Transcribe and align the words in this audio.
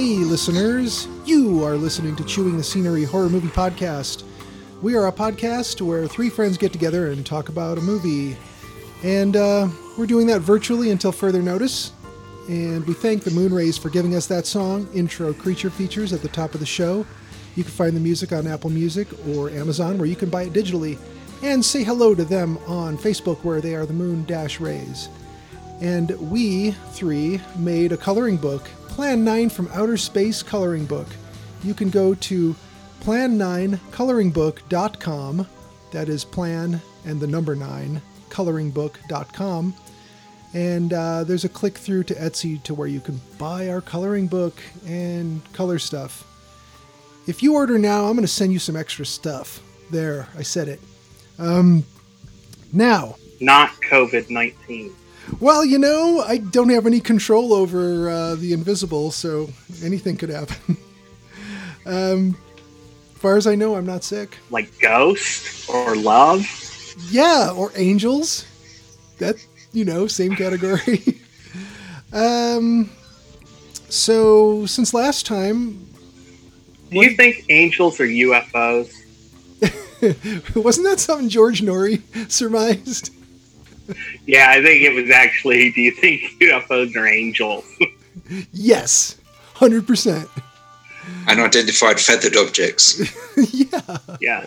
Hey, 0.00 0.16
listeners. 0.16 1.06
You 1.26 1.62
are 1.62 1.76
listening 1.76 2.16
to 2.16 2.24
Chewing 2.24 2.56
the 2.56 2.64
Scenery 2.64 3.04
Horror 3.04 3.28
Movie 3.28 3.48
Podcast. 3.48 4.24
We 4.80 4.96
are 4.96 5.08
a 5.08 5.12
podcast 5.12 5.82
where 5.82 6.08
three 6.08 6.30
friends 6.30 6.56
get 6.56 6.72
together 6.72 7.08
and 7.08 7.24
talk 7.24 7.50
about 7.50 7.76
a 7.76 7.82
movie. 7.82 8.34
And 9.02 9.36
uh, 9.36 9.68
we're 9.98 10.06
doing 10.06 10.26
that 10.28 10.40
virtually 10.40 10.90
until 10.90 11.12
further 11.12 11.42
notice. 11.42 11.92
And 12.48 12.82
we 12.86 12.94
thank 12.94 13.24
the 13.24 13.30
Moonrays 13.30 13.78
for 13.78 13.90
giving 13.90 14.14
us 14.16 14.26
that 14.28 14.46
song, 14.46 14.88
Intro 14.94 15.34
Creature 15.34 15.68
Features, 15.68 16.14
at 16.14 16.22
the 16.22 16.28
top 16.28 16.54
of 16.54 16.60
the 16.60 16.66
show. 16.66 17.04
You 17.54 17.62
can 17.62 17.72
find 17.72 17.94
the 17.94 18.00
music 18.00 18.32
on 18.32 18.46
Apple 18.46 18.70
Music 18.70 19.06
or 19.28 19.50
Amazon, 19.50 19.98
where 19.98 20.08
you 20.08 20.16
can 20.16 20.30
buy 20.30 20.44
it 20.44 20.54
digitally. 20.54 20.98
And 21.42 21.62
say 21.62 21.84
hello 21.84 22.14
to 22.14 22.24
them 22.24 22.56
on 22.66 22.96
Facebook, 22.96 23.44
where 23.44 23.60
they 23.60 23.74
are 23.74 23.84
the 23.84 23.92
Moon 23.92 24.24
Dash 24.24 24.60
Rays. 24.60 25.10
And 25.80 26.10
we 26.30 26.72
three 26.92 27.40
made 27.56 27.92
a 27.92 27.96
coloring 27.96 28.36
book, 28.36 28.64
Plan 28.88 29.24
9 29.24 29.48
from 29.48 29.70
Outer 29.72 29.96
Space 29.96 30.42
Coloring 30.42 30.84
Book. 30.84 31.06
You 31.62 31.72
can 31.74 31.88
go 31.90 32.14
to 32.14 32.56
plan9coloringbook.com. 33.02 35.46
That 35.92 36.08
is 36.08 36.24
plan 36.24 36.80
and 37.04 37.20
the 37.20 37.26
number 37.26 37.56
9 37.56 38.00
coloringbook.com. 38.30 39.74
And 40.52 40.92
uh, 40.92 41.24
there's 41.24 41.44
a 41.44 41.48
click 41.48 41.78
through 41.78 42.04
to 42.04 42.14
Etsy 42.14 42.62
to 42.64 42.74
where 42.74 42.88
you 42.88 43.00
can 43.00 43.20
buy 43.38 43.68
our 43.68 43.80
coloring 43.80 44.26
book 44.26 44.60
and 44.86 45.40
color 45.52 45.78
stuff. 45.78 46.26
If 47.26 47.42
you 47.42 47.54
order 47.54 47.78
now, 47.78 48.06
I'm 48.06 48.12
going 48.12 48.22
to 48.22 48.28
send 48.28 48.52
you 48.52 48.58
some 48.58 48.76
extra 48.76 49.06
stuff. 49.06 49.62
There, 49.90 50.28
I 50.36 50.42
said 50.42 50.68
it. 50.68 50.80
Um, 51.38 51.84
now, 52.72 53.16
Not 53.40 53.70
COVID 53.82 54.30
19. 54.30 54.92
Well, 55.38 55.64
you 55.64 55.78
know, 55.78 56.24
I 56.26 56.38
don't 56.38 56.70
have 56.70 56.86
any 56.86 57.00
control 57.00 57.52
over 57.54 58.10
uh, 58.10 58.34
the 58.34 58.52
invisible, 58.52 59.10
so 59.10 59.50
anything 59.82 60.16
could 60.16 60.30
happen. 60.30 60.76
um, 61.86 62.36
as 63.14 63.20
far 63.20 63.36
as 63.36 63.46
I 63.46 63.54
know, 63.54 63.76
I'm 63.76 63.86
not 63.86 64.02
sick. 64.02 64.36
Like 64.50 64.76
ghost 64.80 65.68
or 65.68 65.94
love. 65.96 66.46
Yeah, 67.10 67.52
or 67.54 67.72
angels. 67.76 68.46
That, 69.18 69.36
you 69.72 69.84
know, 69.84 70.06
same 70.06 70.34
category. 70.34 71.20
um, 72.12 72.90
so, 73.88 74.66
since 74.66 74.94
last 74.94 75.26
time, 75.26 75.86
Do 76.90 77.00
you 77.00 77.16
think 77.16 77.44
angels 77.48 78.00
are 78.00 78.06
UFOs? 78.06 78.94
wasn't 80.56 80.86
that 80.86 80.98
something 80.98 81.28
George 81.28 81.60
Noory 81.60 82.02
surmised? 82.30 83.12
Yeah, 84.26 84.50
I 84.50 84.62
think 84.62 84.82
it 84.82 84.94
was 84.94 85.10
actually. 85.10 85.70
Do 85.72 85.80
you 85.80 85.92
think 85.92 86.22
UFOs 86.40 86.94
are 86.96 87.06
angels? 87.06 87.64
Yes, 88.52 89.18
100%. 89.56 90.28
Unidentified 91.28 92.00
feathered 92.00 92.36
objects. 92.36 93.00
yeah, 93.52 93.98
yeah. 94.20 94.46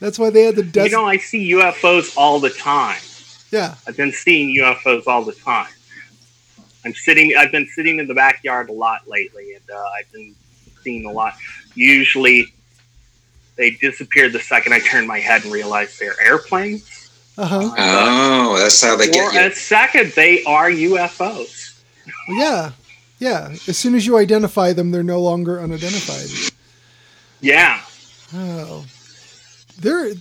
that's 0.00 0.18
why 0.18 0.30
they 0.30 0.42
had 0.42 0.56
the 0.56 0.84
You 0.84 0.90
know, 0.90 1.04
I 1.04 1.16
see 1.16 1.52
UFOs 1.52 2.16
all 2.16 2.38
the 2.40 2.50
time. 2.50 3.00
yeah, 3.50 3.74
I've 3.86 3.96
been 3.96 4.12
seeing 4.12 4.56
UFOs 4.56 5.06
all 5.06 5.24
the 5.24 5.32
time. 5.32 5.68
I'm 6.84 6.94
sitting. 6.94 7.34
I've 7.36 7.52
been 7.52 7.66
sitting 7.66 7.98
in 7.98 8.06
the 8.06 8.14
backyard 8.14 8.70
a 8.70 8.72
lot 8.72 9.08
lately, 9.08 9.54
and 9.54 9.64
uh, 9.70 9.84
I've 9.98 10.10
been 10.12 10.34
seeing 10.82 11.04
a 11.06 11.12
lot. 11.12 11.34
Usually, 11.74 12.46
they 13.56 13.70
disappear 13.72 14.28
the 14.30 14.40
second 14.40 14.72
I 14.72 14.78
turn 14.78 15.06
my 15.06 15.18
head 15.18 15.42
and 15.42 15.52
realize 15.52 15.98
they're 15.98 16.20
airplanes. 16.22 16.88
Uh 17.38 17.46
huh. 17.46 17.70
Oh, 17.78 18.58
that's 18.58 18.82
how 18.82 18.96
they 18.96 19.08
Or 19.08 19.12
get 19.12 19.34
you. 19.34 19.40
a 19.40 19.50
second, 19.54 20.12
they 20.16 20.42
are 20.44 20.68
UFOs. 20.70 21.80
Yeah, 22.28 22.72
yeah. 23.18 23.50
As 23.68 23.78
soon 23.78 23.94
as 23.94 24.04
you 24.06 24.18
identify 24.18 24.72
them, 24.72 24.90
they're 24.90 25.02
no 25.02 25.20
longer 25.20 25.60
unidentified. 25.60 26.52
Yeah, 27.40 27.80
Oh, 28.34 28.84
they're 29.78 30.12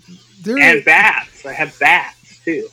they're 0.41 0.59
and 0.59 0.85
bats. 0.85 1.45
I 1.45 1.53
have 1.53 1.77
bats 1.79 2.39
too. 2.45 2.69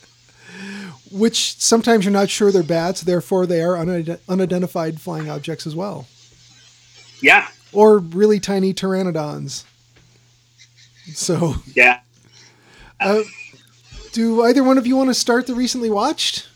which 1.10 1.58
sometimes 1.60 2.04
you're 2.04 2.12
not 2.12 2.28
sure 2.30 2.52
they're 2.52 2.62
bats, 2.62 3.00
therefore 3.00 3.46
they 3.46 3.62
are 3.62 3.74
unide- 3.76 4.20
unidentified 4.28 5.00
flying 5.00 5.28
objects 5.30 5.66
as 5.66 5.74
well, 5.74 6.06
Yeah, 7.22 7.48
or 7.72 7.98
really 7.98 8.38
tiny 8.38 8.74
pteranodons. 8.74 9.64
So, 11.14 11.56
yeah. 11.74 12.00
uh, 13.00 13.22
do 14.14 14.42
either 14.44 14.62
one 14.64 14.78
of 14.78 14.86
you 14.86 14.96
want 14.96 15.10
to 15.10 15.14
start 15.14 15.46
the 15.46 15.54
recently 15.54 15.90
watched? 15.90 16.46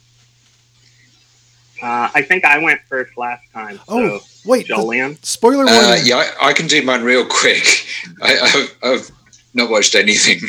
Uh, 1.82 2.08
I 2.14 2.22
think 2.22 2.44
I 2.44 2.58
went 2.58 2.80
first 2.88 3.16
last 3.18 3.42
time. 3.52 3.76
So, 3.76 3.82
Oh, 3.88 4.20
wait, 4.46 4.66
the- 4.68 4.74
Jolene. 4.74 5.22
Spoiler 5.24 5.64
warning. 5.64 5.74
Uh, 5.90 5.98
yeah, 6.02 6.30
I, 6.40 6.48
I 6.48 6.52
can 6.52 6.66
do 6.66 6.80
mine 6.82 7.02
real 7.02 7.26
quick. 7.26 7.64
I, 8.22 8.38
I've, 8.42 8.76
I've 8.82 9.10
not 9.54 9.70
watched 9.70 9.94
anything. 9.94 10.40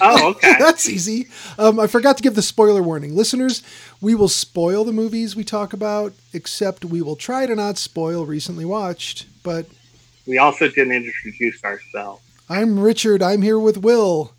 Oh, 0.00 0.30
okay. 0.30 0.56
That's 0.58 0.88
easy. 0.88 1.28
Um, 1.58 1.78
I 1.78 1.86
forgot 1.86 2.16
to 2.16 2.22
give 2.22 2.34
the 2.34 2.42
spoiler 2.42 2.82
warning. 2.82 3.14
Listeners, 3.16 3.62
we 4.00 4.14
will 4.14 4.28
spoil 4.28 4.84
the 4.84 4.92
movies 4.92 5.36
we 5.36 5.44
talk 5.44 5.72
about, 5.72 6.12
except 6.32 6.84
we 6.84 7.00
will 7.00 7.14
try 7.16 7.46
to 7.46 7.54
not 7.54 7.78
spoil 7.78 8.26
recently 8.26 8.64
watched. 8.64 9.26
But 9.42 9.66
we 10.26 10.36
also 10.38 10.68
didn't 10.68 10.92
introduce 10.92 11.62
ourselves. 11.64 12.22
I'm 12.48 12.78
Richard. 12.80 13.22
I'm 13.22 13.42
here 13.42 13.58
with 13.58 13.78
Will 13.78 14.32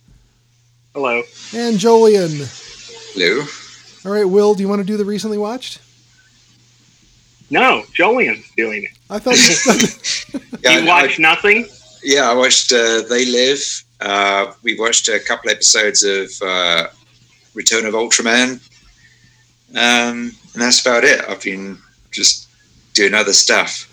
Hello. 0.94 1.18
and 1.56 1.78
Jolene. 1.78 3.16
Lou? 3.16 3.42
All 4.06 4.12
right, 4.16 4.26
Will, 4.28 4.54
do 4.54 4.62
you 4.64 4.70
want 4.70 4.80
to 4.80 4.86
do 4.86 4.98
the 4.98 5.06
recently 5.06 5.38
watched? 5.38 5.80
No, 7.50 7.84
Jolene's 7.98 8.50
doing 8.56 8.84
it. 8.84 8.92
I 9.10 9.20
thought 9.20 9.38
you. 9.38 10.40
Yeah, 10.64 10.80
you 10.80 10.90
I- 10.90 11.02
watched 11.02 11.20
nothing? 11.20 11.68
yeah, 12.04 12.30
I 12.30 12.34
watched 12.36 12.72
uh, 12.74 13.02
They 13.10 13.26
Live. 13.26 13.84
Uh, 14.02 14.54
we 14.64 14.78
watched 14.80 15.08
a 15.10 15.20
couple 15.20 15.50
episodes 15.52 16.04
of 16.04 16.30
uh, 16.46 16.88
Return 17.54 17.86
of 17.86 17.94
Ultraman. 17.94 18.60
Um, 19.72 20.32
and 20.54 20.62
that's 20.62 20.82
about 20.86 21.04
it. 21.04 21.22
I've 21.30 21.42
been 21.42 21.78
just 22.12 22.48
doing 22.94 23.14
other 23.14 23.34
stuff. 23.34 23.86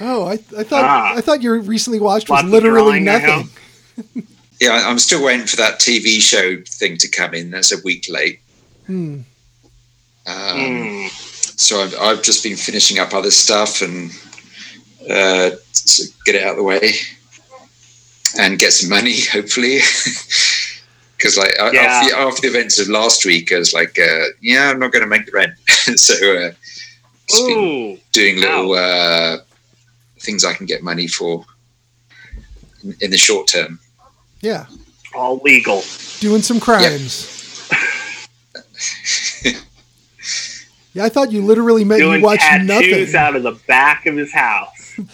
oh, 0.00 0.24
I, 0.26 0.32
I 0.32 0.64
thought 0.64 0.84
Ah. 0.84 1.14
I 1.16 1.20
thought 1.20 1.42
your 1.42 1.60
recently 1.60 2.00
watched 2.00 2.28
was 2.30 2.44
literally 2.44 3.00
nothing. 3.00 3.48
Yeah, 4.62 4.74
I- 4.74 4.88
I'm 4.88 4.98
still 5.00 5.24
waiting 5.24 5.44
for 5.48 5.56
that 5.56 5.80
TV 5.80 6.20
show 6.20 6.62
thing 6.64 6.96
to 6.98 7.08
come 7.08 7.34
in. 7.34 7.50
That's 7.50 7.72
a 7.72 7.78
week 7.82 8.06
late. 8.08 8.40
Hmm. 8.86 9.22
Um, 10.24 10.56
Hmm. 10.56 11.06
so 11.10 11.82
I've, 11.82 11.96
I've 11.98 12.22
just 12.22 12.44
been 12.44 12.56
finishing 12.56 13.00
up 13.00 13.12
other 13.12 13.32
stuff 13.32 13.82
and 13.82 14.12
uh, 15.10 15.50
to 15.50 16.02
get 16.24 16.36
it 16.36 16.44
out 16.44 16.52
of 16.52 16.56
the 16.58 16.62
way 16.62 16.92
and 18.38 18.56
get 18.56 18.72
some 18.72 18.88
money, 18.88 19.20
hopefully. 19.32 19.80
Because 21.16 21.36
like 21.36 21.54
Yeah. 21.72 21.80
after, 21.80 22.10
the, 22.10 22.18
after 22.20 22.40
the 22.42 22.48
events 22.56 22.78
of 22.78 22.88
last 22.88 23.24
week, 23.24 23.52
I 23.52 23.58
was 23.58 23.72
like, 23.72 23.98
uh, 23.98 24.26
yeah, 24.40 24.70
I'm 24.70 24.78
not 24.78 24.92
going 24.92 25.02
to 25.02 25.08
make 25.08 25.26
the 25.26 25.32
rent. 25.32 25.54
so 25.98 26.14
uh, 26.14 26.52
just 27.28 27.46
been 27.48 27.58
Ooh. 27.58 27.98
doing 28.12 28.36
little 28.40 28.74
uh, 28.74 29.38
things 30.20 30.44
I 30.44 30.54
can 30.54 30.66
get 30.66 30.84
money 30.84 31.08
for 31.08 31.44
in, 32.84 32.94
in 33.00 33.10
the 33.10 33.18
short 33.18 33.48
term. 33.48 33.80
Yeah, 34.42 34.66
all 35.14 35.38
legal. 35.42 35.82
doing 36.20 36.42
some 36.42 36.60
crimes. 36.60 37.68
yeah, 40.94 41.04
I 41.04 41.08
thought 41.08 41.32
you 41.32 41.42
literally 41.44 41.84
meant 41.84 42.00
Doing 42.00 42.20
you 42.20 42.24
watched 42.26 42.42
tattoos 42.42 42.66
nothing. 43.12 43.14
out 43.16 43.36
of 43.36 43.42
the 43.44 43.52
back 43.66 44.06
of 44.06 44.16
his 44.16 44.32
house. 44.32 44.98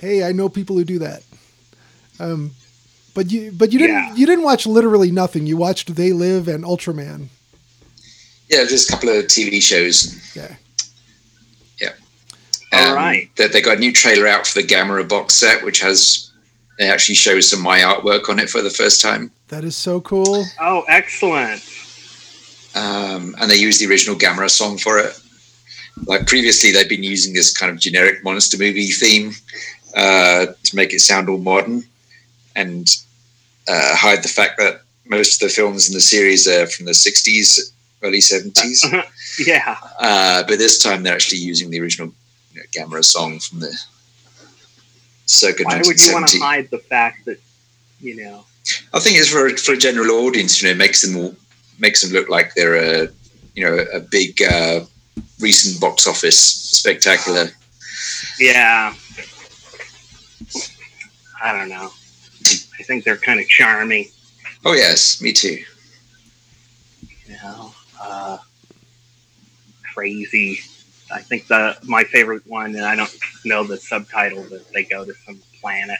Hey, 0.00 0.22
I 0.22 0.30
know 0.30 0.48
people 0.48 0.76
who 0.76 0.84
do 0.84 1.00
that. 1.00 1.24
Um, 2.20 2.52
but 3.16 3.32
you, 3.32 3.50
but 3.50 3.72
you 3.72 3.80
didn't, 3.80 3.96
Yeah. 3.96 4.14
you 4.14 4.26
didn't 4.26 4.44
watch 4.44 4.64
literally 4.64 5.10
nothing. 5.10 5.44
You 5.44 5.56
watched 5.56 5.92
They 5.96 6.12
Live 6.12 6.46
and 6.46 6.62
Ultraman. 6.62 7.26
Yeah, 8.48 8.62
just 8.64 8.88
a 8.88 8.92
couple 8.92 9.08
of 9.08 9.24
TV 9.24 9.60
shows. 9.60 10.14
Yeah. 10.36 10.54
All 12.72 12.90
Um, 12.90 12.94
right. 12.94 13.28
That 13.38 13.52
they 13.52 13.60
got 13.60 13.78
a 13.78 13.80
new 13.80 13.92
trailer 13.92 14.28
out 14.28 14.46
for 14.46 14.60
the 14.62 14.66
Gamera 14.68 15.08
box 15.08 15.34
set, 15.34 15.64
which 15.64 15.80
has 15.80 16.27
it 16.78 16.84
actually 16.84 17.14
shows 17.16 17.50
some 17.50 17.60
of 17.60 17.64
my 17.64 17.80
artwork 17.80 18.28
on 18.28 18.38
it 18.38 18.48
for 18.50 18.62
the 18.62 18.70
first 18.70 19.00
time. 19.00 19.30
That 19.48 19.64
is 19.64 19.76
so 19.76 20.00
cool. 20.00 20.44
Oh, 20.60 20.84
excellent. 20.88 21.62
um, 22.74 23.34
and 23.40 23.50
they 23.50 23.56
use 23.56 23.78
the 23.78 23.86
original 23.86 24.16
Gamera 24.16 24.50
song 24.50 24.78
for 24.78 24.98
it. 24.98 25.18
Like 26.06 26.26
previously, 26.26 26.70
they'd 26.70 26.88
been 26.88 27.02
using 27.02 27.32
this 27.34 27.52
kind 27.52 27.72
of 27.72 27.78
generic 27.80 28.22
monster 28.22 28.56
movie 28.56 28.86
theme 28.92 29.32
uh, 29.96 30.46
to 30.62 30.76
make 30.76 30.92
it 30.92 31.00
sound 31.00 31.28
all 31.28 31.38
modern 31.38 31.82
and 32.54 32.88
uh, 33.66 33.96
hide 33.96 34.22
the 34.22 34.28
fact 34.28 34.58
that 34.58 34.82
most 35.06 35.42
of 35.42 35.48
the 35.48 35.54
films 35.54 35.88
in 35.88 35.94
the 35.94 36.00
series 36.00 36.46
are 36.46 36.66
from 36.66 36.86
the 36.86 36.92
60s, 36.92 37.72
early 38.02 38.18
70s. 38.18 39.04
Yeah. 39.46 39.76
Uh, 40.00 40.42
but 40.48 40.58
this 40.58 40.82
time, 40.82 41.04
they're 41.04 41.14
actually 41.14 41.38
using 41.38 41.70
the 41.70 41.80
original 41.80 42.12
you 42.52 42.60
know, 42.60 42.66
Gamera 42.76 43.04
song 43.04 43.38
from 43.38 43.60
the 43.60 43.72
circa 45.28 45.64
Why 45.64 45.80
would 45.84 46.04
you 46.04 46.12
want 46.12 46.28
to 46.28 46.38
hide 46.38 46.70
the 46.70 46.78
fact 46.78 47.24
that, 47.26 47.38
you 48.00 48.16
know, 48.16 48.44
I 48.92 49.00
think 49.00 49.16
it's 49.16 49.28
for 49.28 49.48
for 49.56 49.72
a 49.72 49.76
general 49.76 50.10
audience. 50.26 50.60
You 50.62 50.68
know, 50.68 50.74
makes 50.74 51.02
them 51.02 51.16
all, 51.16 51.34
makes 51.78 52.02
them 52.02 52.12
look 52.12 52.28
like 52.28 52.54
they're 52.54 52.76
a 52.76 53.08
you 53.54 53.64
know 53.64 53.84
a 53.92 54.00
big 54.00 54.42
uh, 54.42 54.80
recent 55.40 55.80
box 55.80 56.06
office 56.06 56.38
spectacular. 56.38 57.48
yeah. 58.38 58.94
I 61.42 61.52
don't 61.52 61.68
know. 61.68 61.90
I 62.78 62.82
think 62.82 63.04
they're 63.04 63.16
kind 63.16 63.38
of 63.38 63.46
charming, 63.46 64.08
Oh 64.64 64.72
yes, 64.72 65.22
me 65.22 65.32
too. 65.32 65.62
you 67.26 67.36
know, 67.42 67.72
uh, 68.02 68.38
crazy. 69.94 70.60
I 71.10 71.20
think 71.22 71.46
the 71.46 71.76
my 71.84 72.04
favorite 72.04 72.42
one, 72.46 72.74
and 72.76 72.84
I 72.84 72.94
don't 72.96 73.10
know 73.44 73.64
the 73.64 73.76
subtitle, 73.78 74.46
but 74.50 74.60
they 74.74 74.84
go 74.84 75.04
to 75.04 75.14
some 75.26 75.40
planet. 75.60 75.98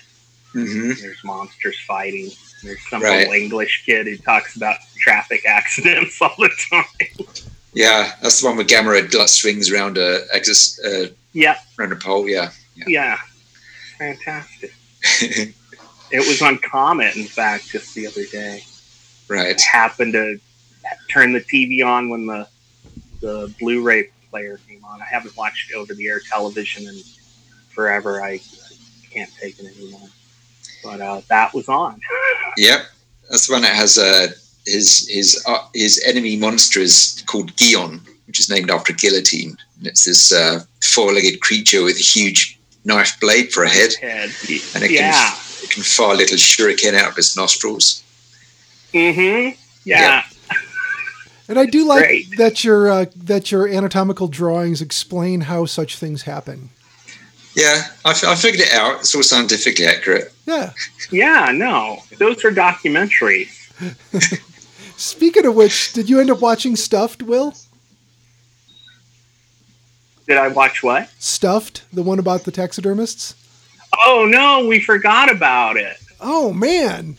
hmm 0.53 0.93
There's 1.01 1.23
monsters 1.25 1.77
fighting. 1.87 2.31
There's 2.63 2.81
some 2.91 3.03
Right. 3.03 3.21
little 3.21 3.33
English 3.35 3.85
kid 3.87 4.07
who 4.07 4.17
talks 4.19 4.57
about 4.57 4.77
traffic 4.99 5.47
accidents 5.47 6.19
all 6.23 6.35
the 6.39 6.51
time. 6.71 6.85
Yeah, 7.75 8.13
that's 8.23 8.41
the 8.41 8.47
one 8.49 8.57
where 8.57 8.67
Gamera 8.67 9.13
like, 9.15 9.29
swings 9.29 9.71
around 9.71 9.99
a 9.99 10.21
exis, 10.35 10.79
uh, 10.85 11.13
Yeah, 11.33 11.57
around 11.79 11.93
a 11.93 11.97
pole. 11.97 12.29
Yeah, 12.29 12.51
yeah, 12.87 13.19
fantastic. 13.99 14.73
It 16.11 16.27
was 16.27 16.41
on 16.41 16.57
Comet, 16.59 17.17
in 17.17 17.27
fact, 17.27 17.69
just 17.69 17.95
the 17.95 18.07
other 18.07 18.25
day. 18.33 18.65
right. 19.29 19.55
I 19.61 19.77
happened 19.77 20.15
to 20.15 20.41
turn 21.11 21.35
the 21.35 21.41
TV 21.43 21.85
on 21.85 22.09
when 22.09 22.27
the 22.27 22.49
the 23.21 23.55
Blu-ray 23.61 24.09
player 24.31 24.59
on. 24.89 25.01
I 25.03 25.07
haven't 25.07 25.37
watched 25.37 25.73
over-the-air 25.75 26.21
television 26.29 26.87
in 26.89 26.97
forever. 27.71 28.23
I, 28.23 28.33
I 28.35 28.41
can't 29.13 29.31
take 29.41 29.59
it 29.59 29.67
anymore. 29.77 30.09
But 30.83 31.01
uh, 31.01 31.21
that 31.29 31.55
was 31.55 31.69
on. 31.69 32.01
Yep, 32.57 32.81
that's 33.31 33.47
the 33.47 33.53
one 33.53 33.63
that 33.63 33.77
has 33.77 33.99
uh, 33.99 34.29
his 34.67 35.07
his 35.09 35.45
uh, 35.47 35.65
his 35.75 36.03
enemy 36.05 36.37
monster 36.37 36.81
is 36.81 37.23
called 37.27 37.55
Guiron, 37.55 38.01
which 38.27 38.41
is 38.41 38.51
named 38.51 38.69
after 38.69 38.93
guillotine. 38.93 39.57
And 39.77 39.87
it's 39.87 40.05
this 40.07 40.33
uh, 40.33 40.65
four-legged 40.83 41.41
creature 41.41 41.85
with 41.85 41.97
a 41.99 42.01
huge 42.01 42.59
knife 42.85 43.21
blade 43.21 43.53
for 43.53 43.63
a 43.63 43.69
head. 43.69 43.93
Head. 44.01 44.31
and 44.75 44.83
it 44.83 44.91
Yeah. 44.91 45.13
can 45.13 45.37
it 45.63 45.71
can 45.71 45.83
fire 45.85 46.17
little 46.17 46.37
shuriken 46.37 46.95
out 46.95 47.13
of 47.13 47.19
its 47.19 47.37
nostrils. 47.37 48.03
Mm-hmm. 48.93 49.57
Yeah. 49.85 50.25
And 51.49 51.59
I 51.59 51.65
do 51.67 51.87
like 51.87 52.01
Great. 52.05 52.37
that 52.37 52.63
your 52.63 52.91
uh, 52.91 53.07
that 53.17 53.51
your 53.51 53.67
anatomical 53.67 54.29
drawings 54.29 54.83
explain 54.83 55.43
how 55.43 55.65
such 55.65 55.97
things 55.97 56.23
happen. 56.23 56.71
Yeah, 57.57 57.83
I, 58.05 58.11
f- 58.11 58.25
I 58.25 58.35
figured 58.35 58.69
it 58.69 58.73
out. 58.75 59.01
It's 59.01 59.15
all 59.15 59.23
scientifically 59.23 59.87
accurate. 59.87 60.33
Yeah. 60.47 60.73
Yeah. 61.11 61.51
No, 61.53 61.99
those 62.19 62.45
are 62.45 62.51
documentaries. 62.51 63.49
Speaking 64.99 65.47
of 65.47 65.55
which, 65.55 65.93
did 65.93 66.11
you 66.11 66.21
end 66.21 66.31
up 66.31 66.41
watching 66.41 66.77
Stuffed, 66.77 67.23
Will? 67.23 67.55
Did 70.27 70.37
I 70.37 70.49
watch 70.49 70.83
what? 70.83 71.09
Stuffed, 71.19 71.85
the 71.93 72.03
one 72.03 72.19
about 72.19 72.45
the 72.45 72.51
taxidermists? 72.53 73.35
Oh 73.97 74.27
no, 74.31 74.67
we 74.67 74.81
forgot 74.81 75.31
about 75.31 75.77
it. 75.79 75.97
Oh 76.21 76.53
man. 76.53 77.17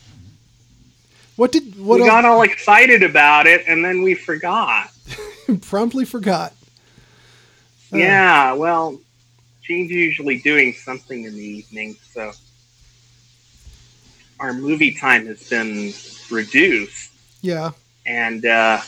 What 1.40 1.54
did 1.54 1.80
what 1.80 1.96
we 1.96 2.02
else- 2.02 2.10
got 2.10 2.26
all 2.26 2.42
excited 2.42 3.02
about 3.02 3.48
it, 3.48 3.64
and 3.66 3.84
then 3.86 4.02
we 4.02 4.14
forgot. 4.14 4.92
promptly 5.62 6.04
forgot. 6.04 6.52
Uh, 7.94 7.98
Yeah, 7.98 8.52
well, 8.54 9.00
Gene's 9.64 9.90
usually 9.90 10.40
doing 10.40 10.74
something 10.74 11.24
in 11.24 11.34
the 11.34 11.42
evening, 11.42 11.96
so 12.14 12.34
our 14.42 14.52
movie 14.52 14.94
time 14.94 15.28
has 15.28 15.48
been 15.50 15.94
reduced. 16.30 17.10
Yeah. 17.42 17.72
And 18.06 18.46
uh, 18.46 18.82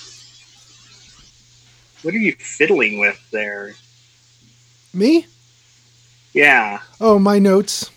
what 2.01 2.13
are 2.13 2.17
you 2.17 2.33
fiddling 2.33 2.99
with 2.99 3.17
there? 3.31 3.75
Me? 4.93 5.25
Yeah. 6.33 6.81
Oh, 6.99 7.17
my 7.17 7.39
notes. 7.39 7.89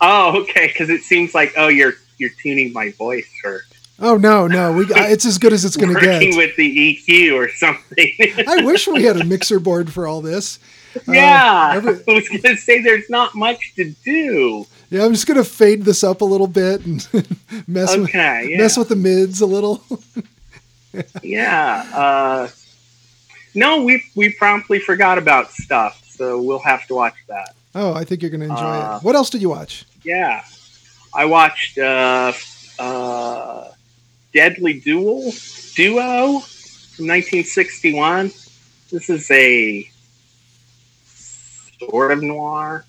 Oh, 0.00 0.42
okay. 0.42 0.66
Because 0.66 0.90
it 0.90 1.02
seems 1.02 1.34
like 1.34 1.52
oh, 1.56 1.68
you're 1.68 1.94
you're 2.18 2.30
tuning 2.42 2.72
my 2.72 2.90
voice 2.92 3.30
or 3.44 3.62
Oh 4.00 4.16
no, 4.16 4.46
no. 4.48 4.72
We 4.72 4.86
it's 4.90 5.24
as 5.24 5.38
good 5.38 5.52
as 5.52 5.64
it's 5.64 5.76
going 5.76 5.88
to 5.90 5.94
working 5.94 6.30
get. 6.32 6.36
with 6.36 6.56
the 6.56 6.96
EQ 6.96 7.34
or 7.34 7.48
something. 7.50 8.12
I 8.48 8.64
wish 8.64 8.88
we 8.88 9.04
had 9.04 9.16
a 9.20 9.24
mixer 9.24 9.60
board 9.60 9.92
for 9.92 10.06
all 10.08 10.20
this. 10.20 10.58
Uh, 10.96 11.12
yeah, 11.12 11.72
every- 11.74 11.94
I 12.08 12.12
was 12.12 12.28
gonna 12.28 12.56
say 12.56 12.80
there's 12.80 13.08
not 13.10 13.34
much 13.34 13.74
to 13.76 13.90
do. 14.04 14.66
Yeah, 14.90 15.04
I'm 15.04 15.12
just 15.12 15.26
going 15.26 15.38
to 15.38 15.44
fade 15.44 15.82
this 15.82 16.04
up 16.04 16.20
a 16.20 16.24
little 16.24 16.46
bit 16.46 16.84
and 16.86 16.98
mess 17.66 17.96
with 17.96 18.14
yeah. 18.14 18.44
mess 18.56 18.76
with 18.76 18.88
the 18.90 18.96
mids 18.96 19.40
a 19.40 19.46
little. 19.46 19.82
Yeah. 21.22 21.84
Uh, 21.92 22.48
no, 23.54 23.82
we 23.82 24.02
we 24.14 24.32
promptly 24.32 24.78
forgot 24.78 25.18
about 25.18 25.50
stuff, 25.50 26.02
so 26.08 26.40
we'll 26.40 26.58
have 26.60 26.86
to 26.88 26.94
watch 26.94 27.14
that. 27.28 27.54
Oh, 27.74 27.92
I 27.94 28.04
think 28.04 28.22
you're 28.22 28.30
going 28.30 28.40
to 28.42 28.46
enjoy 28.46 28.62
Uh, 28.62 28.98
it. 29.00 29.04
What 29.04 29.16
else 29.16 29.30
did 29.30 29.40
you 29.42 29.48
watch? 29.48 29.84
Yeah, 30.04 30.44
I 31.14 31.26
watched 31.26 31.78
uh, 31.78 32.32
uh, 32.78 33.68
Deadly 34.32 34.80
Duel 34.80 35.32
Duo 35.74 36.40
from 36.40 37.06
1961. 37.06 38.32
This 38.90 39.08
is 39.10 39.30
a 39.30 39.88
sort 41.78 42.12
of 42.12 42.22
noir, 42.22 42.84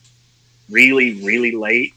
really, 0.70 1.24
really 1.24 1.52
late 1.52 1.94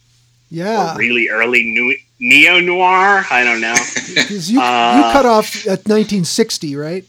Yeah, 0.51 0.97
really 0.97 1.29
early 1.29 1.97
neo 2.19 2.61
noir. 2.61 3.25
I 3.31 3.45
don't 3.45 3.61
know. 3.61 3.75
you 4.31 4.61
uh, 4.61 4.97
you 4.97 5.03
cut 5.13 5.27
off 5.27 5.57
at 5.67 5.87
1960, 5.87 6.77
right? 6.77 7.05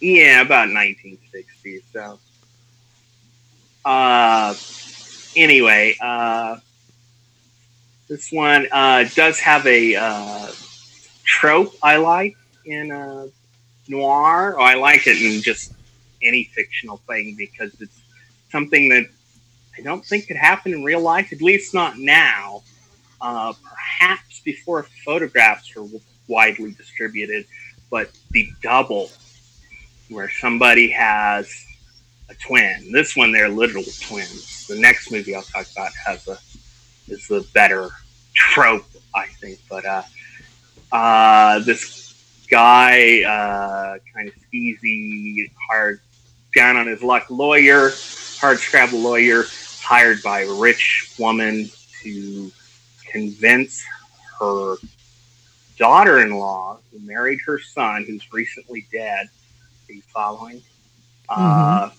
Yeah, 0.00 0.42
about 0.42 0.68
1960. 0.68 1.82
So, 1.92 2.18
uh, 3.84 4.54
anyway, 5.36 5.96
uh, 6.00 6.58
this 8.14 8.30
one 8.30 8.68
uh, 8.70 9.04
does 9.16 9.40
have 9.40 9.66
a 9.66 9.96
uh, 9.96 10.46
trope 11.24 11.74
I 11.82 11.96
like 11.96 12.36
in 12.64 12.92
uh, 12.92 13.26
noir. 13.88 14.54
Or 14.54 14.60
I 14.60 14.74
like 14.74 15.08
it 15.08 15.20
in 15.20 15.42
just 15.42 15.72
any 16.22 16.44
fictional 16.44 16.98
thing 17.08 17.34
because 17.36 17.72
it's 17.80 18.00
something 18.52 18.88
that 18.90 19.06
I 19.76 19.82
don't 19.82 20.06
think 20.06 20.28
could 20.28 20.36
happen 20.36 20.72
in 20.72 20.84
real 20.84 21.00
life, 21.00 21.32
at 21.32 21.42
least 21.42 21.74
not 21.74 21.98
now. 21.98 22.62
Uh, 23.20 23.52
perhaps 23.64 24.38
before 24.44 24.84
photographs 25.04 25.74
were 25.74 25.88
widely 26.28 26.70
distributed, 26.70 27.46
but 27.90 28.12
the 28.30 28.48
double 28.62 29.10
where 30.08 30.30
somebody 30.30 30.88
has 30.88 31.52
a 32.28 32.34
twin. 32.34 32.92
This 32.92 33.16
one, 33.16 33.32
they're 33.32 33.48
literal 33.48 33.82
twins. 34.02 34.68
The 34.68 34.78
next 34.78 35.10
movie 35.10 35.34
I'll 35.34 35.42
talk 35.42 35.66
about 35.72 35.90
has 36.06 36.28
a 36.28 36.38
is 37.08 37.28
the 37.28 37.46
better 37.52 37.90
trope, 38.34 38.86
I 39.14 39.26
think. 39.26 39.58
But 39.68 39.84
uh, 39.84 40.02
uh, 40.92 41.60
this 41.60 42.14
guy, 42.50 43.22
uh, 43.22 43.98
kind 44.14 44.28
of 44.28 44.34
skeezy, 44.34 45.50
hard, 45.68 46.00
down 46.54 46.76
on 46.76 46.86
his 46.86 47.02
luck 47.02 47.26
lawyer, 47.30 47.90
hard 48.38 48.58
scrabble 48.58 49.00
lawyer, 49.00 49.44
hired 49.82 50.22
by 50.22 50.40
a 50.40 50.52
rich 50.52 51.14
woman 51.18 51.68
to 52.02 52.52
convince 53.06 53.84
her 54.40 54.76
daughter-in-law, 55.78 56.78
who 56.92 56.98
married 57.00 57.40
her 57.46 57.58
son, 57.58 58.04
who's 58.04 58.32
recently 58.32 58.86
dead. 58.92 59.28
Are 59.88 59.92
you 59.92 60.02
following? 60.12 60.62
Uh, 61.28 61.90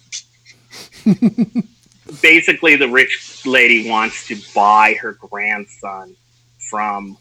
basically, 2.22 2.76
the 2.76 2.88
rich 2.88 3.46
lady 3.46 3.90
wants 3.90 4.28
to 4.28 4.38
buy 4.54 4.96
her 5.02 5.14
grandson 5.14 6.16
from 6.70 7.18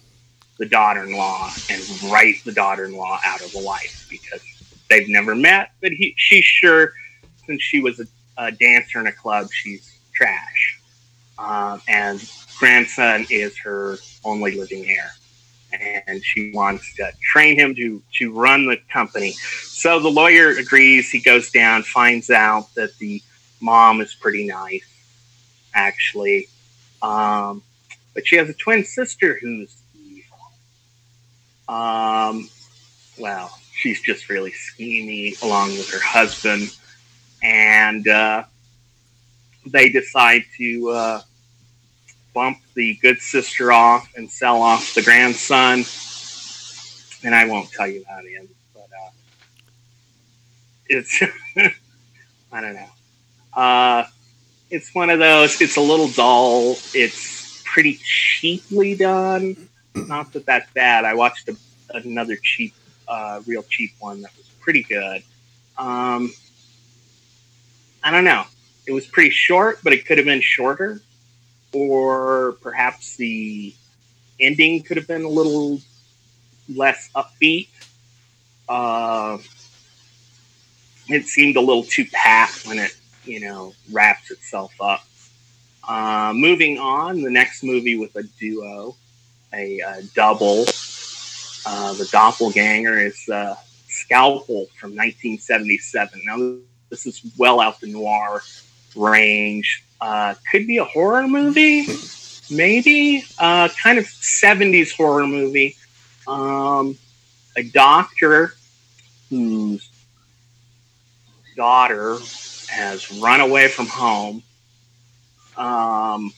the 0.58 0.66
daughter-in-law 0.66 1.52
and 1.70 2.02
write 2.04 2.36
the 2.44 2.52
daughter-in-law 2.52 3.20
out 3.24 3.40
of 3.40 3.52
the 3.52 3.60
life 3.60 4.06
because 4.08 4.42
they've 4.88 5.08
never 5.08 5.34
met. 5.34 5.72
But 5.80 5.92
he, 5.92 6.14
she's 6.16 6.44
sure, 6.44 6.92
since 7.46 7.62
she 7.62 7.80
was 7.80 8.00
a, 8.00 8.06
a 8.36 8.52
dancer 8.52 9.00
in 9.00 9.06
a 9.06 9.12
club, 9.12 9.48
she's 9.50 9.98
trash. 10.14 10.80
Um, 11.38 11.82
and 11.88 12.22
grandson 12.58 13.26
is 13.30 13.58
her 13.58 13.96
only 14.24 14.56
living 14.56 14.88
heir 14.88 15.10
and 15.80 16.24
she 16.24 16.52
wants 16.52 16.94
to 16.94 17.10
train 17.22 17.58
him 17.58 17.74
to 17.74 18.02
to 18.12 18.32
run 18.32 18.66
the 18.66 18.78
company. 18.92 19.32
So 19.32 20.00
the 20.00 20.08
lawyer 20.08 20.50
agrees. 20.50 21.10
He 21.10 21.20
goes 21.20 21.50
down, 21.50 21.82
finds 21.82 22.30
out 22.30 22.74
that 22.74 22.96
the 22.98 23.22
mom 23.60 24.00
is 24.00 24.14
pretty 24.14 24.46
nice, 24.46 24.86
actually, 25.74 26.48
um, 27.02 27.62
but 28.14 28.26
she 28.26 28.36
has 28.36 28.48
a 28.48 28.54
twin 28.54 28.84
sister 28.84 29.38
who's 29.40 29.74
evil. 29.94 30.38
Um, 31.68 32.48
well, 33.18 33.58
she's 33.72 34.00
just 34.00 34.28
really 34.28 34.52
schemy, 34.52 35.40
along 35.42 35.70
with 35.70 35.90
her 35.90 36.02
husband, 36.02 36.74
and 37.42 38.06
uh, 38.08 38.44
they 39.66 39.88
decide 39.88 40.44
to. 40.56 40.88
Uh, 40.90 41.22
bump 42.34 42.58
the 42.74 42.96
good 42.96 43.20
sister 43.20 43.72
off 43.72 44.12
and 44.16 44.28
sell 44.30 44.60
off 44.60 44.92
the 44.94 45.02
grandson. 45.02 45.84
And 47.24 47.34
I 47.34 47.46
won't 47.46 47.70
tell 47.70 47.86
you 47.86 48.04
how 48.06 48.18
it 48.18 48.26
ends, 48.36 48.52
but 48.74 48.82
uh, 48.82 49.10
it's 50.86 51.22
I 52.52 52.60
don't 52.60 52.74
know. 52.74 52.90
Uh, 53.54 54.04
it's 54.68 54.94
one 54.94 55.08
of 55.08 55.20
those. 55.20 55.60
It's 55.62 55.76
a 55.76 55.80
little 55.80 56.08
dull. 56.08 56.76
It's 56.92 57.43
pretty 57.74 57.98
cheaply 58.04 58.94
done. 58.94 59.68
Not 59.96 60.32
that 60.34 60.46
that's 60.46 60.70
bad. 60.74 61.04
I 61.04 61.14
watched 61.14 61.48
a, 61.48 61.56
another 61.92 62.36
cheap, 62.36 62.72
uh, 63.08 63.42
real 63.48 63.64
cheap 63.64 63.94
one 63.98 64.22
that 64.22 64.30
was 64.36 64.46
pretty 64.60 64.84
good. 64.84 65.24
Um, 65.76 66.32
I 68.04 68.12
don't 68.12 68.22
know. 68.22 68.44
It 68.86 68.92
was 68.92 69.06
pretty 69.06 69.30
short, 69.30 69.80
but 69.82 69.92
it 69.92 70.06
could 70.06 70.18
have 70.18 70.24
been 70.24 70.40
shorter 70.40 71.00
or 71.72 72.52
perhaps 72.62 73.16
the 73.16 73.74
ending 74.38 74.84
could 74.84 74.96
have 74.96 75.08
been 75.08 75.24
a 75.24 75.28
little 75.28 75.80
less 76.72 77.10
upbeat. 77.16 77.70
Uh, 78.68 79.38
it 81.08 81.26
seemed 81.26 81.56
a 81.56 81.60
little 81.60 81.82
too 81.82 82.04
pat 82.12 82.50
when 82.66 82.78
it, 82.78 82.96
you 83.24 83.40
know, 83.40 83.74
wraps 83.90 84.30
itself 84.30 84.72
up. 84.80 85.04
Uh, 85.86 86.32
moving 86.34 86.78
on, 86.78 87.22
the 87.22 87.30
next 87.30 87.62
movie 87.62 87.96
with 87.96 88.14
a 88.16 88.22
duo, 88.22 88.96
a, 89.52 89.80
a 89.80 90.02
double, 90.14 90.64
uh, 91.66 91.92
the 91.94 92.08
doppelganger 92.10 92.98
is 92.98 93.28
uh, 93.28 93.54
Scalpel 93.88 94.66
from 94.78 94.90
1977. 94.90 96.22
Now, 96.24 96.56
this 96.90 97.06
is 97.06 97.22
well 97.38 97.60
out 97.60 97.80
the 97.80 97.86
noir 97.86 98.42
range. 98.96 99.84
Uh, 100.00 100.34
could 100.50 100.66
be 100.66 100.78
a 100.78 100.84
horror 100.84 101.26
movie, 101.26 101.86
maybe. 102.50 103.24
Uh, 103.38 103.68
kind 103.82 103.98
of 103.98 104.04
70s 104.04 104.92
horror 104.94 105.26
movie. 105.26 105.76
Um, 106.26 106.98
a 107.56 107.62
doctor 107.62 108.54
whose 109.30 109.88
daughter 111.56 112.18
has 112.68 113.10
run 113.20 113.40
away 113.40 113.68
from 113.68 113.86
home. 113.86 114.42
Um, 115.56 116.32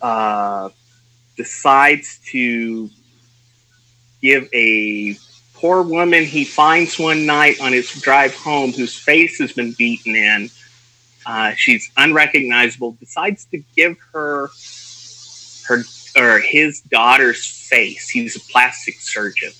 uh, 0.00 0.70
decides 1.36 2.18
to 2.30 2.90
give 4.22 4.48
a 4.52 5.16
poor 5.54 5.82
woman 5.82 6.24
he 6.24 6.44
finds 6.44 6.98
one 6.98 7.26
night 7.26 7.60
on 7.60 7.72
his 7.72 7.90
drive 8.00 8.34
home 8.34 8.72
whose 8.72 8.96
face 8.96 9.38
has 9.38 9.52
been 9.52 9.72
beaten 9.72 10.14
in 10.14 10.50
uh, 11.28 11.52
she's 11.54 11.90
unrecognizable. 11.98 12.92
Decides 12.92 13.44
to 13.46 13.62
give 13.76 13.98
her 14.12 14.48
her 15.66 15.84
or 16.16 16.38
his 16.38 16.80
daughter's 16.80 17.46
face. 17.46 18.08
He's 18.08 18.34
a 18.34 18.40
plastic 18.40 18.94
surgeon, 18.98 19.52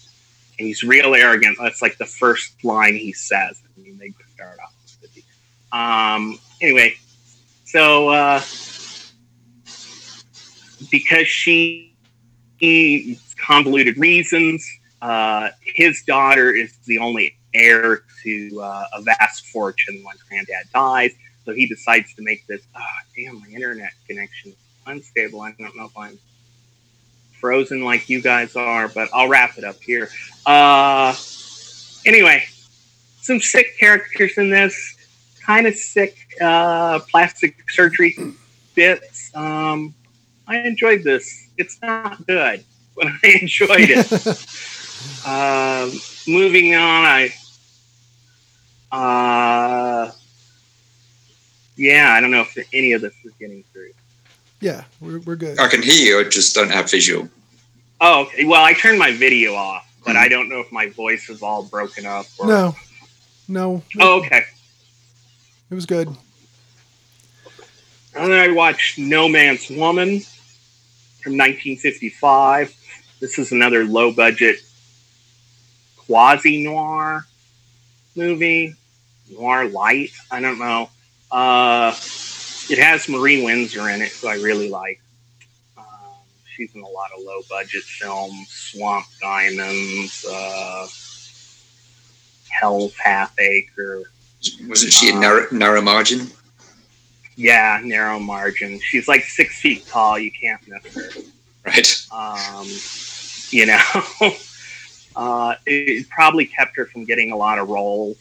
and 0.59 0.67
he's 0.67 0.83
real 0.83 1.15
arrogant. 1.15 1.59
That's 1.61 1.83
like 1.83 1.99
the 1.99 2.07
first 2.07 2.65
line 2.65 2.95
he 2.95 3.13
says. 3.13 3.61
I 3.77 3.83
mean, 3.83 3.99
they 3.99 4.15
start 4.35 4.59
off. 4.65 6.17
Um. 6.17 6.39
Anyway, 6.63 6.97
so 7.69 8.09
uh, 8.09 8.41
because 10.91 11.29
she, 11.29 11.95
he 12.57 13.19
convoluted 13.37 13.99
reasons, 13.99 14.67
uh, 15.03 15.51
his 15.61 16.03
daughter 16.05 16.51
is 16.51 16.75
the 16.87 16.99
only 16.99 17.37
heir 17.53 18.05
to 18.23 18.61
uh, 18.63 18.87
a 18.95 19.03
vast 19.03 19.49
fortune 19.49 20.03
when 20.03 20.17
granddad 20.29 20.65
dies. 20.73 21.13
So 21.45 21.53
he 21.53 21.67
decides 21.67 22.15
to 22.15 22.23
make 22.23 22.47
this. 22.47 22.63
Oh, 22.75 22.81
damn, 23.15 23.41
my 23.41 23.47
internet 23.49 23.93
connection 24.07 24.53
is 24.53 24.57
unstable. 24.87 25.43
I 25.43 25.53
don't 25.53 25.77
know 25.77 25.85
if 25.85 25.97
I'm 25.99 26.19
frozen 27.39 27.85
like 27.85 28.09
you 28.09 28.23
guys 28.23 28.57
are, 28.57 28.89
but 28.89 29.11
I'll 29.13 29.29
wrap 29.29 29.59
it 29.59 29.65
up 29.65 29.77
here. 29.83 30.09
Uh, 30.47 31.15
anyway, 32.07 32.45
some 33.21 33.41
sick 33.41 33.79
characters 33.79 34.39
in 34.39 34.49
this. 34.49 34.98
Kind 35.49 35.67
of 35.67 35.75
sick 35.77 36.15
uh, 36.43 36.99
plastic 37.11 37.71
surgery 37.71 38.15
bits. 38.75 39.35
Um, 39.35 39.95
I 40.47 40.59
enjoyed 40.59 41.03
this. 41.03 41.49
It's 41.57 41.81
not 41.81 42.27
good, 42.27 42.63
but 42.95 43.07
I 43.07 43.39
enjoyed 43.41 43.89
it. 43.89 44.13
uh, 45.25 45.91
moving 46.29 46.75
on, 46.75 47.05
I 47.07 47.33
uh, 48.93 50.13
yeah, 51.77 52.13
I 52.13 52.21
don't 52.21 52.31
know 52.31 52.43
if 52.43 52.69
any 52.75 52.93
of 52.93 53.01
this 53.01 53.15
is 53.25 53.33
getting 53.41 53.65
through. 53.73 53.93
Yeah, 54.61 54.85
we're, 55.01 55.21
we're 55.21 55.37
good. 55.37 55.59
I 55.59 55.69
can 55.69 55.83
hear 55.83 55.95
you, 55.95 56.21
I 56.21 56.29
just 56.29 56.55
don't 56.55 56.71
have 56.71 56.91
visual. 56.91 57.27
Oh, 58.03 58.25
okay. 58.25 58.45
Well, 58.45 58.63
I 58.63 58.75
turned 58.75 58.99
my 58.99 59.13
video 59.13 59.55
off, 59.55 59.91
but 60.05 60.15
mm. 60.15 60.19
I 60.19 60.29
don't 60.29 60.51
know 60.51 60.61
if 60.61 60.71
my 60.71 60.91
voice 60.91 61.31
is 61.31 61.43
all 61.43 61.63
broken 61.63 62.05
up. 62.05 62.27
Or... 62.39 62.47
No, 62.49 62.77
no. 63.49 63.83
Oh, 63.99 64.21
okay. 64.21 64.43
It 65.71 65.75
was 65.75 65.87
good. 65.87 66.09
And 68.15 68.33
then 68.33 68.51
I 68.51 68.53
watched 68.53 68.99
No 68.99 69.29
Man's 69.29 69.69
Woman 69.69 70.21
from 71.21 71.37
1955. 71.37 72.75
This 73.21 73.39
is 73.39 73.53
another 73.53 73.85
low 73.85 74.13
budget 74.13 74.61
quasi 76.09 76.65
noir 76.65 77.27
movie, 78.17 78.75
noir 79.31 79.69
light. 79.69 80.11
I 80.31 80.41
don't 80.41 80.59
know. 80.59 80.89
Uh, 81.31 81.95
it 82.71 82.79
has 82.79 83.09
Marie 83.09 83.45
Windsor 83.45 83.91
in 83.91 84.01
it, 84.01 84.13
who 84.13 84.29
I 84.29 84.37
really 84.37 84.71
like. 84.71 85.01
Um, 85.77 85.85
she's 86.55 86.75
in 86.75 86.81
a 86.81 86.89
lot 86.89 87.11
of 87.17 87.23
low 87.23 87.41
budget 87.51 87.83
films, 87.83 88.49
Swamp 88.49 89.05
Diamonds, 89.21 90.25
uh, 90.25 90.87
Hell's 92.49 92.97
Half 92.97 93.39
Acre. 93.39 94.11
Wasn't 94.69 94.93
she 94.93 95.11
a 95.11 95.19
narrow, 95.19 95.47
narrow 95.51 95.81
margin? 95.81 96.29
Yeah, 97.37 97.81
narrow 97.83 98.19
margin. 98.19 98.81
She's 98.81 99.09
like 99.09 99.25
six 99.25 99.61
feet 99.61 99.87
tall. 99.87 100.19
You 100.19 100.31
can't 100.31 100.61
miss 100.67 100.95
her. 100.95 101.23
Right. 101.65 102.07
Um, 102.13 102.67
you 103.51 103.67
know, 103.67 103.81
uh, 105.17 105.55
it 105.67 106.09
probably 106.09 106.47
kept 106.47 106.77
her 106.77 106.87
from 106.87 107.05
getting 107.05 107.33
a 107.33 107.37
lot 107.37 107.59
of 107.59 107.69
roles. 107.69 108.17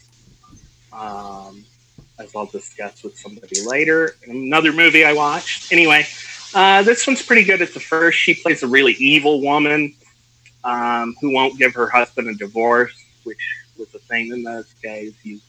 Um, 0.92 1.66
as 2.20 2.36
I'll 2.36 2.46
discuss 2.46 3.04
with 3.04 3.18
somebody 3.18 3.62
later. 3.62 4.16
Another 4.26 4.74
movie 4.74 5.06
I 5.06 5.14
watched. 5.14 5.72
Anyway, 5.72 6.08
uh, 6.54 6.84
this 6.84 7.06
one's 7.06 7.22
pretty 7.22 7.44
good. 7.44 7.62
It's 7.62 7.74
the 7.74 7.80
first. 7.80 8.18
She 8.18 8.34
plays 8.34 8.64
a 8.64 8.68
really 8.68 8.94
evil 8.94 9.42
woman 9.42 9.94
um, 10.64 11.16
who 11.22 11.32
won't 11.32 11.58
give 11.58 11.74
her 11.76 11.88
husband 11.88 12.28
a 12.30 12.34
divorce, 12.34 12.94
which 13.24 13.40
was 13.78 13.94
a 13.94 14.00
thing 14.00 14.32
in 14.32 14.44
those 14.44 14.74
days. 14.82 15.14
You 15.24 15.40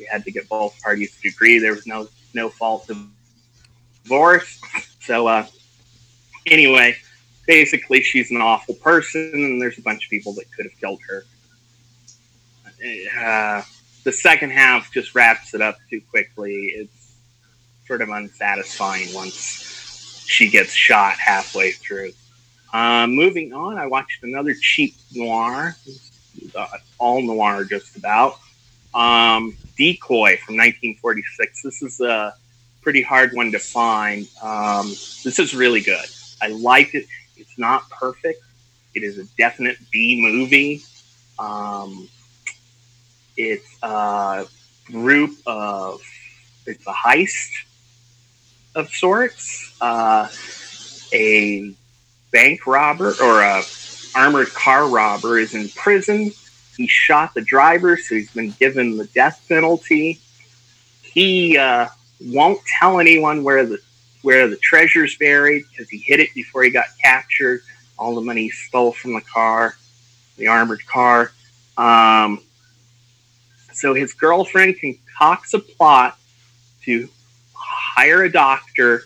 you 0.00 0.06
had 0.10 0.24
to 0.24 0.30
get 0.30 0.48
both 0.48 0.80
parties 0.82 1.16
to 1.20 1.28
agree. 1.28 1.58
There 1.58 1.74
was 1.74 1.86
no 1.86 2.08
no 2.34 2.48
fault 2.48 2.90
of 2.90 2.98
divorce. 4.02 4.60
So 5.00 5.26
uh, 5.26 5.46
anyway, 6.46 6.96
basically, 7.46 8.02
she's 8.02 8.30
an 8.30 8.40
awful 8.40 8.74
person, 8.74 9.30
and 9.34 9.60
there's 9.60 9.78
a 9.78 9.82
bunch 9.82 10.04
of 10.04 10.10
people 10.10 10.32
that 10.34 10.50
could 10.52 10.66
have 10.66 10.78
killed 10.80 11.00
her. 11.08 11.24
Uh, 13.20 13.62
the 14.04 14.12
second 14.12 14.50
half 14.50 14.92
just 14.92 15.14
wraps 15.14 15.54
it 15.54 15.60
up 15.60 15.76
too 15.90 16.00
quickly. 16.10 16.72
It's 16.74 17.14
sort 17.86 18.02
of 18.02 18.08
unsatisfying 18.08 19.12
once 19.12 20.24
she 20.26 20.48
gets 20.48 20.72
shot 20.72 21.18
halfway 21.18 21.72
through. 21.72 22.12
Uh, 22.72 23.06
moving 23.08 23.52
on, 23.52 23.78
I 23.78 23.86
watched 23.86 24.22
another 24.22 24.54
cheap 24.54 24.94
noir, 25.12 25.76
uh, 26.54 26.66
all 26.98 27.20
noir 27.20 27.64
just 27.64 27.96
about. 27.96 28.38
Um, 28.94 29.56
Decoy 29.80 30.36
from 30.44 30.58
1946. 30.58 31.62
This 31.62 31.82
is 31.82 32.00
a 32.02 32.34
pretty 32.82 33.00
hard 33.00 33.32
one 33.32 33.50
to 33.52 33.58
find. 33.58 34.28
Um, 34.42 34.88
this 34.88 35.38
is 35.38 35.54
really 35.54 35.80
good. 35.80 36.04
I 36.42 36.48
liked 36.48 36.94
it. 36.94 37.06
It's 37.38 37.58
not 37.58 37.88
perfect. 37.88 38.42
It 38.94 39.02
is 39.02 39.16
a 39.16 39.24
definite 39.38 39.78
B 39.90 40.20
movie. 40.20 40.82
Um, 41.38 42.10
it's 43.38 43.78
a 43.82 44.44
group 44.84 45.38
of, 45.46 46.02
it's 46.66 46.86
a 46.86 46.92
heist 46.92 47.50
of 48.74 48.90
sorts. 48.90 49.74
Uh, 49.80 50.28
a 51.14 51.74
bank 52.32 52.66
robber 52.66 53.14
or 53.22 53.40
a 53.40 53.62
armored 54.14 54.48
car 54.48 54.86
robber 54.86 55.38
is 55.38 55.54
in 55.54 55.70
prison. 55.70 56.32
He 56.80 56.86
shot 56.86 57.34
the 57.34 57.42
driver, 57.42 57.98
so 57.98 58.14
he's 58.14 58.30
been 58.30 58.52
given 58.52 58.96
the 58.96 59.04
death 59.04 59.44
penalty. 59.46 60.18
He 61.02 61.58
uh, 61.58 61.88
won't 62.22 62.58
tell 62.78 62.98
anyone 62.98 63.44
where 63.44 63.66
the 63.66 63.76
where 64.22 64.48
the 64.48 64.56
treasure's 64.56 65.14
buried 65.18 65.64
because 65.68 65.90
he 65.90 65.98
hid 65.98 66.20
it 66.20 66.30
before 66.34 66.62
he 66.62 66.70
got 66.70 66.86
captured. 67.04 67.60
All 67.98 68.14
the 68.14 68.22
money 68.22 68.44
he 68.44 68.48
stole 68.48 68.92
from 68.92 69.12
the 69.12 69.20
car, 69.20 69.76
the 70.38 70.46
armored 70.46 70.86
car. 70.86 71.32
Um, 71.76 72.40
so 73.74 73.92
his 73.92 74.14
girlfriend 74.14 74.76
concocts 74.80 75.52
a 75.52 75.58
plot 75.58 76.18
to 76.84 77.10
hire 77.52 78.22
a 78.22 78.32
doctor 78.32 79.02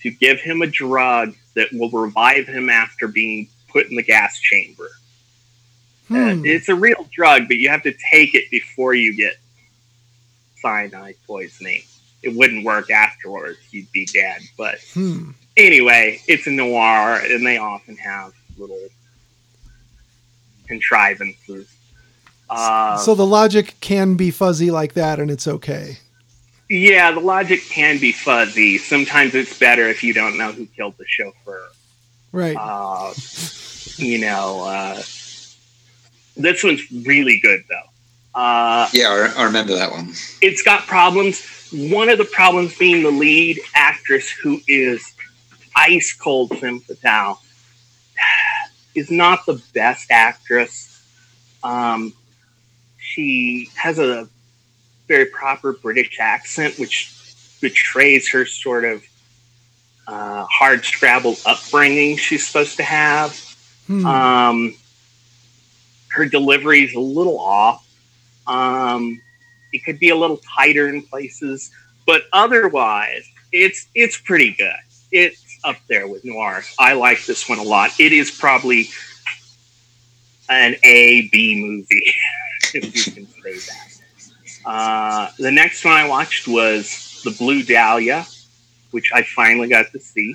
to 0.00 0.10
give 0.10 0.40
him 0.40 0.60
a 0.60 0.66
drug 0.66 1.36
that 1.54 1.68
will 1.72 1.90
revive 1.90 2.48
him 2.48 2.68
after 2.68 3.06
being 3.06 3.48
put 3.68 3.86
in 3.86 3.94
the 3.94 4.02
gas 4.02 4.40
chamber. 4.40 4.88
Hmm. 6.08 6.42
it's 6.44 6.68
a 6.68 6.74
real 6.74 7.08
drug, 7.12 7.48
but 7.48 7.56
you 7.56 7.68
have 7.68 7.82
to 7.82 7.94
take 8.12 8.34
it 8.34 8.50
before 8.50 8.94
you 8.94 9.14
get 9.16 9.34
cyanide 10.60 11.16
poisoning. 11.26 11.82
It 12.22 12.34
wouldn't 12.34 12.64
work 12.64 12.90
afterwards; 12.90 13.58
you'd 13.70 13.90
be 13.92 14.06
dead. 14.06 14.40
But 14.56 14.78
Hmm. 14.94 15.30
anyway, 15.56 16.20
it's 16.28 16.46
a 16.46 16.50
noir, 16.50 17.16
and 17.24 17.44
they 17.46 17.58
often 17.58 17.96
have 17.96 18.32
little 18.56 18.88
contrivances. 20.66 21.68
Uh, 22.48 22.96
so 22.98 23.14
the 23.14 23.26
logic 23.26 23.74
can 23.80 24.14
be 24.14 24.30
fuzzy 24.30 24.70
like 24.70 24.94
that, 24.94 25.18
and 25.18 25.30
it's 25.30 25.48
okay. 25.48 25.98
yeah, 26.68 27.10
the 27.12 27.20
logic 27.20 27.60
can 27.68 27.98
be 27.98 28.12
fuzzy. 28.12 28.78
Sometimes 28.78 29.34
it's 29.34 29.56
better 29.58 29.88
if 29.88 30.02
you 30.02 30.12
don't 30.12 30.36
know 30.38 30.52
who 30.52 30.66
killed 30.66 30.94
the 30.98 31.04
chauffeur. 31.06 31.68
Right. 32.32 32.56
Uh, 32.58 33.12
you 33.96 34.18
know, 34.18 34.64
uh, 34.64 35.02
this 36.36 36.62
one's 36.62 36.82
really 36.92 37.40
good 37.40 37.64
though. 37.68 38.40
Uh, 38.40 38.88
Yeah, 38.92 39.32
I, 39.36 39.40
I 39.40 39.44
remember 39.44 39.74
that 39.74 39.90
one. 39.90 40.12
it's 40.42 40.62
got 40.62 40.86
problems. 40.86 41.44
One 41.72 42.08
of 42.08 42.18
the 42.18 42.24
problems 42.24 42.76
being 42.78 43.02
the 43.02 43.10
lead 43.10 43.58
actress, 43.74 44.30
who 44.30 44.60
is 44.68 45.12
ice 45.74 46.12
cold 46.12 46.56
femme 46.58 46.80
fatale, 46.80 47.40
is 48.94 49.10
not 49.10 49.46
the 49.46 49.62
best 49.74 50.10
actress. 50.10 50.92
Um, 51.64 52.12
she 52.98 53.70
has 53.74 53.98
a 53.98 54.28
very 55.08 55.26
proper 55.26 55.72
British 55.72 56.18
accent, 56.20 56.78
which 56.78 57.12
betrays 57.60 58.28
her 58.30 58.44
sort 58.44 58.84
of 58.84 59.02
uh, 60.06 60.44
hard 60.44 60.84
scrabble 60.84 61.36
upbringing 61.46 62.16
she's 62.16 62.46
supposed 62.46 62.76
to 62.76 62.82
have. 62.82 63.36
Hmm. 63.86 64.06
Um, 64.06 64.74
her 66.16 66.26
delivery 66.26 66.82
is 66.82 66.94
a 66.94 67.00
little 67.00 67.38
off. 67.38 67.86
Um, 68.46 69.20
it 69.72 69.84
could 69.84 69.98
be 69.98 70.08
a 70.08 70.16
little 70.16 70.38
tighter 70.38 70.88
in 70.88 71.02
places, 71.02 71.70
but 72.06 72.22
otherwise, 72.32 73.30
it's 73.52 73.86
it's 73.94 74.18
pretty 74.18 74.52
good. 74.52 74.76
It's 75.12 75.58
up 75.62 75.76
there 75.88 76.08
with 76.08 76.24
noir. 76.24 76.62
I 76.78 76.94
like 76.94 77.24
this 77.26 77.48
one 77.48 77.58
a 77.58 77.62
lot. 77.62 77.90
It 78.00 78.12
is 78.12 78.30
probably 78.30 78.88
an 80.48 80.76
A 80.82 81.28
B 81.28 81.60
movie, 81.62 82.14
if 82.74 83.06
you 83.06 83.12
can 83.12 83.26
say 83.42 83.58
that. 83.58 84.00
Uh, 84.64 85.30
the 85.38 85.50
next 85.50 85.84
one 85.84 85.94
I 85.94 86.08
watched 86.08 86.48
was 86.48 87.20
The 87.24 87.30
Blue 87.32 87.62
Dahlia, 87.62 88.26
which 88.90 89.10
I 89.14 89.22
finally 89.22 89.68
got 89.68 89.92
to 89.92 90.00
see. 90.00 90.34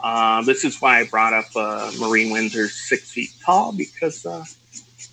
Uh, 0.00 0.42
this 0.42 0.64
is 0.64 0.80
why 0.80 1.00
I 1.00 1.04
brought 1.04 1.32
up 1.32 1.46
uh, 1.56 1.90
Marie 1.98 2.30
Windsor's 2.30 2.74
Six 2.74 3.12
Feet 3.12 3.30
Tall 3.44 3.72
because 3.72 4.26
uh, 4.26 4.44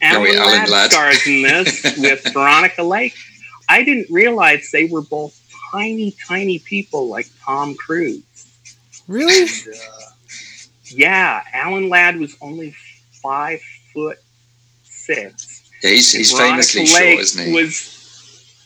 Alan, 0.01 0.23
wait, 0.23 0.35
Alan 0.37 0.51
Ladd 0.59 0.69
Ladd. 0.69 0.91
stars 0.91 1.27
in 1.27 1.41
this 1.43 1.83
with 1.99 2.33
Veronica 2.33 2.83
Lake. 2.83 3.15
I 3.69 3.83
didn't 3.83 4.07
realize 4.09 4.69
they 4.71 4.85
were 4.85 5.01
both 5.01 5.37
tiny, 5.71 6.11
tiny 6.27 6.59
people 6.59 7.07
like 7.07 7.27
Tom 7.43 7.75
Cruise. 7.75 8.23
really? 9.07 9.41
And, 9.43 9.75
uh, 9.75 9.77
yeah, 10.85 11.41
Alan 11.53 11.87
Ladd 11.89 12.17
was 12.17 12.35
only 12.41 12.75
five 13.21 13.61
foot 13.93 14.17
six. 14.83 15.69
Yeah, 15.81 15.91
he's, 15.91 16.11
he's 16.11 16.37
famously 16.37 16.81
Lake 16.81 16.89
short, 16.89 17.19
isn't 17.19 17.45
he? 17.47 17.53
Was 17.53 17.73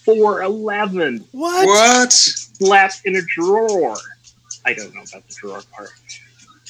four 0.03 0.41
eleven, 0.41 1.25
What? 1.31 1.65
what? 1.67 2.11
slept 2.13 3.01
in 3.05 3.15
a 3.15 3.21
drawer. 3.21 3.95
I 4.65 4.73
don't 4.73 4.93
know 4.95 5.01
about 5.01 5.27
the 5.27 5.35
drawer 5.35 5.61
part. 5.75 5.89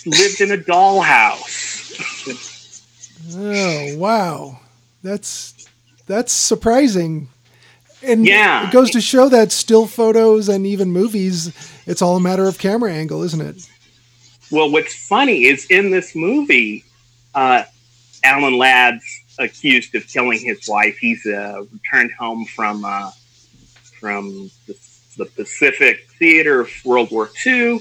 Lived 0.05 0.41
in 0.41 0.51
a 0.51 0.57
dollhouse. 0.57 2.51
Oh 3.35 3.95
wow, 3.97 4.59
that's 5.03 5.67
that's 6.05 6.31
surprising. 6.31 7.29
And 8.03 8.25
Yeah. 8.25 8.67
it 8.67 8.71
goes 8.71 8.91
to 8.91 9.01
show 9.01 9.29
that 9.29 9.51
still 9.51 9.87
photos 9.87 10.47
and 10.47 10.65
even 10.67 10.91
movies, 10.91 11.51
it's 11.87 12.01
all 12.01 12.17
a 12.17 12.19
matter 12.19 12.47
of 12.47 12.59
camera 12.59 12.91
angle, 12.93 13.23
isn't 13.23 13.41
it? 13.41 13.67
Well, 14.51 14.69
what's 14.71 14.93
funny 14.93 15.45
is 15.45 15.65
in 15.71 15.89
this 15.89 16.15
movie, 16.15 16.83
uh, 17.33 17.63
Alan 18.23 18.57
Ladd's 18.57 19.03
accused 19.39 19.95
of 19.95 20.07
killing 20.07 20.39
his 20.39 20.67
wife. 20.67 20.97
He's 20.97 21.25
uh, 21.25 21.63
returned 21.73 22.11
home 22.11 22.45
from 22.45 22.85
uh, 22.85 23.11
from 23.99 24.51
the, 24.67 24.77
the 25.17 25.25
Pacific 25.25 26.07
Theater 26.19 26.61
of 26.61 26.69
World 26.85 27.09
War 27.11 27.29
II, 27.45 27.79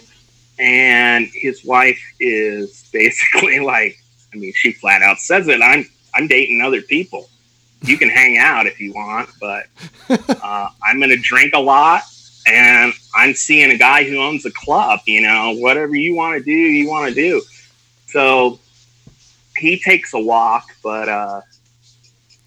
and 0.59 1.29
his 1.35 1.65
wife 1.65 2.01
is 2.19 2.89
basically 2.93 3.61
like, 3.61 3.99
I 4.35 4.37
mean, 4.37 4.53
she 4.55 4.73
flat 4.73 5.03
out 5.03 5.19
says 5.19 5.49
it. 5.49 5.63
I'm 5.63 5.87
I'm 6.15 6.27
dating 6.27 6.61
other 6.61 6.83
people. 6.83 7.29
You 7.83 7.99
can 7.99 8.09
hang 8.09 8.39
out 8.39 8.67
if 8.67 8.81
you 8.81 8.93
want, 8.93 9.31
but 9.41 9.67
uh, 10.09 10.69
I'm 10.83 10.99
going 10.99 11.11
to 11.11 11.17
drink 11.17 11.55
a 11.55 11.61
lot 11.61 12.03
and 12.47 12.93
I'm 13.15 13.35
seeing 13.35 13.71
a 13.71 13.77
guy 13.77 14.05
who 14.05 14.19
owns 14.19 14.45
a 14.47 14.51
club, 14.51 15.01
you 15.07 15.23
know, 15.23 15.55
whatever 15.57 15.95
you 15.95 16.15
want 16.15 16.39
to 16.39 16.45
do, 16.45 16.53
you 16.53 16.89
want 16.89 17.09
to 17.09 17.15
do. 17.15 17.43
So 18.07 18.59
he 19.57 19.79
takes 19.79 20.15
a 20.15 20.19
walk, 20.19 20.67
but 20.83 21.09
uh, 21.09 21.41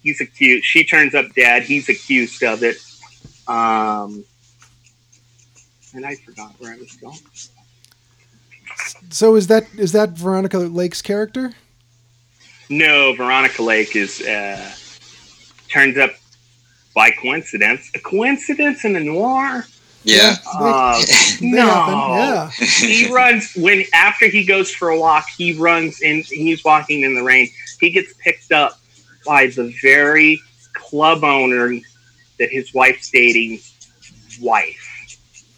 he's 0.02 0.20
accused. 0.20 0.64
She 0.64 0.84
turns 0.84 1.14
up 1.14 1.32
dead. 1.34 1.64
He's 1.64 1.88
accused 1.88 2.42
of 2.42 2.62
it. 2.62 2.76
Um, 3.46 4.24
and 5.94 6.04
I 6.04 6.14
forgot 6.16 6.52
where 6.58 6.72
I 6.72 6.76
was 6.76 6.92
going. 6.96 7.18
So 9.10 9.36
is 9.36 9.46
that 9.48 9.66
is 9.76 9.92
that 9.92 10.10
Veronica 10.10 10.58
Lake's 10.58 11.02
character? 11.02 11.54
No, 12.70 13.14
Veronica 13.14 13.62
Lake 13.62 13.96
is 13.96 14.20
uh, 14.20 14.72
turns 15.70 15.96
up 15.98 16.12
by 16.94 17.10
coincidence. 17.10 17.90
A 17.94 17.98
coincidence 18.00 18.84
in 18.84 18.96
a 18.96 19.00
noir? 19.00 19.64
Yeah. 20.04 20.36
Uh, 20.54 21.02
no. 21.40 21.66
Yeah. 21.66 22.50
he 22.50 23.12
runs 23.12 23.52
when 23.54 23.84
after 23.92 24.26
he 24.28 24.44
goes 24.44 24.70
for 24.72 24.90
a 24.90 24.98
walk 24.98 25.26
he 25.36 25.54
runs 25.58 26.00
and 26.02 26.24
he's 26.24 26.64
walking 26.64 27.02
in 27.02 27.14
the 27.14 27.22
rain 27.22 27.48
he 27.80 27.90
gets 27.90 28.14
picked 28.14 28.52
up 28.52 28.78
by 29.26 29.48
the 29.48 29.74
very 29.82 30.40
club 30.72 31.24
owner 31.24 31.74
that 32.38 32.50
his 32.50 32.72
wife's 32.72 33.10
dating 33.10 33.60
wife 34.40 34.84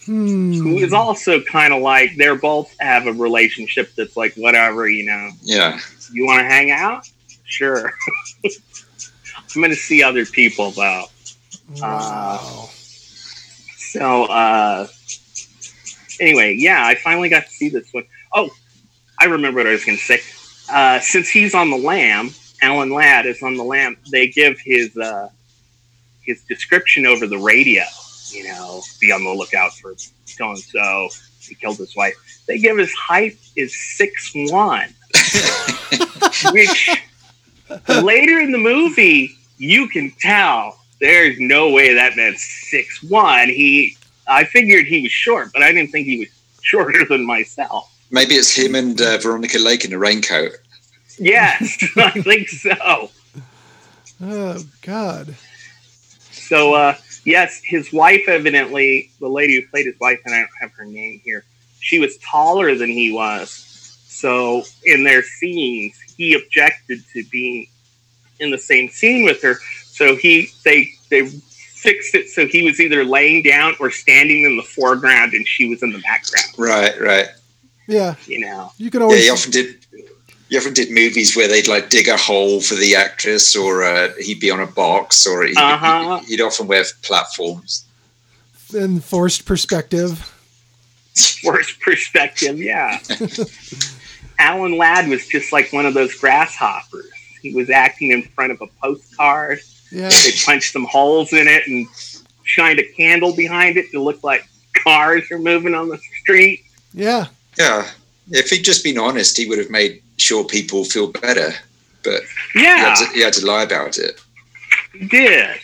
Hmm. 0.07 0.55
who 0.55 0.79
is 0.79 0.95
also 0.95 1.43
kind 1.43 1.75
of 1.75 1.83
like 1.83 2.17
they're 2.17 2.35
both 2.35 2.75
have 2.81 3.07
a 3.07 3.13
relationship 3.13 3.95
that's 3.95 4.17
like 4.17 4.35
whatever 4.35 4.89
you 4.89 5.05
know 5.05 5.31
Yeah. 5.43 5.79
You 6.13 6.27
want 6.27 6.41
to 6.41 6.45
hang 6.45 6.71
out 6.71 7.09
sure 7.45 7.93
i'm 8.45 9.63
gonna 9.63 9.75
see 9.75 10.03
other 10.03 10.25
people 10.25 10.71
though 10.71 11.05
Wow. 11.79 12.69
So, 13.77 14.25
uh, 14.25 14.87
anyway, 16.21 16.57
yeah, 16.59 16.85
I 16.85 16.95
finally 16.97 17.29
got 17.29 17.45
to 17.45 17.51
see 17.51 17.69
this 17.69 17.93
one. 17.93 18.05
Oh, 18.33 18.51
I 19.19 19.27
remember 19.27 19.61
what 19.61 19.67
I 19.67 19.73
was 19.73 19.85
going 19.85 19.99
to 19.99 20.05
say. 20.05 20.21
Uh, 20.71 21.01
since 21.01 21.29
he's 21.29 21.55
on 21.55 21.71
the 21.71 21.77
lam, 21.77 22.31
Alan 22.63 22.91
Ladd 22.91 23.27
is 23.27 23.43
on 23.43 23.57
the 23.57 23.65
lam. 23.65 23.97
They 24.11 24.29
give 24.29 24.59
his 24.61 24.97
uh, 24.97 25.29
his 26.23 26.43
description 26.43 27.07
over 27.07 27.27
the 27.27 27.39
radio. 27.39 27.85
You 28.29 28.45
know, 28.45 28.83
be 29.01 29.11
on 29.11 29.25
the 29.25 29.31
lookout 29.31 29.73
for 29.73 29.95
so 30.25 30.51
and 30.51 30.59
so. 30.59 31.09
he 31.41 31.57
killed 31.57 31.79
his 31.79 31.97
wife. 31.97 32.15
They 32.47 32.59
give 32.59 32.79
his 32.79 32.93
height 32.93 33.39
is 33.57 33.77
six 33.97 34.31
one, 34.35 34.95
which 36.53 36.91
later 37.89 38.41
in 38.41 38.53
the 38.53 38.59
movie 38.59 39.37
you 39.59 39.89
can 39.89 40.11
tell 40.21 40.79
there's 41.01 41.39
no 41.39 41.71
way 41.71 41.95
that 41.95 42.17
man's 42.17 42.43
six 42.43 43.03
one. 43.03 43.49
He, 43.49 43.97
I 44.27 44.45
figured 44.45 44.87
he 44.87 45.03
was 45.03 45.13
short, 45.13 45.51
but 45.53 45.63
I 45.63 45.73
didn't 45.73 45.91
think 45.91 46.07
he 46.07 46.19
was 46.21 46.29
shorter 46.63 47.05
than 47.05 47.27
myself. 47.27 47.91
Maybe 48.11 48.35
it's 48.35 48.55
him 48.55 48.75
and 48.75 49.01
uh, 49.01 49.19
Veronica 49.19 49.59
Lake 49.59 49.85
in 49.85 49.93
a 49.93 49.99
raincoat. 49.99 50.53
Yes, 51.19 51.85
I 51.97 52.11
think 52.23 52.49
so. 52.49 53.11
Oh 54.23 54.63
God. 54.83 55.35
So, 56.31 56.75
uh, 56.75 56.97
yes, 57.25 57.61
his 57.65 57.93
wife 57.93 58.29
evidently, 58.29 59.11
the 59.21 59.29
lady 59.29 59.61
who 59.61 59.67
played 59.69 59.87
his 59.87 59.99
wife, 60.01 60.19
and 60.25 60.35
I 60.35 60.39
don't 60.39 60.51
have 60.61 60.73
her 60.73 60.85
name 60.85 61.21
here, 61.25 61.45
she 61.79 61.99
was 61.99 62.19
taller 62.19 62.75
than 62.75 62.89
he 62.89 63.13
was. 63.13 63.70
So, 64.13 64.65
in 64.85 65.05
their 65.05 65.23
scenes, 65.23 65.97
he 66.17 66.35
objected 66.35 67.03
to 67.15 67.25
being 67.31 67.69
in 68.41 68.51
the 68.51 68.59
same 68.59 68.89
scene 68.89 69.25
with 69.25 69.41
her. 69.43 69.55
So 69.87 70.17
he 70.17 70.49
they 70.65 70.91
they 71.11 71.27
fixed 71.29 72.15
it 72.15 72.29
so 72.29 72.47
he 72.47 72.63
was 72.63 72.79
either 72.81 73.05
laying 73.05 73.43
down 73.43 73.75
or 73.81 73.91
standing 73.91 74.45
in 74.45 74.57
the 74.57 74.63
foreground, 74.63 75.33
and 75.33 75.47
she 75.47 75.69
was 75.69 75.83
in 75.83 75.93
the 75.93 76.01
background. 76.01 76.47
Right, 76.59 77.01
right. 77.01 77.29
Yeah, 77.87 78.15
You 78.27 78.41
know. 78.41 78.73
you 78.77 78.91
can 78.91 79.01
Yeah, 79.01 79.05
always. 79.05 79.25
he 79.25 79.31
often 79.31 79.51
did. 79.53 79.79
He 80.49 80.57
often 80.59 80.75
did 80.75 80.91
movies 80.91 81.37
where 81.37 81.47
they'd 81.49 81.69
like 81.69 81.91
dig 81.91 82.09
a 82.09 82.17
hole 82.17 82.61
for 82.61 82.75
the 82.75 82.97
actress, 82.97 83.55
or 83.57 83.85
uh, 83.85 84.11
he'd 84.19 84.41
be 84.41 84.51
on 84.51 84.61
a 84.61 84.67
box, 84.67 85.27
or 85.27 85.45
he'd, 85.45 85.57
Uh-huh. 85.57 86.21
he'd 86.27 86.41
often 86.41 86.67
wear 86.67 86.85
platforms. 87.03 87.85
and 88.75 89.03
forced 89.05 89.45
perspective. 89.47 90.33
Worst 91.45 91.81
perspective, 91.81 92.59
yeah. 92.59 92.99
Alan 94.41 94.77
Ladd 94.77 95.09
was 95.09 95.27
just 95.29 95.53
like 95.53 95.73
one 95.73 95.87
of 95.87 95.95
those 95.95 96.15
grasshoppers. 96.15 97.11
He 97.43 97.53
was 97.55 97.71
acting 97.71 98.11
in 98.11 98.23
front 98.23 98.53
of 98.53 98.61
a 98.61 98.67
postcard. 98.83 99.61
Yeah, 99.93 100.09
They 100.09 100.33
punched 100.45 100.73
some 100.73 100.85
holes 100.85 101.33
in 101.33 101.47
it 101.49 101.67
and 101.67 101.87
shined 102.45 102.79
a 102.79 102.85
candle 102.93 103.35
behind 103.35 103.77
it 103.77 103.91
to 103.93 104.01
look 104.03 104.23
like 104.25 104.47
cars 104.83 105.31
are 105.31 105.39
moving 105.39 105.75
on 105.75 105.89
the 105.89 105.99
street. 106.23 106.65
yeah, 106.95 107.27
Yeah, 107.59 107.89
if 108.31 108.51
he'd 108.51 108.63
just 108.63 108.83
been 108.83 108.99
honest, 108.99 109.37
he 109.37 109.47
would 109.47 109.59
have 109.59 109.71
made 109.71 110.03
sure 110.17 110.45
people 110.45 110.85
feel 110.85 111.09
better. 111.09 111.53
But 112.03 112.23
he 112.55 112.63
Yeah, 112.63 112.77
had 112.79 112.95
to, 112.97 113.13
he 113.13 113.21
had 113.23 113.33
to 113.35 113.47
lie 113.47 113.63
about 113.63 113.99
it. 113.99 114.21
he 114.93 115.07
did. 115.07 115.59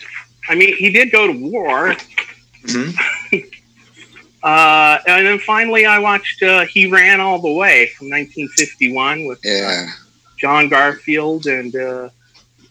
I 0.48 0.54
mean, 0.54 0.76
he 0.76 0.90
did 0.90 1.10
go 1.12 1.26
to 1.26 1.32
war. 1.32 1.96
hmm 2.68 2.90
Uh, 4.46 4.98
and 5.08 5.26
then 5.26 5.38
finally, 5.40 5.86
I 5.86 5.98
watched 5.98 6.40
uh, 6.42 6.64
He 6.66 6.86
Ran 6.86 7.20
All 7.20 7.40
the 7.40 7.52
Way 7.52 7.88
from 7.98 8.08
1951 8.10 9.26
with 9.26 9.38
uh, 9.38 9.48
Yeah, 9.50 9.86
John 10.38 10.68
Garfield 10.68 11.46
and 11.46 11.74
uh, 11.74 12.10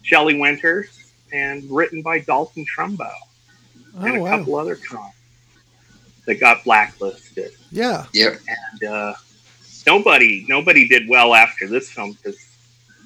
Shelley 0.02 0.38
Winters, 0.38 1.12
and 1.32 1.70
written 1.70 2.00
by 2.00 2.20
Dalton 2.20 2.64
Trumbo 2.64 3.10
and 3.98 4.08
oh 4.08 4.14
a 4.14 4.20
wow, 4.20 4.38
couple 4.38 4.54
other 4.56 4.76
comics 4.76 5.16
that 6.26 6.40
got 6.40 6.64
blacklisted. 6.64 7.52
yeah, 7.70 8.06
yep. 8.14 8.40
And 8.48 8.90
uh, 8.90 9.14
nobody, 9.86 10.46
nobody 10.48 10.88
did 10.88 11.08
well 11.10 11.34
after 11.34 11.68
this 11.68 11.90
film 11.90 12.12
because 12.12 12.36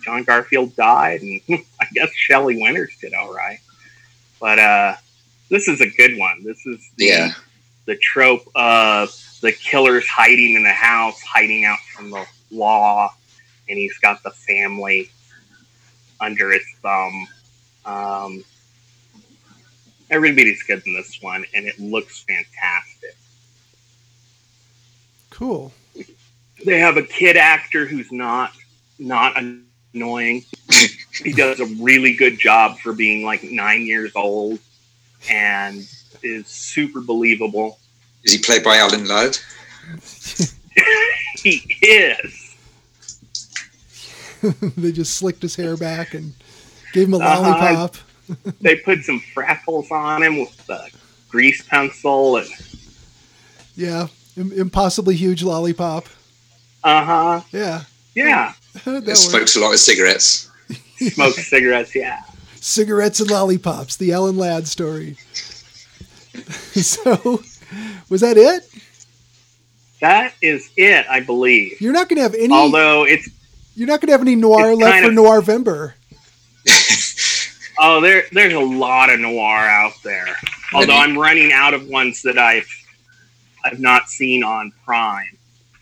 John 0.05 0.23
Garfield 0.23 0.77
died, 0.77 1.23
and 1.23 1.41
I 1.81 1.87
guess 1.93 2.13
Shelley 2.13 2.63
Winters 2.63 2.97
did 3.01 3.15
all 3.15 3.35
right. 3.35 3.59
But 4.41 4.59
uh, 4.61 4.95
this 5.49 5.67
is 5.67 5.81
a 5.81 5.91
good 5.91 6.17
one. 6.19 6.45
This 6.45 6.65
is 6.67 6.89
the, 6.97 7.07
Yeah, 7.07 7.33
the 7.87 7.97
trope 7.97 8.49
of 8.55 9.11
the 9.41 9.53
killer's 9.53 10.07
hiding 10.07 10.55
in 10.55 10.63
the 10.63 10.71
house, 10.71 11.21
hiding 11.23 11.65
out 11.65 11.79
from 11.95 12.11
the 12.11 12.27
law, 12.51 13.15
and 13.69 13.79
he's 13.79 13.99
got 13.99 14.23
the 14.23 14.31
family 14.31 15.11
under 16.21 16.53
his 16.53 16.65
thumb. 16.83 17.27
Um, 17.85 18.45
everybody's 20.11 20.63
good 20.65 20.83
in 20.87 20.95
this 20.95 21.19
one, 21.23 21.45
and 21.55 21.67
it 21.67 21.79
looks 21.79 22.25
fantastic. 22.25 23.17
cool. 25.31 25.73
They 26.65 26.79
have 26.79 26.99
a 26.99 27.03
kid 27.03 27.39
actor 27.39 27.87
who's 27.87 28.13
not 28.13 28.53
not 28.99 29.43
annoying. 29.95 30.45
he 31.25 31.33
does 31.33 31.59
a 31.61 31.65
really 31.83 32.15
good 32.15 32.39
job 32.39 32.79
for 32.79 32.93
being 32.93 33.25
like 33.25 33.43
nine 33.43 33.87
years 33.87 34.13
old, 34.15 34.59
and 35.31 35.89
is 36.23 36.47
super 36.47 37.01
believable. 37.01 37.79
is 38.25 38.33
he 38.35 38.39
played 38.39 38.63
by 38.65 38.77
Alan 38.77 39.07
Ladd? 39.07 39.39
He 41.43 41.77
is. 41.83 42.55
they 44.77 44.93
just 44.93 45.15
slicked 45.17 45.43
his 45.43 45.57
hair 45.57 45.77
back 45.77 46.15
and 46.15 46.33
gave 46.93 47.09
him 47.09 47.15
a 47.15 47.19
Uh-huh. 47.19 47.41
lollipop. 47.43 47.97
They 48.61 48.77
put 48.77 49.03
some 49.05 49.21
freckles 49.35 49.91
on 49.91 50.23
him 50.23 50.39
with 50.39 50.67
the 50.67 50.89
grease 51.29 51.63
pencil, 51.63 52.37
and 52.37 52.49
Yeah, 53.77 54.09
Im- 54.37 54.53
impossibly 54.53 55.17
huge 55.17 55.43
lollipop. 55.43 56.07
uh 56.85 57.05
huh, 57.05 57.41
Yeah, 57.53 57.83
yeah, 58.15 58.53
that 58.85 59.05
That 59.07 59.17
smokes 59.17 59.57
a 59.57 59.61
lot 59.61 59.73
of 59.73 59.81
cigarettes. 59.81 60.49
smokes 61.13 61.47
cigarettes, 61.49 61.95
yeah. 61.97 62.23
cigarettes 62.57 63.21
and 63.21 63.31
lollipops. 63.31 63.97
The 63.97 64.13
Alan 64.13 64.37
Ladd 64.37 64.69
story. 64.69 65.17
so, 66.81 67.43
was 68.09 68.21
that 68.21 68.37
it? 68.37 68.63
That 70.01 70.35
is 70.41 70.71
it, 70.77 71.07
I 71.11 71.21
believe. 71.21 71.81
You're 71.81 71.93
not 71.93 72.09
going 72.09 72.17
to 72.17 72.23
have 72.23 72.35
any. 72.35 72.53
Although 72.55 73.05
it's 73.05 73.29
you're 73.77 73.87
not 73.89 74.01
going 74.01 74.09
to 74.09 74.13
have 74.13 74.23
any 74.23 74.35
noir 74.37 74.75
left 74.75 74.93
kind 74.93 75.05
for 75.05 75.37
of- 75.37 75.45
Noirvember. 75.45 75.93
oh, 77.79 78.01
there 78.01 78.25
there's 78.33 78.53
a 78.55 78.59
lot 78.61 79.11
of 79.11 79.21
noir 79.21 79.59
out 79.59 79.93
there. 80.03 80.27
Although 80.73 80.97
I'm 80.97 81.17
running 81.19 81.53
out 81.53 81.75
of 81.75 81.87
ones 81.89 82.23
that 82.23 82.39
I've 82.39 82.69
I've 83.65 83.81
not 83.81 84.09
seen 84.09 84.43
on 84.43 84.73
Prime. 84.85 85.37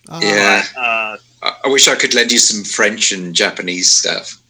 Uh, 0.09 0.21
Yeah. 0.23 0.63
Uh, 0.77 1.17
I, 1.43 1.57
I 1.65 1.69
wish 1.69 1.87
I 1.89 1.95
could 1.95 2.15
lend 2.15 2.33
you 2.33 2.39
some 2.39 2.65
French 2.65 3.13
and 3.13 3.35
Japanese 3.35 3.91
stuff. 3.93 4.41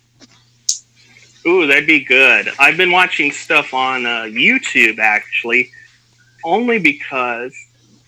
ooh, 1.47 1.67
that'd 1.67 1.87
be 1.87 2.01
good. 2.05 2.49
I've 2.59 2.77
been 2.77 2.91
watching 2.93 3.33
stuff 3.33 3.75
on 3.75 4.07
uh, 4.07 4.23
YouTube 4.25 4.99
actually, 4.99 5.71
only 6.45 6.79
because 6.79 7.55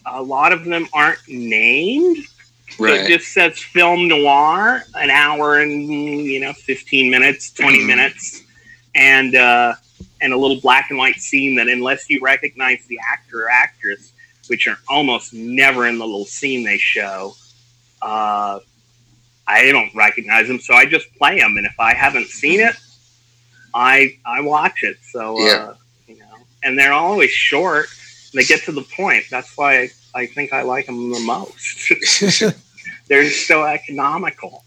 a 0.07 0.23
lot 0.23 0.53
of 0.53 0.65
them 0.65 0.89
aren't 0.93 1.21
named. 1.29 2.19
So 2.71 2.85
it 2.87 3.07
just 3.09 3.33
says 3.33 3.59
film 3.59 4.09
noir, 4.09 4.85
an 4.95 5.11
hour 5.11 5.59
and 5.61 5.89
you 5.89 6.41
know, 6.41 6.53
fifteen 6.53 7.11
minutes, 7.11 7.51
20 7.51 7.81
Mhm. 7.81 7.87
minutes, 7.87 8.43
and 8.95 9.35
uh, 9.35 9.75
and 10.21 10.33
a 10.33 10.37
little 10.37 10.61
black 10.61 10.91
and 10.91 10.99
white 10.99 11.17
scene 11.21 11.57
that 11.57 11.69
unless 11.69 12.09
you 12.09 12.21
recognize 12.21 12.79
the 12.89 12.99
actor 13.07 13.45
or 13.45 13.51
actress, 13.51 14.13
which 14.49 14.67
are 14.67 14.79
almost 14.89 15.33
never 15.35 15.87
in 15.87 15.99
the 15.99 16.05
little 16.07 16.25
scene 16.27 16.65
they 16.65 16.79
show, 16.79 17.35
uh, 18.03 18.61
I 19.47 19.71
don't 19.73 19.95
recognize 19.95 20.47
them. 20.47 20.61
So 20.61 20.75
I 20.75 20.87
just 20.87 21.13
play 21.17 21.39
them, 21.39 21.57
and 21.57 21.67
if 21.67 21.79
I 21.79 21.93
haven't 21.95 22.29
seen 22.29 22.61
it, 22.61 22.77
I 23.75 24.17
I 24.25 24.41
watch 24.41 24.83
it. 24.83 24.99
So 25.13 25.41
Yeah. 25.41 25.53
uh, 25.53 25.75
you 26.07 26.17
know, 26.19 26.37
and 26.63 26.79
they're 26.79 26.93
always 26.93 27.31
short. 27.31 27.89
They 28.33 28.45
get 28.45 28.63
to 28.65 28.73
the 28.73 28.83
point. 28.83 29.25
That's 29.31 29.57
why 29.57 29.81
I, 29.81 29.91
I 30.15 30.27
think 30.27 30.53
I 30.53 30.63
like 30.63 30.87
them 30.87 31.11
the 31.11 31.21
most. 31.21 31.93
they're 33.09 33.29
so 33.31 33.65
economical. 33.65 34.65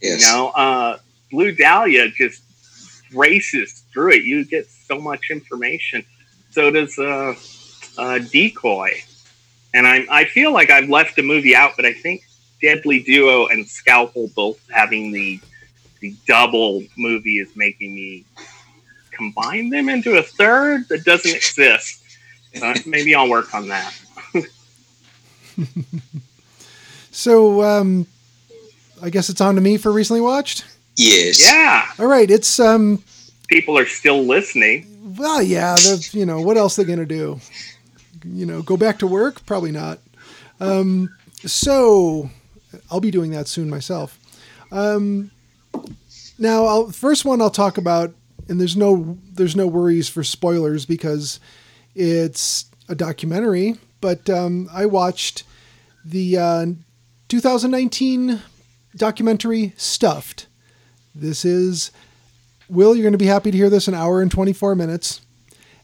yes. 0.00 0.20
You 0.20 0.26
know, 0.32 0.48
uh, 0.50 0.98
Blue 1.30 1.52
Dahlia 1.52 2.08
just 2.10 2.42
races 3.12 3.84
through 3.92 4.12
it. 4.12 4.24
You 4.24 4.44
get 4.44 4.68
so 4.68 4.98
much 4.98 5.30
information. 5.30 6.04
So 6.50 6.70
does 6.70 6.98
uh, 6.98 7.34
uh, 7.98 8.18
Decoy. 8.18 9.02
And 9.74 9.86
I, 9.86 10.04
I 10.10 10.24
feel 10.26 10.52
like 10.52 10.70
I've 10.70 10.88
left 10.88 11.18
a 11.18 11.22
movie 11.22 11.56
out, 11.56 11.72
but 11.76 11.86
I 11.86 11.94
think 11.94 12.22
Deadly 12.60 13.00
Duo 13.00 13.46
and 13.46 13.66
Scalpel 13.66 14.28
both 14.34 14.60
having 14.70 15.12
the 15.12 15.40
the 16.00 16.14
double 16.26 16.82
movie 16.98 17.38
is 17.38 17.54
making 17.54 17.94
me 17.94 18.24
combine 19.12 19.70
them 19.70 19.88
into 19.88 20.18
a 20.18 20.22
third 20.22 20.88
that 20.88 21.04
doesn't 21.04 21.30
exist. 21.36 22.01
Uh, 22.60 22.74
maybe 22.86 23.14
I'll 23.14 23.28
work 23.30 23.54
on 23.54 23.68
that. 23.68 23.94
So, 27.14 27.62
um, 27.62 28.06
I 29.02 29.10
guess 29.10 29.28
it's 29.28 29.40
on 29.42 29.54
to 29.56 29.60
me 29.60 29.76
for 29.76 29.92
recently 29.92 30.22
watched. 30.22 30.64
Yes. 30.96 31.42
Yeah, 31.42 31.86
All 31.98 32.06
right, 32.06 32.30
it's 32.30 32.58
um, 32.58 33.04
people 33.48 33.76
are 33.78 33.84
still 33.86 34.24
listening. 34.24 35.14
well, 35.18 35.42
yeah, 35.42 35.74
the, 35.74 36.08
you 36.12 36.24
know, 36.24 36.40
what 36.40 36.56
else 36.56 36.74
they're 36.74 36.86
gonna 36.86 37.04
do? 37.04 37.38
You 38.24 38.46
know, 38.46 38.62
go 38.62 38.78
back 38.78 38.98
to 39.00 39.06
work? 39.06 39.44
Probably 39.44 39.72
not. 39.72 39.98
Um, 40.58 41.14
so, 41.44 42.30
I'll 42.90 43.00
be 43.00 43.10
doing 43.10 43.30
that 43.32 43.46
soon 43.46 43.68
myself. 43.68 44.18
Um, 44.70 45.30
now, 46.38 46.64
I'll, 46.64 46.90
first 46.90 47.26
one 47.26 47.42
I'll 47.42 47.50
talk 47.50 47.76
about, 47.76 48.14
and 48.48 48.58
there's 48.58 48.76
no 48.76 49.18
there's 49.34 49.54
no 49.54 49.66
worries 49.66 50.08
for 50.08 50.24
spoilers 50.24 50.86
because 50.86 51.40
it's 51.94 52.66
a 52.88 52.94
documentary. 52.94 53.76
But 54.00 54.28
um, 54.28 54.68
I 54.72 54.86
watched 54.86 55.44
the 56.04 56.36
uh, 56.38 56.66
2019 57.28 58.40
documentary 58.96 59.72
Stuffed. 59.76 60.46
This 61.14 61.44
is, 61.44 61.92
Will, 62.68 62.94
you're 62.94 63.02
going 63.04 63.12
to 63.12 63.18
be 63.18 63.26
happy 63.26 63.50
to 63.50 63.56
hear 63.56 63.70
this, 63.70 63.86
an 63.88 63.94
hour 63.94 64.20
and 64.20 64.30
24 64.30 64.74
minutes. 64.74 65.20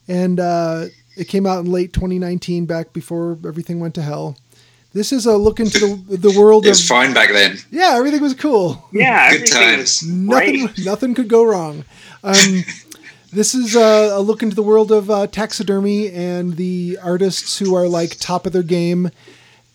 And 0.09 0.41
uh, 0.41 0.87
it 1.17 1.29
came 1.29 1.47
out 1.47 1.61
in 1.65 1.71
late 1.71 1.93
2019, 1.93 2.67
back 2.67 2.93
before 2.93 3.39
everything 3.47 3.79
went 3.79 3.95
to 3.97 4.03
hell. 4.03 4.37
This 4.95 5.13
is 5.13 5.27
a 5.27 5.37
look 5.37 5.61
into 5.61 5.79
the, 5.79 6.17
the 6.17 6.39
world 6.39 6.65
It 6.65 6.71
was 6.71 6.81
of. 6.81 6.87
fine 6.87 7.13
back 7.13 7.31
then. 7.31 7.59
Yeah, 7.71 7.95
everything 7.99 8.23
was 8.23 8.35
cool. 8.35 8.89
Yeah, 8.91 9.31
Good 9.31 9.47
times. 9.47 10.03
Nothing, 10.03 10.71
nothing 10.85 11.15
could 11.15 11.29
go 11.29 11.45
wrong. 11.45 11.85
Um, 12.25 12.65
this 13.31 13.55
is 13.55 13.77
uh, 13.77 14.11
a 14.13 14.21
look 14.21 14.43
into 14.43 14.57
the 14.57 14.63
world 14.63 14.91
of 14.91 15.11
uh, 15.11 15.27
taxidermy 15.27 16.11
and 16.11 16.57
the 16.57 16.99
artists 17.03 17.59
who 17.59 17.75
are 17.75 17.89
like 17.89 18.17
top 18.19 18.47
of 18.47 18.53
their 18.53 18.63
game 18.63 19.11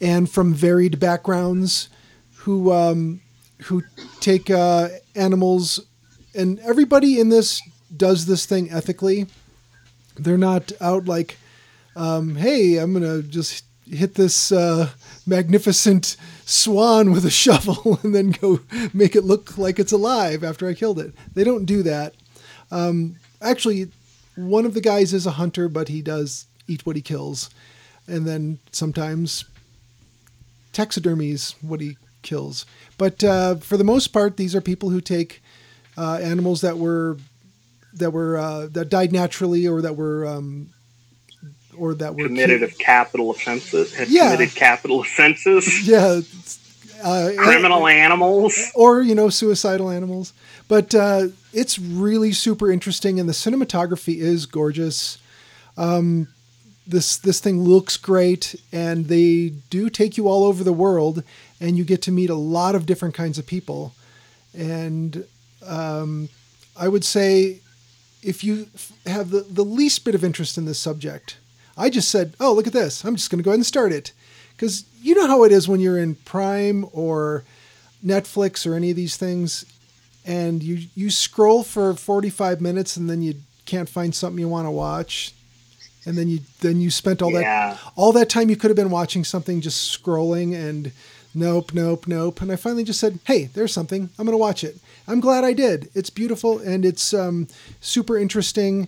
and 0.01 0.29
from 0.29 0.53
varied 0.53 0.99
backgrounds 0.99 1.89
who 2.37 2.71
um, 2.71 3.21
who 3.63 3.83
take 4.19 4.49
uh, 4.49 4.89
animals 5.15 5.79
and 6.35 6.59
everybody 6.59 7.19
in 7.19 7.29
this 7.29 7.61
does 7.95 8.25
this 8.25 8.45
thing 8.45 8.71
ethically. 8.71 9.27
They're 10.15 10.37
not 10.37 10.71
out 10.81 11.05
like, 11.05 11.37
um, 11.95 12.35
hey, 12.35 12.77
I'm 12.77 12.93
gonna 12.93 13.21
just 13.21 13.65
hit 13.89 14.15
this 14.15 14.51
uh, 14.51 14.89
magnificent 15.27 16.17
swan 16.45 17.11
with 17.11 17.25
a 17.25 17.29
shovel 17.43 17.99
and 18.03 18.15
then 18.15 18.31
go 18.31 18.61
make 18.93 19.15
it 19.15 19.23
look 19.23 19.57
like 19.57 19.79
it's 19.79 19.91
alive 19.91 20.43
after 20.43 20.67
I 20.67 20.73
killed 20.73 20.99
it. 20.99 21.13
They 21.33 21.43
don't 21.43 21.65
do 21.65 21.83
that. 21.83 22.15
Um, 22.71 23.17
actually, 23.43 23.89
one 24.35 24.65
of 24.65 24.73
the 24.73 24.81
guys 24.81 25.13
is 25.13 25.25
a 25.27 25.31
hunter, 25.31 25.67
but 25.69 25.87
he 25.89 26.01
does 26.01 26.47
eat 26.67 26.85
what 26.85 26.95
he 26.95 27.01
kills, 27.01 27.49
and 28.07 28.25
then 28.25 28.59
sometimes 28.71 29.45
taxidermies 30.73 31.55
what 31.61 31.81
he 31.81 31.97
kills. 32.21 32.65
But 32.97 33.23
uh, 33.23 33.55
for 33.55 33.77
the 33.77 33.83
most 33.83 34.07
part, 34.07 34.37
these 34.37 34.55
are 34.55 34.61
people 34.61 34.89
who 34.89 35.01
take 35.01 35.41
uh, 35.97 36.15
animals 36.21 36.61
that 36.61 36.77
were 36.77 37.17
that 37.93 38.11
were 38.11 38.37
uh, 38.37 38.67
that 38.71 38.89
died 38.89 39.11
naturally 39.11 39.67
or 39.67 39.81
that 39.81 39.95
were 39.95 40.25
um, 40.25 40.69
or 41.77 41.93
that 41.95 42.15
were 42.15 42.25
committed 42.27 42.59
killed- 42.61 42.71
of 42.71 42.77
capital 42.79 43.29
offenses. 43.31 43.93
Had 43.93 44.07
Yeah. 44.09 44.33
committed 44.33 44.55
capital 44.55 45.01
offenses. 45.05 45.87
yeah 45.87 46.21
uh, 47.03 47.31
Criminal 47.37 47.87
animals. 47.87 48.71
or 48.75 49.01
you 49.01 49.15
know 49.15 49.29
suicidal 49.29 49.89
animals. 49.89 50.33
But 50.67 50.95
uh, 50.95 51.27
it's 51.51 51.77
really 51.77 52.31
super 52.31 52.71
interesting 52.71 53.19
and 53.19 53.27
the 53.27 53.33
cinematography 53.33 54.17
is 54.17 54.45
gorgeous. 54.45 55.17
Um, 55.77 56.27
this 56.87 57.17
this 57.17 57.39
thing 57.39 57.61
looks 57.61 57.97
great 57.97 58.55
and 58.71 59.07
they 59.07 59.49
do 59.69 59.89
take 59.89 60.17
you 60.17 60.27
all 60.27 60.43
over 60.45 60.63
the 60.63 60.73
world 60.73 61.23
and 61.61 61.77
you 61.77 61.83
get 61.83 62.01
to 62.03 62.11
meet 62.11 62.29
a 62.29 62.35
lot 62.35 62.75
of 62.75 62.85
different 62.85 63.15
kinds 63.15 63.37
of 63.37 63.45
people. 63.45 63.93
And 64.57 65.25
um, 65.65 66.29
i 66.75 66.87
would 66.87 67.03
say 67.03 67.59
if 68.21 68.43
you 68.43 68.67
f- 68.75 68.91
have 69.05 69.29
the, 69.29 69.41
the 69.41 69.63
least 69.63 70.03
bit 70.05 70.15
of 70.15 70.23
interest 70.23 70.57
in 70.57 70.65
this 70.65 70.79
subject 70.79 71.37
i 71.77 71.89
just 71.89 72.09
said 72.09 72.33
oh 72.39 72.53
look 72.53 72.67
at 72.67 72.73
this. 72.73 73.05
I'm 73.05 73.15
just 73.15 73.29
going 73.29 73.39
to 73.39 73.43
go 73.43 73.51
ahead 73.51 73.59
and 73.59 73.65
start 73.65 73.91
it 73.91 74.11
because 74.63 74.85
you 75.01 75.13
know 75.13 75.27
how 75.27 75.43
it 75.43 75.51
is 75.51 75.67
when 75.67 75.81
you're 75.81 75.97
in 75.97 76.15
prime 76.15 76.85
or 76.93 77.43
netflix 78.05 78.65
or 78.65 78.75
any 78.75 78.89
of 78.91 78.95
these 78.95 79.17
things 79.17 79.65
and 80.25 80.63
you 80.63 80.87
you 80.95 81.09
scroll 81.09 81.63
for 81.63 81.93
45 81.93 82.61
minutes 82.61 82.95
and 82.95 83.09
then 83.09 83.21
you 83.21 83.35
can't 83.65 83.89
find 83.89 84.15
something 84.15 84.39
you 84.39 84.47
want 84.47 84.65
to 84.65 84.71
watch 84.71 85.33
and 86.05 86.17
then 86.17 86.29
you 86.29 86.39
then 86.61 86.79
you 86.79 86.89
spent 86.91 87.21
all 87.21 87.29
Yeah. 87.33 87.41
that 87.73 87.79
all 87.97 88.13
that 88.13 88.29
time 88.29 88.49
you 88.49 88.55
could 88.55 88.69
have 88.69 88.77
been 88.77 88.89
watching 88.89 89.25
something 89.25 89.59
just 89.59 90.01
scrolling 90.01 90.55
and 90.55 90.93
nope 91.35 91.73
nope 91.73 92.07
nope 92.07 92.39
and 92.41 92.49
i 92.49 92.55
finally 92.55 92.85
just 92.85 93.01
said 93.01 93.19
hey 93.25 93.49
there's 93.53 93.73
something 93.73 94.09
i'm 94.17 94.25
going 94.25 94.31
to 94.33 94.37
watch 94.37 94.63
it. 94.63 94.77
I'm 95.09 95.19
glad 95.19 95.43
i 95.43 95.51
did. 95.51 95.89
It's 95.93 96.09
beautiful 96.09 96.59
and 96.59 96.85
it's 96.85 97.13
um, 97.13 97.49
super 97.81 98.17
interesting 98.17 98.87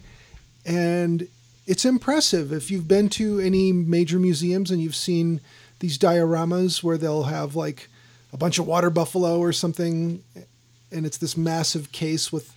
and 0.65 1.27
it's 1.67 1.83
impressive. 1.83 2.53
If 2.53 2.71
you've 2.71 2.87
been 2.87 3.09
to 3.09 3.39
any 3.39 3.73
major 3.73 4.19
museums 4.19 4.71
and 4.71 4.79
you've 4.81 4.95
seen 4.95 5.41
these 5.79 5.97
dioramas 5.97 6.83
where 6.83 6.97
they'll 6.97 7.23
have 7.23 7.55
like 7.55 7.89
a 8.33 8.37
bunch 8.37 8.59
of 8.59 8.67
water 8.67 8.89
buffalo 8.89 9.39
or 9.39 9.53
something 9.53 10.23
and 10.91 11.05
it's 11.05 11.17
this 11.17 11.35
massive 11.37 11.91
case 11.91 12.31
with 12.31 12.53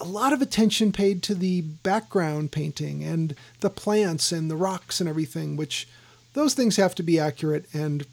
a 0.00 0.04
lot 0.04 0.32
of 0.32 0.40
attention 0.40 0.92
paid 0.92 1.22
to 1.24 1.34
the 1.34 1.60
background 1.60 2.52
painting 2.52 3.02
and 3.02 3.34
the 3.60 3.70
plants 3.70 4.30
and 4.30 4.50
the 4.50 4.56
rocks 4.56 5.00
and 5.00 5.08
everything 5.08 5.56
which 5.56 5.88
those 6.34 6.54
things 6.54 6.76
have 6.76 6.94
to 6.94 7.02
be 7.02 7.18
accurate 7.18 7.66
and 7.74 8.06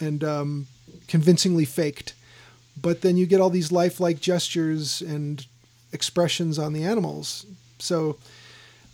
and 0.00 0.22
um, 0.24 0.66
convincingly 1.06 1.64
faked. 1.64 2.14
But 2.80 3.00
then 3.00 3.16
you 3.16 3.26
get 3.26 3.40
all 3.40 3.50
these 3.50 3.72
lifelike 3.72 4.20
gestures 4.20 5.00
and 5.00 5.44
expressions 5.92 6.58
on 6.58 6.72
the 6.72 6.84
animals. 6.84 7.46
So 7.78 8.18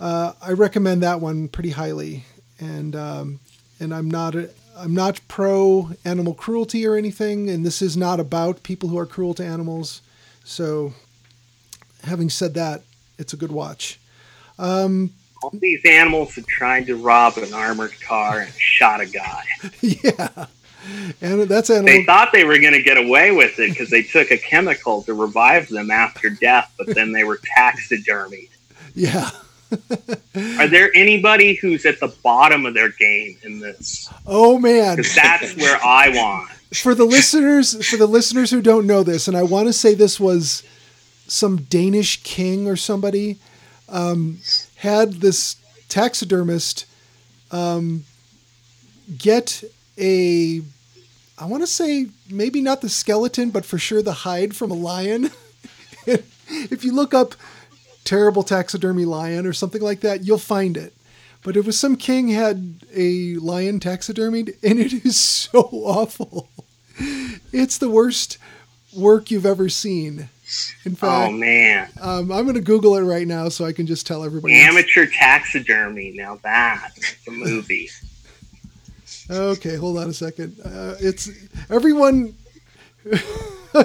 uh, 0.01 0.33
I 0.41 0.53
recommend 0.53 1.03
that 1.03 1.21
one 1.21 1.49
pretty 1.49 1.71
highly, 1.71 2.25
and 2.59 2.97
um, 2.97 3.41
and 3.81 3.95
I'm 3.95 4.11
not 4.11 4.35
a, 4.35 4.51
I'm 4.77 4.95
not 4.95 5.21
pro 5.29 5.91
animal 6.05 6.35
cruelty 6.35 6.87
or 6.87 6.97
anything, 6.97 7.49
and 7.49 7.65
this 7.65 7.81
is 7.81 7.97
not 7.97 8.21
about 8.21 8.63
people 8.63 8.89
who 8.89 8.99
are 8.99 9.07
cruel 9.07 9.35
to 9.35 9.45
animals. 9.45 10.03
So, 10.45 10.95
having 12.03 12.29
said 12.31 12.55
that, 12.55 12.83
it's 13.19 13.33
a 13.33 13.37
good 13.37 13.53
watch. 13.53 14.01
Um, 14.59 15.11
All 15.43 15.51
these 15.55 15.81
animals 15.85 16.35
had 16.35 16.47
tried 16.47 16.87
to 16.87 16.97
rob 16.97 17.37
an 17.39 17.55
armored 17.55 17.99
car 18.01 18.41
and 18.41 18.53
shot 18.55 19.01
a 19.01 19.07
guy. 19.07 19.45
yeah, 19.81 20.47
and 21.21 21.43
that's 21.43 21.71
animal. 21.71 21.87
They 21.87 22.05
thought 22.05 22.31
they 22.33 22.45
were 22.45 22.59
going 22.59 22.73
to 22.75 22.83
get 22.83 22.99
away 22.99 23.31
with 23.31 23.59
it 23.59 23.71
because 23.71 23.91
they 23.91 24.03
took 24.03 24.31
a 24.31 24.39
chemical 24.39 25.03
to 25.05 25.15
revive 25.15 25.69
them 25.69 25.91
after 25.91 26.31
death, 26.31 26.73
but 26.77 26.95
then 26.95 27.13
they 27.13 27.25
were 27.25 27.39
taxidermied. 27.57 28.49
Yeah. 28.97 29.29
Are 30.59 30.69
there 30.69 30.91
anybody 30.95 31.55
who's 31.55 31.85
at 31.87 32.01
the 32.01 32.09
bottom 32.23 32.67
of 32.67 32.75
their 32.75 32.91
game 32.91 33.37
in 33.43 33.61
this? 33.61 34.09
Oh 34.27 34.59
man. 34.59 34.97
That's 35.15 35.57
where 35.57 35.79
I 35.85 36.09
want. 36.09 36.51
for 36.75 36.95
the 36.95 37.05
listeners 37.05 37.87
for 37.89 37.97
the 37.97 38.07
listeners 38.07 38.51
who 38.51 38.61
don't 38.61 38.87
know 38.87 39.03
this 39.05 39.29
and 39.29 39.37
i 39.37 39.43
want 39.43 39.69
to 39.69 39.73
say 39.73 39.95
this 39.95 40.19
was 40.19 40.65
some 41.29 41.57
danish 41.63 42.23
king 42.25 42.67
or 42.67 42.75
somebody 42.77 43.39
um, 43.89 44.39
had 44.77 45.15
this 45.15 45.57
taxidermist 45.89 46.87
um, 47.53 48.05
get 49.17 49.63
a 49.99 50.63
i 51.39 51.45
want 51.45 51.63
to 51.63 51.67
say 51.67 52.07
maybe 52.29 52.61
not 52.61 52.81
the 52.81 52.89
skeleton 52.89 53.51
but 53.51 53.65
for 53.65 53.79
sure 53.79 54.03
the 54.03 54.13
hide 54.13 54.57
from 54.57 54.71
a 54.73 54.75
lion 54.75 55.31
if 56.07 56.85
you 56.85 56.93
look 56.93 57.15
up 57.15 57.35
terrible 58.05 58.43
taxidermy 58.43 59.05
lion 59.05 59.47
or 59.47 59.53
something 59.53 59.83
like 59.83 60.01
that 60.01 60.25
you'll 60.25 60.39
find 60.39 60.77
it 60.77 60.93
but 61.43 61.57
it 61.57 61.65
was 61.65 61.79
some 61.79 61.97
king 61.97 62.29
had 62.29 62.77
a 62.95 63.35
lion 63.37 63.81
taxidermied 63.81 64.55
and 64.63 64.79
it 64.79 65.05
is 65.05 65.19
so 65.19 65.61
awful 65.73 66.49
it's 67.53 67.79
the 67.79 67.89
worst 67.89 68.39
work 68.97 69.31
you've 69.31 69.47
ever 69.47 69.69
seen. 69.69 70.29
In 70.85 70.95
fact, 70.95 71.31
Oh 71.31 71.33
man, 71.33 71.89
um, 72.01 72.31
I'm 72.31 72.45
going 72.45 72.55
to 72.55 72.61
Google 72.61 72.97
it 72.97 73.03
right 73.03 73.27
now 73.27 73.49
so 73.49 73.65
I 73.65 73.73
can 73.73 73.87
just 73.87 74.07
tell 74.07 74.25
everybody. 74.25 74.55
amateur 74.55 75.07
taxidermy. 75.07 76.13
Now 76.15 76.39
that's 76.43 77.15
the 77.25 77.33
movie. 77.33 77.89
Okay, 79.31 79.77
hold 79.77 79.99
on 79.99 80.11
a 80.11 80.13
second. 80.13 80.57
Uh, 80.65 80.95
it's 81.01 81.31
everyone. 81.71 82.35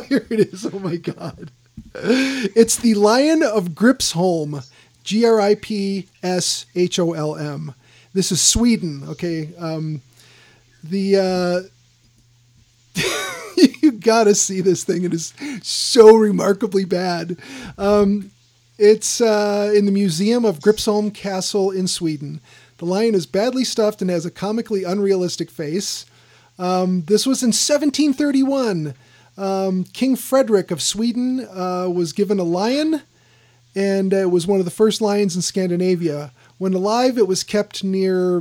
Here 0.08 0.28
it 0.30 0.40
is. 0.54 0.66
Oh 0.66 0.80
my 0.80 0.98
god! 0.98 1.50
It's 1.94 2.76
the 2.76 2.96
Lion 2.96 3.44
of 3.44 3.70
Gripsholm, 3.70 4.66
G 5.04 5.26
R 5.26 5.40
I 5.40 5.56
P 5.56 6.08
S 6.24 6.66
H 6.76 7.00
O 7.00 7.14
L 7.14 7.36
M. 7.36 7.74
This 8.14 8.32
is 8.32 8.42
Sweden. 8.42 9.04
Okay, 9.10 9.50
um, 9.58 10.02
the 10.84 11.70
uh, 12.96 13.02
you 13.82 13.92
gotta 13.92 14.36
see 14.36 14.62
this 14.62 14.84
thing. 14.84 15.04
It 15.04 15.14
is 15.14 15.34
so 15.62 16.16
remarkably 16.16 16.86
bad. 16.86 17.38
Um, 17.78 18.32
it's 18.78 19.20
uh, 19.20 19.74
in 19.76 19.86
the 19.86 19.92
Museum 19.92 20.46
of 20.46 20.60
Gripsholm 20.60 21.14
Castle 21.14 21.72
in 21.72 21.88
Sweden. 21.88 22.40
The 22.78 22.86
lion 22.86 23.14
is 23.14 23.26
badly 23.26 23.66
stuffed 23.66 24.02
and 24.02 24.10
has 24.10 24.26
a 24.26 24.32
comically 24.32 24.86
unrealistic 24.86 25.52
face. 25.52 26.06
Um, 26.58 27.04
this 27.04 27.26
was 27.26 27.44
in 27.44 27.50
1731. 27.50 28.94
Um, 29.40 29.86
King 29.86 30.18
Frederick 30.18 30.70
of 30.70 30.82
Sweden 30.82 31.48
uh, 31.50 31.88
was 31.90 32.12
given 32.12 32.40
a 32.40 32.44
lion, 32.44 33.04
and 33.74 34.12
it 34.12 34.30
was 34.30 34.46
one 34.46 34.60
of 34.60 34.66
the 34.66 34.72
first 34.72 35.00
lions 35.00 35.34
in 35.36 35.42
Scandinavia. 35.42 36.34
When 36.58 36.74
alive, 36.74 37.18
it 37.18 37.26
was 37.28 37.46
kept 37.46 37.82
near 37.82 38.40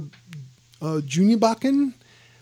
uh, 0.83 1.01
Junibacken. 1.07 1.93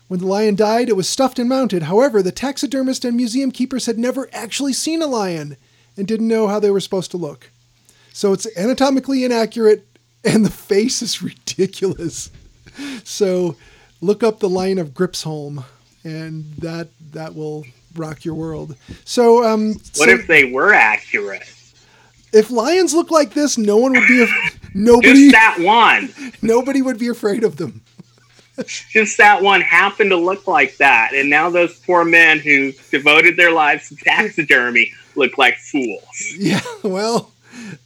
When 0.07 0.19
the 0.21 0.25
lion 0.25 0.55
died, 0.55 0.89
it 0.89 0.95
was 0.95 1.07
stuffed 1.07 1.37
and 1.37 1.47
mounted. 1.47 1.83
However, 1.83 2.23
the 2.23 2.31
taxidermist 2.31 3.05
and 3.05 3.15
museum 3.15 3.51
keepers 3.51 3.85
had 3.85 3.99
never 3.99 4.27
actually 4.33 4.73
seen 4.73 5.03
a 5.03 5.07
lion 5.07 5.55
and 5.95 6.07
didn't 6.07 6.27
know 6.27 6.47
how 6.47 6.59
they 6.59 6.71
were 6.71 6.79
supposed 6.79 7.11
to 7.11 7.17
look. 7.17 7.51
So 8.11 8.33
it's 8.33 8.47
anatomically 8.57 9.23
inaccurate, 9.23 9.85
and 10.23 10.43
the 10.43 10.49
face 10.49 11.01
is 11.01 11.21
ridiculous. 11.21 12.31
So 13.03 13.55
look 14.01 14.21
up 14.21 14.37
the 14.39 14.49
Lion 14.49 14.77
of 14.77 14.89
Gripsholm. 14.89 15.63
and 16.03 16.53
that 16.57 16.89
that 17.13 17.33
will 17.33 17.65
rock 17.99 18.23
your 18.25 18.35
world. 18.35 18.75
So, 19.05 19.43
um, 19.43 19.73
What 19.73 19.83
so 19.95 20.09
if 20.09 20.27
they 20.27 20.51
were 20.51 20.73
accurate? 20.73 21.43
if 22.33 22.51
lions 22.51 22.93
look 22.93 23.09
like 23.11 23.33
this, 23.33 23.57
no 23.57 23.77
one 23.77 23.93
would 23.93 24.07
be 24.07 24.23
af- 24.23 24.59
nobody 24.73 25.29
Just 25.29 25.31
that 25.33 25.57
one. 25.59 26.09
nobody 26.41 26.81
would 26.81 26.99
be 26.99 27.07
afraid 27.07 27.43
of 27.43 27.57
them. 27.57 27.81
Just 28.89 29.17
that 29.17 29.41
one 29.43 29.61
happened 29.61 30.09
to 30.09 30.17
look 30.17 30.47
like 30.47 30.77
that. 30.77 31.13
And 31.13 31.29
now 31.29 31.49
those 31.49 31.79
poor 31.79 32.03
men 32.03 32.39
who 32.39 32.71
devoted 32.91 33.37
their 33.37 33.51
lives 33.51 33.89
to 33.89 33.95
taxidermy 33.95 34.91
look 35.15 35.37
like 35.37 35.57
fools. 35.57 36.33
Yeah, 36.37 36.61
well, 36.83 37.31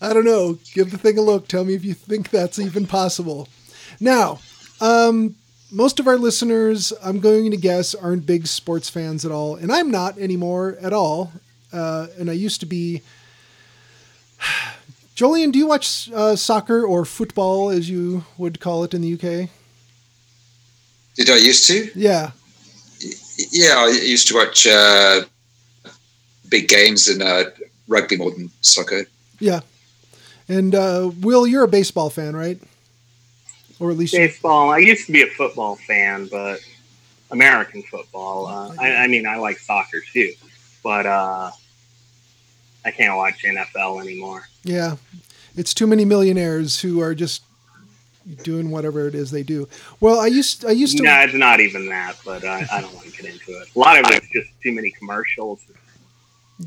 I 0.02 0.14
don't 0.14 0.26
know. 0.26 0.58
Give 0.74 0.90
the 0.90 0.98
thing 0.98 1.18
a 1.18 1.22
look. 1.22 1.48
Tell 1.48 1.66
me 1.66 1.74
if 1.76 1.84
you 1.84 1.94
think 1.94 2.30
that's 2.30 2.58
even 2.60 2.88
possible. 2.88 3.48
Now, 4.00 4.40
um, 4.80 5.36
most 5.72 6.00
of 6.00 6.08
our 6.08 6.18
listeners, 6.18 6.92
I'm 7.04 7.20
going 7.20 7.50
to 7.52 7.58
guess, 7.58 7.96
aren't 7.96 8.26
big 8.26 8.48
sports 8.48 8.90
fans 8.90 9.26
at 9.26 9.32
all, 9.32 9.56
and 9.56 9.72
I'm 9.72 9.90
not 9.90 10.18
anymore 10.18 10.78
at 10.82 10.94
all. 10.94 11.32
Uh, 11.72 12.08
and 12.20 12.30
I 12.30 12.34
used 12.34 12.60
to 12.62 12.66
be. 12.66 13.02
Jolene, 15.16 15.52
do 15.52 15.60
you 15.60 15.68
watch 15.68 16.10
uh, 16.14 16.36
soccer 16.36 16.84
or 16.84 17.06
football, 17.06 17.70
as 17.70 17.90
you 17.90 18.24
would 18.38 18.60
call 18.60 18.84
it 18.84 18.94
in 18.94 19.02
the 19.02 19.14
UK? 19.14 19.50
Did 21.16 21.30
I 21.30 21.36
used 21.38 21.68
to? 21.68 21.90
Yeah, 21.94 22.32
Yeah, 23.52 23.76
I 23.78 23.90
used 23.90 24.28
to 24.30 24.36
watch 24.36 24.66
uh, 24.66 25.22
big 26.50 26.68
games 26.68 27.08
in 27.08 27.22
uh, 27.22 27.44
rugby 27.88 28.18
more 28.18 28.32
than 28.32 28.50
soccer. 28.62 29.06
yeah. 29.40 29.60
And 30.48 30.74
uh, 30.76 31.12
Will, 31.22 31.46
you're 31.48 31.64
a 31.64 31.68
baseball 31.68 32.10
fan, 32.10 32.36
right? 32.36 32.60
Or 33.82 33.90
at 33.90 33.98
least 33.98 34.14
Baseball, 34.14 34.70
I 34.70 34.78
used 34.78 35.08
to 35.08 35.12
be 35.12 35.24
a 35.24 35.28
football 35.28 35.76
fan, 35.76 36.28
but 36.28 36.60
American 37.32 37.82
football. 37.82 38.46
Uh, 38.46 38.76
I, 38.80 38.94
I 38.96 39.08
mean, 39.08 39.26
I 39.26 39.38
like 39.38 39.58
soccer 39.58 40.02
too, 40.14 40.32
but 40.84 41.08
uh, 41.08 41.50
I 42.86 42.92
can't 42.92 43.18
watch 43.18 43.44
NFL 43.44 44.00
anymore. 44.02 44.48
Yeah, 44.64 44.98
it's 45.56 45.74
too 45.74 45.88
many 45.88 46.06
millionaires 46.06 46.80
who 46.80 47.02
are 47.02 47.16
just 47.16 47.42
doing 48.44 48.70
whatever 48.70 49.08
it 49.08 49.16
is 49.16 49.32
they 49.32 49.42
do. 49.42 49.68
Well, 50.00 50.20
I 50.20 50.28
used 50.28 50.64
I 50.64 50.72
used 50.72 50.98
to 50.98 51.04
No, 51.04 51.20
it's 51.22 51.34
not 51.34 51.60
even 51.60 51.88
that, 51.90 52.18
but 52.24 52.46
I, 52.46 52.68
I 52.72 52.82
don't 52.82 52.94
want 52.94 53.08
to 53.08 53.12
get 53.24 53.32
into 53.34 53.60
it. 53.60 53.68
A 53.76 53.80
lot 53.80 53.98
of 53.98 54.06
it's 54.12 54.30
just 54.30 54.50
too 54.62 54.74
many 54.74 54.92
commercials. 54.92 55.60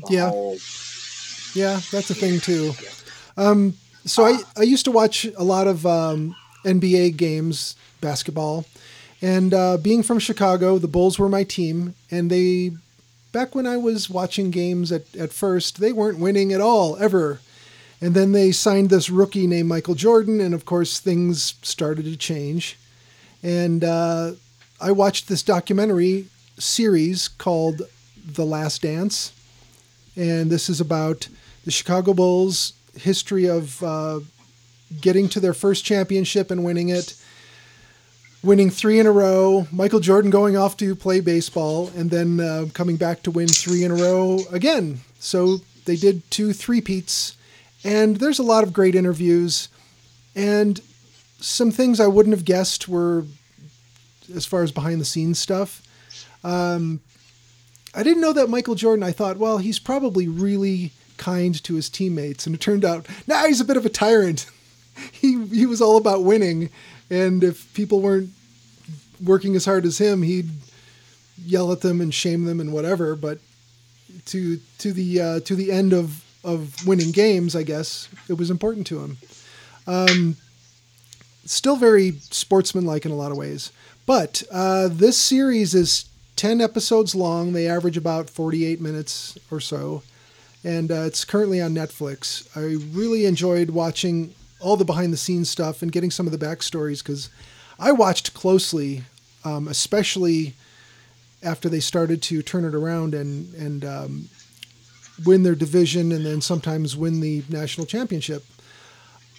Yeah. 0.09 0.29
whole- 0.29 0.57
yeah, 1.53 1.79
that's 1.93 2.09
a 2.09 2.13
thing 2.13 2.41
too. 2.41 2.73
Um, 3.37 3.75
so 4.03 4.25
I 4.25 4.39
I 4.57 4.63
used 4.63 4.83
to 4.83 4.91
watch 4.91 5.25
a 5.37 5.43
lot 5.43 5.67
of 5.67 5.85
um, 5.85 6.35
NBA 6.65 7.15
games, 7.15 7.75
basketball, 8.01 8.65
and 9.21 9.53
uh, 9.53 9.77
being 9.77 10.03
from 10.03 10.19
Chicago, 10.19 10.77
the 10.77 10.87
Bulls 10.87 11.17
were 11.17 11.29
my 11.29 11.43
team, 11.43 11.95
and 12.11 12.29
they 12.29 12.71
back 13.31 13.55
when 13.55 13.65
I 13.67 13.77
was 13.77 14.09
watching 14.09 14.51
games 14.51 14.91
at 14.91 15.15
at 15.15 15.31
first, 15.33 15.79
they 15.79 15.91
weren't 15.91 16.19
winning 16.19 16.53
at 16.53 16.61
all 16.61 16.97
ever. 16.97 17.39
And 18.01 18.13
then 18.13 18.33
they 18.33 18.51
signed 18.51 18.89
this 18.89 19.09
rookie 19.09 19.47
named 19.47 19.69
Michael 19.69 19.95
Jordan, 19.95 20.41
and 20.41 20.53
of 20.53 20.65
course 20.65 20.99
things 20.99 21.55
started 21.61 22.05
to 22.05 22.17
change. 22.17 22.77
And 23.41 23.83
uh, 23.83 24.33
I 24.81 24.91
watched 24.91 25.27
this 25.27 25.41
documentary 25.41 26.25
series 26.59 27.27
called 27.27 27.83
The 28.25 28.45
Last 28.45 28.81
Dance, 28.81 29.31
and 30.15 30.51
this 30.51 30.69
is 30.69 30.81
about 30.81 31.29
the 31.63 31.71
Chicago 31.71 32.13
Bulls' 32.13 32.73
history 32.95 33.47
of 33.47 33.81
uh, 33.81 34.19
getting 35.01 35.29
to 35.29 35.39
their 35.39 35.53
first 35.53 35.83
championship 35.85 36.51
and 36.51 36.63
winning 36.63 36.89
it, 36.89 37.15
winning 38.43 38.69
three 38.69 38.99
in 38.99 39.07
a 39.07 39.11
row. 39.11 39.67
Michael 39.71 39.99
Jordan 39.99 40.31
going 40.31 40.55
off 40.55 40.77
to 40.77 40.95
play 40.95 41.19
baseball, 41.19 41.89
and 41.95 42.09
then 42.09 42.39
uh, 42.39 42.65
coming 42.73 42.97
back 42.97 43.23
to 43.23 43.31
win 43.31 43.47
three 43.47 43.83
in 43.83 43.91
a 43.91 43.95
row 43.95 44.39
again. 44.51 44.99
So 45.19 45.59
they 45.85 45.95
did 45.95 46.29
two 46.29 46.53
three-peats, 46.53 47.35
and 47.83 48.17
there's 48.17 48.39
a 48.39 48.43
lot 48.43 48.63
of 48.63 48.73
great 48.73 48.95
interviews, 48.95 49.69
and 50.35 50.79
some 51.39 51.71
things 51.71 51.99
I 51.99 52.07
wouldn't 52.07 52.35
have 52.35 52.45
guessed 52.45 52.87
were 52.87 53.25
as 54.33 54.45
far 54.45 54.63
as 54.63 54.71
behind 54.71 54.99
the 54.99 55.05
scenes 55.05 55.39
stuff. 55.39 55.81
Um, 56.43 57.01
I 57.93 58.03
didn't 58.03 58.21
know 58.21 58.33
that 58.33 58.49
Michael 58.49 58.75
Jordan. 58.75 59.03
I 59.03 59.11
thought, 59.11 59.37
well, 59.37 59.57
he's 59.57 59.79
probably 59.79 60.27
really 60.27 60.91
kind 61.17 61.61
to 61.63 61.75
his 61.75 61.89
teammates, 61.89 62.45
and 62.45 62.55
it 62.55 62.61
turned 62.61 62.83
out, 62.83 63.07
nah, 63.27 63.45
he's 63.45 63.61
a 63.61 63.65
bit 63.65 63.77
of 63.77 63.85
a 63.85 63.89
tyrant. 63.89 64.45
he 65.11 65.45
he 65.47 65.65
was 65.65 65.81
all 65.81 65.97
about 65.97 66.23
winning, 66.23 66.69
and 67.09 67.43
if 67.43 67.73
people 67.73 68.01
weren't 68.01 68.29
working 69.23 69.55
as 69.55 69.65
hard 69.65 69.85
as 69.85 69.97
him, 69.97 70.21
he'd 70.21 70.49
yell 71.45 71.71
at 71.71 71.81
them 71.81 72.01
and 72.01 72.13
shame 72.13 72.45
them 72.45 72.59
and 72.59 72.71
whatever. 72.73 73.15
But 73.15 73.39
to 74.27 74.59
to 74.79 74.93
the 74.93 75.21
uh, 75.21 75.39
to 75.41 75.55
the 75.55 75.71
end 75.71 75.93
of 75.93 76.23
of 76.43 76.85
winning 76.87 77.11
games, 77.11 77.55
I 77.55 77.63
guess 77.63 78.07
it 78.29 78.33
was 78.33 78.49
important 78.49 78.87
to 78.87 78.99
him. 79.03 79.17
Um, 79.87 80.37
still 81.45 81.75
very 81.75 82.11
sportsmanlike 82.19 83.05
in 83.05 83.11
a 83.11 83.15
lot 83.15 83.31
of 83.31 83.37
ways. 83.37 83.71
But 84.05 84.43
uh, 84.51 84.89
this 84.91 85.17
series 85.17 85.73
is 85.73 86.05
10 86.35 86.61
episodes 86.61 87.15
long. 87.15 87.53
They 87.53 87.67
average 87.67 87.97
about 87.97 88.29
48 88.29 88.81
minutes 88.81 89.37
or 89.49 89.59
so. 89.59 90.03
And 90.63 90.91
uh, 90.91 91.03
it's 91.05 91.25
currently 91.25 91.61
on 91.61 91.73
Netflix. 91.73 92.47
I 92.55 92.83
really 92.95 93.25
enjoyed 93.25 93.69
watching 93.71 94.33
all 94.65 94.75
the 94.75 94.83
behind 94.83 95.13
the 95.13 95.17
scenes 95.17 95.47
stuff 95.47 95.83
and 95.83 95.91
getting 95.91 96.09
some 96.09 96.25
of 96.25 96.31
the 96.31 96.43
backstories 96.43 97.03
because 97.03 97.29
I 97.77 97.91
watched 97.91 98.33
closely, 98.33 99.03
um, 99.43 99.67
especially 99.67 100.55
after 101.43 101.69
they 101.69 101.79
started 101.79 102.23
to 102.23 102.41
turn 102.41 102.65
it 102.65 102.73
around 102.73 103.13
and, 103.13 103.53
and 103.53 103.85
um, 103.85 104.29
win 105.23 105.43
their 105.43 105.53
division 105.53 106.11
and 106.11 106.25
then 106.25 106.41
sometimes 106.41 106.97
win 106.97 107.19
the 107.19 107.43
national 107.47 107.85
championship 107.85 108.43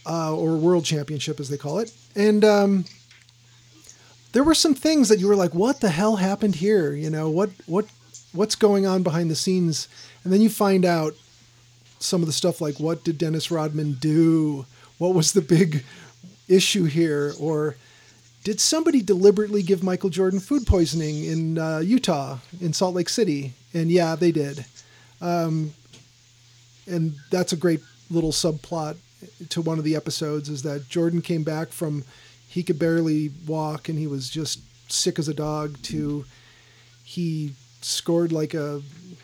uh, 0.09 0.33
or 0.33 0.57
world 0.57 0.85
championship 0.85 1.41
as 1.41 1.49
they 1.49 1.57
call 1.57 1.81
it. 1.81 1.93
And 2.15 2.45
um, 2.45 2.85
there 4.31 4.45
were 4.45 4.55
some 4.55 4.77
things 4.77 5.09
that 5.09 5.19
you 5.19 5.27
were 5.27 5.35
like, 5.35 5.55
"What 5.55 5.81
the 5.81 5.91
hell 5.91 6.17
happened 6.17 6.55
here?" 6.55 6.93
You 6.93 7.11
know, 7.11 7.29
what 7.29 7.51
what 7.67 7.87
what's 8.33 8.55
going 8.55 8.87
on 8.87 9.03
behind 9.03 9.29
the 9.29 9.35
scenes? 9.35 9.89
And 10.23 10.33
then 10.33 10.41
you 10.41 10.51
find 10.51 10.85
out 10.85 11.15
some 11.99 12.21
of 12.23 12.27
the 12.27 12.33
stuff 12.33 12.61
like, 12.61 12.79
"What 12.79 13.03
did 13.03 13.19
Dennis 13.19 13.51
Rodman 13.51 13.95
do? 13.95 14.67
What 14.99 15.15
was 15.15 15.33
the 15.33 15.43
big 15.43 15.85
issue 16.49 16.85
here?" 16.85 17.35
Or 17.39 17.77
did 18.45 18.61
somebody 18.61 19.03
deliberately 19.03 19.63
give 19.63 19.83
Michael 19.83 20.11
Jordan 20.11 20.41
food 20.41 20.67
poisoning 20.67 21.25
in 21.25 21.59
uh, 21.59 21.79
Utah, 21.79 22.39
in 22.61 22.73
Salt 22.73 22.95
Lake 22.95 23.09
City? 23.09 23.53
And 23.75 23.91
yeah, 23.91 24.15
they 24.15 24.31
did. 24.31 24.65
Um, 25.21 25.75
and 26.87 27.15
that's 27.31 27.53
a 27.53 27.57
great 27.57 27.81
little 28.11 28.31
subplot 28.31 28.97
to 29.49 29.61
one 29.61 29.79
of 29.79 29.85
the 29.85 29.97
episodes 29.97 30.49
is 30.49 30.63
that 30.63 30.89
Jordan 30.89 31.23
came 31.23 31.43
back 31.43 31.69
from 31.69 32.05
he 32.49 32.63
could 32.63 32.79
barely 32.79 33.31
walk 33.47 33.89
and 33.89 33.99
he 33.99 34.07
was 34.07 34.31
just 34.31 34.61
sick 34.89 35.19
as 35.19 35.29
a 35.29 35.35
dog 35.35 35.77
to 35.83 36.25
he 37.03 37.53
scored 37.81 38.33
like 38.33 38.55
a 38.55 38.83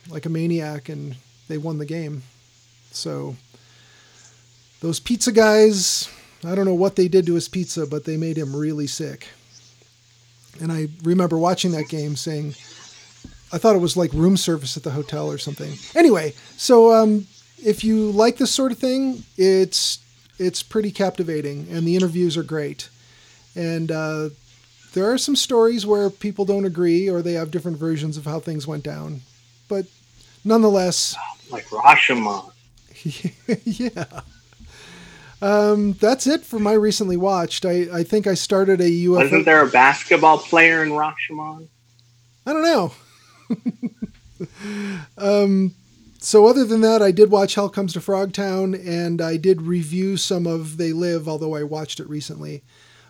like 0.08 0.26
a 0.26 0.28
maniac 0.28 0.88
and 0.88 1.16
they 1.48 1.58
won 1.58 1.78
the 1.78 1.86
game. 1.86 2.22
So 2.90 3.36
those 4.82 4.98
pizza 5.00 5.30
guys, 5.32 6.10
I 6.44 6.54
don't 6.56 6.66
know 6.66 6.74
what 6.74 6.96
they 6.96 7.06
did 7.08 7.24
to 7.26 7.34
his 7.34 7.48
pizza, 7.48 7.86
but 7.86 8.04
they 8.04 8.16
made 8.16 8.36
him 8.36 8.54
really 8.54 8.88
sick. 8.88 9.28
And 10.60 10.70
I 10.70 10.88
remember 11.04 11.38
watching 11.38 11.70
that 11.70 11.88
game 11.88 12.16
saying 12.16 12.54
I 13.52 13.58
thought 13.58 13.76
it 13.76 13.80
was 13.80 13.96
like 13.96 14.12
room 14.12 14.36
service 14.36 14.76
at 14.76 14.82
the 14.82 14.90
hotel 14.90 15.30
or 15.30 15.38
something. 15.38 15.72
Anyway, 15.94 16.34
so 16.56 16.92
um, 16.92 17.26
if 17.64 17.84
you 17.84 18.10
like 18.10 18.38
this 18.38 18.50
sort 18.50 18.72
of 18.72 18.78
thing, 18.78 19.22
it's 19.36 20.00
it's 20.38 20.62
pretty 20.62 20.90
captivating, 20.90 21.68
and 21.70 21.86
the 21.86 21.94
interviews 21.94 22.36
are 22.36 22.42
great. 22.42 22.88
And 23.54 23.92
uh, 23.92 24.30
there 24.94 25.10
are 25.12 25.18
some 25.18 25.36
stories 25.36 25.86
where 25.86 26.10
people 26.10 26.44
don't 26.44 26.64
agree 26.64 27.08
or 27.08 27.22
they 27.22 27.34
have 27.34 27.52
different 27.52 27.78
versions 27.78 28.16
of 28.16 28.24
how 28.24 28.40
things 28.40 28.66
went 28.66 28.82
down, 28.82 29.20
but 29.68 29.86
nonetheless, 30.44 31.14
like 31.50 31.66
Rashomon. 31.66 32.50
yeah. 33.64 34.22
Um, 35.42 35.94
that's 35.94 36.26
it 36.28 36.44
for 36.44 36.60
my 36.60 36.72
recently 36.72 37.16
watched. 37.16 37.64
I, 37.64 37.88
I 37.92 38.04
think 38.04 38.26
I 38.28 38.34
started 38.34 38.80
a 38.80 38.88
UFO. 38.88 39.16
Wasn't 39.24 39.44
there 39.44 39.62
a 39.62 39.68
basketball 39.68 40.38
player 40.38 40.84
in 40.84 40.90
Rashomon? 40.90 41.66
I 42.46 42.52
don't 42.52 42.62
know. 42.62 42.92
um, 45.18 45.74
so 46.20 46.46
other 46.46 46.64
than 46.64 46.80
that, 46.82 47.02
I 47.02 47.10
did 47.10 47.30
watch 47.32 47.56
Hell 47.56 47.68
Comes 47.68 47.92
to 47.94 47.98
Frogtown, 47.98 48.80
and 48.86 49.20
I 49.20 49.36
did 49.36 49.62
review 49.62 50.16
some 50.16 50.46
of 50.46 50.76
They 50.76 50.92
Live, 50.92 51.26
although 51.26 51.56
I 51.56 51.64
watched 51.64 51.98
it 51.98 52.08
recently. 52.08 52.62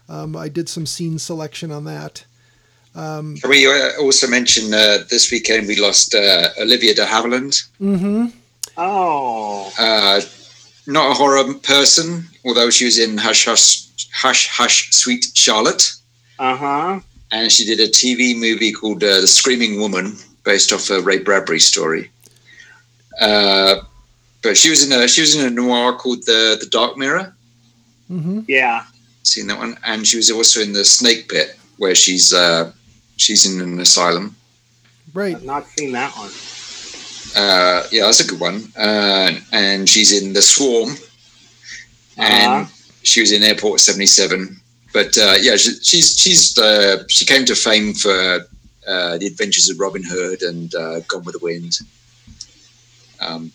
Um, 0.09 0.35
I 0.35 0.49
did 0.49 0.71
some 0.71 0.87
scene 0.87 1.19
selection 1.19 1.71
on 1.71 1.85
that. 1.85 2.25
Um, 2.95 3.37
Can 3.37 3.51
we 3.51 3.67
uh, 3.67 4.01
also 4.01 4.27
mention 4.27 4.73
uh, 4.73 5.05
this 5.11 5.31
weekend 5.31 5.69
we 5.69 5.77
lost 5.77 6.15
uh, 6.15 6.49
Olivia 6.59 6.95
de 6.95 7.05
Havilland? 7.05 7.63
hmm 7.79 8.27
Oh, 8.77 9.71
Uh, 9.79 10.21
not 10.87 11.11
a 11.13 11.15
horror 11.15 11.53
person, 11.55 12.25
although 12.45 12.71
she 12.71 12.85
was 12.85 12.99
in 12.99 13.17
Hush 13.19 13.45
Hush 13.47 13.87
Hush 14.13 14.49
Hush 14.49 14.91
Sweet 14.93 15.27
Charlotte. 15.35 15.93
uh 16.39 16.57
huh. 16.57 17.01
and 17.31 17.51
she 17.53 17.65
did 17.65 17.81
a 17.81 17.89
TV 17.89 18.37
movie 18.39 18.73
called 18.73 19.03
uh, 19.03 19.21
The 19.21 19.27
Screaming 19.27 19.79
Woman, 19.81 20.17
based 20.45 20.73
off 20.73 20.91
a 20.91 21.01
Ray 21.01 21.19
Bradbury 21.19 21.61
story. 21.61 22.11
Uh, 23.21 23.77
but 24.43 24.57
she 24.57 24.71
was 24.71 24.85
in 24.85 24.93
a 24.93 25.07
she 25.09 25.21
was 25.21 25.35
in 25.37 25.47
a 25.47 25.51
noir 25.51 25.93
called 25.97 26.25
The 26.27 26.57
The 26.61 26.67
Dark 26.67 26.97
Mirror. 26.97 27.35
hmm 28.09 28.41
Yeah. 28.49 28.85
Seen 29.25 29.47
that 29.47 29.59
one, 29.59 29.77
and 29.85 30.05
she 30.07 30.17
was 30.17 30.31
also 30.31 30.61
in 30.61 30.73
The 30.73 30.85
Snake 30.85 31.29
Pit, 31.29 31.57
where 31.79 31.95
she's 31.95 32.33
uh, 32.35 32.73
she's 33.17 33.47
in 33.47 33.61
an 33.61 33.79
asylum. 33.81 34.35
Right. 35.15 35.37
I've 35.37 35.45
not 35.45 35.67
seen 35.69 35.93
that 35.93 36.11
one. 36.17 36.31
Uh, 37.37 37.85
yeah, 37.91 38.05
that's 38.05 38.21
a 38.21 38.27
good 38.29 38.41
one. 38.41 38.65
Uh, 38.77 39.31
and 39.53 39.89
she's 39.89 40.13
in 40.23 40.33
The 40.33 40.43
Swarm, 40.43 40.91
and 42.19 42.53
Uh-huh. 42.53 42.71
she 43.03 43.21
was 43.21 43.33
in 43.33 43.43
Airport 43.43 43.81
seventy 43.81 44.07
seven. 44.07 44.61
But 44.93 45.17
uh, 45.17 45.37
yeah, 45.41 45.57
she, 45.57 45.71
she's 45.83 46.19
she's 46.19 46.59
uh, 46.59 47.05
she 47.09 47.25
came 47.25 47.45
to 47.47 47.55
fame 47.55 47.95
for 47.95 48.47
uh, 48.87 49.17
the 49.19 49.27
Adventures 49.27 49.71
of 49.71 49.79
Robin 49.81 50.03
Hood 50.05 50.43
and 50.43 50.75
uh, 50.75 51.01
Gone 51.09 51.25
with 51.25 51.35
the 51.39 51.45
Wind. 51.45 51.79
Um, 53.21 53.53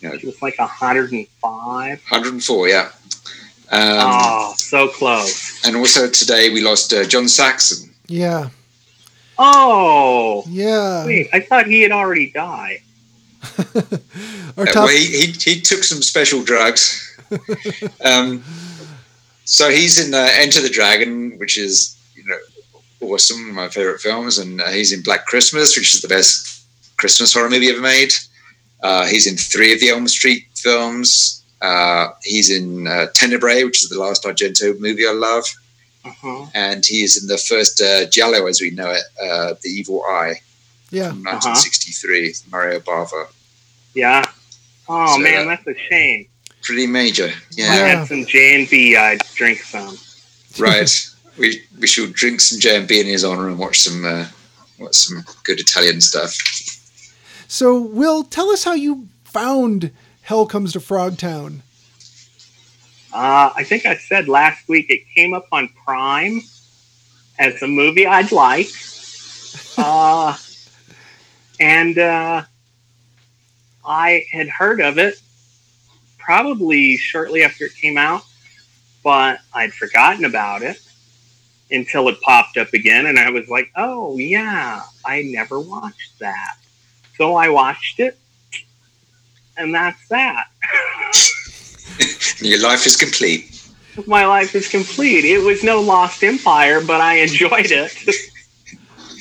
She 0.00 0.26
was 0.26 0.42
like 0.42 0.58
105. 0.58 1.30
104, 1.42 2.68
yeah. 2.68 2.90
Um, 3.70 3.80
oh, 3.80 4.54
so 4.58 4.88
close. 4.88 5.64
And 5.64 5.74
also 5.76 6.08
today 6.10 6.50
we 6.50 6.60
lost 6.60 6.92
uh, 6.92 7.04
John 7.04 7.26
Saxon. 7.28 7.88
Yeah. 8.08 8.50
Oh, 9.38 10.44
Yeah. 10.48 11.06
wait. 11.06 11.30
I 11.32 11.40
thought 11.40 11.66
he 11.66 11.80
had 11.82 11.92
already 11.92 12.30
died. 12.30 12.82
Our 14.56 14.64
Uh, 14.64 14.66
top. 14.66 14.74
well, 14.86 14.88
he, 14.88 15.06
he, 15.06 15.26
he 15.32 15.60
took 15.60 15.82
some 15.84 16.02
special 16.02 16.42
drugs. 16.42 17.08
um, 18.04 18.42
so 19.44 19.70
he's 19.70 19.98
in 20.04 20.14
uh, 20.14 20.28
Enter 20.34 20.60
the 20.60 20.68
Dragon, 20.68 21.38
which 21.38 21.58
is 21.58 21.96
you 22.14 22.24
know 22.24 22.36
awesome, 23.00 23.40
one 23.40 23.48
of 23.50 23.54
my 23.56 23.68
favorite 23.68 24.00
films, 24.00 24.38
and 24.38 24.60
uh, 24.60 24.68
he's 24.70 24.92
in 24.92 25.02
Black 25.02 25.26
Christmas, 25.26 25.76
which 25.76 25.94
is 25.94 26.00
the 26.02 26.08
best 26.08 26.64
Christmas 26.98 27.32
horror 27.34 27.50
movie 27.50 27.68
ever 27.70 27.80
made. 27.80 28.12
Uh, 28.82 29.06
he's 29.06 29.26
in 29.26 29.36
three 29.36 29.72
of 29.72 29.80
the 29.80 29.90
Elm 29.90 30.06
Street 30.08 30.46
films. 30.54 31.42
Uh, 31.60 32.08
he's 32.22 32.50
in 32.50 32.86
uh, 32.86 33.06
Tenebrae, 33.14 33.64
which 33.64 33.82
is 33.82 33.88
the 33.88 33.98
last 33.98 34.24
Argento 34.24 34.78
movie 34.80 35.06
I 35.06 35.12
love, 35.12 35.44
Uh-huh. 36.04 36.46
and 36.54 36.84
he 36.84 37.02
is 37.02 37.20
in 37.22 37.28
the 37.28 37.38
first 37.38 37.80
uh, 37.80 38.06
Giallo, 38.10 38.46
as 38.46 38.60
we 38.60 38.70
know 38.70 38.90
it, 38.90 39.04
uh, 39.22 39.54
The 39.62 39.68
Evil 39.70 40.02
Eye 40.08 40.40
yeah. 40.92 41.08
from 41.10 41.24
1963, 41.24 42.34
Mario 42.50 42.78
Bava. 42.80 43.26
Yeah. 43.94 44.24
Oh 44.88 45.16
So, 45.16 45.18
man, 45.22 45.46
uh, 45.46 45.50
that's 45.56 45.66
a 45.66 45.74
shame. 45.90 46.26
Pretty 46.62 46.86
major, 46.86 47.26
If 47.26 47.46
yeah. 47.58 47.64
I 47.64 47.74
had 47.88 48.06
some 48.06 48.24
J 48.24 48.60
and 48.60 48.70
B, 48.70 48.96
I'd 48.96 49.18
drink 49.34 49.58
some. 49.60 49.96
right. 50.58 51.08
We 51.38 51.62
we 51.80 51.86
should 51.86 52.12
drink 52.12 52.40
some 52.40 52.60
J 52.60 52.76
and 52.76 52.86
B 52.86 53.00
in 53.00 53.06
his 53.06 53.24
honor 53.24 53.48
and 53.48 53.58
watch 53.58 53.80
some 53.80 54.04
uh, 54.04 54.26
watch 54.78 54.94
some 54.94 55.24
good 55.44 55.58
Italian 55.58 56.00
stuff. 56.00 56.34
So, 57.48 57.80
Will, 57.80 58.22
tell 58.22 58.50
us 58.50 58.64
how 58.64 58.74
you 58.74 59.08
found 59.24 59.90
Hell 60.22 60.46
Comes 60.46 60.72
to 60.74 60.78
Frogtown. 60.78 61.60
Uh, 63.12 63.50
I 63.54 63.64
think 63.64 63.84
I 63.86 63.96
said 63.96 64.28
last 64.28 64.68
week 64.68 64.86
it 64.88 65.02
came 65.14 65.34
up 65.34 65.46
on 65.52 65.68
Prime 65.84 66.40
as 67.38 67.60
a 67.62 67.66
movie 67.66 68.06
I'd 68.06 68.32
like. 68.32 68.68
Uh, 69.78 70.36
and 71.62 71.96
uh, 71.96 72.42
I 73.86 74.26
had 74.32 74.48
heard 74.48 74.80
of 74.80 74.98
it 74.98 75.20
probably 76.18 76.96
shortly 76.96 77.44
after 77.44 77.66
it 77.66 77.76
came 77.76 77.96
out, 77.96 78.22
but 79.04 79.38
I'd 79.54 79.72
forgotten 79.72 80.24
about 80.24 80.62
it 80.62 80.80
until 81.70 82.08
it 82.08 82.20
popped 82.20 82.56
up 82.56 82.72
again. 82.72 83.06
And 83.06 83.16
I 83.16 83.30
was 83.30 83.48
like, 83.48 83.70
oh, 83.76 84.18
yeah, 84.18 84.82
I 85.04 85.22
never 85.22 85.60
watched 85.60 86.18
that. 86.18 86.56
So 87.16 87.36
I 87.36 87.48
watched 87.48 88.00
it, 88.00 88.18
and 89.56 89.72
that's 89.72 90.08
that. 90.08 90.46
Your 92.40 92.60
life 92.60 92.86
is 92.86 92.96
complete. 92.96 93.62
my 94.08 94.26
life 94.26 94.56
is 94.56 94.68
complete. 94.68 95.24
It 95.24 95.44
was 95.44 95.62
no 95.62 95.80
Lost 95.80 96.24
Empire, 96.24 96.80
but 96.84 97.00
I 97.00 97.18
enjoyed 97.18 97.70
it. 97.70 97.96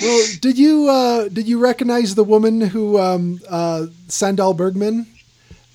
Well, 0.02 0.28
did 0.42 0.58
you 0.58 0.90
uh, 0.90 1.28
did 1.30 1.48
you 1.48 1.60
recognize 1.60 2.16
the 2.16 2.24
woman 2.24 2.62
who 2.62 3.00
um, 3.00 3.40
uh, 3.50 3.88
Sandahl 4.08 4.56
Bergman? 4.56 5.06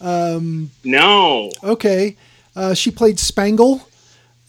Um, 0.01 0.71
no. 0.85 1.51
okay, 1.63 2.17
uh, 2.55 2.75
she 2.75 2.91
played 2.91 3.19
Spangle. 3.19 3.89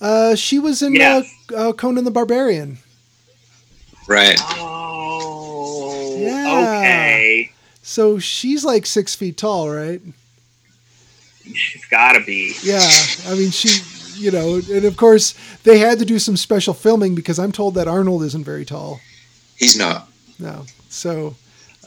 Uh, 0.02 0.36
she 0.36 0.60
was 0.60 0.82
in 0.82 0.94
Yes. 0.94 1.26
uh, 1.54 1.70
uh, 1.70 1.74
Conan 1.74 2.04
the 2.04 2.12
Barbarian. 2.12 2.78
Right. 4.08 4.38
Oh. 4.42 6.16
Yeah. 6.18 6.78
Okay. 6.78 7.52
So 7.82 8.20
she's 8.20 8.66
like 8.66 8.86
six 8.86 9.16
feet 9.16 9.38
tall, 9.38 9.70
right? 9.70 10.02
She's 11.54 11.86
got 11.86 12.14
to 12.14 12.20
be. 12.26 12.54
Yeah, 12.62 12.82
I 13.28 13.36
mean 13.36 13.52
she, 13.52 13.82
you 14.22 14.32
know, 14.32 14.56
and 14.72 14.84
of 14.86 14.98
course 14.98 15.34
they 15.64 15.78
had 15.80 15.98
to 16.00 16.06
do 16.06 16.20
some 16.20 16.36
special 16.36 16.74
filming 16.74 17.16
because 17.16 17.40
I'm 17.40 17.52
told 17.54 17.76
that 17.76 17.88
Arnold 17.88 18.24
isn't 18.24 18.44
very 18.44 18.66
tall. 18.66 19.00
He's 19.58 19.78
not. 19.78 20.08
No, 20.40 20.66
so 20.90 21.36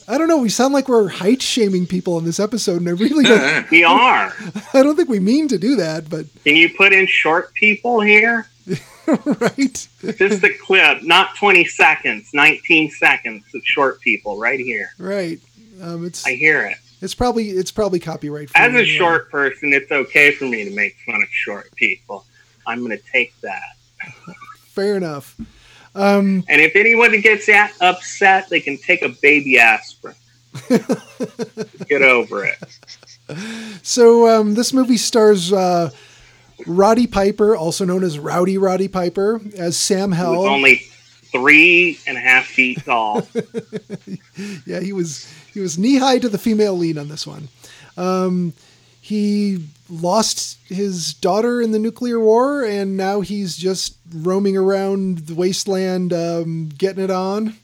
I 0.08 0.18
don't 0.18 0.28
know. 0.28 0.38
We 0.38 0.48
sound 0.48 0.74
like 0.74 0.88
we're 0.88 1.08
height 1.08 1.40
shaming 1.40 1.86
people 1.86 2.18
in 2.18 2.24
this 2.24 2.40
episode, 2.40 2.80
and 2.80 2.88
I 2.88 2.92
really 2.92 3.24
No, 3.24 3.30
don't. 3.30 3.40
no, 3.40 3.60
no. 3.60 3.66
We 3.70 3.84
are. 3.84 4.34
I 4.74 4.82
don't 4.82 4.96
think 4.96 5.08
we 5.08 5.20
mean 5.20 5.48
to 5.48 5.58
do 5.58 5.76
that, 5.76 6.10
but 6.10 6.26
Can 6.44 6.56
you 6.56 6.68
put 6.74 6.92
in 6.92 7.06
short 7.06 7.54
people 7.54 8.00
here? 8.00 8.46
right. 9.06 9.88
Just 10.16 10.44
a 10.44 10.54
clip, 10.60 11.02
not 11.02 11.34
20 11.36 11.64
seconds, 11.64 12.30
19 12.34 12.90
seconds 12.90 13.44
of 13.54 13.62
short 13.64 14.00
people 14.00 14.38
right 14.38 14.60
here. 14.60 14.90
Right. 14.98 15.38
Um, 15.82 16.04
it's 16.04 16.26
I 16.26 16.34
hear 16.34 16.66
it. 16.66 16.76
it's 17.00 17.14
probably 17.14 17.50
it's 17.50 17.70
probably 17.70 17.98
copyright. 18.00 18.50
free 18.50 18.60
As 18.60 18.66
a 18.74 18.78
anyway. 18.78 18.96
short 18.96 19.30
person, 19.30 19.72
it's 19.72 19.90
okay 19.90 20.30
for 20.32 20.44
me 20.44 20.64
to 20.64 20.70
make 20.74 20.96
fun 21.06 21.22
of 21.22 21.28
short 21.30 21.74
people. 21.76 22.24
I'm 22.66 22.80
going 22.84 22.96
to 22.96 23.02
take 23.12 23.32
that. 23.40 23.62
fair 24.58 24.96
enough. 24.96 25.36
Um, 25.95 26.45
And 26.49 26.61
if 26.61 26.76
anyone 26.76 27.20
gets 27.20 27.49
at, 27.49 27.72
upset, 27.80 28.49
they 28.49 28.61
can 28.61 28.76
take 28.78 29.03
a 29.03 29.09
baby 29.09 29.59
aspirin. 29.59 30.14
Get 31.88 32.03
over 32.03 32.45
it. 32.45 32.59
so 33.82 34.28
um, 34.28 34.55
this 34.55 34.72
movie 34.72 34.97
stars 34.97 35.53
uh, 35.53 35.91
Roddy 36.66 37.07
Piper, 37.07 37.57
also 37.57 37.84
known 37.84 38.03
as 38.03 38.18
Rowdy 38.18 38.59
Roddy 38.59 38.88
Piper, 38.88 39.41
as 39.57 39.76
Sam 39.76 40.12
Hell. 40.12 40.47
only 40.47 40.76
three 41.32 41.99
and 42.07 42.16
a 42.16 42.20
half 42.20 42.47
feet 42.47 42.84
tall. 42.84 43.26
yeah, 44.66 44.80
he 44.80 44.93
was 44.93 45.32
he 45.53 45.61
was 45.61 45.78
knee 45.78 45.99
high 45.99 46.18
to 46.18 46.28
the 46.28 46.38
female 46.38 46.76
lead 46.76 46.99
on 46.99 47.09
this 47.09 47.26
one. 47.26 47.49
Um, 47.97 48.53
he 49.01 49.64
lost 49.91 50.59
his 50.66 51.14
daughter 51.14 51.61
in 51.61 51.72
the 51.72 51.78
nuclear 51.78 52.20
war, 52.20 52.64
and 52.64 52.97
now 52.97 53.20
he's 53.20 53.57
just 53.57 53.97
roaming 54.14 54.57
around 54.57 55.20
the 55.20 55.34
wasteland, 55.34 56.12
um, 56.12 56.68
getting 56.76 57.03
it 57.05 57.11
on. 57.11 57.55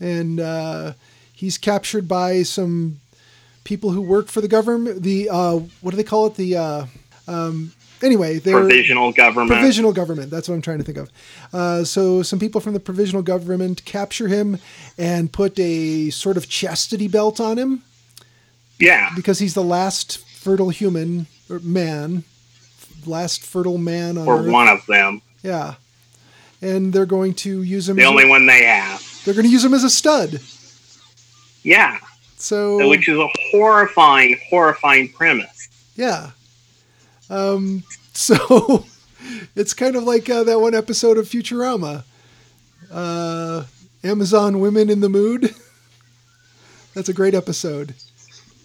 And 0.00 0.40
uh, 0.40 0.92
he's 1.32 1.58
captured 1.58 2.08
by 2.08 2.42
some 2.42 3.00
people 3.64 3.90
who 3.90 4.02
work 4.02 4.28
for 4.28 4.40
the 4.40 4.48
government. 4.48 5.02
The 5.02 5.28
uh, 5.30 5.60
what 5.80 5.90
do 5.92 5.96
they 5.96 6.04
call 6.04 6.26
it? 6.26 6.34
The 6.34 6.56
uh, 6.56 6.86
um, 7.28 7.72
anyway, 8.02 8.38
they're 8.38 8.60
Provisional 8.60 9.12
government. 9.12 9.50
provisional 9.50 9.92
government. 9.92 10.30
That's 10.30 10.48
what 10.48 10.54
I'm 10.54 10.62
trying 10.62 10.78
to 10.78 10.84
think 10.84 10.98
of. 10.98 11.10
Uh, 11.52 11.84
so 11.84 12.22
some 12.22 12.38
people 12.38 12.60
from 12.60 12.72
the 12.72 12.80
provisional 12.80 13.22
government 13.22 13.84
capture 13.84 14.28
him 14.28 14.58
and 14.98 15.32
put 15.32 15.58
a 15.58 16.10
sort 16.10 16.36
of 16.36 16.48
chastity 16.48 17.08
belt 17.08 17.40
on 17.40 17.58
him 17.58 17.82
yeah. 18.78 19.10
because 19.14 19.38
he's 19.38 19.54
the 19.54 19.62
last 19.62 20.18
fertile 20.18 20.70
human 20.70 21.26
man, 21.60 22.24
last 23.06 23.42
fertile 23.42 23.78
man 23.78 24.18
on 24.18 24.26
Or 24.28 24.40
Earth. 24.40 24.50
one 24.50 24.68
of 24.68 24.84
them. 24.86 25.22
Yeah, 25.42 25.74
and 26.60 26.92
they're 26.92 27.06
going 27.06 27.34
to 27.34 27.62
use 27.62 27.88
him. 27.88 27.96
The 27.96 28.04
only 28.04 28.24
a, 28.24 28.28
one 28.28 28.46
they 28.46 28.64
have. 28.64 29.02
They're 29.24 29.34
going 29.34 29.46
to 29.46 29.50
use 29.52 29.64
him 29.64 29.74
as 29.74 29.84
a 29.84 29.90
stud. 29.90 30.40
Yeah. 31.62 31.98
So 32.36 32.88
Which 32.88 33.08
is 33.08 33.18
a 33.18 33.28
horrifying, 33.50 34.36
horrifying 34.50 35.12
premise. 35.12 35.68
Yeah. 35.94 36.30
Um, 37.30 37.84
so 38.12 38.84
it's 39.54 39.74
kind 39.74 39.94
of 39.96 40.02
like 40.04 40.28
uh, 40.28 40.42
that 40.44 40.60
one 40.60 40.74
episode 40.74 41.18
of 41.18 41.26
Futurama. 41.26 42.04
Uh, 42.90 43.64
Amazon 44.04 44.58
Women 44.60 44.90
in 44.90 45.00
the 45.00 45.08
Mood. 45.08 45.54
That's 46.94 47.08
a 47.08 47.14
great 47.14 47.34
episode. 47.34 47.94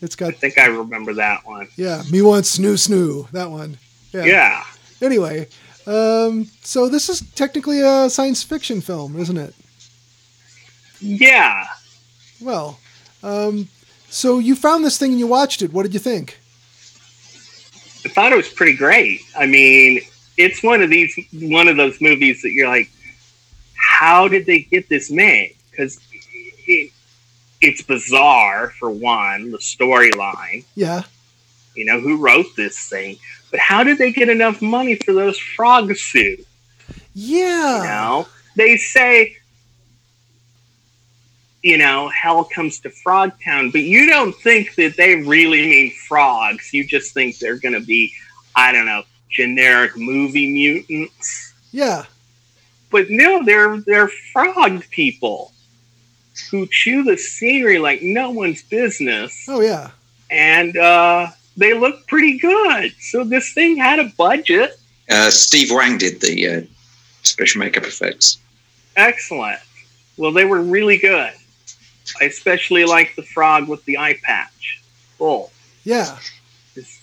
It's 0.01 0.15
got, 0.15 0.29
I 0.29 0.31
think 0.37 0.57
I 0.57 0.67
remember 0.67 1.13
that 1.13 1.45
one. 1.45 1.67
yeah, 1.75 2.03
me 2.11 2.21
wants 2.21 2.57
snoo 2.57 2.73
snoo. 2.73 3.29
That 3.31 3.49
one. 3.49 3.77
Yeah. 4.11 4.25
Yeah. 4.25 4.63
Anyway, 5.01 5.47
um, 5.85 6.45
so 6.61 6.87
this 6.89 7.09
is 7.09 7.21
technically 7.33 7.81
a 7.81 8.09
science 8.09 8.43
fiction 8.43 8.81
film, 8.81 9.19
isn't 9.19 9.37
it? 9.37 9.55
Yeah. 10.99 11.65
Well, 12.41 12.79
um, 13.23 13.69
so 14.09 14.39
you 14.39 14.55
found 14.55 14.85
this 14.85 14.97
thing 14.97 15.11
and 15.11 15.19
you 15.19 15.27
watched 15.27 15.61
it. 15.61 15.73
What 15.73 15.83
did 15.83 15.93
you 15.93 15.99
think? 15.99 16.39
I 18.05 18.09
thought 18.09 18.31
it 18.31 18.37
was 18.37 18.49
pretty 18.49 18.75
great. 18.75 19.21
I 19.37 19.45
mean, 19.45 20.01
it's 20.37 20.63
one 20.63 20.81
of 20.81 20.89
these 20.89 21.17
one 21.33 21.67
of 21.67 21.77
those 21.77 21.99
movies 21.99 22.41
that 22.41 22.51
you're 22.51 22.69
like, 22.69 22.89
how 23.75 24.27
did 24.27 24.45
they 24.45 24.59
get 24.61 24.87
this 24.89 25.11
made? 25.11 25.55
Because 25.71 25.99
it, 26.67 26.91
it's 27.61 27.81
bizarre 27.81 28.73
for 28.79 28.89
one, 28.89 29.51
the 29.51 29.57
storyline. 29.57 30.65
Yeah. 30.75 31.03
You 31.75 31.85
know 31.85 31.99
who 31.99 32.17
wrote 32.17 32.47
this 32.55 32.89
thing, 32.89 33.17
but 33.51 33.59
how 33.59 33.83
did 33.83 33.97
they 33.97 34.11
get 34.11 34.29
enough 34.29 34.61
money 34.61 34.95
for 34.95 35.13
those 35.13 35.37
frog 35.37 35.95
suits? 35.95 36.45
Yeah. 37.13 37.77
You 37.77 37.83
know, 37.83 38.27
they 38.55 38.77
say, 38.77 39.37
you 41.63 41.77
know, 41.77 42.09
hell 42.09 42.43
comes 42.43 42.79
to 42.79 42.89
Frog 42.89 43.31
Town, 43.43 43.71
but 43.71 43.81
you 43.81 44.09
don't 44.09 44.35
think 44.35 44.75
that 44.75 44.95
they 44.97 45.15
really 45.15 45.61
mean 45.61 45.91
frogs. 46.07 46.73
You 46.73 46.85
just 46.85 47.13
think 47.13 47.37
they're 47.37 47.57
going 47.57 47.73
to 47.73 47.85
be, 47.85 48.13
I 48.55 48.71
don't 48.71 48.85
know, 48.85 49.03
generic 49.29 49.97
movie 49.97 50.51
mutants. 50.51 51.53
Yeah. 51.71 52.05
But 52.89 53.09
no, 53.09 53.43
they're 53.43 53.81
they're 53.81 54.07
frog 54.07 54.83
people 54.89 55.51
who 56.51 56.67
chew 56.71 57.03
the 57.03 57.17
scenery 57.17 57.79
like 57.79 58.01
no 58.01 58.29
one's 58.31 58.63
business, 58.63 59.45
Oh 59.47 59.61
yeah. 59.61 59.91
and 60.29 60.75
uh, 60.77 61.27
they 61.55 61.73
look 61.73 62.07
pretty 62.07 62.37
good. 62.37 62.91
So 62.99 63.23
this 63.23 63.53
thing 63.53 63.77
had 63.77 63.99
a 63.99 64.05
budget. 64.17 64.79
Uh, 65.09 65.29
Steve 65.29 65.69
Wang 65.71 65.97
did 65.97 66.19
the 66.21 66.47
uh, 66.47 66.61
special 67.23 67.59
makeup 67.59 67.83
effects. 67.83 68.37
Excellent. 68.95 69.59
Well, 70.17 70.31
they 70.31 70.45
were 70.45 70.61
really 70.61 70.97
good. 70.97 71.31
I 72.19 72.23
especially 72.25 72.85
like 72.85 73.15
the 73.15 73.23
frog 73.23 73.67
with 73.67 73.83
the 73.85 73.97
eye 73.97 74.17
patch. 74.23 74.81
Bull. 75.17 75.51
Yeah. 75.83 76.17
Just, 76.75 76.99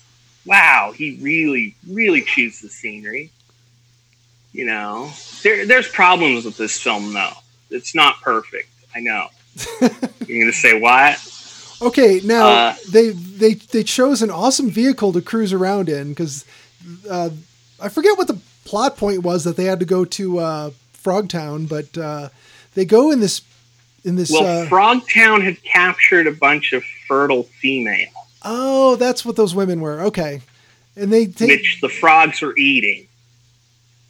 wow, 0.46 0.92
he 0.96 1.18
really, 1.20 1.74
really 1.88 2.22
chews 2.22 2.60
the 2.60 2.68
scenery. 2.68 3.30
You 4.52 4.66
know, 4.66 5.10
there, 5.42 5.66
there's 5.66 5.88
problems 5.88 6.44
with 6.44 6.56
this 6.56 6.80
film, 6.80 7.12
though. 7.12 7.32
It's 7.70 7.94
not 7.94 8.20
perfect. 8.22 8.68
I 8.94 9.00
know. 9.00 9.28
You're 10.26 10.40
gonna 10.44 10.52
say 10.52 10.78
what? 10.78 11.18
Okay, 11.82 12.20
now 12.24 12.46
Uh, 12.46 12.76
they 12.90 13.10
they 13.10 13.54
they 13.54 13.82
chose 13.82 14.22
an 14.22 14.30
awesome 14.30 14.70
vehicle 14.70 15.12
to 15.12 15.20
cruise 15.20 15.52
around 15.52 15.88
in 15.88 16.10
because 16.10 16.44
uh, 17.08 17.30
I 17.80 17.88
forget 17.88 18.16
what 18.16 18.28
the 18.28 18.38
plot 18.64 18.96
point 18.96 19.22
was 19.22 19.44
that 19.44 19.56
they 19.56 19.64
had 19.64 19.80
to 19.80 19.86
go 19.86 20.04
to 20.04 20.38
uh, 20.38 20.70
Frogtown, 21.02 21.68
but 21.68 21.96
uh, 21.98 22.28
they 22.74 22.84
go 22.84 23.10
in 23.10 23.20
this 23.20 23.42
in 24.04 24.16
this. 24.16 24.30
Well, 24.30 24.62
uh, 24.62 24.66
Frogtown 24.66 25.42
had 25.42 25.62
captured 25.62 26.26
a 26.26 26.32
bunch 26.32 26.72
of 26.72 26.84
fertile 27.06 27.44
females, 27.44 28.14
oh, 28.42 28.96
that's 28.96 29.24
what 29.24 29.36
those 29.36 29.54
women 29.54 29.80
were. 29.80 30.00
Okay, 30.02 30.40
and 30.96 31.12
they 31.12 31.26
take. 31.26 31.48
which 31.48 31.80
the 31.80 31.88
frogs 31.88 32.40
were 32.40 32.56
eating. 32.56 33.08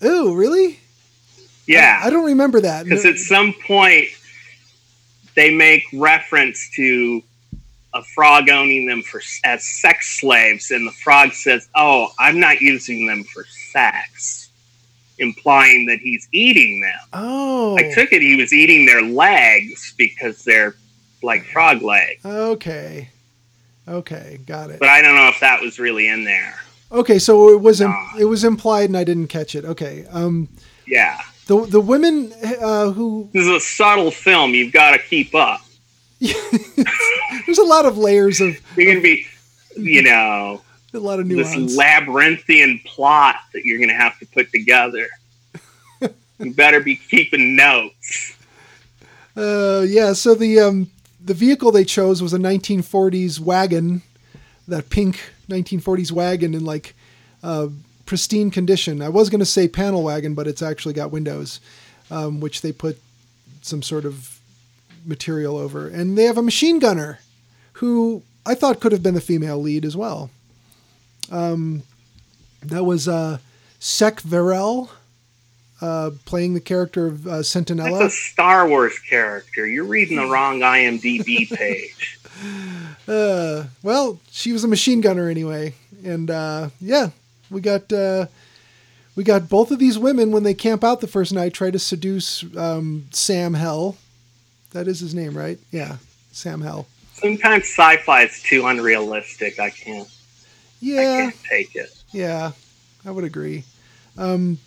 oh, 0.02 0.34
really? 0.34 0.80
Yeah, 1.66 2.00
I, 2.02 2.08
I 2.08 2.10
don't 2.10 2.26
remember 2.26 2.60
that. 2.60 2.84
because 2.84 3.06
at 3.06 3.18
some 3.18 3.54
point 3.66 4.08
they 5.34 5.54
make 5.54 5.84
reference 5.92 6.70
to 6.76 7.22
a 7.92 8.02
frog 8.02 8.48
owning 8.50 8.86
them 8.86 9.02
for 9.02 9.22
as 9.44 9.64
sex 9.64 10.18
slaves, 10.20 10.70
and 10.70 10.86
the 10.86 10.92
frog 10.92 11.32
says, 11.32 11.68
"Oh, 11.74 12.08
I'm 12.18 12.40
not 12.40 12.60
using 12.60 13.06
them 13.06 13.22
for 13.24 13.44
sex," 13.72 14.48
implying 15.18 15.86
that 15.86 16.00
he's 16.00 16.26
eating 16.32 16.80
them. 16.80 16.98
oh, 17.12 17.76
I 17.78 17.92
took 17.94 18.12
it 18.12 18.20
he 18.22 18.36
was 18.36 18.52
eating 18.52 18.84
their 18.86 19.02
legs 19.02 19.94
because 19.96 20.42
they're 20.44 20.74
like 21.22 21.44
frog 21.46 21.82
legs, 21.82 22.24
okay, 22.26 23.08
okay, 23.88 24.40
got 24.46 24.70
it. 24.70 24.80
but 24.80 24.88
I 24.88 25.00
don't 25.00 25.14
know 25.14 25.28
if 25.28 25.40
that 25.40 25.60
was 25.60 25.78
really 25.78 26.08
in 26.08 26.24
there. 26.24 26.56
Okay, 26.92 27.18
so 27.18 27.48
it 27.50 27.60
was 27.60 27.80
it 27.80 28.24
was 28.24 28.44
implied, 28.44 28.90
and 28.90 28.96
I 28.96 29.04
didn't 29.04 29.28
catch 29.28 29.54
it. 29.54 29.64
Okay, 29.64 30.04
um, 30.10 30.48
Yeah, 30.86 31.20
the 31.46 31.66
the 31.66 31.80
women 31.80 32.32
uh, 32.60 32.90
who 32.90 33.28
this 33.32 33.42
is 33.42 33.48
a 33.48 33.60
subtle 33.60 34.10
film. 34.10 34.54
You've 34.54 34.72
got 34.72 34.92
to 34.92 34.98
keep 34.98 35.34
up. 35.34 35.60
there's 36.20 37.58
a 37.58 37.64
lot 37.64 37.84
of 37.84 37.98
layers 37.98 38.40
of 38.40 38.58
You're 38.76 38.92
gonna 38.92 39.02
be, 39.02 39.26
you 39.76 40.02
know. 40.02 40.62
a 40.94 40.98
lot 40.98 41.20
of 41.20 41.28
this 41.28 41.54
labyrinthian 41.76 42.80
plot 42.84 43.36
that 43.52 43.64
you're 43.64 43.78
going 43.78 43.90
to 43.90 43.96
have 43.96 44.18
to 44.20 44.26
put 44.26 44.50
together. 44.52 45.06
you 46.38 46.54
better 46.54 46.80
be 46.80 46.96
keeping 46.96 47.56
notes. 47.56 48.36
Uh, 49.36 49.84
yeah, 49.86 50.12
so 50.12 50.34
the 50.34 50.60
um, 50.60 50.90
the 51.22 51.34
vehicle 51.34 51.72
they 51.72 51.84
chose 51.84 52.22
was 52.22 52.32
a 52.32 52.38
1940s 52.38 53.40
wagon, 53.40 54.02
that 54.68 54.88
pink 54.88 55.20
1940s 55.48 56.12
wagon 56.12 56.54
and 56.54 56.64
like 56.64 56.94
uh, 57.42 57.68
pristine 58.14 58.48
condition. 58.48 59.02
I 59.02 59.08
was 59.08 59.28
going 59.28 59.40
to 59.40 59.44
say 59.44 59.66
panel 59.66 60.04
wagon, 60.04 60.34
but 60.34 60.46
it's 60.46 60.62
actually 60.62 60.94
got 60.94 61.10
windows, 61.10 61.58
um, 62.12 62.38
which 62.38 62.60
they 62.62 62.70
put 62.70 63.00
some 63.60 63.82
sort 63.82 64.04
of 64.04 64.38
material 65.04 65.56
over. 65.56 65.88
And 65.88 66.16
they 66.16 66.22
have 66.26 66.38
a 66.38 66.42
machine 66.42 66.78
gunner, 66.78 67.18
who 67.72 68.22
I 68.46 68.54
thought 68.54 68.78
could 68.78 68.92
have 68.92 69.02
been 69.02 69.14
the 69.14 69.20
female 69.20 69.60
lead 69.60 69.84
as 69.84 69.96
well. 69.96 70.30
Um, 71.28 71.82
that 72.62 72.84
was 72.84 73.08
uh, 73.08 73.38
Cec 73.80 74.22
Verrell. 74.22 74.90
Uh, 75.80 76.12
playing 76.24 76.54
the 76.54 76.60
character 76.60 77.08
of 77.08 77.26
uh, 77.26 77.38
That's 77.38 77.52
Centinella. 77.52 78.06
a 78.06 78.10
Star 78.10 78.66
Wars 78.68 78.96
character. 79.00 79.66
You're 79.66 79.84
reading 79.84 80.16
the 80.18 80.26
wrong 80.26 80.60
IMDb 80.60 81.50
page. 81.58 82.18
Uh, 83.08 83.64
well, 83.82 84.20
she 84.30 84.52
was 84.52 84.62
a 84.62 84.68
machine 84.68 85.00
gunner 85.00 85.28
anyway, 85.28 85.74
and 86.04 86.30
uh, 86.30 86.68
yeah, 86.80 87.10
we 87.54 87.60
got 87.60 87.90
uh, 87.92 88.26
we 89.16 89.24
got 89.24 89.48
both 89.48 89.70
of 89.70 89.78
these 89.78 89.98
women 89.98 90.30
when 90.32 90.42
they 90.42 90.54
camp 90.54 90.84
out 90.84 91.00
the 91.00 91.06
first 91.06 91.32
night 91.32 91.54
try 91.54 91.70
to 91.70 91.78
seduce 91.78 92.44
um, 92.56 93.06
Sam 93.12 93.54
Hell. 93.54 93.96
That 94.72 94.88
is 94.88 95.00
his 95.00 95.14
name, 95.14 95.36
right? 95.38 95.58
Yeah, 95.70 95.96
Sam 96.32 96.60
Hell. 96.60 96.86
Sometimes 97.14 97.62
sci-fi 97.64 98.24
is 98.24 98.42
too 98.42 98.66
unrealistic. 98.66 99.58
I 99.60 99.70
can't. 99.70 100.08
I 100.08 100.10
Yeah, 100.80 101.16
can't 101.22 101.36
take 101.48 101.76
it. 101.76 101.90
yeah, 102.12 102.52
I 103.06 103.10
would 103.10 103.24
agree. 103.24 103.64
Um, 104.18 104.58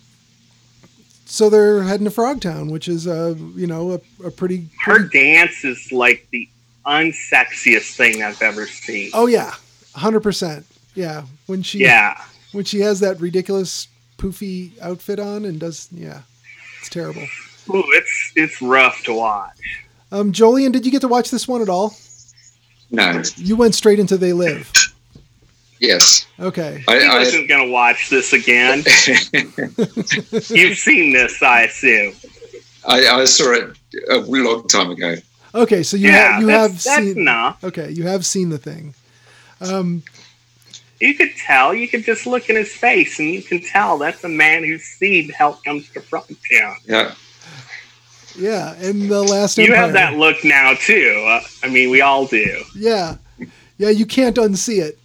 so 1.26 1.50
they're 1.50 1.82
heading 1.82 2.06
to 2.06 2.10
Frogtown, 2.10 2.72
which 2.72 2.88
is 2.88 3.06
uh, 3.06 3.34
you 3.54 3.66
know 3.66 4.00
a, 4.22 4.26
a 4.26 4.30
pretty, 4.30 4.68
Her 4.82 4.98
dance 5.00 5.62
is 5.64 5.92
like 5.92 6.26
the 6.32 6.48
unsexiest 6.86 7.96
thing 7.96 8.22
I've 8.22 8.40
ever 8.40 8.66
seen. 8.66 9.10
oh 9.12 9.26
yeah, 9.26 9.54
hundred 9.94 10.20
percent. 10.20 10.64
Yeah, 10.94 11.24
when 11.46 11.62
she 11.62 11.80
Yeah, 11.80 12.18
when 12.52 12.64
she 12.64 12.80
has 12.80 13.00
that 13.00 13.20
ridiculous 13.20 13.88
poofy 14.18 14.72
outfit 14.80 15.18
on 15.20 15.44
and 15.44 15.60
does 15.60 15.88
yeah 15.92 16.22
it's 16.80 16.88
terrible 16.88 17.22
Ooh, 17.70 17.84
it's 17.92 18.32
it's 18.34 18.62
rough 18.62 19.02
to 19.04 19.12
watch. 19.14 19.58
um 20.10 20.32
jolene 20.32 20.72
did 20.72 20.84
you 20.86 20.92
get 20.92 21.02
to 21.02 21.08
watch 21.08 21.30
this 21.30 21.46
one 21.46 21.62
at 21.62 21.68
all 21.68 21.94
No, 22.90 23.22
you 23.36 23.56
went 23.56 23.74
straight 23.74 23.98
into 24.00 24.16
they 24.16 24.32
live 24.32 24.72
yes, 25.80 26.26
okay 26.40 26.82
I 26.88 26.98
I, 27.00 27.18
wasn't 27.18 27.48
gonna 27.48 27.68
watch 27.70 28.10
this 28.10 28.32
again. 28.32 28.78
You've 30.48 30.76
seen 30.78 31.12
this, 31.12 31.40
I 31.42 31.62
assume. 31.62 32.14
I, 32.86 33.04
I, 33.06 33.20
I 33.20 33.24
saw 33.26 33.52
it 33.52 33.78
a 34.10 34.18
long 34.18 34.66
time 34.66 34.90
ago. 34.90 35.14
okay 35.54 35.82
so 35.84 35.96
you, 35.96 36.08
yeah, 36.08 36.32
have 36.32 36.40
you 36.40 36.46
that's, 36.48 36.62
have 36.62 36.94
that's 36.96 37.06
seen 37.08 37.18
enough. 37.18 37.62
okay 37.62 37.90
you 37.90 38.04
have 38.04 38.24
seen 38.26 38.48
the 38.50 38.58
thing 38.58 38.94
um 39.60 40.02
You 41.00 41.14
could 41.14 41.34
tell. 41.36 41.74
You 41.74 41.86
could 41.88 42.04
just 42.04 42.26
look 42.26 42.50
in 42.50 42.56
his 42.56 42.72
face, 42.72 43.18
and 43.18 43.28
you 43.30 43.42
can 43.42 43.60
tell 43.60 43.98
that's 43.98 44.24
a 44.24 44.28
man 44.28 44.64
who's 44.64 44.82
seen 44.82 45.28
Hell 45.30 45.60
Comes 45.64 45.88
to 45.90 46.00
Frogtown. 46.00 46.74
Yeah, 46.86 47.14
yeah 48.36 48.74
and 48.80 49.08
the 49.10 49.22
last 49.22 49.58
You 49.58 49.64
empire 49.66 49.76
have 49.82 49.92
that 49.94 50.14
look 50.14 50.44
now 50.44 50.74
too. 50.74 51.24
Uh, 51.28 51.40
I 51.62 51.68
mean, 51.68 51.90
we 51.90 52.00
all 52.00 52.26
do. 52.26 52.62
yeah 52.74 53.16
yeah 53.78 53.90
you 53.90 54.04
can't 54.06 54.34
unsee 54.36 54.80
it 54.82 54.98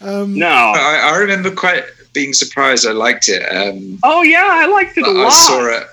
um 0.00 0.36
No. 0.36 0.48
I, 0.48 1.10
I 1.12 1.16
remember 1.18 1.50
quite 1.52 1.84
being 2.12 2.32
surprised. 2.32 2.86
I 2.86 2.92
liked 2.92 3.28
it. 3.28 3.42
Um, 3.54 3.98
Oh 4.02 4.22
yeah, 4.22 4.46
I 4.48 4.66
liked 4.66 4.96
it 4.98 5.04
a 5.06 5.10
I 5.10 5.12
lot. 5.12 5.26
I 5.26 5.30
saw 5.30 5.66
it. 5.66 5.86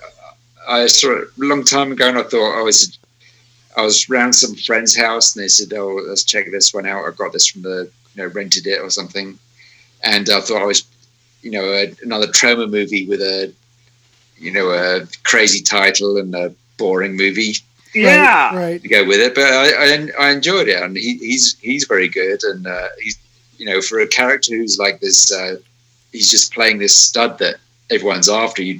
I 0.67 0.87
saw 0.87 1.11
it 1.17 1.27
a 1.41 1.45
long 1.45 1.63
time 1.63 1.91
ago, 1.91 2.07
and 2.09 2.17
I 2.17 2.23
thought 2.23 2.57
I 2.59 2.63
was. 2.63 2.97
I 3.75 3.81
was 3.81 4.07
round 4.07 4.33
some 4.35 4.55
friend's 4.55 4.95
house, 4.95 5.35
and 5.35 5.43
they 5.43 5.47
said, 5.49 5.73
"Oh, 5.73 5.95
let's 6.07 6.23
check 6.23 6.49
this 6.51 6.73
one 6.73 6.85
out." 6.85 7.05
I 7.05 7.11
got 7.11 7.33
this 7.33 7.47
from 7.47 7.63
the, 7.63 7.89
you 8.13 8.23
know, 8.23 8.29
rented 8.29 8.67
it 8.67 8.81
or 8.81 8.89
something, 8.89 9.37
and 10.03 10.29
I 10.29 10.39
thought 10.41 10.61
I 10.61 10.65
was, 10.65 10.83
you 11.41 11.51
know, 11.51 11.63
a, 11.63 11.93
another 12.01 12.27
trauma 12.27 12.67
movie 12.67 13.05
with 13.07 13.21
a, 13.21 13.53
you 14.37 14.51
know, 14.51 14.69
a 14.71 15.07
crazy 15.23 15.61
title 15.61 16.17
and 16.17 16.33
a 16.35 16.53
boring 16.77 17.15
movie 17.15 17.53
yeah. 17.93 18.55
right 18.55 18.81
to 18.81 18.87
go 18.87 19.05
with 19.05 19.19
it. 19.19 19.35
But 19.35 19.45
I, 19.45 19.67
I, 19.67 20.27
I 20.27 20.31
enjoyed 20.31 20.67
it, 20.67 20.81
and 20.81 20.95
he, 20.95 21.17
he's 21.17 21.57
he's 21.59 21.85
very 21.85 22.07
good, 22.07 22.43
and 22.43 22.67
uh, 22.67 22.87
he's, 23.01 23.17
you 23.57 23.65
know, 23.65 23.81
for 23.81 23.99
a 23.99 24.07
character 24.07 24.55
who's 24.55 24.77
like 24.77 24.99
this, 24.99 25.31
uh, 25.31 25.57
he's 26.11 26.29
just 26.29 26.53
playing 26.53 26.79
this 26.79 26.97
stud 26.97 27.39
that 27.39 27.55
everyone's 27.89 28.29
after. 28.29 28.63
You, 28.63 28.79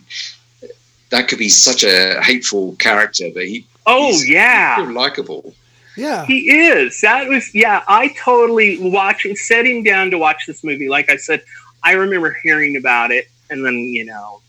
that 1.10 1.28
could 1.28 1.38
be 1.38 1.50
such 1.50 1.84
a 1.84 2.20
hateful 2.22 2.76
character, 2.78 3.30
but 3.34 3.46
he 3.46 3.66
Oh 3.86 4.08
He's- 4.08 4.28
yeah. 4.28 4.80
You're 4.80 4.94
likable. 4.94 5.54
Yeah 5.96 6.26
He 6.26 6.50
is. 6.50 7.00
That 7.02 7.28
was 7.28 7.54
yeah. 7.54 7.84
I 7.88 8.10
totally 8.20 8.80
watching 8.80 9.36
sitting 9.36 9.84
down 9.84 10.12
to 10.12 10.18
watch 10.18 10.46
this 10.48 10.64
movie. 10.64 10.90
Like 10.90 11.10
I 11.10 11.18
said, 11.18 11.44
I 11.84 11.94
remember 11.94 12.36
hearing 12.44 12.78
about 12.78 13.12
it 13.12 13.30
and 13.50 13.66
then 13.66 13.76
you 13.76 14.06
know 14.06 14.42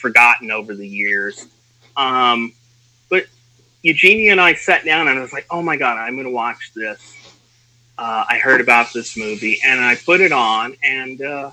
forgotten 0.00 0.50
over 0.50 0.74
the 0.74 0.86
years. 0.86 1.46
Um, 1.96 2.52
but 3.08 3.26
Eugenia 3.82 4.32
and 4.32 4.40
I 4.40 4.54
sat 4.54 4.84
down 4.84 5.08
and 5.08 5.18
I 5.18 5.22
was 5.22 5.32
like, 5.32 5.46
oh 5.50 5.62
my 5.62 5.76
God, 5.76 5.98
I'm 5.98 6.14
going 6.14 6.26
to 6.26 6.32
watch 6.32 6.72
this. 6.74 7.16
Uh, 7.98 8.24
I 8.28 8.38
heard 8.38 8.60
about 8.60 8.92
this 8.92 9.16
movie 9.16 9.60
and 9.64 9.80
I 9.80 9.96
put 9.96 10.20
it 10.20 10.32
on 10.32 10.76
and 10.82 11.20
uh, 11.20 11.50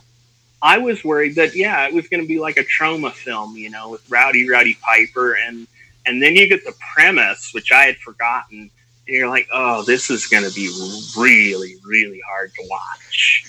I 0.61 0.77
was 0.77 1.03
worried 1.03 1.35
that, 1.35 1.55
yeah, 1.55 1.87
it 1.87 1.93
was 1.93 2.07
going 2.07 2.21
to 2.21 2.27
be 2.27 2.39
like 2.39 2.57
a 2.57 2.63
trauma 2.63 3.11
film, 3.11 3.55
you 3.55 3.69
know, 3.69 3.89
with 3.89 4.09
Rowdy 4.09 4.49
Rowdy 4.49 4.77
Piper. 4.81 5.33
And, 5.33 5.67
and 6.05 6.21
then 6.21 6.35
you 6.35 6.47
get 6.47 6.65
the 6.65 6.73
premise, 6.93 7.51
which 7.53 7.71
I 7.71 7.83
had 7.83 7.97
forgotten. 7.97 8.71
And 9.09 9.17
you're 9.17 9.27
like, 9.27 9.47
oh, 9.51 9.81
this 9.81 10.11
is 10.11 10.27
going 10.27 10.47
to 10.47 10.53
be 10.53 10.69
really, 11.17 11.77
really 11.83 12.21
hard 12.29 12.53
to 12.53 12.63
watch. 12.69 13.43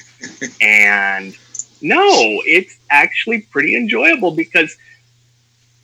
and 0.63 1.37
no, 1.83 2.07
it's 2.47 2.79
actually 2.89 3.43
pretty 3.43 3.77
enjoyable 3.77 4.31
because 4.31 4.75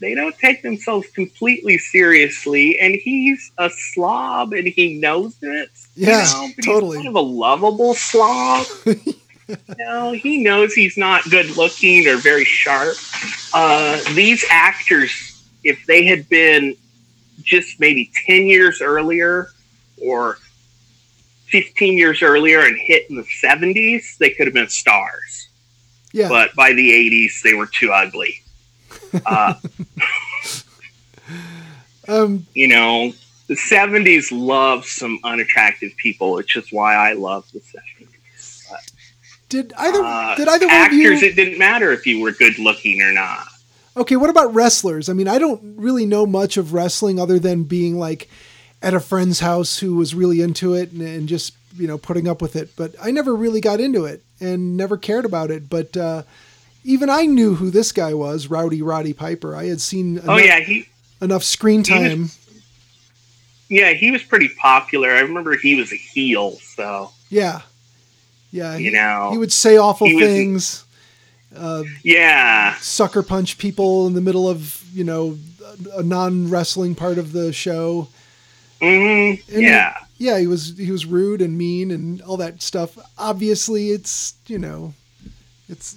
they 0.00 0.14
don't 0.14 0.34
take 0.38 0.62
themselves 0.62 1.08
completely 1.10 1.76
seriously, 1.76 2.78
and 2.78 2.94
he's 2.94 3.52
a 3.58 3.68
slob 3.68 4.54
and 4.54 4.66
he 4.66 4.94
knows 4.94 5.36
it. 5.42 5.68
Yeah, 5.94 6.26
you 6.26 6.32
know, 6.32 6.54
but 6.56 6.64
totally. 6.64 6.96
He's 6.96 7.04
kind 7.04 7.08
of 7.08 7.22
a 7.22 7.28
lovable 7.28 7.92
slob. 7.92 8.66
you 8.86 9.56
know, 9.78 10.12
he 10.12 10.42
knows 10.42 10.72
he's 10.72 10.96
not 10.96 11.22
good 11.28 11.54
looking 11.58 12.08
or 12.08 12.16
very 12.16 12.46
sharp. 12.46 12.96
Uh, 13.52 14.00
these 14.14 14.42
actors, 14.48 15.46
if 15.64 15.84
they 15.84 16.06
had 16.06 16.30
been 16.30 16.74
just 17.42 17.78
maybe 17.78 18.10
10 18.26 18.46
years 18.46 18.80
earlier 18.80 19.50
or 20.00 20.38
15 21.48 21.96
years 21.96 22.22
earlier 22.22 22.60
and 22.60 22.76
hit 22.78 23.08
in 23.08 23.16
the 23.16 23.26
70s, 23.42 24.16
they 24.18 24.30
could 24.30 24.46
have 24.46 24.54
been 24.54 24.68
stars. 24.68 25.48
Yeah. 26.12 26.28
But 26.28 26.54
by 26.54 26.72
the 26.72 26.90
80s, 26.90 27.42
they 27.42 27.54
were 27.54 27.66
too 27.66 27.92
ugly. 27.92 28.42
Uh, 29.24 29.54
um, 32.08 32.46
you 32.52 32.68
know, 32.68 33.12
the 33.48 33.54
70s 33.54 34.28
love 34.30 34.84
some 34.84 35.18
unattractive 35.24 35.96
people, 35.96 36.32
which 36.32 36.56
is 36.56 36.70
why 36.70 36.94
I 36.94 37.14
love 37.14 37.50
the 37.52 37.60
70s. 37.60 38.68
But, 38.70 38.92
did 39.48 39.72
either 39.78 40.02
uh, 40.02 40.34
did 40.34 40.48
either 40.48 40.66
one 40.66 40.74
of 40.74 40.82
actors, 40.82 41.22
you? 41.22 41.28
it 41.28 41.36
didn't 41.36 41.58
matter 41.58 41.92
if 41.92 42.06
you 42.06 42.20
were 42.20 42.32
good 42.32 42.58
looking 42.58 43.00
or 43.00 43.12
not. 43.12 43.46
Okay, 43.96 44.16
what 44.16 44.28
about 44.28 44.52
wrestlers? 44.54 45.08
I 45.08 45.14
mean, 45.14 45.28
I 45.28 45.38
don't 45.38 45.76
really 45.76 46.04
know 46.04 46.26
much 46.26 46.56
of 46.56 46.74
wrestling 46.74 47.18
other 47.18 47.38
than 47.38 47.64
being 47.64 47.98
like 47.98 48.28
at 48.86 48.94
a 48.94 49.00
friend's 49.00 49.40
house 49.40 49.78
who 49.78 49.96
was 49.96 50.14
really 50.14 50.40
into 50.40 50.74
it 50.74 50.92
and, 50.92 51.02
and 51.02 51.28
just 51.28 51.54
you 51.76 51.86
know 51.88 51.98
putting 51.98 52.28
up 52.28 52.40
with 52.40 52.54
it. 52.56 52.70
But 52.76 52.94
I 53.02 53.10
never 53.10 53.34
really 53.34 53.60
got 53.60 53.80
into 53.80 54.04
it 54.04 54.22
and 54.40 54.76
never 54.76 54.96
cared 54.96 55.24
about 55.24 55.50
it. 55.50 55.68
But 55.68 55.96
uh, 55.96 56.22
even 56.84 57.10
I 57.10 57.26
knew 57.26 57.56
who 57.56 57.70
this 57.70 57.90
guy 57.92 58.14
was, 58.14 58.46
Rowdy 58.48 58.82
Roddy 58.82 59.12
Piper. 59.12 59.56
I 59.56 59.64
had 59.66 59.80
seen 59.80 60.18
Oh 60.20 60.36
enough, 60.36 60.44
yeah, 60.44 60.60
he 60.60 60.88
enough 61.20 61.42
screen 61.42 61.82
He 61.84 61.92
was- 61.92 62.00
time. 62.08 62.30
yeah 63.68 63.92
he 63.92 64.10
was 64.10 64.22
pretty 64.22 64.48
popular. 64.50 65.10
I 65.10 65.20
remember 65.20 65.56
he 65.56 65.74
was 65.74 65.92
a 65.92 65.96
heel, 65.96 66.52
so 66.62 67.10
Yeah, 67.28 67.62
yeah. 68.52 68.76
you 68.76 68.90
he, 68.90 68.96
know, 68.96 69.30
he 69.32 69.38
would 69.38 69.52
say 69.52 69.76
awful 69.76 70.06
he 70.06 70.14
was- 70.14 70.24
things. 70.24 70.82
Uh, 71.56 71.84
yeah, 72.02 72.74
sucker 72.80 73.22
punch 73.22 73.56
people 73.56 74.06
in 74.06 74.12
the 74.14 74.20
middle 74.20 74.46
of 74.48 74.84
you 74.92 75.02
know 75.04 75.38
a 75.94 76.02
non 76.02 76.50
wrestling 76.50 76.94
part 76.94 77.18
of 77.18 77.32
the 77.32 77.52
show. 77.52 78.08
Hmm 78.80 79.34
And 79.54 79.62
yeah. 79.62 79.96
yeah, 80.18 80.38
he 80.38 80.46
was 80.46 80.76
he 80.76 80.90
was 80.90 81.06
rude 81.06 81.42
and 81.42 81.56
mean 81.56 81.90
and 81.90 82.20
all 82.22 82.36
that 82.38 82.62
stuff. 82.62 82.98
Obviously, 83.18 83.90
it's 83.90 84.34
you 84.46 84.58
know, 84.58 84.94
it's, 85.68 85.96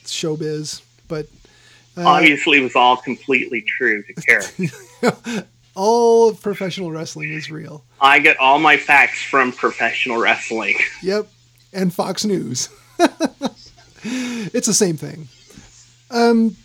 it's 0.00 0.12
showbiz, 0.14 0.82
but 1.08 1.26
uh, 1.96 2.06
Obviously, 2.06 2.58
it 2.58 2.62
was 2.62 2.76
all 2.76 2.96
completely 2.96 3.62
true 3.62 4.02
to 4.04 4.14
character. 4.14 5.46
all 5.74 6.28
of 6.28 6.40
professional 6.40 6.90
wrestling 6.90 7.32
is 7.32 7.50
real. 7.50 7.84
I 8.00 8.20
get 8.20 8.36
all 8.38 8.58
my 8.58 8.76
facts 8.76 9.22
from 9.22 9.52
professional 9.52 10.18
wrestling. 10.18 10.76
Yep, 11.02 11.28
and 11.72 11.92
Fox 11.94 12.24
News. 12.24 12.68
it's 14.02 14.66
the 14.66 14.74
same 14.74 14.96
thing. 14.96 15.28
Um, 16.10 16.56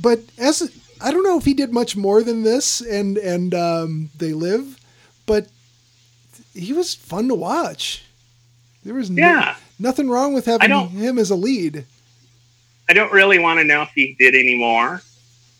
but 0.00 0.20
as 0.38 0.70
I 1.00 1.10
don't 1.10 1.22
know 1.22 1.38
if 1.38 1.44
he 1.44 1.54
did 1.54 1.72
much 1.72 1.96
more 1.96 2.22
than 2.22 2.42
this, 2.42 2.80
and 2.80 3.18
and 3.18 3.54
um, 3.54 4.10
they 4.16 4.32
live, 4.32 4.78
but 5.26 5.48
he 6.54 6.72
was 6.72 6.94
fun 6.94 7.28
to 7.28 7.34
watch. 7.34 8.04
There 8.84 8.94
was 8.94 9.10
no, 9.10 9.26
Yeah. 9.26 9.56
nothing 9.78 10.08
wrong 10.08 10.32
with 10.32 10.46
having 10.46 10.70
him 10.90 11.18
as 11.18 11.30
a 11.30 11.36
lead. 11.36 11.84
I 12.88 12.92
don't 12.92 13.12
really 13.12 13.38
want 13.38 13.58
to 13.58 13.64
know 13.64 13.82
if 13.82 13.90
he 13.94 14.14
did 14.18 14.34
any 14.34 14.54
more. 14.56 15.02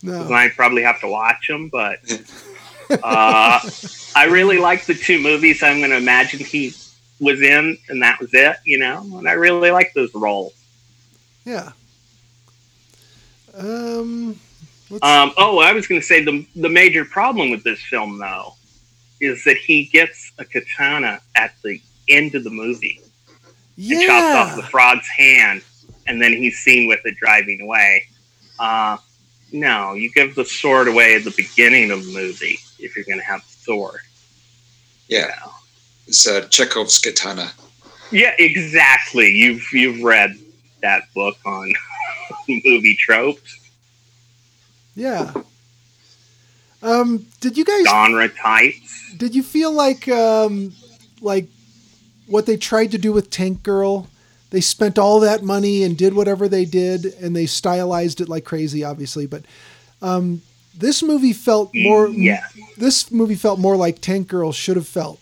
No, 0.03 0.33
I 0.33 0.49
probably 0.51 0.83
have 0.83 1.01
to 1.01 1.09
watch 1.09 1.49
him, 1.51 1.69
but 1.69 1.99
uh, 3.03 3.59
I 4.15 4.27
really 4.31 4.59
like 4.59 4.85
the 4.87 4.95
two 4.95 5.19
movies. 5.21 5.63
I'm 5.63 5.79
going 5.79 5.91
to 5.91 5.97
imagine 5.97 6.39
he 6.41 6.73
was 7.19 7.41
in, 7.43 7.77
and 7.89 8.03
that 8.03 8.21
was 8.21 8.31
it. 8.33 8.59
You 8.65 8.79
know, 8.79 9.01
and 9.19 9.29
I 9.29 9.33
really 9.33 9.71
like 9.73 9.93
those 9.95 10.15
roles. 10.15 10.53
yeah. 11.45 11.73
Um, 13.55 14.39
Um, 15.03 15.33
oh, 15.37 15.59
I 15.59 15.73
was 15.73 15.87
going 15.89 16.01
to 16.01 16.07
say 16.07 16.23
the 16.23 16.47
the 16.55 16.69
major 16.69 17.05
problem 17.05 17.51
with 17.51 17.65
this 17.65 17.81
film, 17.83 18.19
though, 18.19 18.55
is 19.21 19.45
that 19.45 19.57
he 19.57 19.85
gets 19.85 20.33
a 20.39 20.45
katana 20.45 21.21
at 21.35 21.55
the 21.63 21.81
end 22.09 22.35
of 22.35 22.45
the 22.45 22.51
movie 22.51 23.01
and 23.77 24.07
chops 24.07 24.35
off 24.35 24.57
the 24.57 24.63
frog's 24.63 25.09
hand, 25.09 25.63
and 26.07 26.21
then 26.21 26.33
he's 26.33 26.59
seen 26.59 26.89
with 26.89 27.01
it 27.05 27.17
driving 27.17 27.61
away. 27.61 28.05
Uh, 28.59 28.97
no, 29.53 29.95
you 29.95 30.11
give 30.11 30.35
the 30.35 30.45
sword 30.45 30.89
away 30.89 31.15
at 31.15 31.25
the 31.25 31.35
beginning 31.37 31.91
of 31.91 32.05
the 32.05 32.13
movie 32.13 32.59
if 32.79 32.97
you're 32.97 33.05
going 33.05 33.19
to 33.19 33.25
have 33.25 33.43
the 33.43 33.65
sword. 33.65 34.01
Yeah, 35.09 35.35
it's 36.07 36.27
uh, 36.27 36.43
Chekhov's 36.49 36.99
katana. 36.99 37.53
Yeah, 38.11 38.35
exactly. 38.39 39.31
You've 39.31 39.67
you've 39.73 40.03
read 40.03 40.37
that 40.83 41.13
book 41.15 41.37
on 41.45 41.73
movie 42.49 42.97
tropes, 42.97 43.67
yeah. 44.97 45.33
Um, 46.83 47.27
did 47.41 47.57
you 47.57 47.65
guys 47.65 47.85
genre 47.87 48.29
types. 48.29 49.15
did 49.17 49.35
you 49.35 49.43
feel 49.43 49.73
like 49.73 50.07
um 50.09 50.73
like 51.21 51.47
what 52.27 52.47
they 52.47 52.57
tried 52.57 52.91
to 52.93 52.99
do 52.99 53.13
with 53.13 53.31
Tank 53.31 53.63
Girl? 53.63 54.09
They 54.51 54.61
spent 54.61 54.99
all 54.99 55.21
that 55.21 55.43
money 55.43 55.83
and 55.83 55.97
did 55.99 56.15
whatever 56.15 56.49
they 56.49 56.65
did, 56.65 57.07
and 57.21 57.35
they 57.35 57.47
stylized 57.47 58.21
it 58.21 58.29
like 58.29 58.45
crazy, 58.45 58.85
obviously. 58.85 59.27
But 59.27 59.43
um, 60.01 60.43
this 60.77 61.03
movie 61.03 61.33
felt 61.33 61.75
more. 61.75 62.09
Yeah, 62.09 62.45
This 62.77 63.11
movie 63.11 63.35
felt 63.35 63.59
more 63.59 63.77
like 63.77 64.01
Tank 64.01 64.29
Girl 64.29 64.53
should 64.53 64.77
have 64.77 64.87
felt. 64.87 65.19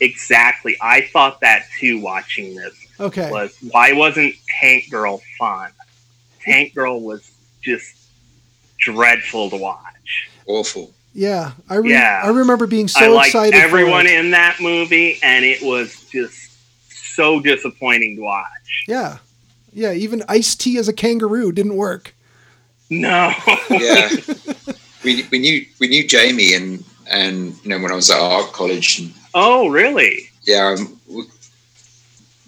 exactly. 0.00 0.76
I 0.80 1.02
thought 1.12 1.40
that 1.40 1.64
too. 1.78 2.00
Watching 2.00 2.54
this 2.54 2.74
Okay. 3.00 3.30
was 3.30 3.56
why 3.70 3.92
wasn't 3.92 4.34
Tank 4.60 4.90
Girl 4.90 5.20
fun? 5.38 5.70
Tank 6.42 6.74
Girl 6.74 7.00
was 7.00 7.30
just 7.62 7.94
dreadful 8.78 9.50
to 9.50 9.56
watch. 9.56 9.89
Awful. 10.58 10.92
Yeah, 11.14 11.52
I 11.68 11.76
re- 11.76 11.90
Yeah. 11.90 12.22
I 12.24 12.28
remember 12.28 12.66
being 12.66 12.84
I 12.96 13.00
so 13.00 13.14
liked 13.14 13.28
excited. 13.28 13.54
everyone 13.54 14.06
for 14.06 14.12
it. 14.12 14.18
in 14.18 14.30
that 14.30 14.60
movie, 14.60 15.18
and 15.22 15.44
it 15.44 15.60
was 15.62 16.04
just 16.10 16.52
so 17.14 17.40
disappointing 17.40 18.16
to 18.16 18.22
watch. 18.22 18.84
Yeah, 18.86 19.18
yeah. 19.72 19.92
Even 19.92 20.22
Ice 20.28 20.54
T 20.54 20.78
as 20.78 20.88
a 20.88 20.92
kangaroo 20.92 21.52
didn't 21.52 21.76
work. 21.76 22.14
No. 22.88 23.32
Yeah, 23.70 24.08
we, 25.04 25.26
we 25.30 25.38
knew 25.38 25.66
we 25.78 25.88
knew 25.88 26.06
Jamie 26.06 26.54
and 26.54 26.84
and 27.10 27.54
you 27.62 27.70
know 27.70 27.78
when 27.80 27.90
I 27.90 27.96
was 27.96 28.10
at 28.10 28.20
art 28.20 28.52
college 28.52 29.00
and 29.00 29.12
oh, 29.34 29.68
really? 29.68 30.30
yeah, 30.46 30.74
um, 30.78 30.98
we, 31.08 31.24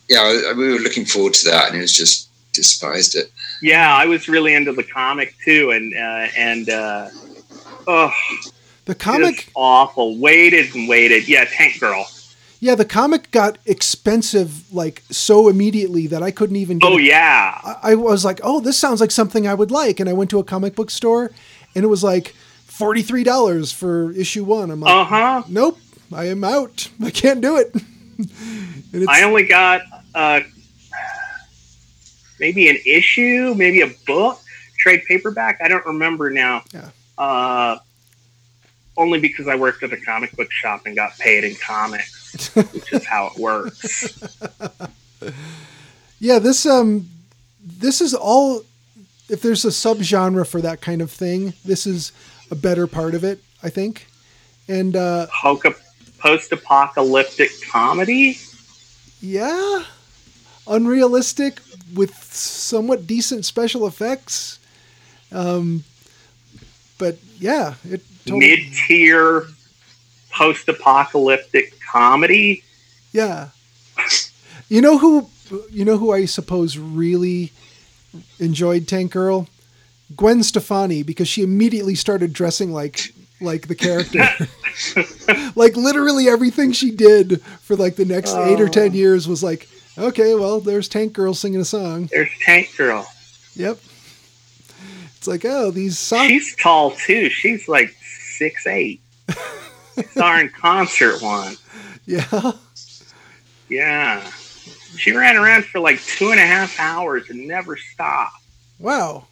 yeah, 0.09 0.53
we 0.55 0.72
were 0.72 0.78
looking 0.80 1.05
forward 1.05 1.34
to 1.34 1.50
that 1.50 1.68
and 1.68 1.78
it 1.78 1.80
was 1.80 1.96
just 1.96 2.28
despised 2.53 3.14
it. 3.16 3.30
Yeah, 3.61 3.94
I 3.94 4.07
was 4.07 4.28
really 4.28 4.55
into 4.55 4.72
the 4.72 4.84
comic 4.84 5.34
too, 5.44 5.70
and 5.70 5.94
uh, 5.94 6.26
and 6.36 6.68
uh, 6.68 7.09
oh, 7.86 8.12
The 8.84 8.94
comic, 8.94 9.50
awful. 9.54 10.18
Waited 10.18 10.74
and 10.74 10.88
waited. 10.88 11.28
Yeah, 11.28 11.44
Tank 11.44 11.78
Girl. 11.80 12.06
yeah, 12.60 12.74
the 12.74 12.84
comic 12.84 13.30
got 13.30 13.58
expensive 13.66 14.72
like 14.72 15.02
so 15.10 15.48
immediately 15.48 16.06
that 16.08 16.22
I 16.22 16.30
couldn't 16.30 16.56
even. 16.56 16.78
Get 16.78 16.90
Oh 16.92 16.98
it. 16.98 17.04
yeah. 17.04 17.58
I 17.64 17.92
I 17.92 17.94
was 17.94 18.24
like, 18.24 18.40
oh, 18.42 18.60
this 18.60 18.78
sounds 18.78 19.00
like 19.00 19.10
something 19.10 19.46
I 19.46 19.54
would 19.54 19.70
like, 19.70 20.00
and 20.00 20.08
I 20.08 20.12
went 20.12 20.30
to 20.30 20.38
a 20.38 20.44
comic 20.44 20.74
book 20.74 20.90
store, 20.90 21.30
and 21.74 21.84
it 21.84 21.88
was 21.88 22.02
like 22.04 22.34
forty 22.66 23.02
three 23.02 23.24
dollars 23.24 23.70
for 23.72 24.12
issue 24.12 24.44
one. 24.44 24.70
I'm 24.70 24.80
like, 24.80 24.94
Uh 24.94 25.04
huh. 25.04 25.42
nope, 25.48 25.78
I 26.12 26.24
am 26.26 26.42
out. 26.44 26.88
I 27.02 27.10
can't 27.10 27.40
do 27.40 27.56
it. 27.56 27.74
and 28.18 28.28
it's, 28.92 29.08
I 29.08 29.22
only 29.22 29.44
got 29.46 29.82
uh, 30.14 30.40
maybe 32.40 32.68
an 32.68 32.78
issue, 32.84 33.54
maybe 33.56 33.80
a 33.80 33.90
book, 34.06 34.40
trade 34.78 35.02
paperback. 35.06 35.60
I 35.62 35.68
don't 35.68 35.84
remember 35.86 36.30
now. 36.30 36.62
Yeah. 36.74 36.90
Uh, 37.18 37.78
only 38.96 39.18
because 39.20 39.48
I 39.48 39.54
worked 39.54 39.82
at 39.82 39.92
a 39.92 39.96
comic 39.96 40.32
book 40.36 40.50
shop 40.52 40.82
and 40.86 40.94
got 40.96 41.18
paid 41.18 41.44
in 41.44 41.54
comics, 41.54 42.54
which 42.54 42.92
is 42.92 43.06
how 43.06 43.26
it 43.34 43.38
works. 43.38 44.20
yeah, 46.20 46.38
this 46.38 46.66
um, 46.66 47.08
this 47.64 48.00
is 48.00 48.14
all. 48.14 48.64
If 49.28 49.40
there's 49.40 49.64
a 49.64 49.68
subgenre 49.68 50.46
for 50.46 50.60
that 50.60 50.80
kind 50.82 51.00
of 51.00 51.10
thing, 51.10 51.54
this 51.64 51.86
is 51.86 52.12
a 52.50 52.54
better 52.54 52.86
part 52.86 53.14
of 53.14 53.24
it, 53.24 53.40
I 53.62 53.70
think. 53.70 54.06
And 54.68 54.94
uh, 54.94 55.26
Poca- 55.30 55.74
post-apocalyptic 56.18 57.50
comedy. 57.70 58.38
yeah, 59.22 59.84
unrealistic 60.66 61.60
with 61.94 62.14
somewhat 62.14 63.06
decent 63.06 63.44
special 63.46 63.86
effects. 63.86 64.58
Um, 65.30 65.84
but 67.03 67.16
yeah, 67.40 67.74
it 67.90 68.00
totally, 68.24 68.38
mid-tier 68.38 69.48
post-apocalyptic 70.30 71.74
comedy. 71.80 72.62
yeah. 73.11 73.48
You 74.68 74.80
know 74.80 74.98
who? 74.98 75.28
You 75.72 75.84
know 75.84 75.98
who 75.98 76.12
I 76.12 76.26
suppose 76.26 76.78
really 76.78 77.50
enjoyed 78.38 78.86
Tank 78.86 79.11
Girl? 79.11 79.48
Gwen 80.14 80.44
Stefani 80.44 81.03
because 81.03 81.26
she 81.26 81.42
immediately 81.42 81.96
started 81.96 82.32
dressing 82.32 82.72
like 82.72 83.12
like 83.40 83.66
the 83.66 83.74
character. 83.74 84.20
like 85.57 85.76
literally 85.76 86.28
everything 86.28 86.70
she 86.70 86.92
did 86.92 87.42
for 87.62 87.74
like 87.74 87.96
the 87.96 88.05
next 88.05 88.32
eight 88.32 88.61
or 88.61 88.68
ten 88.68 88.92
oh. 88.92 88.94
years 88.94 89.26
was 89.26 89.42
like, 89.42 89.68
okay, 89.98 90.36
well, 90.36 90.61
there's 90.61 90.88
Tank 90.88 91.14
Girl 91.14 91.34
singing 91.34 91.61
a 91.61 91.64
song. 91.64 92.09
There's 92.12 92.30
Tank 92.44 92.70
Girl. 92.76 93.05
Yep. 93.57 93.78
It's 95.22 95.28
like, 95.28 95.44
oh, 95.44 95.70
these 95.70 96.00
songs. 96.00 96.26
She's 96.26 96.56
tall 96.56 96.90
too. 96.90 97.28
She's 97.30 97.68
like 97.68 97.94
six 98.02 98.66
eight. 98.66 99.00
Saw 100.14 100.40
in 100.40 100.48
concert 100.48 101.22
once. 101.22 101.62
Yeah. 102.06 102.52
Yeah. 103.68 104.28
She 104.96 105.12
ran 105.12 105.36
around 105.36 105.64
for 105.66 105.78
like 105.78 106.00
two 106.02 106.32
and 106.32 106.40
a 106.40 106.44
half 106.44 106.76
hours 106.80 107.30
and 107.30 107.46
never 107.46 107.76
stopped. 107.76 108.42
Wow. 108.80 109.26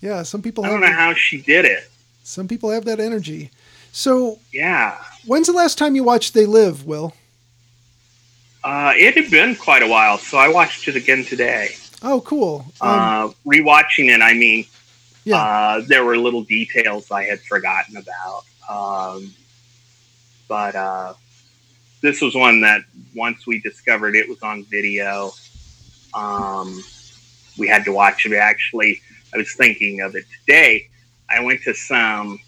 Yeah, 0.00 0.22
some 0.22 0.40
people 0.40 0.64
I 0.64 0.70
don't 0.70 0.80
know 0.80 0.90
how 0.90 1.12
she 1.12 1.42
did 1.42 1.66
it. 1.66 1.90
some 2.24 2.48
people 2.48 2.70
have 2.70 2.86
that 2.86 2.98
energy. 2.98 3.50
So, 3.92 4.38
Yeah. 4.54 4.96
when's 5.26 5.48
the 5.48 5.52
last 5.52 5.76
time 5.76 5.94
you 5.96 6.02
watched 6.02 6.32
They 6.32 6.46
Live, 6.46 6.86
Will? 6.86 7.14
Uh, 8.64 8.94
it 8.96 9.14
had 9.18 9.30
been 9.30 9.54
quite 9.54 9.82
a 9.82 9.86
while, 9.86 10.16
so 10.16 10.38
I 10.38 10.48
watched 10.48 10.88
it 10.88 10.96
again 10.96 11.26
today. 11.26 11.74
Oh, 12.02 12.22
cool. 12.22 12.64
Um, 12.80 12.88
Uh, 12.88 13.28
rewatching 13.46 14.08
it, 14.14 14.22
I 14.22 14.32
mean, 14.32 14.64
yeah. 15.24 15.36
uh, 15.36 15.82
there 15.86 16.04
were 16.04 16.16
little 16.16 16.42
details 16.42 17.10
I 17.10 17.24
had 17.24 17.40
forgotten 17.40 17.96
about. 17.96 18.44
Um, 18.68 19.34
but 20.48 20.74
uh, 20.74 21.14
this 22.02 22.20
was 22.20 22.34
one 22.34 22.60
that 22.62 22.82
once 23.14 23.46
we 23.46 23.60
discovered 23.60 24.16
it 24.16 24.28
was 24.28 24.42
on 24.42 24.64
video, 24.64 25.32
um, 26.14 26.82
we 27.58 27.68
had 27.68 27.84
to 27.84 27.92
watch 27.92 28.26
it. 28.26 28.32
Actually, 28.32 29.00
I 29.34 29.38
was 29.38 29.52
thinking 29.54 30.00
of 30.00 30.14
it 30.14 30.24
today. 30.40 30.88
I 31.28 31.40
went 31.40 31.62
to 31.62 31.74
some 31.74 32.38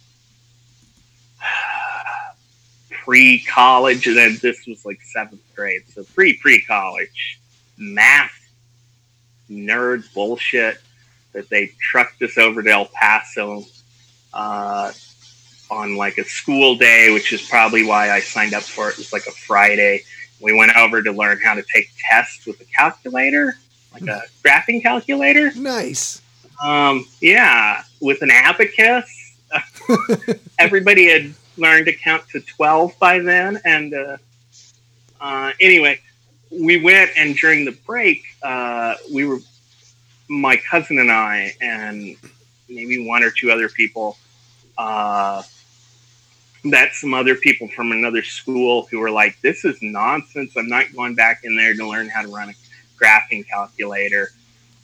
pre 2.91 3.41
college, 3.45 4.07
and 4.07 4.17
then 4.17 4.39
this 4.41 4.67
was 4.67 4.85
like 4.85 5.01
seventh 5.03 5.43
grade, 5.55 5.83
so 5.89 6.05
pre 6.05 6.37
pre 6.39 6.63
college 6.63 7.41
math 7.77 8.33
nerd 9.51 10.13
bullshit 10.15 10.79
that 11.33 11.49
they 11.49 11.73
trucked 11.81 12.23
us 12.23 12.39
over 12.39 12.63
to 12.63 12.71
El 12.71 12.87
Paso 12.87 13.65
uh, 14.33 14.93
on 15.71 15.97
like 15.97 16.19
a 16.19 16.25
school 16.25 16.77
day, 16.77 17.13
which 17.13 17.33
is 17.33 17.43
probably 17.43 17.85
why 17.85 18.11
I 18.11 18.21
signed 18.21 18.55
up 18.55 18.63
for 18.63 18.89
it. 18.89 18.93
It 18.93 18.99
was 18.99 19.13
like 19.13 19.27
a 19.27 19.33
Friday. 19.33 20.03
We 20.41 20.53
went 20.53 20.77
over 20.77 21.03
to 21.03 21.13
learn 21.13 21.41
how 21.43 21.55
to 21.55 21.63
take 21.73 21.91
tests 22.11 22.47
with 22.47 22.61
a 22.61 22.65
calculator, 22.65 23.57
like 23.93 24.03
a 24.03 24.23
graphing 24.45 24.83
calculator. 24.83 25.53
nice. 25.55 26.21
Um, 26.63 27.07
yeah, 27.21 27.83
with 28.01 28.23
an 28.23 28.31
abacus. 28.31 29.37
Everybody 30.59 31.09
had 31.09 31.35
learned 31.57 31.87
to 31.87 31.93
count 31.93 32.29
to 32.31 32.41
12 32.41 32.99
by 32.99 33.19
then. 33.19 33.61
And 33.65 33.95
uh, 33.95 34.17
uh, 35.21 35.53
anyway, 35.61 36.01
we 36.51 36.83
went, 36.83 37.11
and 37.17 37.37
during 37.37 37.65
the 37.65 37.73
break, 37.73 38.23
uh, 38.43 38.95
we 39.13 39.25
were, 39.25 39.39
my 40.41 40.57
cousin 40.57 40.99
and 40.99 41.11
I, 41.11 41.55
and 41.61 42.17
maybe 42.69 43.07
one 43.07 43.23
or 43.23 43.31
two 43.31 43.51
other 43.51 43.69
people, 43.69 44.17
uh, 44.79 45.43
some 46.93 47.15
other 47.15 47.35
people 47.35 47.69
from 47.69 47.93
another 47.93 48.23
school 48.23 48.87
who 48.91 48.99
were 49.01 49.11
like, 49.11 49.41
this 49.41 49.65
is 49.65 49.77
nonsense. 49.83 50.57
I'm 50.57 50.69
not 50.69 50.95
going 50.95 51.15
back 51.15 51.41
in 51.45 51.57
there 51.57 51.75
to 51.75 51.87
learn 51.87 52.09
how 52.09 52.23
to 52.23 52.29
run 52.29 52.51
a 52.51 52.55
graphing 53.03 53.47
calculator. 53.47 54.31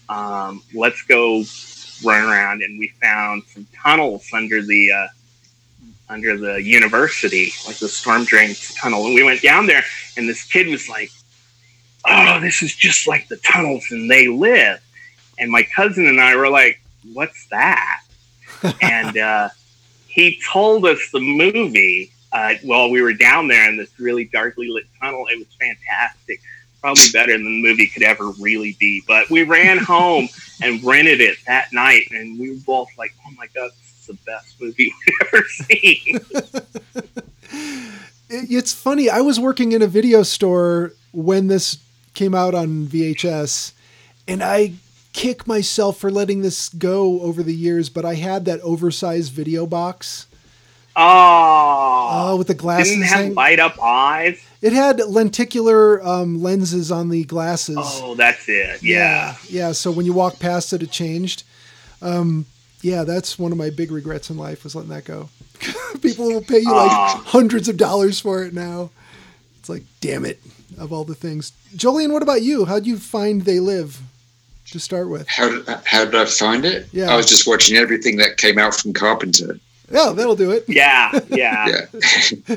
Um, 0.09 0.63
let's 0.75 1.03
go 1.03 1.45
run 2.05 2.25
around 2.25 2.63
and 2.63 2.79
we 2.79 2.89
found 3.01 3.45
some 3.45 3.67
tunnels 3.75 4.29
under 4.33 4.63
the 4.63 4.93
uh, 4.93 5.07
under 6.11 6.39
the 6.39 6.63
university, 6.63 7.53
like 7.67 7.77
the 7.77 7.89
storm 7.89 8.25
drain 8.25 8.55
tunnel. 8.77 9.05
And 9.07 9.15
we 9.15 9.23
went 9.23 9.43
down 9.43 9.67
there, 9.67 9.85
and 10.17 10.29
this 10.29 10.43
kid 10.45 10.69
was 10.69 10.89
like, 10.89 11.11
"Oh, 12.07 12.41
this 12.41 12.63
is 12.63 12.75
just 12.75 13.07
like 13.07 13.29
the 13.29 13.37
tunnels, 13.37 13.85
and 13.91 14.11
they 14.11 14.27
live." 14.27 14.81
And 15.39 15.51
my 15.51 15.63
cousin 15.75 16.07
and 16.07 16.21
I 16.21 16.37
were 16.37 16.51
like, 16.51 16.81
"What's 17.13 17.47
that?" 17.49 18.03
and 18.83 19.17
uh, 19.31 19.49
he 20.07 20.41
told 20.51 20.85
us 20.85 20.99
the 21.13 21.21
movie 21.21 22.11
uh, 22.33 22.55
while 22.63 22.91
we 22.91 23.01
were 23.01 23.13
down 23.13 23.49
there 23.49 23.69
in 23.69 23.77
this 23.77 23.91
really 23.99 24.25
darkly 24.25 24.69
lit 24.69 24.85
tunnel. 25.01 25.27
It 25.31 25.39
was 25.39 25.49
fantastic. 25.59 26.41
Probably 26.81 27.05
better 27.13 27.33
than 27.33 27.45
the 27.45 27.63
movie 27.63 27.89
could 27.89 28.03
ever 28.03 28.31
really 28.33 28.77
be. 28.79 29.03
But 29.07 29.31
we 29.31 29.43
ran 29.43 29.79
home 29.79 30.29
and 30.63 30.83
rented 30.85 31.21
it 31.21 31.39
that 31.47 31.73
night, 31.73 32.09
and 32.11 32.39
we 32.39 32.51
were 32.51 32.61
both 32.67 32.89
like, 32.97 33.15
"Oh 33.27 33.31
my 33.37 33.47
god, 33.55 33.71
this 33.71 34.01
is 34.01 34.07
the 34.07 34.19
best 34.27 34.61
movie 34.61 34.93
we've 35.07 35.17
ever 35.27 35.45
seen." 35.49 36.21
It's 38.31 38.75
funny. 38.75 39.09
I 39.09 39.23
was 39.23 39.41
working 39.41 39.73
in 39.73 39.81
a 39.81 39.87
video 39.87 40.23
store 40.23 40.93
when 41.13 41.47
this 41.47 41.79
came 42.15 42.35
out 42.35 42.55
on 42.55 42.87
VHS, 42.87 43.73
and 44.27 44.43
I 44.43 44.75
kick 45.13 45.47
myself 45.47 45.99
for 45.99 46.11
letting 46.11 46.43
this 46.43 46.69
go 46.69 47.21
over 47.23 47.43
the 47.43 47.55
years. 47.55 47.89
But 47.89 48.05
I 48.05 48.15
had 48.15 48.45
that 48.45 48.61
oversized 48.61 49.33
video 49.33 49.67
box 49.67 50.27
Oh, 51.01 52.33
uh, 52.33 52.37
with 52.37 52.49
the 52.49 52.55
glasses. 52.55 52.91
didn't 52.93 53.05
have 53.05 53.19
hang- 53.21 53.35
light 53.35 53.61
up 53.61 53.81
eyes. 53.81 54.41
it 54.61 54.73
had 54.73 54.99
lenticular 55.07 56.05
um, 56.05 56.43
lenses 56.43 56.91
on 56.91 57.09
the 57.09 57.25
glasses. 57.25 57.77
Oh, 57.79 58.15
that's 58.17 58.49
it. 58.49 58.83
Yeah. 58.83 59.37
yeah. 59.49 59.73
So 59.73 59.91
when 59.93 60.07
you 60.07 60.13
walk 60.13 60.41
past 60.41 60.73
it, 60.73 60.83
it 60.83 60.91
changed. 60.91 61.45
Um, 62.03 62.47
yeah, 62.83 63.05
that's 63.05 63.39
one 63.39 63.53
of 63.53 63.59
my 63.59 63.71
big 63.71 63.91
regrets 63.93 64.29
in 64.31 64.37
life 64.39 64.65
was 64.65 64.75
letting 64.75 64.91
that 64.91 65.05
go. 65.05 65.29
People 66.03 66.27
will 66.29 66.43
pay 66.43 66.59
you 66.61 66.73
like 66.73 66.91
Aw. 66.91 67.23
hundreds 67.27 67.69
of 67.69 67.77
dollars 67.77 68.19
for 68.21 68.43
it 68.45 68.53
now. 68.55 68.91
It's 69.61 69.69
like, 69.69 69.83
damn 70.01 70.25
it, 70.25 70.41
of 70.79 70.93
all 70.93 71.05
the 71.05 71.15
things. 71.15 71.53
Jolene, 71.77 72.13
what 72.13 72.23
about 72.23 72.43
you? 72.43 72.65
How'd 72.65 72.87
you 72.87 72.97
find 72.99 73.43
They 73.43 73.59
Live 73.61 74.01
to 74.73 74.81
start 74.81 75.09
with? 75.09 75.27
How 75.29 75.49
did, 75.49 75.69
how 75.85 76.05
did 76.05 76.15
I 76.15 76.25
find 76.25 76.65
it? 76.65 76.89
Yeah. 76.93 77.11
I 77.13 77.17
was 77.17 77.27
just 77.29 77.47
watching 77.47 77.77
everything 77.77 78.17
that 78.19 78.37
came 78.37 78.59
out 78.59 78.75
from 78.75 78.93
Carpenter. 78.93 79.59
Yeah, 79.91 80.13
that'll 80.15 80.37
do 80.37 80.51
it. 80.51 80.65
Yeah, 80.69 81.19
yeah. 81.29 81.87
Yeah, 82.49 82.57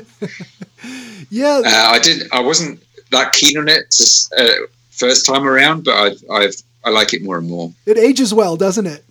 Yeah, 1.30 1.62
uh, 1.64 1.70
I 1.92 1.98
did. 2.00 2.28
I 2.32 2.40
wasn't 2.40 2.82
that 3.10 3.32
keen 3.32 3.56
on 3.56 3.68
it 3.68 3.94
uh, 4.36 4.48
first 4.90 5.24
time 5.26 5.46
around, 5.46 5.84
but 5.84 5.94
I've, 5.94 6.22
I've 6.30 6.54
I 6.84 6.90
like 6.90 7.14
it 7.14 7.22
more 7.22 7.38
and 7.38 7.48
more. 7.48 7.72
it 7.86 7.96
ages 7.96 8.34
well, 8.34 8.56
doesn't 8.56 8.86
it? 8.86 9.04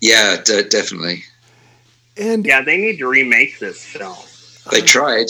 Yeah, 0.00 0.36
de- 0.44 0.68
definitely. 0.68 1.22
And 2.16 2.44
Yeah, 2.44 2.62
they 2.62 2.76
need 2.76 2.98
to 2.98 3.06
remake 3.08 3.58
this 3.60 3.84
film 3.84 4.16
They 4.72 4.80
tried. 4.80 5.26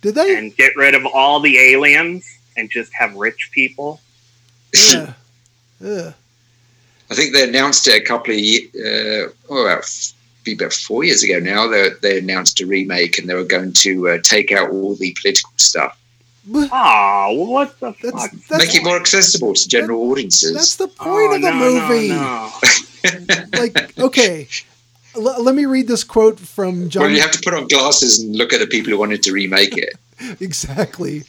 did 0.00 0.14
they? 0.14 0.36
and 0.36 0.56
get 0.56 0.76
rid 0.76 0.94
of 0.94 1.04
all 1.06 1.40
the 1.40 1.58
aliens 1.58 2.24
and 2.56 2.70
just 2.70 2.92
have 2.94 3.14
rich 3.16 3.50
people. 3.52 4.00
Yeah. 4.72 5.12
Ugh. 5.84 6.14
I 7.10 7.14
think 7.14 7.32
they 7.32 7.48
announced 7.48 7.86
it 7.88 8.02
a 8.02 8.04
couple 8.04 8.34
of 8.34 8.40
years, 8.40 8.74
uh, 8.74 9.32
oh, 9.50 9.64
about 9.66 9.78
f- 9.78 10.12
about 10.52 10.72
four 10.72 11.04
years 11.04 11.22
ago 11.22 11.38
now. 11.38 11.66
They, 11.68 11.88
they 12.02 12.18
announced 12.18 12.60
a 12.60 12.66
remake, 12.66 13.18
and 13.18 13.28
they 13.28 13.34
were 13.34 13.44
going 13.44 13.72
to 13.74 14.08
uh, 14.08 14.18
take 14.22 14.50
out 14.52 14.70
all 14.70 14.94
the 14.94 15.14
political 15.20 15.50
stuff, 15.56 15.98
But 16.46 16.68
Oh, 16.72 17.46
what 17.50 17.78
the 17.80 17.94
That's 18.02 18.28
fuck? 18.28 18.30
that's 18.48 18.66
make 18.66 18.74
it 18.74 18.84
more 18.84 18.96
accessible 18.96 19.54
to 19.54 19.68
general 19.68 20.10
audiences. 20.10 20.54
that's 20.54 20.76
the 20.76 20.88
point 20.88 21.32
Oh, 21.32 21.34
of 21.36 21.42
the 21.42 21.50
no, 21.50 21.58
no, 21.58 21.88
movie. 21.88 22.08
no. 22.08 22.50
Like, 23.58 23.98
okay, 23.98 24.48
L- 25.14 25.42
let 25.42 25.54
me 25.54 25.64
read 25.66 25.86
this 25.88 26.04
quote 26.04 26.38
from 26.38 26.88
John. 26.90 27.02
well, 27.04 27.10
you 27.10 27.20
have 27.20 27.30
to 27.32 27.40
put 27.42 27.54
on 27.54 27.66
glasses 27.68 28.18
and 28.20 28.34
look 28.36 28.52
at 28.52 28.60
the 28.60 28.66
people 28.66 28.90
who 28.90 28.98
wanted 28.98 29.22
to 29.24 29.32
remake 29.32 29.76
it. 29.76 29.94
exactly. 30.40 31.24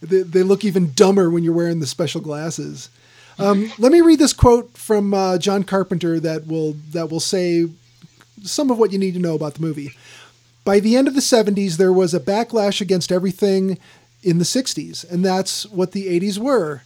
They, 0.00 0.22
they 0.22 0.42
look 0.42 0.64
even 0.64 0.92
dumber 0.94 1.28
when 1.30 1.42
you're 1.44 1.52
wearing 1.54 1.80
the 1.80 1.86
special 1.86 2.20
glasses. 2.20 2.88
Um, 3.40 3.72
let 3.78 3.90
me 3.90 4.00
read 4.02 4.18
this 4.18 4.32
quote 4.32 4.76
from 4.76 5.14
uh, 5.14 5.38
John 5.38 5.64
Carpenter 5.64 6.20
that 6.20 6.46
will 6.46 6.76
that 6.92 7.10
will 7.10 7.20
say 7.20 7.66
some 8.42 8.70
of 8.70 8.78
what 8.78 8.92
you 8.92 8.98
need 8.98 9.14
to 9.14 9.20
know 9.20 9.34
about 9.34 9.54
the 9.54 9.62
movie. 9.62 9.92
By 10.64 10.78
the 10.80 10.96
end 10.96 11.08
of 11.08 11.14
the 11.14 11.20
70s, 11.20 11.76
there 11.76 11.92
was 11.92 12.12
a 12.12 12.20
backlash 12.20 12.80
against 12.80 13.10
everything 13.10 13.78
in 14.22 14.38
the 14.38 14.44
60s, 14.44 15.10
and 15.10 15.24
that's 15.24 15.66
what 15.66 15.92
the 15.92 16.06
80s 16.20 16.38
were. 16.38 16.82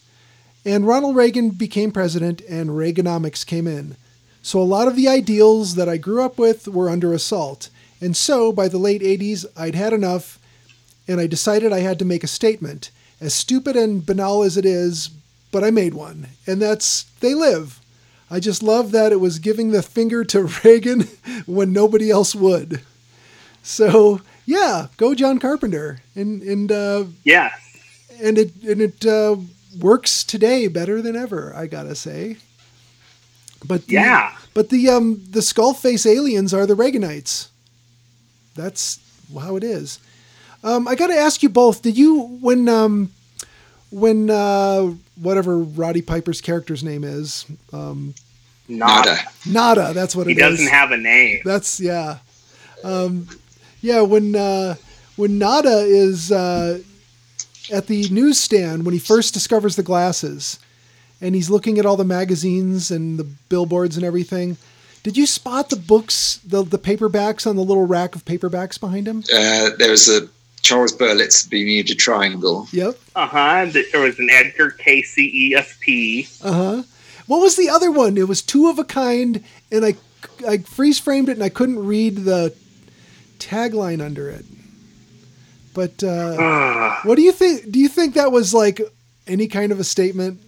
And 0.65 0.87
Ronald 0.87 1.17
Reagan 1.17 1.51
became 1.51 1.91
president, 1.91 2.41
and 2.49 2.71
Reaganomics 2.71 3.45
came 3.45 3.67
in. 3.67 3.97
So 4.43 4.61
a 4.61 4.63
lot 4.63 4.89
of 4.89 4.97
the 4.97 5.09
ideals 5.09 5.75
that 5.75 5.89
I 5.89 5.97
grew 5.97 6.23
up 6.23 6.39
with 6.39 6.69
were 6.69 6.89
under 6.89 7.13
assault. 7.13 7.69
And 8.01 8.17
so, 8.17 8.53
by 8.53 8.69
the 8.69 8.79
late 8.79 9.03
80s, 9.03 9.47
I'd 9.57 9.75
had 9.75 9.93
enough, 9.93 10.39
and 11.09 11.21
I 11.21 11.27
decided 11.27 11.73
I 11.73 11.81
had 11.81 11.99
to 11.99 12.05
make 12.05 12.23
a 12.23 12.29
statement. 12.29 12.91
As 13.21 13.35
stupid 13.35 13.77
and 13.77 14.05
banal 14.05 14.43
as 14.43 14.57
it 14.57 14.67
is, 14.67 15.11
but 15.55 15.63
I 15.63 15.71
made 15.71 15.95
one. 15.95 16.27
And 16.49 16.61
that's 16.61 17.05
They 17.21 17.33
Live. 17.33 17.79
I 18.29 18.41
just 18.41 18.61
love 18.61 18.91
that 18.91 19.13
it 19.13 19.21
was 19.21 19.39
giving 19.39 19.71
the 19.71 19.85
finger 19.85 20.25
to 20.25 20.43
Reagan 20.65 21.03
when 21.47 21.73
nobody 21.73 22.11
else 22.11 22.35
would. 22.35 22.81
So, 23.63 24.21
yeah, 24.45 24.89
go 24.97 25.15
John 25.15 25.39
Carpenter. 25.39 26.01
And, 26.17 26.43
and, 26.43 26.73
uh, 26.73 27.05
Yeah. 27.23 27.53
and 28.21 28.37
it 28.37 28.51
and 28.65 28.81
it 28.83 29.07
uh, 29.07 29.37
works 29.79 30.25
today 30.25 30.67
better 30.67 31.01
than 31.01 31.15
ever. 31.15 31.53
I 31.55 31.69
gotta 31.69 31.95
say. 31.95 32.39
But 33.65 33.87
the, 33.87 33.93
Yeah. 33.93 34.35
but 34.55 34.71
the 34.71 34.89
um 34.89 35.23
the 35.31 35.41
skull 35.41 35.73
face 35.73 36.05
aliens 36.05 36.53
are 36.53 36.67
the 36.67 36.75
Reaganites. 36.75 37.47
That's 38.57 38.99
how 39.41 39.55
it 39.55 39.63
is. 39.63 40.01
Um, 40.65 40.89
I 40.89 40.97
gotta 40.97 41.15
ask 41.15 41.45
you 41.45 41.49
both. 41.49 41.81
Did 41.83 41.97
you 41.97 42.21
when 42.41 42.69
um 42.69 43.13
when 43.91 44.29
uh, 44.31 44.93
whatever 45.21 45.59
Roddy 45.59 46.03
Piper's 46.03 46.41
character's 46.41 46.83
name 46.83 47.05
is 47.05 47.47
um, 47.73 48.15
Nada. 48.69 49.17
Nada? 49.47 49.93
That's 49.93 50.17
what 50.17 50.27
He 50.27 50.33
it 50.33 50.39
is. 50.39 50.45
He 50.45 50.51
doesn't 50.51 50.73
have 50.73 50.91
a 50.91 50.97
name. 50.97 51.41
That's 51.45 51.81
yeah, 51.81 52.19
um, 52.83 53.29
yeah. 53.81 54.01
When 54.01 54.35
uh, 54.35 54.77
when 55.17 55.39
Nada 55.39 55.79
is 55.79 56.33
uh, 56.33 56.81
at 57.73 57.87
the 57.87 58.09
newsstand 58.09 58.85
when 58.85 58.93
he 58.93 58.99
first 58.99 59.35
discovers 59.35 59.77
the 59.77 59.83
glasses, 59.83 60.59
and 61.21 61.35
he's 61.35 61.51
looking 61.51 61.79
at 61.79 61.87
all 61.87 61.97
the 61.97 62.05
magazines 62.05 62.91
and 62.91 63.19
the 63.19 63.25
billboards 63.25 63.97
and 63.97 64.05
everything. 64.05 64.57
Did 65.03 65.19
you 65.19 65.27
spot 65.27 65.69
the 65.69 65.77
books, 65.77 66.41
the 66.47 66.63
the 66.63 66.79
paperbacks 66.79 67.47
on 67.47 67.57
the 67.57 67.63
little 67.63 67.87
rack 67.87 68.17
of 68.17 68.25
paperbacks 68.25 68.81
behind 68.81 69.07
him? 69.07 69.23
Uh, 69.33 69.71
there 69.79 69.91
was 69.91 70.09
a 70.09 70.29
Charles 70.65 70.93
Berlitz's 70.93 71.47
Bermuda 71.47 71.95
Triangle. 71.95 72.67
Yep. 72.73 72.99
Uh 73.15 73.27
huh. 73.27 73.67
There 73.93 74.01
was 74.01 74.19
an 74.19 74.31
Edgar 74.31 74.71
Cayce 74.71 75.17
E 75.19 75.55
Uh 75.55 75.63
huh. 76.43 76.83
What 77.27 77.41
was 77.41 77.57
the 77.57 77.69
other 77.69 77.91
one? 77.93 78.17
It 78.17 78.27
was 78.27 78.41
two 78.43 78.69
of 78.69 78.79
a 78.79 78.85
kind, 78.85 79.45
and 79.71 79.85
I 79.85 79.95
I 80.49 80.59
freeze 80.59 80.99
framed 80.99 81.29
it 81.29 81.33
and 81.33 81.45
I 81.45 81.51
couldn't 81.51 81.85
read 81.87 82.17
the 82.25 82.55
tagline 83.39 84.03
under 84.05 84.29
it. 84.31 84.47
But 85.75 86.03
uh, 86.03 86.37
Ugh. 86.39 87.07
what 87.07 87.17
do 87.17 87.23
you 87.23 87.33
think? 87.33 87.71
Do 87.71 87.79
you 87.79 87.89
think 87.89 88.15
that 88.15 88.33
was 88.33 88.55
like 88.55 88.81
any 89.27 89.49
kind 89.49 89.71
of 89.71 89.79
a 89.81 89.85
statement, 89.85 90.41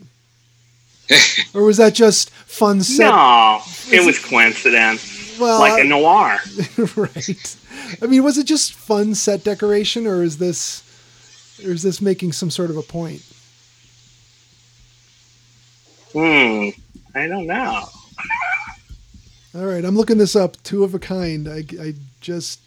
or 1.54 1.62
was 1.62 1.76
that 1.76 1.94
just 1.94 2.30
fun 2.30 2.82
set? 2.82 3.10
no, 3.10 3.60
it 3.90 4.04
was 4.06 4.18
coincidence. 4.24 5.36
Well, 5.38 5.60
like 5.60 5.78
a 5.78 5.84
I- 5.84 5.88
noir. 5.88 6.38
right. 6.96 7.56
I 8.02 8.06
mean, 8.06 8.22
was 8.24 8.38
it 8.38 8.46
just 8.46 8.72
fun 8.72 9.14
set 9.14 9.44
decoration, 9.44 10.06
or 10.06 10.22
is 10.22 10.38
this, 10.38 10.82
or 11.64 11.70
is 11.70 11.82
this 11.82 12.00
making 12.00 12.32
some 12.32 12.50
sort 12.50 12.70
of 12.70 12.76
a 12.76 12.82
point? 12.82 13.22
Hmm. 16.12 16.70
I 17.14 17.26
don't 17.28 17.46
know. 17.46 17.84
All 19.54 19.64
right, 19.64 19.84
I'm 19.84 19.96
looking 19.96 20.18
this 20.18 20.36
up. 20.36 20.62
Two 20.62 20.84
of 20.84 20.94
a 20.94 20.98
kind. 20.98 21.48
I, 21.48 21.64
I 21.80 21.94
just, 22.20 22.60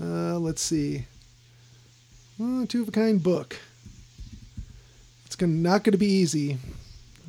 uh, 0.00 0.38
let's 0.38 0.60
see. 0.60 1.06
Uh, 2.42 2.66
two 2.66 2.82
of 2.82 2.88
a 2.88 2.92
kind 2.92 3.22
book. 3.22 3.58
It's 5.24 5.34
gonna, 5.34 5.52
not 5.52 5.82
going 5.82 5.92
to 5.92 5.98
be 5.98 6.06
easy. 6.06 6.58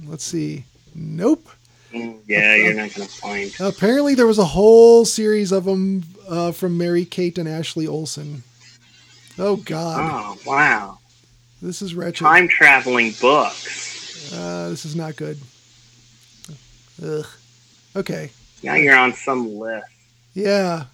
Let's 0.06 0.24
see. 0.24 0.66
Nope. 0.94 1.48
Yeah, 1.92 2.56
you're 2.56 2.74
not 2.74 2.94
gonna 2.94 3.08
find. 3.10 3.52
Apparently, 3.60 4.14
there 4.16 4.28
was 4.28 4.38
a 4.40 4.46
whole 4.46 5.06
series 5.06 5.52
of 5.52 5.66
them 5.66 6.04
uh, 6.28 6.52
from 6.52 6.78
Mary 6.78 7.06
Kate 7.06 7.38
and 7.38 7.48
Ashley 7.50 7.88
Olsen. 7.88 8.44
Oh 9.38 9.56
God, 9.56 10.12
Oh 10.12 10.38
wow. 10.46 11.00
this 11.62 11.82
is 11.82 11.96
wretched. 11.96 12.24
Time 12.26 12.48
traveling 12.48 13.14
books. 13.22 14.32
Uh, 14.34 14.70
this 14.70 14.86
is 14.86 14.96
not 14.96 15.16
good. 15.16 15.40
Ugh. 17.04 17.26
Okay. 17.96 18.30
Now 18.62 18.76
you're 18.76 18.98
on 18.98 19.14
some 19.14 19.58
list. 19.58 19.88
Yeah. 20.34 20.86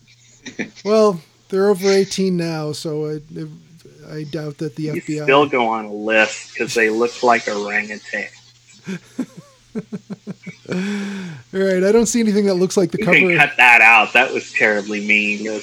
Well, 0.86 1.20
they're 1.50 1.70
over 1.70 1.90
18 1.90 2.38
now, 2.38 2.72
so 2.72 3.08
I, 3.10 3.20
I 4.16 4.24
doubt 4.26 4.60
that 4.60 4.76
the 4.76 4.84
You 4.84 4.94
FBI. 4.94 5.24
still 5.24 5.48
go 5.48 5.68
on 5.68 5.86
a 5.86 5.92
list 5.94 6.54
because 6.54 6.76
they 6.76 6.92
look 6.92 7.24
like 7.24 7.48
orangutan. 7.48 8.28
All 10.70 10.76
right, 11.62 11.84
I 11.84 11.92
don't 11.92 12.06
see 12.08 12.20
anything 12.20 12.46
that 12.46 12.56
looks 12.56 12.76
like 12.78 12.92
the 12.92 12.98
You 13.00 13.06
cover. 13.06 13.18
can 13.18 13.38
cut 13.38 13.54
that 13.58 13.82
out. 13.82 14.14
That 14.14 14.34
was 14.34 14.52
terribly 14.52 15.06
mean. 15.06 15.62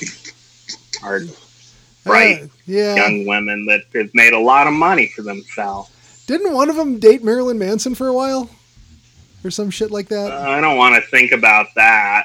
Bright 2.05 2.43
Uh, 2.43 2.47
yeah. 2.67 2.97
young 2.97 3.27
women 3.27 3.67
that 3.67 3.83
have 3.95 4.11
made 4.15 4.33
a 4.33 4.39
lot 4.39 4.67
of 4.67 4.73
money 4.73 5.07
for 5.09 5.23
themselves. 5.23 5.91
Didn't 6.27 6.53
one 6.53 6.69
of 6.71 6.77
them 6.77 6.99
date 6.99 7.23
Marilyn 7.23 7.59
Manson 7.59 7.95
for 7.95 8.09
a 8.09 8.13
while, 8.13 8.51
or 9.45 9.51
some 9.51 9.71
shit 9.71 9.91
like 9.91 10.11
Uh, 10.11 10.17
that? 10.29 10.33
I 10.33 10.61
don't 10.61 10.77
want 10.77 10.97
to 10.97 11.01
think 11.11 11.33
about 11.33 11.67
that. 11.77 12.25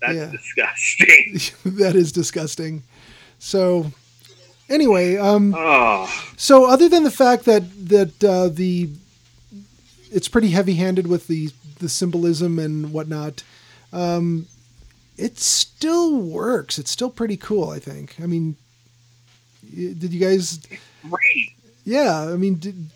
That's 0.00 0.14
Yeah. 0.14 0.30
disgusting. 0.30 1.40
that 1.78 1.94
is 1.94 2.10
disgusting. 2.12 2.82
So, 3.38 3.92
anyway, 4.68 5.16
um, 5.16 5.54
Oh, 5.56 6.08
so 6.36 6.66
other 6.66 6.88
than 6.88 7.04
the 7.04 7.10
fact 7.10 7.44
that 7.44 7.62
that 7.88 8.24
uh, 8.24 8.48
the 8.48 8.90
it's 10.12 10.28
pretty 10.28 10.50
heavy-handed 10.50 11.06
with 11.06 11.26
the 11.28 11.50
the 11.82 11.88
symbolism 11.88 12.58
and 12.58 12.92
whatnot, 12.92 13.42
um, 13.92 14.46
it 15.18 15.38
still 15.38 16.16
works. 16.16 16.78
It's 16.78 16.90
still 16.90 17.10
pretty 17.10 17.36
cool. 17.36 17.68
I 17.70 17.78
think. 17.78 18.16
I 18.22 18.26
mean, 18.26 18.56
did 19.74 20.12
you 20.12 20.20
guys? 20.20 20.60
great. 21.08 21.52
Yeah, 21.84 22.28
I 22.32 22.36
mean, 22.36 22.56
did, 22.56 22.90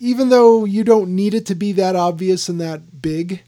even 0.00 0.28
though 0.28 0.64
you 0.64 0.84
don't 0.84 1.14
need 1.14 1.34
it 1.34 1.46
to 1.46 1.54
be 1.54 1.72
that 1.72 1.96
obvious 1.96 2.48
and 2.48 2.60
that 2.60 3.00
big, 3.00 3.42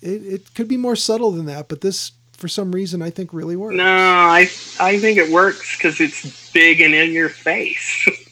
it, 0.00 0.22
it 0.22 0.54
could 0.54 0.68
be 0.68 0.76
more 0.76 0.96
subtle 0.96 1.32
than 1.32 1.46
that. 1.46 1.68
But 1.68 1.80
this, 1.80 2.12
for 2.32 2.48
some 2.48 2.72
reason, 2.72 3.02
I 3.02 3.10
think 3.10 3.32
really 3.32 3.56
works. 3.56 3.76
No, 3.76 3.84
I 3.84 4.50
I 4.78 4.98
think 4.98 5.18
it 5.18 5.30
works 5.32 5.76
because 5.76 6.00
it's 6.00 6.52
big 6.52 6.80
and 6.80 6.94
in 6.94 7.12
your 7.12 7.28
face. 7.28 8.08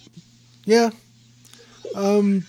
Yeah. 0.66 0.90
Um, 1.96 2.44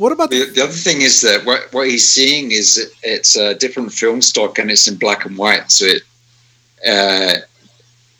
what 0.00 0.12
about 0.12 0.30
The, 0.30 0.46
the 0.46 0.64
other 0.64 0.72
thing 0.72 1.02
is 1.02 1.20
that 1.20 1.44
what, 1.44 1.72
what 1.72 1.86
he's 1.86 2.08
seeing 2.08 2.52
is 2.52 2.76
that 2.76 2.90
it's 3.02 3.36
a 3.36 3.54
different 3.54 3.92
film 3.92 4.22
stock 4.22 4.58
and 4.58 4.70
it's 4.70 4.88
in 4.88 4.96
black 4.96 5.26
and 5.26 5.36
white. 5.36 5.70
So 5.70 5.84
it 5.84 6.02
uh, 6.86 7.34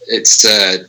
it's 0.06 0.44
uh, 0.44 0.84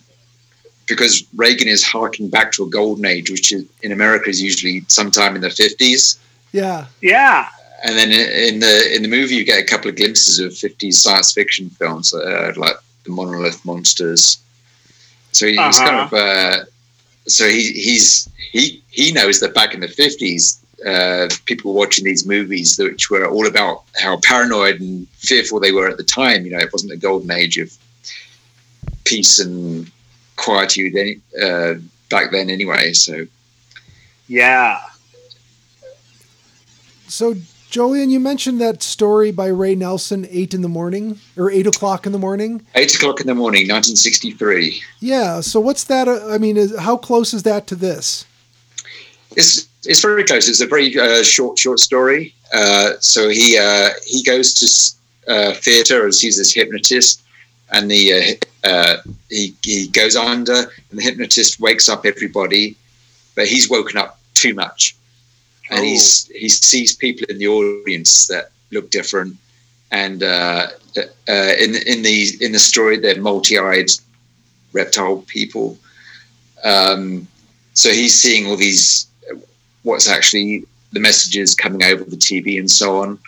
because 0.88 1.24
Reagan 1.36 1.70
is 1.70 1.84
harking 1.84 2.30
back 2.30 2.52
to 2.54 2.64
a 2.64 2.70
golden 2.70 3.06
age, 3.06 3.32
which 3.32 3.54
is, 3.54 3.66
in 3.82 3.94
America 3.94 4.30
is 4.30 4.42
usually 4.42 4.84
sometime 4.88 5.36
in 5.36 5.42
the 5.42 5.50
fifties. 5.50 6.20
yeah, 6.52 6.88
yeah. 7.02 7.48
And 7.84 7.98
then 7.98 8.12
in 8.12 8.60
the 8.60 8.94
in 8.94 9.02
the 9.02 9.08
movie, 9.08 9.36
you 9.36 9.46
get 9.46 9.60
a 9.60 9.66
couple 9.66 9.90
of 9.90 9.96
glimpses 9.96 10.40
of 10.40 10.56
fifties 10.56 11.02
science 11.02 11.32
fiction 11.32 11.70
films, 11.70 12.14
uh, 12.14 12.52
like 12.58 12.76
the 13.06 13.12
Monolith 13.12 13.64
Monsters. 13.64 14.38
So 15.32 15.48
he's 15.48 15.80
kind 15.80 16.02
of 16.02 16.14
uh, 16.14 16.66
so 17.28 17.48
he 17.48 17.72
he's 17.72 18.30
he 18.52 18.84
he 18.90 19.14
knows 19.14 19.40
that 19.40 19.54
back 19.54 19.74
in 19.74 19.80
the 19.80 19.88
fifties, 19.88 20.62
uh, 20.86 21.30
people 21.46 21.74
watching 21.74 22.06
these 22.06 22.26
movies 22.26 22.78
which 22.78 23.10
were 23.10 23.26
all 23.28 23.48
about 23.48 23.84
how 24.02 24.20
paranoid 24.24 24.80
and 24.80 25.08
fearful 25.18 25.60
they 25.60 25.72
were 25.72 25.88
at 25.88 25.98
the 25.98 26.04
time. 26.04 26.46
You 26.46 26.52
know, 26.52 26.60
it 26.60 26.74
wasn't 26.74 26.94
a 26.94 26.98
golden 26.98 27.32
age 27.32 27.58
of 27.58 27.72
peace 29.04 29.40
and 29.40 29.92
quietude 30.36 30.96
any, 30.96 31.20
uh, 31.42 31.76
back 32.10 32.32
then, 32.32 32.50
anyway. 32.50 32.94
So 32.94 33.28
Yeah. 34.28 34.80
So, 37.08 37.36
Jolene, 37.70 38.10
you 38.10 38.20
mentioned 38.20 38.60
that 38.62 38.82
story 38.82 39.32
by 39.32 39.48
Ray 39.48 39.76
Nelson, 39.76 40.26
eight 40.30 40.54
in 40.54 40.62
the 40.62 40.70
morning 40.70 41.20
or 41.38 41.52
eight 41.52 41.68
o'clock 41.68 42.06
in 42.06 42.12
the 42.12 42.20
morning. 42.20 42.66
eight 42.76 42.96
o'clock 42.96 43.22
in 43.22 43.28
the 43.28 43.36
morning, 43.36 43.68
nineteen 43.68 43.96
sixty 43.96 44.32
three. 44.32 44.82
Yeah. 45.00 45.42
So, 45.42 45.60
what's 45.60 45.84
that? 45.86 46.08
uh, 46.08 46.30
I 46.30 46.38
mean, 46.38 46.58
is, 46.58 46.78
how 46.80 46.98
close 46.98 47.34
is 47.34 47.44
that 47.44 47.68
to 47.68 47.76
this? 47.76 48.26
It's 49.36 49.68
it's 49.86 50.02
very 50.02 50.24
close. 50.24 50.48
It's 50.48 50.62
a 50.62 50.68
very 50.68 50.98
uh, 50.98 51.24
short 51.24 51.58
short 51.58 51.80
story. 51.80 52.34
Uh, 52.54 52.94
so 53.00 53.30
he 53.30 53.58
uh, 53.58 53.90
he 54.06 54.24
goes 54.24 54.54
to 54.56 55.32
uh, 55.32 55.54
theatre 55.54 56.08
as 56.08 56.20
he's 56.20 56.38
this 56.38 56.54
hypnotist, 56.54 57.22
and 57.72 57.90
the 57.90 58.38
uh, 58.64 58.68
uh, 58.68 58.98
he 59.30 59.56
he 59.64 59.88
goes 59.88 60.16
under, 60.16 60.54
and 60.90 61.00
the 61.00 61.02
hypnotist 61.02 61.60
wakes 61.60 61.90
up 61.90 62.06
everybody, 62.06 62.76
but 63.36 63.48
he's 63.48 63.70
woken 63.70 63.98
up 63.98 64.20
too 64.34 64.54
much, 64.54 64.96
and 65.70 65.80
Oh. 65.80 65.84
he's 65.84 66.28
he 66.28 66.50
sees 66.50 66.96
people 66.96 67.26
in 67.30 67.38
the 67.38 67.48
audience 67.48 68.28
that 68.28 68.52
look 68.72 68.90
different, 68.90 69.36
and 69.92 70.22
uh, 70.24 70.68
uh, 70.98 71.54
in 71.60 71.76
in 71.88 72.02
the 72.04 72.32
in 72.42 72.52
the 72.52 72.60
story 72.60 72.98
they're 72.98 73.22
multi 73.22 73.58
eyed 73.58 73.90
reptile 74.74 75.24
people. 75.28 75.78
Um, 76.64 77.28
so 77.74 77.90
he's 77.92 78.22
seeing 78.22 78.48
all 78.48 78.58
these 78.58 79.08
what's 79.84 80.08
actually 80.10 80.66
the 80.92 81.00
messages 81.00 81.56
coming 81.56 81.84
over 81.84 82.04
the 82.04 82.16
TV 82.18 82.60
and 82.60 82.70
so 82.70 82.98
on. 83.02 83.20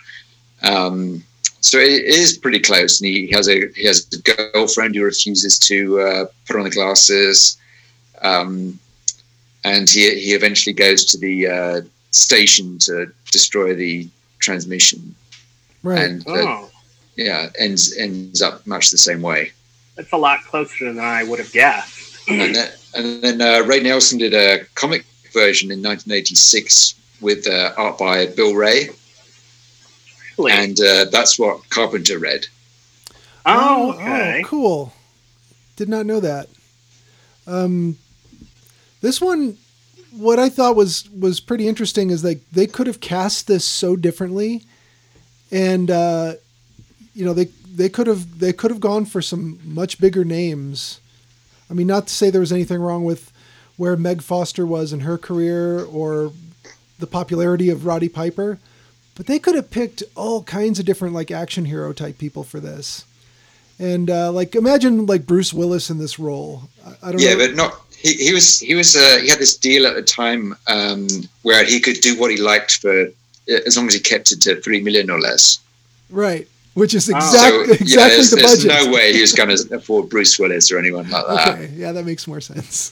Um, 0.62 1.22
so 1.60 1.78
it 1.78 2.04
is 2.04 2.36
pretty 2.38 2.58
close, 2.60 3.00
and 3.00 3.08
he 3.08 3.30
has 3.32 3.48
a 3.48 3.68
he 3.74 3.86
has 3.86 4.06
a 4.12 4.18
girlfriend 4.52 4.94
who 4.94 5.02
refuses 5.02 5.58
to 5.60 6.00
uh, 6.00 6.24
put 6.46 6.56
on 6.56 6.64
the 6.64 6.70
glasses, 6.70 7.56
um, 8.22 8.78
and 9.64 9.88
he 9.88 10.02
he 10.20 10.32
eventually 10.32 10.74
goes 10.74 11.04
to 11.06 11.18
the 11.18 11.46
uh, 11.46 11.80
station 12.10 12.78
to 12.80 13.10
destroy 13.30 13.74
the 13.74 14.08
transmission, 14.40 15.14
Right. 15.82 16.02
and 16.02 16.26
uh, 16.28 16.32
Oh, 16.32 16.70
yeah, 17.16 17.48
ends 17.58 17.96
ends 17.96 18.42
up 18.42 18.66
much 18.66 18.90
the 18.90 18.98
same 18.98 19.22
way. 19.22 19.52
that's 19.96 20.12
a 20.12 20.16
lot 20.18 20.42
closer 20.44 20.84
than 20.92 20.98
I 21.02 21.24
would 21.24 21.38
have 21.38 21.52
guessed. 21.52 22.28
and 22.28 22.54
then, 22.54 22.70
and 22.94 23.22
then 23.22 23.40
uh, 23.40 23.62
Ray 23.66 23.80
Nelson 23.80 24.18
did 24.18 24.34
a 24.34 24.64
comic 24.74 25.04
version 25.34 25.70
in 25.70 25.82
1986 25.82 26.94
with 27.20 27.46
uh, 27.46 27.72
art 27.76 27.98
by 27.98 28.26
Bill 28.26 28.54
Wray, 28.54 28.88
Really? 30.38 30.52
and 30.52 30.80
uh, 30.80 31.04
that's 31.10 31.38
what 31.38 31.68
Carpenter 31.70 32.18
read. 32.18 32.46
oh, 33.46 33.92
okay. 33.92 34.40
oh, 34.44 34.48
cool. 34.48 34.92
Did 35.76 35.88
not 35.88 36.06
know 36.06 36.20
that. 36.20 36.48
Um, 37.46 37.98
this 39.00 39.20
one, 39.20 39.58
what 40.12 40.38
I 40.38 40.48
thought 40.48 40.76
was 40.76 41.08
was 41.10 41.40
pretty 41.40 41.68
interesting 41.68 42.10
is 42.10 42.24
like 42.24 42.40
they 42.52 42.66
could 42.66 42.86
have 42.86 43.00
cast 43.00 43.46
this 43.46 43.64
so 43.64 43.96
differently, 43.96 44.62
and 45.50 45.90
uh, 45.90 46.34
you 47.14 47.24
know 47.24 47.34
they 47.34 47.46
they 47.74 47.88
could 47.88 48.06
have 48.06 48.38
they 48.38 48.52
could 48.52 48.70
have 48.70 48.80
gone 48.80 49.04
for 49.04 49.20
some 49.20 49.58
much 49.64 50.00
bigger 50.00 50.24
names. 50.24 51.00
I 51.70 51.74
mean, 51.74 51.86
not 51.86 52.06
to 52.06 52.14
say 52.14 52.30
there 52.30 52.40
was 52.40 52.52
anything 52.52 52.78
wrong 52.80 53.04
with 53.04 53.32
where 53.76 53.96
Meg 53.96 54.22
Foster 54.22 54.64
was 54.66 54.92
in 54.92 55.00
her 55.00 55.18
career 55.18 55.84
or 55.84 56.32
the 56.98 57.06
popularity 57.06 57.70
of 57.70 57.84
Roddy 57.86 58.08
Piper, 58.08 58.58
but 59.16 59.26
they 59.26 59.38
could 59.38 59.54
have 59.54 59.70
picked 59.70 60.02
all 60.14 60.42
kinds 60.44 60.78
of 60.78 60.86
different 60.86 61.14
like 61.14 61.30
action 61.30 61.64
hero 61.64 61.92
type 61.92 62.18
people 62.18 62.44
for 62.44 62.60
this. 62.60 63.04
And 63.78 64.08
uh, 64.08 64.30
like 64.30 64.54
imagine 64.54 65.06
like 65.06 65.26
Bruce 65.26 65.52
Willis 65.52 65.90
in 65.90 65.98
this 65.98 66.18
role. 66.18 66.62
I, 66.86 67.08
I 67.08 67.12
don't 67.12 67.20
Yeah, 67.20 67.34
know. 67.34 67.38
but 67.46 67.54
not. 67.56 67.80
He, 67.98 68.12
he 68.14 68.32
was 68.34 68.60
he 68.60 68.74
was 68.74 68.94
uh, 68.96 69.18
he 69.22 69.28
had 69.28 69.38
this 69.38 69.56
deal 69.56 69.86
at 69.86 69.94
the 69.94 70.02
time 70.02 70.54
um, 70.68 71.08
where 71.42 71.64
he 71.64 71.80
could 71.80 72.00
do 72.00 72.18
what 72.18 72.30
he 72.30 72.36
liked 72.36 72.76
for 72.76 73.08
as 73.66 73.76
long 73.76 73.86
as 73.88 73.94
he 73.94 74.00
kept 74.00 74.30
it 74.30 74.40
to 74.42 74.60
three 74.60 74.80
million 74.80 75.10
or 75.10 75.18
less. 75.20 75.58
right. 76.10 76.46
Which 76.74 76.92
is 76.92 77.08
exactly 77.08 77.58
Oh. 77.58 77.62
exact, 77.72 77.76
So 77.76 77.84
exactly 77.84 77.94
yeah, 77.94 78.08
there's, 78.08 78.30
the 78.30 78.36
there's 78.36 78.64
no 78.64 78.92
way 78.92 79.12
he 79.12 79.20
was 79.20 79.32
going 79.32 79.48
to 79.56 79.74
afford 79.76 80.08
Bruce 80.08 80.38
Willis 80.40 80.72
or 80.72 80.78
anyone 80.78 81.08
like 81.08 81.24
that. 81.26 81.48
Okay, 81.54 81.70
yeah, 81.76 81.92
that 81.92 82.04
makes 82.04 82.26
more 82.26 82.40
sense. 82.40 82.90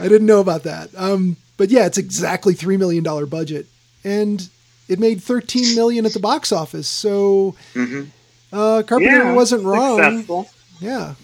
I 0.00 0.08
didn't 0.08 0.26
know 0.26 0.40
about 0.40 0.62
that. 0.64 0.90
Um, 0.96 1.36
but 1.56 1.70
yeah, 1.70 1.86
it's 1.86 1.98
exactly 1.98 2.54
three 2.54 2.76
million 2.76 3.02
dollar 3.04 3.26
budget, 3.26 3.66
and 4.04 4.48
it 4.88 4.98
made 4.98 5.22
thirteen 5.22 5.74
million 5.74 6.06
at 6.06 6.12
the 6.12 6.20
box 6.20 6.52
office. 6.52 6.88
So 6.88 7.54
hmm 7.74 8.04
uh, 8.52 8.82
Carpenter 8.86 9.24
Yeah, 9.24 9.34
wasn't 9.34 9.64
wrong. 9.64 9.98
Successful. 9.98 10.50
Yeah, 10.80 11.14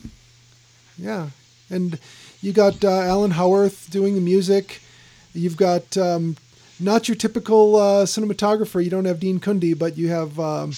yeah, 0.99 1.29
and 1.71 1.99
you 2.43 2.53
got 2.53 2.85
uh, 2.85 2.89
Alan 3.01 3.31
Howarth 3.33 3.91
doing 3.91 4.15
the 4.15 4.21
music. 4.21 4.81
You've 5.33 5.57
got 5.57 5.97
um, 5.97 6.37
not 6.79 7.09
your 7.09 7.15
typical 7.17 7.77
uh, 7.77 8.05
cinematographer. 8.05 8.83
You 8.85 8.91
don't 8.91 9.05
have 9.07 9.21
Dean 9.21 9.41
Cundey, 9.41 9.77
but 9.79 9.97
you 9.97 10.09
have 10.09 10.39
um, 10.39 10.73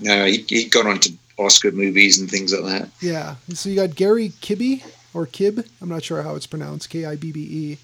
No, 0.00 0.24
he 0.26 0.44
he'd 0.48 0.70
gone 0.70 0.86
on 0.86 0.98
to 1.00 1.12
Oscar 1.38 1.70
movies 1.72 2.18
and 2.18 2.30
things 2.30 2.52
like 2.52 2.64
that. 2.80 2.88
yeah. 3.00 3.36
So 3.54 3.68
you 3.68 3.76
got 3.76 3.94
Gary 3.94 4.30
Kibbe 4.42 4.82
or 5.16 5.26
Kib. 5.26 5.66
I'm 5.80 5.88
not 5.88 6.04
sure 6.04 6.22
how 6.22 6.34
it's 6.36 6.46
pronounced. 6.46 6.90
K 6.90 7.04
I 7.06 7.16
B 7.16 7.32
B 7.32 7.40
E. 7.40 7.78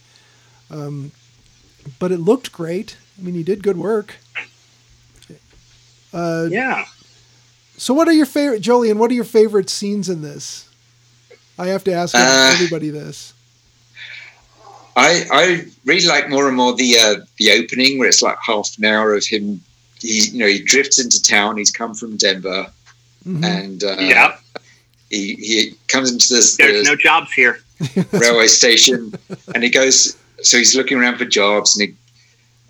Um, 0.71 1.13
but 1.99 2.13
it 2.13 2.19
looked 2.21 2.53
great. 2.53 2.97
I 3.19 3.23
mean, 3.23 3.35
he 3.35 3.43
did 3.43 3.63
good 3.63 3.77
work. 3.79 4.17
Uh, 6.13 6.47
Yeah. 6.51 6.85
So, 7.77 7.95
what 7.95 8.07
are 8.09 8.13
your 8.13 8.27
favorite, 8.27 8.63
Jolene? 8.63 8.97
What 8.97 9.11
are 9.11 9.15
your 9.15 9.25
favorite 9.25 9.69
scenes 9.71 10.09
in 10.09 10.23
this? 10.23 10.69
I 11.59 11.69
have 11.69 11.85
to 11.85 11.93
ask 11.93 12.15
Uh, 12.15 12.51
everybody 12.55 12.91
this. 12.91 13.33
I 14.97 15.27
I 15.31 15.65
really 15.85 16.07
like 16.07 16.29
more 16.29 16.47
and 16.49 16.57
more 16.57 16.75
the 16.75 16.99
uh, 16.99 17.15
the 17.39 17.53
opening 17.53 17.99
where 17.99 18.09
it's 18.09 18.23
like 18.23 18.37
half 18.47 18.77
an 18.79 18.85
hour 18.85 19.15
of 19.15 19.25
him. 19.27 19.63
He 20.01 20.29
you 20.33 20.39
know 20.39 20.47
he 20.47 20.61
drifts 20.63 21.01
into 21.03 21.21
town. 21.23 21.57
He's 21.57 21.71
come 21.71 21.95
from 21.95 22.17
Denver 22.17 22.71
Mhm. 23.27 23.45
and 23.45 23.85
uh, 23.85 23.97
yeah. 24.01 24.37
He 25.13 25.35
he 25.35 25.75
comes 25.89 26.11
into 26.11 26.35
this, 26.35 26.57
There's 26.57 26.73
this 26.73 26.89
no 26.89 26.97
jobs 26.97 27.33
here. 27.33 27.61
railway 28.13 28.47
station 28.47 29.13
and 29.55 29.63
he 29.63 29.71
goes. 29.71 30.17
So 30.43 30.59
he's 30.59 30.75
looking 30.75 30.99
around 30.99 31.19
for 31.19 31.25
jobs 31.25 31.77
and 31.77 31.89
he, 31.89 31.95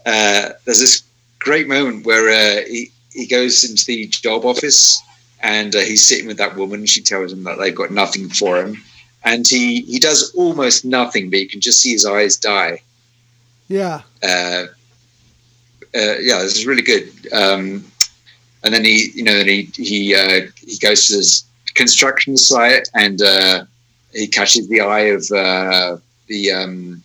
uh, 0.05 0.51
there's 0.67 0.81
this 0.81 1.03
great 1.39 1.69
moment 1.69 2.05
where 2.05 2.29
uh, 2.29 2.65
he 2.69 2.91
he 3.13 3.27
goes 3.27 3.65
into 3.65 3.85
the 3.87 4.07
job 4.09 4.45
office 4.45 5.03
and 5.43 5.75
uh, 5.75 5.81
he's 5.81 6.05
sitting 6.07 6.27
with 6.27 6.37
that 6.39 6.57
woman. 6.57 6.87
She 6.87 7.03
tells 7.03 7.33
him 7.33 7.45
that 7.45 7.59
they've 7.59 7.75
got 7.75 7.91
nothing 7.91 8.29
for 8.29 8.59
him. 8.59 8.83
And 9.25 9.47
he, 9.47 9.83
he 9.83 9.99
does 9.99 10.33
almost 10.35 10.85
nothing, 10.85 11.31
but 11.31 11.39
you 11.39 11.49
can 11.49 11.61
just 11.61 11.81
see 11.81 11.93
his 11.93 12.05
eyes 12.05 12.37
die. 12.37 12.81
Yeah. 13.69 14.03
uh, 14.23 14.67
uh, 15.95 16.19
yeah, 16.21 16.39
this 16.39 16.57
is 16.57 16.67
really 16.67 16.83
good. 16.83 17.11
Um, 17.33 17.85
and 18.65 18.73
then 18.73 18.85
he, 18.85 19.11
you 19.15 19.25
know, 19.25 19.35
then 19.35 19.49
he 19.49 19.63
he 19.75 20.15
uh, 20.15 20.47
he 20.57 20.79
goes 20.79 21.07
to 21.09 21.17
this 21.17 21.45
construction 21.75 22.37
site 22.37 22.89
and 22.95 23.21
uh, 23.23 23.65
he 24.13 24.27
catches 24.27 24.69
the 24.69 24.81
eye 24.81 25.11
of 25.17 25.23
uh, 25.31 25.97
the 26.27 26.51
um, 26.53 27.03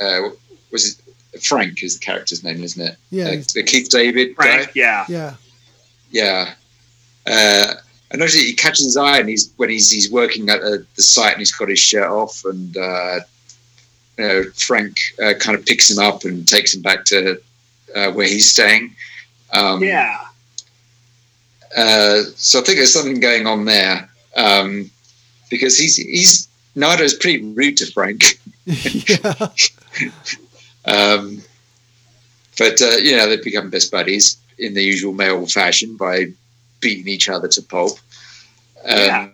uh, 0.00 0.30
was 0.70 0.98
it 1.32 1.42
Frank 1.42 1.82
is 1.82 1.98
the 1.98 2.04
character's 2.04 2.42
name, 2.42 2.62
isn't 2.62 2.86
it? 2.86 2.96
Yeah. 3.10 3.26
Uh, 3.28 3.42
the 3.54 3.62
Keith 3.62 3.88
David 3.90 4.34
Frank, 4.36 4.68
guy. 4.68 4.72
yeah. 4.74 5.04
Yeah. 5.08 5.34
Yeah. 6.10 6.54
Uh, 7.26 7.74
and 8.12 8.22
actually, 8.22 8.44
he 8.44 8.54
catches 8.54 8.84
his 8.84 8.96
eye, 8.96 9.18
and 9.18 9.28
he's 9.28 9.52
when 9.56 9.68
he's 9.68 9.90
he's 9.90 10.10
working 10.10 10.48
at 10.48 10.60
the, 10.60 10.86
the 10.94 11.02
site, 11.02 11.32
and 11.32 11.40
he's 11.40 11.52
got 11.52 11.68
his 11.68 11.80
shirt 11.80 12.08
off, 12.08 12.44
and 12.44 12.76
uh, 12.76 13.18
you 14.16 14.24
know, 14.28 14.44
Frank 14.54 14.96
uh, 15.22 15.34
kind 15.38 15.58
of 15.58 15.66
picks 15.66 15.90
him 15.90 15.98
up 15.98 16.24
and 16.24 16.46
takes 16.46 16.72
him 16.74 16.82
back 16.82 17.04
to 17.06 17.40
uh, 17.96 18.12
where 18.12 18.28
he's 18.28 18.48
staying. 18.48 18.94
Um, 19.52 19.82
Yeah. 19.82 20.16
Uh, 21.76 22.22
so 22.36 22.60
I 22.60 22.62
think 22.62 22.78
there's 22.78 22.92
something 22.92 23.20
going 23.20 23.46
on 23.46 23.66
there 23.66 24.08
um, 24.36 24.90
because 25.50 25.78
he's 25.78 25.96
he's 25.96 26.48
Nada's 26.74 27.14
pretty 27.14 27.44
rude 27.44 27.76
to 27.78 27.86
Frank, 27.86 28.40
yeah. 28.64 29.48
um, 30.86 31.42
but 32.58 32.80
uh, 32.80 32.96
you 32.96 33.16
know 33.16 33.28
they've 33.28 33.42
become 33.42 33.70
best 33.70 33.92
buddies 33.92 34.38
in 34.58 34.74
the 34.74 34.82
usual 34.82 35.12
male 35.12 35.46
fashion 35.46 35.96
by 35.96 36.26
beating 36.80 37.08
each 37.08 37.28
other 37.28 37.48
to 37.48 37.62
pulp. 37.62 37.98
Um, 38.84 38.98
Yeah. 38.98 39.28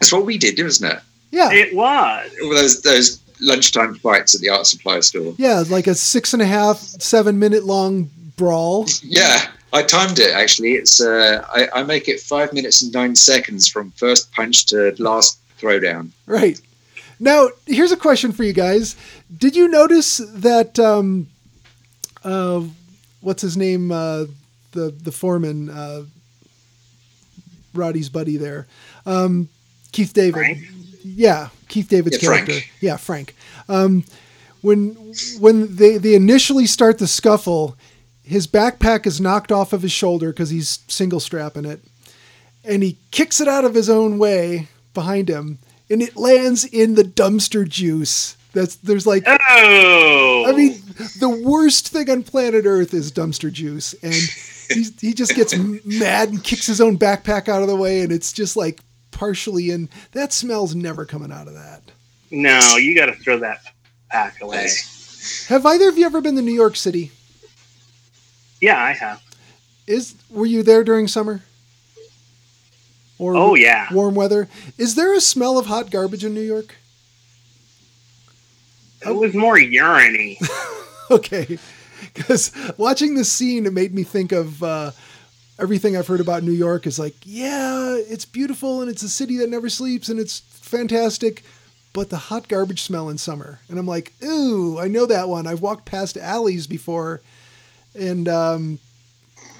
That's 0.00 0.12
what 0.12 0.24
we 0.24 0.38
did, 0.38 0.58
wasn't 0.62 0.94
it? 0.94 1.00
Yeah. 1.30 1.52
It 1.52 1.74
was. 1.74 2.30
All 2.42 2.50
those 2.54 2.80
those 2.82 3.20
lunchtime 3.40 3.94
fights 3.96 4.34
at 4.34 4.40
the 4.40 4.48
art 4.48 4.66
supply 4.66 5.00
store. 5.00 5.34
Yeah. 5.36 5.64
Like 5.68 5.86
a 5.86 5.94
six 5.94 6.32
and 6.32 6.42
a 6.42 6.46
half, 6.46 6.78
seven 6.78 7.38
minute 7.38 7.64
long 7.64 8.10
brawl. 8.36 8.86
Yeah, 9.02 9.46
I 9.72 9.82
timed 9.82 10.18
it 10.18 10.34
actually. 10.34 10.72
It's 10.72 11.00
uh, 11.00 11.44
I, 11.48 11.80
I 11.80 11.82
make 11.84 12.08
it 12.08 12.20
five 12.20 12.52
minutes 12.52 12.82
and 12.82 12.92
nine 12.92 13.14
seconds 13.14 13.68
from 13.68 13.90
first 13.92 14.32
punch 14.32 14.66
to 14.66 14.94
last 14.98 15.38
throwdown. 15.60 16.10
Right. 16.26 16.60
Now, 17.20 17.50
here's 17.66 17.92
a 17.92 17.96
question 17.96 18.32
for 18.32 18.44
you 18.44 18.52
guys. 18.54 18.96
Did 19.36 19.54
you 19.54 19.68
notice 19.68 20.18
that, 20.26 20.78
um, 20.78 21.28
uh, 22.24 22.62
what's 23.20 23.42
his 23.42 23.56
name? 23.58 23.92
Uh, 23.92 24.24
the, 24.72 24.90
the 25.02 25.12
foreman, 25.12 25.68
uh, 25.68 26.04
Roddy's 27.74 28.08
buddy 28.08 28.36
there, 28.38 28.66
um, 29.06 29.48
Keith 29.92 30.12
David. 30.14 30.32
Frank? 30.34 30.58
Yeah, 31.04 31.48
Keith 31.68 31.88
David's 31.88 32.22
Yeah, 32.22 32.28
Frank. 32.28 32.46
character. 32.46 32.68
Yeah, 32.80 32.96
Frank. 32.96 33.34
Um, 33.68 34.04
when 34.62 34.90
when 35.38 35.76
they, 35.76 35.96
they 35.98 36.14
initially 36.14 36.66
start 36.66 36.98
the 36.98 37.06
scuffle, 37.06 37.76
his 38.30 38.46
backpack 38.46 39.06
is 39.06 39.20
knocked 39.20 39.50
off 39.50 39.72
of 39.72 39.82
his 39.82 39.90
shoulder 39.92 40.30
because 40.30 40.50
he's 40.50 40.78
single 40.86 41.18
strapping 41.18 41.64
it, 41.64 41.80
and 42.64 42.82
he 42.82 42.96
kicks 43.10 43.40
it 43.40 43.48
out 43.48 43.64
of 43.64 43.74
his 43.74 43.90
own 43.90 44.18
way 44.18 44.68
behind 44.94 45.28
him, 45.28 45.58
and 45.90 46.00
it 46.00 46.16
lands 46.16 46.64
in 46.64 46.94
the 46.94 47.02
dumpster 47.02 47.68
juice. 47.68 48.36
That's 48.52 48.76
there's 48.76 49.06
like 49.06 49.24
Oh. 49.26 50.44
I 50.48 50.52
mean, 50.52 50.80
the 51.18 51.42
worst 51.44 51.88
thing 51.88 52.08
on 52.08 52.22
planet 52.22 52.66
Earth 52.66 52.94
is 52.94 53.10
dumpster 53.12 53.52
juice, 53.52 53.94
and 54.02 54.14
he's, 54.68 54.98
he 55.00 55.12
just 55.12 55.34
gets 55.34 55.56
mad 55.84 56.28
and 56.28 56.42
kicks 56.42 56.66
his 56.66 56.80
own 56.80 56.98
backpack 56.98 57.48
out 57.48 57.62
of 57.62 57.68
the 57.68 57.76
way, 57.76 58.00
and 58.02 58.12
it's 58.12 58.32
just 58.32 58.56
like 58.56 58.80
partially 59.10 59.70
in. 59.70 59.88
That 60.12 60.32
smell's 60.32 60.74
never 60.74 61.04
coming 61.04 61.32
out 61.32 61.48
of 61.48 61.54
that. 61.54 61.82
no, 62.30 62.76
you 62.76 62.94
got 62.96 63.06
to 63.06 63.14
throw 63.14 63.38
that 63.40 63.60
pack 64.08 64.40
away. 64.40 64.68
Have 65.48 65.66
either 65.66 65.88
of 65.88 65.98
you 65.98 66.06
ever 66.06 66.20
been 66.20 66.36
to 66.36 66.42
New 66.42 66.54
York 66.54 66.76
City? 66.76 67.10
Yeah, 68.60 68.82
I 68.82 68.92
have. 68.92 69.22
Is 69.86 70.14
were 70.30 70.46
you 70.46 70.62
there 70.62 70.84
during 70.84 71.08
summer? 71.08 71.42
Or 73.18 73.36
Oh, 73.36 73.54
yeah. 73.54 73.92
warm 73.92 74.14
weather. 74.14 74.48
Is 74.78 74.94
there 74.94 75.14
a 75.14 75.20
smell 75.20 75.58
of 75.58 75.66
hot 75.66 75.90
garbage 75.90 76.24
in 76.24 76.32
New 76.34 76.40
York? 76.40 76.76
It 79.06 79.14
was 79.14 79.34
more 79.34 79.56
uriny. 79.56 80.36
Okay, 81.12 81.58
because 82.14 82.52
watching 82.78 83.16
this 83.16 83.32
scene, 83.32 83.66
it 83.66 83.72
made 83.72 83.92
me 83.92 84.04
think 84.04 84.30
of. 84.30 84.62
Uh, 84.62 84.92
everything 85.58 85.96
I've 85.96 86.06
heard 86.06 86.20
about 86.20 86.44
New 86.44 86.52
York 86.52 86.86
is 86.86 87.00
like, 87.00 87.14
yeah, 87.24 87.96
it's 87.96 88.24
beautiful 88.24 88.80
and 88.80 88.88
it's 88.88 89.02
a 89.02 89.08
city 89.08 89.36
that 89.38 89.50
never 89.50 89.68
sleeps 89.68 90.08
and 90.08 90.20
it's 90.20 90.38
fantastic, 90.38 91.42
but 91.92 92.10
the 92.10 92.16
hot 92.16 92.46
garbage 92.46 92.80
smell 92.82 93.08
in 93.08 93.18
summer. 93.18 93.58
And 93.68 93.76
I'm 93.76 93.88
like, 93.88 94.12
ooh, 94.22 94.78
I 94.78 94.86
know 94.86 95.04
that 95.06 95.28
one. 95.28 95.48
I've 95.48 95.60
walked 95.60 95.84
past 95.84 96.16
alleys 96.16 96.68
before, 96.68 97.20
and 97.94 98.28
um, 98.28 98.78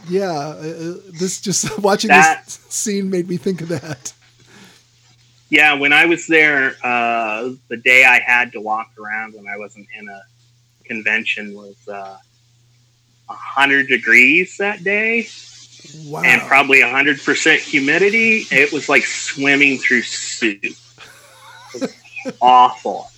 yeah, 0.08 0.30
uh, 0.30 0.52
uh 0.52 0.94
this 1.18 1.40
just 1.40 1.78
watching 1.82 2.08
That- 2.08 2.44
this 2.44 2.60
scene 2.68 3.10
made 3.10 3.28
me 3.28 3.36
think 3.36 3.60
of 3.60 3.68
that. 3.68 4.12
Yeah, 5.48 5.74
when 5.74 5.92
I 5.92 6.06
was 6.06 6.28
there, 6.28 6.76
uh, 6.84 7.50
the 7.68 7.76
day 7.76 8.04
I 8.04 8.20
had 8.20 8.52
to 8.52 8.60
walk 8.60 8.92
around 8.96 9.34
when 9.34 9.48
I 9.48 9.56
wasn't 9.56 9.88
in 9.98 10.08
a 10.08 10.22
convention 10.84 11.54
was 11.54 11.76
uh, 11.88 12.16
100 13.26 13.88
degrees 13.88 14.56
that 14.58 14.84
day 14.84 15.26
Wow. 16.04 16.22
and 16.24 16.40
probably 16.42 16.80
100% 16.82 17.58
humidity. 17.58 18.44
It 18.52 18.72
was 18.72 18.88
like 18.88 19.04
swimming 19.04 19.78
through 19.78 20.02
soup. 20.02 20.62
Awful. 22.40 23.10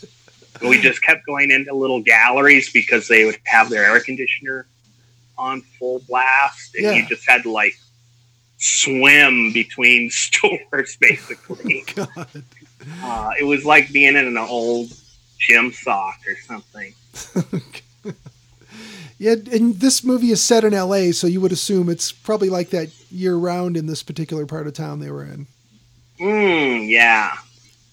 We 0.62 0.80
just 0.80 1.02
kept 1.02 1.26
going 1.26 1.50
into 1.50 1.74
little 1.74 2.00
galleries 2.00 2.70
because 2.72 3.08
they 3.08 3.24
would 3.24 3.38
have 3.44 3.68
their 3.68 3.84
air 3.84 4.00
conditioner 4.00 4.66
on 5.38 5.62
full 5.78 6.00
blast. 6.08 6.74
And 6.74 6.84
Yeah. 6.84 6.92
you 6.94 7.06
just 7.06 7.28
had 7.28 7.42
to 7.44 7.50
like 7.50 7.74
swim 8.58 9.52
between 9.52 10.10
stores 10.10 10.96
basically. 11.00 11.84
God. 11.94 12.44
Uh, 13.02 13.30
it 13.38 13.44
was 13.44 13.64
like 13.64 13.92
being 13.92 14.16
in 14.16 14.26
an 14.26 14.36
old 14.36 14.92
gym 15.38 15.72
sock 15.72 16.18
or 16.26 16.36
something. 16.46 16.94
Yeah, 19.18 19.36
and 19.52 19.76
this 19.76 20.02
movie 20.02 20.32
is 20.32 20.42
set 20.42 20.64
in 20.64 20.74
L.A., 20.74 21.12
so 21.12 21.28
you 21.28 21.40
would 21.40 21.52
assume 21.52 21.88
it's 21.88 22.10
probably 22.10 22.50
like 22.50 22.70
that 22.70 22.88
year 23.08 23.36
round 23.36 23.76
in 23.76 23.86
this 23.86 24.02
particular 24.02 24.46
part 24.46 24.66
of 24.66 24.72
town 24.74 24.98
they 24.98 25.12
were 25.12 25.22
in. 25.22 25.46
Mm, 26.18 26.88
yeah. 26.88 27.36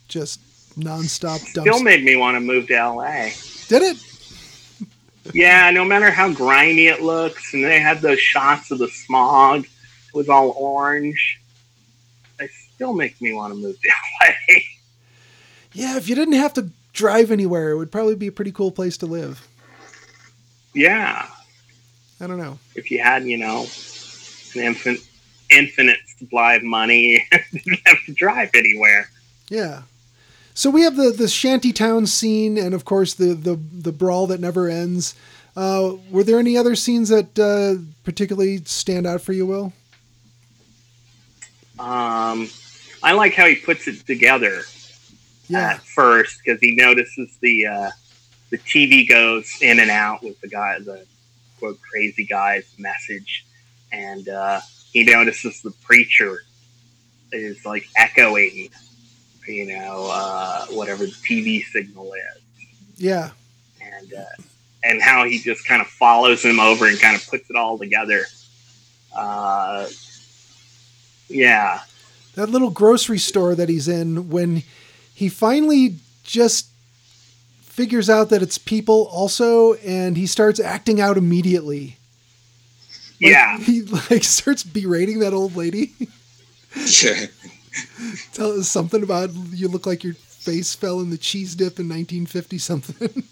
Just 0.08 0.40
nonstop 0.80 1.38
Still 1.38 1.84
made 1.84 2.04
me 2.04 2.16
want 2.16 2.34
to 2.36 2.40
move 2.40 2.66
to 2.70 2.74
LA. 2.74 3.30
Did 3.68 3.84
it? 3.84 3.98
Yeah, 5.34 5.70
no 5.72 5.86
matter 5.86 6.10
how 6.12 6.32
grimy 6.34 6.88
it 6.88 7.02
looks, 7.02 7.54
and 7.54 7.64
they 7.64 7.80
had 7.80 8.02
those 8.02 8.20
shots 8.20 8.72
of 8.72 8.80
the 8.80 8.88
smog, 8.88 9.66
it 9.66 10.14
was 10.14 10.28
all 10.30 10.52
orange. 10.58 11.40
They 12.40 12.48
still 12.74 12.94
make 12.94 13.20
me 13.22 13.34
want 13.34 13.54
to 13.54 13.60
move 13.60 13.80
to 13.80 13.90
LA. 14.22 14.34
Yeah, 15.72 15.98
if 15.98 16.10
you 16.10 16.16
didn't 16.16 16.34
have 16.34 16.54
to 16.56 16.70
drive 16.94 17.30
anywhere, 17.30 17.70
it 17.70 17.78
would 17.78 17.92
probably 17.92 18.16
be 18.16 18.26
a 18.26 18.32
pretty 18.32 18.52
cool 18.52 18.72
place 18.72 18.98
to 18.98 19.06
live. 19.06 19.48
yeah, 20.74 21.28
I 22.20 22.26
don't 22.28 22.40
know. 22.40 22.58
if 22.74 22.90
you 22.90 23.02
had, 23.04 23.24
you 23.24 23.38
know, 23.38 23.68
an 24.56 24.62
infinite, 24.62 25.02
infinite 25.52 26.00
supply 26.18 26.56
of 26.56 26.64
money, 26.64 27.24
you 27.52 27.60
didn't 27.62 27.82
have 27.88 28.04
to 28.08 28.14
drive 28.14 28.50
anywhere. 28.56 29.12
Yeah. 29.50 29.84
So 30.60 30.70
we 30.70 30.82
have 30.82 30.98
the 30.98 31.12
the 31.12 31.30
shanty 31.30 31.72
town 31.72 32.06
scene, 32.06 32.58
and 32.58 32.74
of 32.74 32.84
course 32.84 33.14
the 33.14 33.34
the 33.34 33.56
the 33.56 33.94
brawl 33.94 34.28
that 34.28 34.42
never 34.42 34.68
ends. 34.68 35.16
Uh, 35.56 35.94
were 36.12 36.22
there 36.22 36.38
any 36.38 36.58
other 36.58 36.76
scenes 36.76 37.08
that 37.08 37.40
uh, 37.40 37.82
particularly 38.04 38.58
stand 38.66 39.08
out 39.08 39.22
for 39.22 39.32
you, 39.32 39.46
Will? 39.46 39.72
Um, 41.80 42.50
I 43.02 43.14
like 43.14 43.36
how 43.36 43.46
he 43.46 43.56
puts 43.56 43.88
it 43.88 44.06
together. 44.06 44.64
Yeah. 45.48 45.76
at 45.76 45.82
first 45.82 46.42
because 46.44 46.60
he 46.60 46.76
notices 46.76 47.38
the 47.40 47.66
uh, 47.66 47.90
the 48.50 48.58
TV 48.58 49.08
goes 49.08 49.50
in 49.62 49.80
and 49.80 49.90
out 49.90 50.22
with 50.22 50.42
the 50.42 50.50
guy, 50.50 50.78
the 50.80 51.06
quote 51.58 51.80
crazy 51.82 52.26
guy's 52.26 52.70
message, 52.78 53.46
and 53.94 54.28
uh, 54.28 54.60
he 54.92 55.06
notices 55.06 55.62
the 55.62 55.72
preacher 55.86 56.44
is 57.32 57.66
like 57.66 57.88
echoing, 57.96 58.72
you 59.50 59.66
know, 59.68 60.08
uh, 60.12 60.66
whatever 60.68 61.06
the 61.06 61.12
TV 61.12 61.64
signal 61.66 62.14
is, 62.14 62.44
Yeah. 62.98 63.32
and 63.82 64.14
uh, 64.14 64.24
and 64.84 65.02
how 65.02 65.26
he 65.26 65.40
just 65.40 65.66
kind 65.68 65.82
of 65.82 65.88
follows 65.88 66.44
him 66.44 66.60
over 66.60 66.88
and 66.88 67.00
kind 67.00 67.16
of 67.16 67.28
puts 67.28 67.50
it 67.50 67.56
all 67.56 67.78
together. 67.78 68.24
Uh, 69.16 69.88
yeah, 71.28 71.82
that 72.36 72.50
little 72.50 72.70
grocery 72.70 73.18
store 73.20 73.56
that 73.56 73.70
he's 73.70 73.88
in 73.88 74.30
when 74.30 74.64
he 75.14 75.30
finally 75.30 75.96
just 76.24 76.68
figures 77.62 78.10
out 78.10 78.30
that 78.30 78.42
it's 78.42 78.58
people 78.58 79.08
also 79.12 79.74
and 79.76 80.18
he 80.18 80.26
starts 80.28 80.60
acting 80.60 81.00
out 81.02 81.18
immediately 81.18 81.98
Like, 83.22 83.32
yeah. 83.32 83.58
he 83.60 83.82
like 83.84 84.24
starts 84.24 84.64
berating 84.64 85.20
that 85.20 85.34
old 85.34 85.56
lady 85.56 85.94
Yeah. 87.02 87.26
tell 88.34 88.52
us 88.60 88.68
something 88.70 89.04
about 89.04 89.30
you 89.52 89.68
look 89.68 89.86
like 89.86 90.04
your 90.04 90.14
face 90.14 90.74
fell 90.76 91.00
in 91.02 91.10
the 91.10 91.18
cheese 91.18 91.56
dip 91.56 91.80
in 91.80 91.88
1950 91.90 92.58
something 92.58 93.10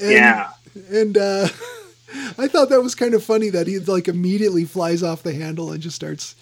and, 0.00 0.10
Yeah. 0.12 0.50
and 0.90 1.16
uh 1.18 1.48
i 2.38 2.46
thought 2.48 2.68
that 2.70 2.82
was 2.82 2.94
kind 2.94 3.14
of 3.14 3.22
funny 3.24 3.50
that 3.50 3.66
he 3.66 3.78
like 3.78 4.08
immediately 4.08 4.64
flies 4.64 5.02
off 5.02 5.22
the 5.22 5.32
handle 5.34 5.70
and 5.72 5.82
just 5.82 5.96
starts 5.96 6.34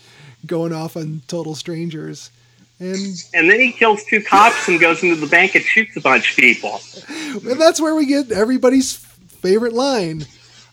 going 0.47 0.73
off 0.73 0.97
on 0.97 1.23
total 1.29 1.55
strangers 1.55 2.31
and 2.79 2.97
And 3.35 3.51
then 3.51 3.61
he 3.61 3.73
kills 3.73 4.03
two 4.05 4.23
cops 4.23 4.67
and 4.69 4.81
goes 4.81 5.03
into 5.03 5.17
the 5.17 5.27
bank 5.27 5.55
and 5.55 5.63
shoots 5.63 5.97
a 5.99 6.01
bunch 6.01 6.31
of 6.31 6.37
people. 6.39 6.81
And 7.47 7.61
that's 7.61 7.79
where 7.79 7.95
we 7.95 8.07
get 8.07 8.33
everybody's 8.33 8.95
favorite 8.97 9.75
line. 9.75 10.25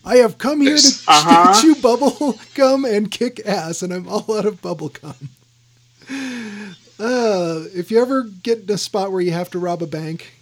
I 0.05 0.15
have 0.19 0.37
come 0.37 0.61
here 0.61 0.77
to 0.77 0.87
Uh-huh. 1.05 1.61
chew 1.61 1.75
bubble 1.75 2.39
gum 2.55 2.85
and 2.85 3.11
kick 3.11 3.41
ass, 3.45 3.81
and 3.81 3.91
I'm 3.93 4.07
all 4.07 4.23
out 4.37 4.45
of 4.45 4.61
bubble 4.61 4.87
gum. 4.87 5.15
Uh, 6.09 7.65
if 7.75 7.91
you 7.91 8.01
ever 8.01 8.23
get 8.23 8.59
in 8.63 8.71
a 8.71 8.77
spot 8.77 9.11
where 9.11 9.21
you 9.21 9.31
have 9.31 9.49
to 9.51 9.59
rob 9.59 9.83
a 9.83 9.87
bank, 9.87 10.33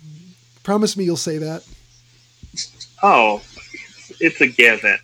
promise 0.64 0.96
me 0.96 1.04
you'll 1.04 1.18
say 1.18 1.38
that. 1.38 1.64
Oh, 3.04 3.42
it's 4.20 4.40
a 4.42 4.48
given. 4.48 4.98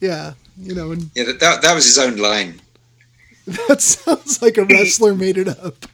Yeah, 0.00 0.34
you 0.58 0.74
know, 0.74 0.92
and 0.92 1.10
Yeah, 1.14 1.24
that, 1.24 1.40
that, 1.40 1.62
that 1.62 1.74
was 1.74 1.84
his 1.86 1.98
own 1.98 2.16
line. 2.16 2.60
that 3.68 3.80
sounds 3.80 4.42
like 4.42 4.58
a 4.58 4.64
wrestler 4.64 5.14
made 5.14 5.38
it 5.38 5.48
up. 5.48 5.86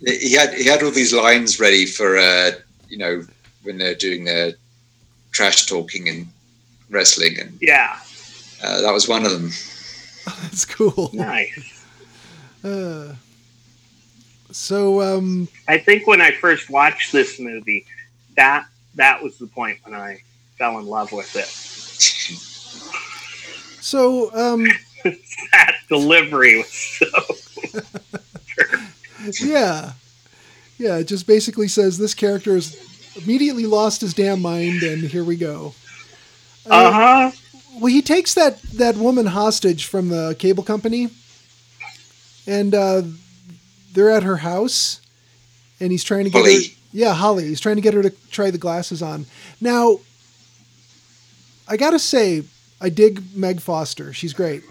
He 0.00 0.34
had 0.34 0.54
he 0.54 0.64
had 0.64 0.82
all 0.82 0.90
these 0.90 1.12
lines 1.12 1.58
ready 1.58 1.84
for 1.86 2.16
uh, 2.16 2.52
you 2.88 2.98
know 2.98 3.22
when 3.64 3.78
they're 3.78 3.94
doing 3.94 4.24
their 4.24 4.52
trash 5.32 5.66
talking 5.66 6.08
and 6.08 6.26
wrestling, 6.90 7.38
and 7.40 7.58
Yeah, 7.60 7.98
uh, 8.62 8.80
that 8.82 8.92
was 8.92 9.08
one 9.08 9.24
of 9.26 9.32
them. 9.32 9.50
That's 10.42 10.64
cool. 10.64 11.10
nice. 11.12 11.75
Uh, 12.66 13.14
so, 14.50 15.00
um, 15.00 15.48
I 15.68 15.78
think 15.78 16.06
when 16.06 16.20
I 16.20 16.32
first 16.32 16.70
watched 16.70 17.12
this 17.12 17.38
movie, 17.38 17.86
that 18.36 18.66
that 18.96 19.22
was 19.22 19.38
the 19.38 19.46
point 19.46 19.78
when 19.84 19.94
I 19.94 20.22
fell 20.58 20.78
in 20.78 20.86
love 20.86 21.12
with 21.12 21.34
it. 21.36 21.46
so, 23.82 24.30
um, 24.34 24.66
that 25.52 25.76
delivery 25.88 26.58
was 26.58 26.72
so. 26.72 27.06
yeah, 29.44 29.92
yeah. 30.78 30.96
It 30.96 31.04
just 31.08 31.26
basically 31.26 31.68
says 31.68 31.98
this 31.98 32.14
character 32.14 32.54
has 32.54 32.76
immediately 33.22 33.66
lost 33.66 34.00
his 34.00 34.14
damn 34.14 34.40
mind, 34.40 34.82
and 34.82 35.02
here 35.02 35.24
we 35.24 35.36
go. 35.36 35.74
Uh 36.68 36.92
huh. 36.92 37.30
Well, 37.74 37.92
he 37.92 38.02
takes 38.02 38.34
that 38.34 38.60
that 38.74 38.96
woman 38.96 39.26
hostage 39.26 39.84
from 39.86 40.08
the 40.08 40.34
cable 40.38 40.64
company, 40.64 41.10
and 42.46 42.74
uh, 42.74 43.02
they're 43.92 44.10
at 44.10 44.22
her 44.22 44.36
house, 44.36 45.00
and 45.80 45.90
he's 45.90 46.04
trying 46.04 46.24
to 46.24 46.30
get 46.30 46.44
her. 46.44 46.60
Yeah, 46.92 47.14
Holly. 47.14 47.44
He's 47.44 47.60
trying 47.60 47.76
to 47.76 47.82
get 47.82 47.94
her 47.94 48.02
to 48.02 48.10
try 48.30 48.50
the 48.50 48.58
glasses 48.58 49.02
on. 49.02 49.26
Now, 49.60 50.00
I 51.68 51.76
gotta 51.76 51.98
say, 51.98 52.44
I 52.80 52.88
dig 52.88 53.22
Meg 53.36 53.60
Foster. 53.60 54.12
She's 54.12 54.32
great. 54.32 54.62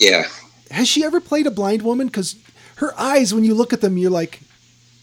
Yeah, 0.00 0.24
Has 0.70 0.88
she 0.88 1.04
ever 1.04 1.20
played 1.20 1.46
a 1.46 1.50
blind 1.50 1.82
woman? 1.82 2.08
Because 2.08 2.34
her 2.76 2.92
eyes, 2.98 3.32
when 3.32 3.44
you 3.44 3.54
look 3.54 3.72
at 3.72 3.80
them, 3.80 3.96
you're 3.96 4.10
like, 4.10 4.40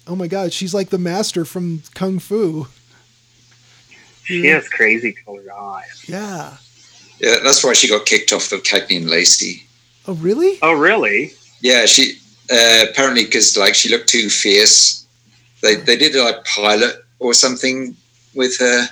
oh 0.08 0.16
my 0.16 0.28
god, 0.28 0.52
she's 0.52 0.74
like 0.74 0.90
the 0.90 0.98
master 0.98 1.46
from 1.46 1.84
Kung 1.94 2.20
Fu. 2.20 2.68
She 4.26 4.46
has 4.48 4.68
crazy 4.68 5.14
colored 5.14 5.48
eyes. 5.50 6.06
Yeah. 6.08 6.58
yeah. 7.20 7.38
That's 7.44 7.64
why 7.64 7.74
she 7.74 7.88
got 7.88 8.06
kicked 8.06 8.34
off 8.34 8.52
of 8.52 8.64
Cagney 8.64 8.98
and 8.98 9.10
Lacey. 9.10 9.66
Oh 10.08 10.14
really? 10.14 10.60
Oh, 10.62 10.74
really? 10.74 11.34
Yeah, 11.62 11.86
she 11.86 12.18
uh, 12.52 12.86
apparently 12.90 13.26
because 13.26 13.58
like 13.58 13.76
she 13.76 13.90
looked 13.90 14.10
too 14.10 14.30
fierce. 14.30 15.06
They 15.62 15.76
they 15.76 15.98
did 15.98 16.16
a 16.16 16.24
like 16.24 16.46
pilot 16.46 16.96
or 17.20 17.34
something 17.34 17.96
with 18.34 18.58
her. 18.60 18.88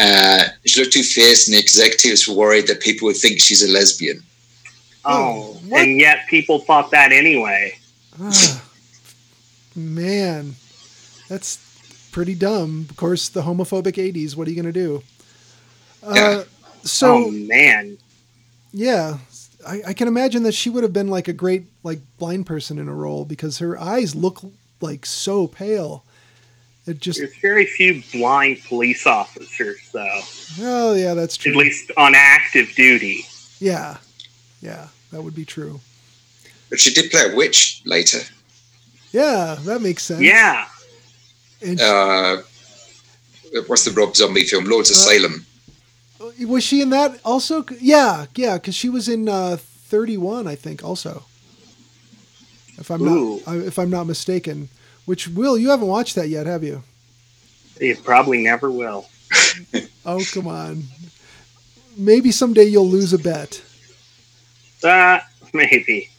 Uh, 0.00 0.44
she 0.66 0.80
looked 0.80 0.92
too 0.94 1.02
fierce, 1.02 1.46
and 1.46 1.54
the 1.54 1.60
executives 1.60 2.26
were 2.26 2.34
worried 2.34 2.66
that 2.66 2.80
people 2.80 3.06
would 3.06 3.16
think 3.16 3.38
she's 3.40 3.62
a 3.62 3.70
lesbian. 3.70 4.22
Oh, 5.04 5.12
Oh, 5.12 5.60
what? 5.68 5.82
and 5.82 6.00
yet 6.00 6.26
people 6.28 6.58
thought 6.60 6.90
that 6.90 7.12
anyway. 7.12 7.76
Ah, 8.20 8.64
man, 9.76 10.54
that's 11.28 11.58
pretty 12.12 12.34
dumb. 12.34 12.86
Of 12.90 12.96
course, 12.96 13.28
the 13.28 13.42
homophobic 13.42 13.94
'80s. 13.96 14.34
What 14.36 14.48
are 14.48 14.50
you 14.50 14.56
gonna 14.56 14.72
do? 14.72 15.02
Uh, 16.02 16.12
Yeah. 16.14 16.42
so 16.82 17.14
oh 17.26 17.30
man, 17.30 17.98
yeah, 18.72 19.18
I, 19.66 19.82
I 19.88 19.92
can 19.94 20.08
imagine 20.08 20.42
that 20.44 20.52
she 20.54 20.70
would 20.70 20.82
have 20.82 20.92
been 20.92 21.08
like 21.08 21.28
a 21.28 21.32
great 21.32 21.64
like 21.82 22.00
blind 22.18 22.46
person 22.46 22.78
in 22.78 22.88
a 22.88 22.94
role 22.94 23.24
because 23.24 23.58
her 23.58 23.78
eyes 23.80 24.14
look 24.14 24.40
like 24.80 25.06
so 25.06 25.46
pale. 25.46 26.04
It 26.86 27.00
just 27.00 27.18
There's 27.18 27.34
very 27.38 27.64
few 27.64 28.02
blind 28.12 28.62
police 28.64 29.06
officers, 29.06 29.78
though, 29.92 30.20
oh 30.60 30.94
yeah, 30.94 31.14
that's 31.14 31.36
true. 31.38 31.52
at 31.52 31.56
least 31.58 31.90
on 31.96 32.12
active 32.14 32.74
duty. 32.74 33.24
Yeah, 33.58 33.96
yeah, 34.60 34.88
that 35.10 35.22
would 35.22 35.34
be 35.34 35.46
true. 35.46 35.80
But 36.68 36.80
she 36.80 36.92
did 36.92 37.10
play 37.10 37.30
a 37.32 37.34
witch 37.34 37.80
later. 37.86 38.18
Yeah, 39.12 39.56
that 39.62 39.80
makes 39.80 40.02
sense. 40.02 40.20
Yeah. 40.20 40.66
And 41.62 41.78
she- 41.78 41.84
Uh, 41.86 42.42
what's 43.66 43.84
the 43.84 43.92
Rob 43.92 44.14
Zombie 44.16 44.44
film? 44.44 44.64
Lords 44.66 44.90
of 44.90 44.96
Uh, 44.96 45.00
Salem. 45.00 45.46
Was 46.40 46.62
she 46.64 46.80
in 46.80 46.90
that 46.90 47.20
also? 47.24 47.64
Yeah, 47.80 48.26
yeah, 48.34 48.54
because 48.54 48.74
she 48.74 48.88
was 48.88 49.08
in 49.08 49.28
uh, 49.28 49.56
Thirty 49.58 50.16
One, 50.16 50.46
I 50.46 50.54
think, 50.54 50.84
also. 50.84 51.24
If 52.76 52.90
I'm 52.90 53.02
Ooh. 53.02 53.40
not, 53.46 53.56
if 53.56 53.78
I'm 53.78 53.90
not 53.90 54.06
mistaken. 54.06 54.68
Which 55.04 55.28
Will, 55.28 55.58
you 55.58 55.70
haven't 55.70 55.88
watched 55.88 56.14
that 56.14 56.28
yet, 56.28 56.46
have 56.46 56.64
you? 56.64 56.82
It 57.78 58.02
probably 58.02 58.42
never 58.42 58.70
will. 58.70 59.06
Oh, 60.06 60.22
come 60.32 60.46
on. 60.46 60.82
Maybe 61.96 62.30
someday 62.30 62.64
you'll 62.64 62.86
lose 62.86 63.14
a 63.14 63.18
bet. 63.18 63.62
Uh, 64.82 65.20
maybe. 65.54 66.10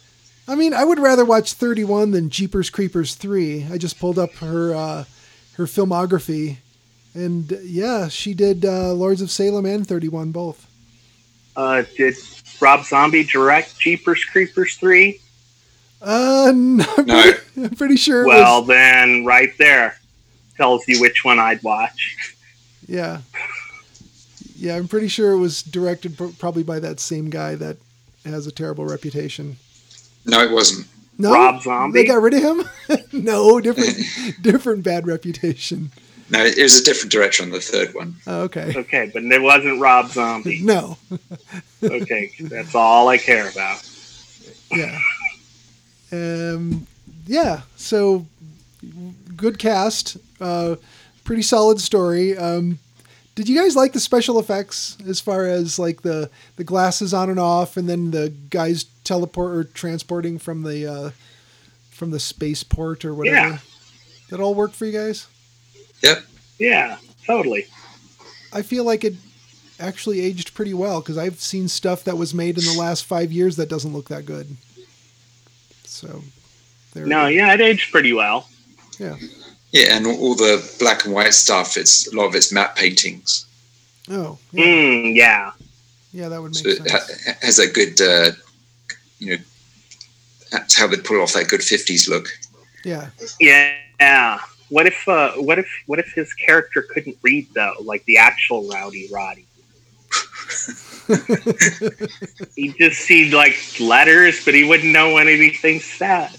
I 0.48 0.56
mean, 0.56 0.73
I 0.73 0.84
would 0.84 0.98
rather 0.98 1.23
watch 1.23 1.53
31 1.53 2.10
than 2.10 2.32
Jeepers 2.32 2.72
Creepers 2.72 3.14
3. 3.14 3.68
I 3.72 3.77
just 3.77 3.99
pulled 3.99 4.18
up 4.18 4.34
her 4.38 4.73
uh, 4.73 5.03
her 5.53 5.65
filmography, 5.65 6.57
and 7.15 7.51
uh, 7.51 7.57
yeah, 7.63 8.07
she 8.07 8.33
did 8.33 8.63
uh, 8.65 8.93
Lords 8.93 9.21
of 9.21 9.31
Salem 9.31 9.65
and 9.65 9.87
31 9.87 10.31
both. 10.31 10.67
Uh, 11.55 11.83
did 11.97 12.15
Rob 12.61 12.83
Zombie 12.85 13.23
direct 13.23 13.79
Jeepers 13.79 14.23
Creepers 14.25 14.75
3? 14.75 15.19
Uh, 16.01 16.51
no, 16.55 16.85
I'm, 16.97 17.05
No. 17.05 17.21
pretty, 17.23 17.39
I'm 17.63 17.69
pretty 17.75 17.95
sure 17.95 18.23
it 18.23 18.27
Well, 18.27 18.59
was. 18.59 18.67
then, 18.67 19.25
right 19.25 19.57
there 19.57 19.97
tells 20.57 20.87
you 20.87 20.99
which 21.01 21.23
one 21.25 21.39
I'd 21.39 21.63
watch. 21.63 22.35
Yeah, 22.87 23.21
yeah, 24.57 24.75
I'm 24.75 24.87
pretty 24.87 25.07
sure 25.07 25.31
it 25.31 25.39
was 25.39 25.63
directed 25.63 26.17
probably 26.37 26.63
by 26.63 26.79
that 26.79 26.99
same 26.99 27.29
guy 27.29 27.55
that 27.55 27.77
has 28.25 28.45
a 28.47 28.51
terrible 28.51 28.85
reputation. 28.85 29.57
No, 30.25 30.41
it 30.43 30.51
wasn't. 30.51 30.87
No, 31.17 31.33
Rob 31.33 31.61
Zombie? 31.61 32.01
They 32.01 32.07
got 32.07 32.21
rid 32.21 32.33
of 32.33 32.41
him. 32.43 32.63
no, 33.23 33.59
different, 33.61 33.97
different 34.41 34.83
bad 34.83 35.07
reputation. 35.07 35.91
No, 36.30 36.43
it 36.43 36.57
was 36.61 36.80
a 36.80 36.84
different 36.84 37.11
director 37.11 37.43
on 37.43 37.52
the 37.52 37.60
third 37.61 37.93
one. 37.93 38.15
Oh, 38.26 38.41
okay, 38.43 38.73
Okay, 38.76 39.11
but 39.14 39.23
it 39.23 39.41
wasn't 39.41 39.80
Rob 39.80 40.10
Zombie. 40.10 40.60
no, 40.64 40.97
Okay, 41.84 42.31
that's 42.39 42.73
all 42.73 43.07
I 43.10 43.18
care 43.19 43.47
about. 43.49 43.88
yeah. 44.72 44.99
Um, 46.11 46.88
yeah. 47.27 47.61
So 47.76 48.26
good 49.35 49.60
cast. 49.60 50.18
Uh, 50.39 50.76
pretty 51.23 51.41
solid 51.41 51.80
story. 51.80 52.38
Um, 52.38 52.80
did 53.35 53.49
you 53.49 53.60
guys 53.60 53.76
like 53.76 53.93
the 53.93 53.99
special 53.99 54.39
effects 54.39 54.97
as 55.07 55.19
far 55.19 55.45
as 55.45 55.77
like 55.77 56.02
the 56.03 56.30
the 56.56 56.64
glasses 56.64 57.14
on 57.14 57.30
and 57.30 57.39
off, 57.39 57.76
and 57.77 57.88
then 57.89 58.11
the 58.11 58.30
guys 58.49 58.85
teleport 59.03 59.56
or 59.56 59.64
transporting 59.65 60.39
from 60.39 60.64
the 60.64 60.88
uh, 60.88 61.10
from 61.91 62.11
the 62.11 62.19
spaceport 62.19 63.03
or 63.06 63.14
whatever? 63.14 63.35
Yeah. 63.35 63.57
That 64.30 64.39
all 64.39 64.56
worked 64.56 64.76
for 64.76 64.85
you 64.85 64.91
guys? 64.97 65.27
Yep. 66.06 66.26
Yeah, 66.60 66.98
totally. 67.26 67.65
I 68.53 68.61
feel 68.61 68.84
like 68.86 69.03
it 69.03 69.15
actually 69.80 70.22
aged 70.22 70.53
pretty 70.53 70.73
well 70.73 71.02
because 71.02 71.18
I've 71.18 71.40
seen 71.41 71.68
stuff 71.68 72.03
that 72.06 72.18
was 72.18 72.34
made 72.34 72.57
in 72.57 72.64
the 72.64 72.80
last 72.80 73.06
five 73.06 73.32
years 73.32 73.56
that 73.57 73.68
doesn't 73.69 73.91
look 73.94 74.07
that 74.10 74.26
good. 74.26 74.56
So, 75.84 76.22
there. 76.94 77.06
No, 77.06 77.27
yeah, 77.27 77.53
it 77.53 77.61
aged 77.61 77.91
pretty 77.91 78.14
well. 78.14 78.48
Yeah. 78.99 79.18
Yeah, 79.72 79.95
and 79.98 80.07
all- 80.07 80.19
all 80.19 80.36
the 80.36 80.64
black 80.80 81.03
and 81.06 81.14
white 81.14 81.34
stuff. 81.34 81.76
It's 81.76 82.07
a 82.07 82.15
lot 82.15 82.26
of 82.27 82.36
it's 82.36 82.52
matte 82.52 82.76
paintings, 82.76 83.45
Oh, 84.10 84.38
yeah. 84.52 84.64
Mm, 84.65 85.15
yeah. 85.15 85.52
Yeah, 86.14 86.30
that 86.30 86.41
would 86.41 86.53
make 86.53 86.64
so 86.64 86.69
it 86.69 86.77
sense. 86.90 87.26
ha- 87.26 87.34
has 87.41 87.57
that 87.57 87.73
good, 87.73 87.99
uh, 87.99 88.32
you 89.19 89.32
know, 89.38 89.44
that's 90.52 90.76
how 90.76 90.88
they 90.88 90.95
pull 90.98 91.19
off 91.22 91.34
that 91.34 91.49
good 91.49 91.60
'50s 91.61 92.07
look. 92.07 92.30
Yeah. 92.86 93.10
Yeah. 93.41 94.40
What 94.69 94.87
if 94.87 95.07
uh 95.07 95.33
what 95.33 95.59
if 95.59 95.67
what 95.85 95.99
if 95.99 96.11
his 96.13 96.33
character 96.33 96.81
couldn't 96.81 97.17
read 97.21 97.47
though, 97.53 97.73
like 97.81 98.03
the 98.05 98.17
actual 98.17 98.67
Rowdy 98.67 99.07
Roddy? 99.11 99.45
He'd 102.55 102.75
just 102.77 103.01
see 103.01 103.31
like 103.31 103.55
letters, 103.79 104.43
but 104.43 104.53
he 104.53 104.63
wouldn't 104.63 104.91
know 104.91 105.11
what 105.11 105.27
anything 105.27 105.79
said. 105.79 106.31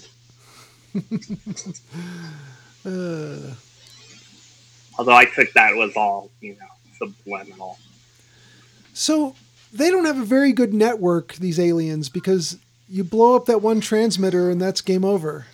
Uh, 2.85 3.37
Although 4.99 5.15
I 5.15 5.25
took 5.25 5.53
that 5.53 5.75
was 5.75 5.95
all, 5.95 6.31
you 6.41 6.55
know, 6.59 6.65
subliminal. 6.97 7.77
so 8.93 9.35
they 9.71 9.91
don't 9.91 10.05
have 10.05 10.19
a 10.19 10.25
very 10.25 10.51
good 10.53 10.73
network, 10.73 11.33
these 11.35 11.59
aliens, 11.59 12.09
because 12.09 12.57
you 12.89 13.03
blow 13.03 13.35
up 13.35 13.45
that 13.45 13.61
one 13.61 13.79
transmitter 13.79 14.49
and 14.49 14.59
that's 14.59 14.81
game 14.81 15.05
over. 15.05 15.45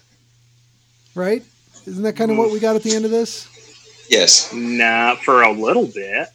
Right? 1.15 1.43
Isn't 1.85 2.03
that 2.03 2.15
kind 2.15 2.31
of 2.31 2.37
what 2.37 2.51
we 2.51 2.59
got 2.59 2.75
at 2.75 2.83
the 2.83 2.95
end 2.95 3.05
of 3.05 3.11
this? 3.11 3.49
Yes. 4.09 4.53
Nah, 4.53 5.15
for 5.15 5.43
a 5.43 5.51
little 5.51 5.87
bit. 5.87 6.29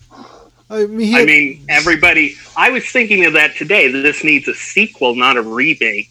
I 0.70 0.84
mean, 0.84 1.00
he 1.00 1.16
I 1.16 1.24
mean, 1.24 1.64
everybody. 1.68 2.36
I 2.56 2.70
was 2.70 2.88
thinking 2.90 3.24
of 3.24 3.32
that 3.34 3.56
today. 3.56 3.90
That 3.90 4.00
this 4.00 4.22
needs 4.22 4.48
a 4.48 4.54
sequel, 4.54 5.14
not 5.14 5.36
a 5.36 5.42
remake. 5.42 6.10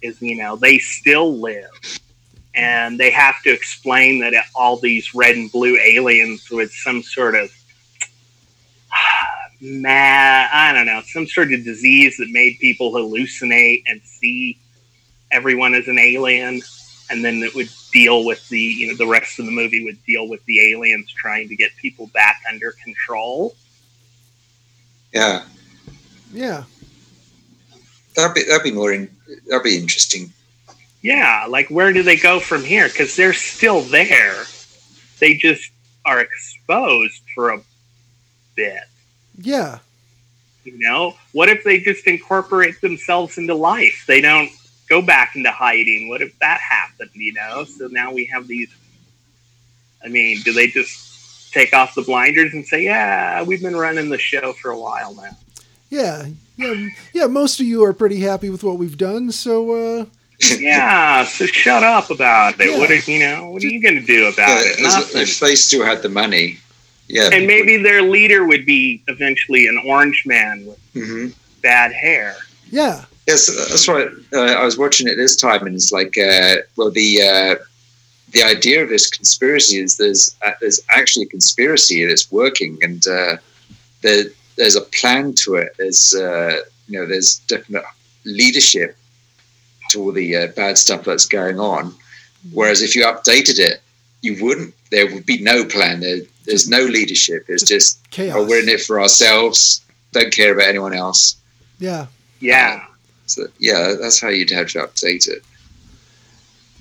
Is 0.00 0.20
you 0.22 0.36
know 0.36 0.56
they 0.56 0.78
still 0.78 1.38
live, 1.38 1.70
and 2.54 2.98
they 2.98 3.10
have 3.10 3.42
to 3.42 3.52
explain 3.52 4.20
that 4.20 4.32
all 4.54 4.78
these 4.78 5.14
red 5.14 5.36
and 5.36 5.50
blue 5.52 5.76
aliens 5.76 6.48
with 6.50 6.72
some 6.72 7.02
sort 7.02 7.34
of 7.34 7.50
mad. 9.60 10.48
I 10.52 10.72
don't 10.72 10.86
know, 10.86 11.02
some 11.04 11.26
sort 11.26 11.52
of 11.52 11.64
disease 11.64 12.16
that 12.16 12.30
made 12.30 12.58
people 12.60 12.92
hallucinate 12.92 13.82
and 13.86 14.00
see 14.02 14.58
everyone 15.30 15.74
as 15.74 15.88
an 15.88 15.98
alien, 15.98 16.62
and 17.10 17.22
then 17.22 17.42
it 17.42 17.54
would 17.54 17.68
deal 17.92 18.24
with 18.24 18.48
the 18.48 18.60
you 18.60 18.88
know 18.88 18.96
the 18.96 19.06
rest 19.06 19.38
of 19.38 19.46
the 19.46 19.52
movie 19.52 19.84
would 19.84 20.04
deal 20.04 20.28
with 20.28 20.44
the 20.46 20.72
aliens 20.72 21.10
trying 21.12 21.48
to 21.48 21.56
get 21.56 21.70
people 21.76 22.06
back 22.08 22.42
under 22.50 22.72
control. 22.84 23.54
Yeah. 25.12 25.44
yeah. 26.32 26.64
That'd 28.14 28.34
be 28.34 28.44
that'd 28.44 28.64
be 28.64 28.72
more 28.72 28.92
in, 28.92 29.10
that'd 29.46 29.62
be 29.62 29.76
interesting. 29.76 30.32
Yeah, 31.00 31.46
like 31.48 31.68
where 31.68 31.92
do 31.92 32.02
they 32.02 32.16
go 32.16 32.40
from 32.40 32.64
here? 32.64 32.88
Because 32.88 33.16
they're 33.16 33.32
still 33.32 33.82
there. 33.82 34.44
They 35.20 35.34
just 35.34 35.70
are 36.04 36.20
exposed 36.20 37.22
for 37.34 37.50
a 37.50 37.60
bit. 38.54 38.82
Yeah. 39.40 39.78
You 40.64 40.78
know, 40.78 41.14
what 41.32 41.48
if 41.48 41.64
they 41.64 41.80
just 41.80 42.06
incorporate 42.06 42.80
themselves 42.80 43.38
into 43.38 43.54
life? 43.54 44.04
They 44.06 44.20
don't 44.20 44.50
go 44.88 45.02
back 45.02 45.36
into 45.36 45.50
hiding. 45.50 46.08
What 46.08 46.22
if 46.22 46.38
that 46.38 46.60
happened? 46.60 47.10
You 47.14 47.32
know, 47.34 47.64
so 47.64 47.86
now 47.88 48.12
we 48.12 48.26
have 48.26 48.46
these. 48.48 48.68
I 50.04 50.08
mean, 50.08 50.40
do 50.42 50.52
they 50.52 50.68
just 50.68 51.52
take 51.52 51.72
off 51.74 51.94
the 51.94 52.02
blinders 52.02 52.52
and 52.54 52.64
say, 52.66 52.84
"Yeah, 52.84 53.42
we've 53.42 53.62
been 53.62 53.76
running 53.76 54.08
the 54.10 54.18
show 54.18 54.52
for 54.54 54.70
a 54.70 54.78
while 54.78 55.14
now"? 55.14 55.36
Yeah. 55.90 56.26
Yeah. 56.56 56.88
Yeah. 57.14 57.26
Most 57.26 57.60
of 57.60 57.66
you 57.66 57.82
are 57.84 57.92
pretty 57.92 58.20
happy 58.20 58.50
with 58.50 58.62
what 58.62 58.78
we've 58.78 58.98
done. 58.98 59.32
So, 59.32 60.00
uh, 60.00 60.04
yeah, 60.58 61.24
so 61.24 61.46
shut 61.46 61.82
up 61.82 62.10
about 62.10 62.60
it. 62.60 62.70
Yeah. 62.70 62.78
What 62.78 62.90
are 62.90 62.94
you 63.10 63.18
know? 63.20 63.50
What 63.50 63.62
are 63.64 63.66
you 63.68 63.82
going 63.82 63.94
to 63.96 64.04
do 64.06 64.26
about 64.26 64.48
Yeah, 64.48 64.60
it? 64.72 64.82
Nothing. 64.82 65.22
if 65.22 65.40
they 65.40 65.54
still 65.54 65.84
had 65.84 66.02
the 66.02 66.08
money, 66.08 66.58
yeah. 67.08 67.30
and 67.32 67.46
maybe 67.46 67.76
their 67.78 68.02
leader 68.02 68.46
would 68.46 68.64
be 68.66 69.02
eventually 69.08 69.66
an 69.66 69.80
orange 69.86 70.24
man 70.26 70.64
with 70.66 70.78
hmm 70.92 71.28
bad 71.62 71.92
hair. 71.92 72.36
yeah. 72.70 73.04
Yes, 73.28 73.46
that's 73.68 73.86
right. 73.88 74.08
Uh, 74.32 74.40
I 74.40 74.64
was 74.64 74.78
watching 74.78 75.06
it 75.06 75.16
this 75.16 75.36
time, 75.36 75.66
and 75.66 75.74
it's 75.74 75.92
like, 75.92 76.16
uh, 76.16 76.62
well, 76.76 76.90
the 76.90 77.20
uh, 77.20 77.62
the 78.32 78.42
idea 78.42 78.82
of 78.82 78.88
this 78.88 79.06
conspiracy 79.06 79.78
is 79.80 79.98
there's 79.98 80.34
uh, 80.40 80.52
there's 80.62 80.80
actually 80.90 81.26
a 81.26 81.28
conspiracy 81.28 82.06
that's 82.06 82.32
working, 82.32 82.78
and 82.80 83.06
uh, 83.06 83.36
there, 84.00 84.24
there's 84.56 84.76
a 84.76 84.80
plan 84.80 85.34
to 85.44 85.56
it. 85.56 85.74
There's 85.76 86.14
uh, 86.14 86.62
you 86.88 86.98
know 86.98 87.04
there's 87.04 87.40
definite 87.40 87.84
leadership 88.24 88.96
to 89.90 90.00
all 90.00 90.12
the 90.12 90.34
uh, 90.34 90.46
bad 90.56 90.78
stuff 90.78 91.04
that's 91.04 91.26
going 91.26 91.60
on. 91.60 91.94
Whereas 92.54 92.80
if 92.80 92.96
you 92.96 93.04
updated 93.04 93.58
it, 93.58 93.82
you 94.22 94.42
wouldn't. 94.42 94.74
There 94.90 95.12
would 95.12 95.26
be 95.26 95.42
no 95.42 95.66
plan. 95.66 96.00
There, 96.00 96.20
there's 96.46 96.66
no 96.66 96.80
leadership. 96.80 97.44
It's 97.48 97.62
just 97.62 98.10
Chaos. 98.10 98.36
oh, 98.38 98.46
we're 98.46 98.62
in 98.62 98.70
it 98.70 98.80
for 98.80 98.98
ourselves. 98.98 99.84
Don't 100.12 100.32
care 100.32 100.54
about 100.54 100.68
anyone 100.68 100.94
else. 100.94 101.36
Yeah. 101.78 102.06
Yeah, 102.40 102.86
So 103.30 103.46
yeah, 103.58 103.94
that's 104.00 104.20
how 104.20 104.28
you'd 104.28 104.50
have 104.50 104.68
to 104.68 104.80
update 104.80 105.28
it. 105.28 105.42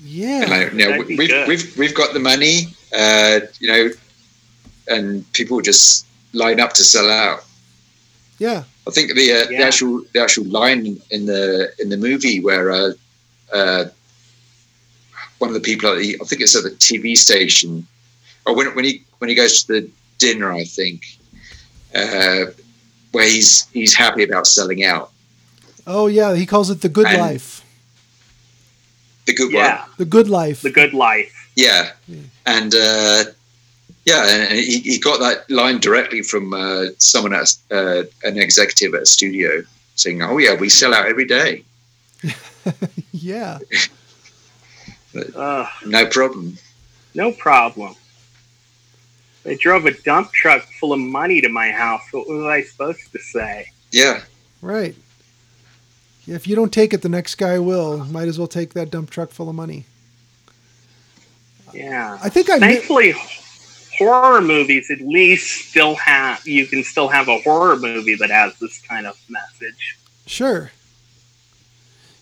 Yeah. 0.03 0.44
And 0.44 0.53
I, 0.53 0.64
you 0.65 0.72
know, 0.72 0.90
That'd 0.91 1.07
be 1.07 1.18
we've 1.18 1.48
we've 1.48 1.78
we've 1.78 1.95
got 1.95 2.14
the 2.14 2.19
money, 2.19 2.68
uh, 2.95 3.40
you 3.60 3.72
know, 3.72 3.90
and 4.88 5.32
people 5.34 5.61
just 5.61 6.06
line 6.34 6.60
up 6.60 6.74
to 6.74 6.84
sell 6.84 7.10
out. 7.10 7.44
Yeah. 8.40 8.64
I 8.88 8.91
think 8.91 9.14
the 9.15 9.32
uh, 9.34 9.48
the 9.48 9.57
actual 9.57 10.03
the 10.14 10.22
actual 10.22 10.45
line 10.45 11.02
in 11.11 11.26
the 11.26 11.74
in 11.80 11.90
the 11.90 11.98
movie 11.98 12.40
where 12.40 12.72
uh, 12.72 12.91
uh, 13.52 13.86
one 15.40 15.49
of 15.49 15.53
the 15.53 15.60
people 15.60 15.91
at 15.91 15.98
the 15.99 16.18
I 16.22 16.26
think 16.26 16.41
it's 16.41 16.56
at 16.56 16.64
the 16.64 16.72
TV 16.72 17.18
station, 17.18 17.86
or 18.45 18.56
when 18.56 18.74
when 18.76 18.86
he 18.86 19.03
when 19.18 19.30
he 19.30 19.36
goes 19.36 19.64
to 19.64 19.82
the 19.82 19.90
dinner, 20.19 20.52
I 20.52 20.64
think, 20.64 21.18
uh, 21.94 22.45
where 23.11 23.28
he's 23.28 23.68
he's 23.69 23.94
happy 23.94 24.24
about 24.24 24.48
selling 24.48 24.86
out. 24.86 25.11
Oh 25.90 26.08
yeah, 26.08 26.36
he 26.36 26.46
calls 26.46 26.70
it 26.70 26.82
the 26.82 26.90
good 26.90 27.08
And- 27.08 27.18
life. 27.20 27.64
The 29.26 29.34
good 29.34 29.52
Yeah, 29.52 29.80
one, 29.82 29.90
The 29.98 30.06
good 30.06 30.30
life. 30.30 30.62
the 30.62 30.70
good 30.72 30.94
life. 30.94 31.50
yeah, 31.56 31.92
Yeah. 32.08 32.22
and 32.46 32.74
uh, 32.74 33.24
yeah, 34.06 34.26
and 34.30 34.58
he, 34.58 34.80
he 34.80 34.98
got 35.00 35.20
that 35.20 35.50
line 35.50 35.80
directly 35.80 36.22
from 36.22 36.54
uh, 36.54 36.86
someone 36.98 37.34
at 37.34 37.54
uh, 37.70 38.04
an 38.24 38.38
executive 38.38 38.96
at 38.96 39.02
a 39.02 39.06
studio 39.06 39.64
saying, 39.96 40.22
"Oh 40.22 40.38
yeah, 40.38 40.56
we 40.56 40.70
sell 40.70 40.94
out 40.94 41.08
every 41.08 41.26
day, 41.26 41.64
yeah. 43.12 43.60
Ugh, 45.36 45.68
no 45.86 46.06
problem." 46.08 46.58
no 47.14 47.32
problem. 47.32 47.96
They 49.44 49.56
drove 49.56 49.86
a 49.88 49.92
dump 49.92 50.32
truck 50.34 50.64
full 50.80 50.94
of 50.94 51.00
money 51.00 51.42
to 51.42 51.50
my 51.50 51.72
house. 51.72 52.04
What 52.12 52.28
was 52.30 52.46
I 52.46 52.62
supposed 52.62 53.12
to 53.12 53.20
say? 53.20 53.72
Yeah, 53.92 54.22
Right. 54.62 54.96
If 56.28 56.45
you 56.48 56.56
don't 56.56 56.74
take 56.74 56.94
it, 56.94 57.02
the 57.02 57.10
next 57.10 57.36
guy 57.36 57.58
will. 57.60 58.04
Might 58.06 58.28
as 58.28 58.38
well 58.38 58.48
take 58.48 58.74
that 58.74 58.91
dump 58.91 59.10
truck 59.10 59.30
full 59.30 59.48
of 59.49 59.56
money. 59.56 59.86
Yeah. 61.74 62.18
I 62.22 62.30
think 62.30 62.49
I. 62.49 62.56
mi- 62.56 62.60
Thankfully, 62.76 63.14
horror 63.98 64.41
movies 64.41 64.90
at 64.91 64.99
least 65.02 65.70
still 65.70 65.95
have 65.95 66.45
you 66.45 66.66
can 66.66 66.84
still 66.84 67.08
have 67.08 67.28
a 67.28 67.38
horror 67.40 67.78
movie 67.78 68.16
that 68.16 68.30
has 68.30 68.58
this 68.60 68.80
kind 68.82 69.08
of 69.08 69.18
message. 69.30 69.98
Sure. 70.26 70.72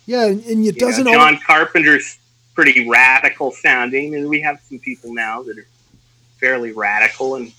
Yeah, 0.05 0.25
and, 0.27 0.43
and 0.45 0.65
it 0.65 0.77
doesn't. 0.77 1.05
John 1.07 1.39
Carpenter's 1.45 2.19
pretty 2.53 2.87
radical 2.87 3.51
sounding, 3.51 4.15
and 4.15 4.29
we 4.29 4.39
have 4.41 4.59
some 4.69 4.77
people 4.79 5.13
now 5.13 5.41
that 5.43 5.57
are 5.57 5.65
fairly 6.39 6.71
radical, 6.71 7.35
and 7.35 7.51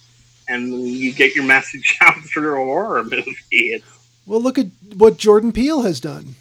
and 0.49 0.73
you 0.89 1.13
get 1.13 1.35
your 1.35 1.45
message 1.45 1.99
out 2.03 2.17
through 2.23 2.53
a 2.63 2.65
horror 2.65 3.03
movie. 3.03 3.35
It's, 3.51 3.85
well, 4.27 4.41
look 4.41 4.59
at 4.59 4.67
what 4.97 5.17
Jordan 5.17 5.53
Peele 5.53 5.83
has 5.83 6.01
done. 6.01 6.35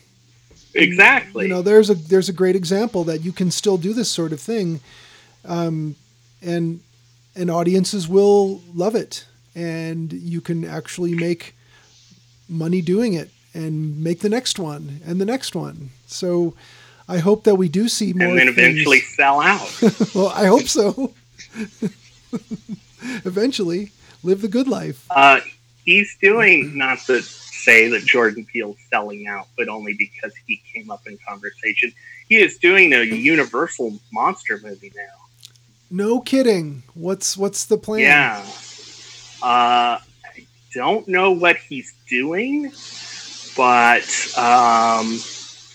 exactly. 0.73 1.45
You 1.45 1.53
know, 1.53 1.61
there's 1.61 1.89
a 1.89 1.95
there's 1.95 2.29
a 2.29 2.33
great 2.33 2.55
example 2.55 3.03
that 3.05 3.19
you 3.23 3.31
can 3.31 3.51
still 3.51 3.77
do 3.77 3.93
this 3.93 4.09
sort 4.09 4.33
of 4.33 4.39
thing, 4.39 4.79
um, 5.45 5.95
and 6.41 6.79
and 7.35 7.49
audiences 7.51 8.07
will 8.07 8.61
love 8.73 8.95
it, 8.95 9.25
and 9.55 10.11
you 10.13 10.41
can 10.41 10.65
actually 10.65 11.13
make 11.15 11.55
money 12.49 12.81
doing 12.81 13.13
it, 13.13 13.29
and 13.53 14.01
make 14.03 14.19
the 14.19 14.29
next 14.29 14.59
one 14.59 14.99
and 15.05 15.19
the 15.21 15.25
next 15.25 15.55
one. 15.55 15.89
So, 16.07 16.53
I 17.07 17.17
hope 17.19 17.43
that 17.45 17.55
we 17.55 17.69
do 17.69 17.87
see 17.87 18.13
more. 18.13 18.27
and 18.29 18.37
then 18.39 18.47
things- 18.53 18.59
eventually 18.59 18.99
sell 19.01 19.39
out. 19.41 19.69
well, 20.15 20.29
I 20.29 20.45
hope 20.45 20.67
so. 20.67 21.13
eventually, 23.25 23.91
live 24.23 24.41
the 24.41 24.47
good 24.47 24.67
life. 24.67 25.05
Uh, 25.09 25.39
he's 25.85 26.17
doing 26.21 26.77
not 26.77 26.99
to 27.05 27.21
say 27.21 27.87
that 27.89 28.03
Jordan 28.03 28.45
Peele's 28.45 28.77
selling 28.89 29.27
out, 29.27 29.47
but 29.57 29.69
only 29.69 29.93
because 29.93 30.33
he 30.45 30.61
came 30.73 30.91
up 30.91 31.07
in 31.07 31.17
conversation. 31.27 31.91
He 32.27 32.35
is 32.35 32.57
doing 32.57 32.93
a 32.93 33.03
Universal 33.03 33.99
monster 34.11 34.59
movie 34.61 34.91
now. 34.95 35.01
No 35.89 36.19
kidding. 36.19 36.83
What's 36.93 37.37
what's 37.37 37.65
the 37.65 37.77
plan? 37.77 38.01
Yeah. 38.01 38.45
Uh, 39.41 39.99
I 40.01 40.47
don't 40.73 41.07
know 41.07 41.31
what 41.31 41.57
he's 41.57 41.93
doing, 42.09 42.71
but 43.55 44.37
um, 44.37 45.19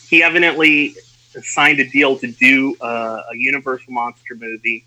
he 0.08 0.22
evidently 0.22 0.94
signed 1.42 1.78
a 1.78 1.88
deal 1.88 2.18
to 2.18 2.26
do 2.32 2.76
uh, 2.80 3.22
a 3.32 3.36
Universal 3.36 3.92
monster 3.92 4.34
movie. 4.34 4.84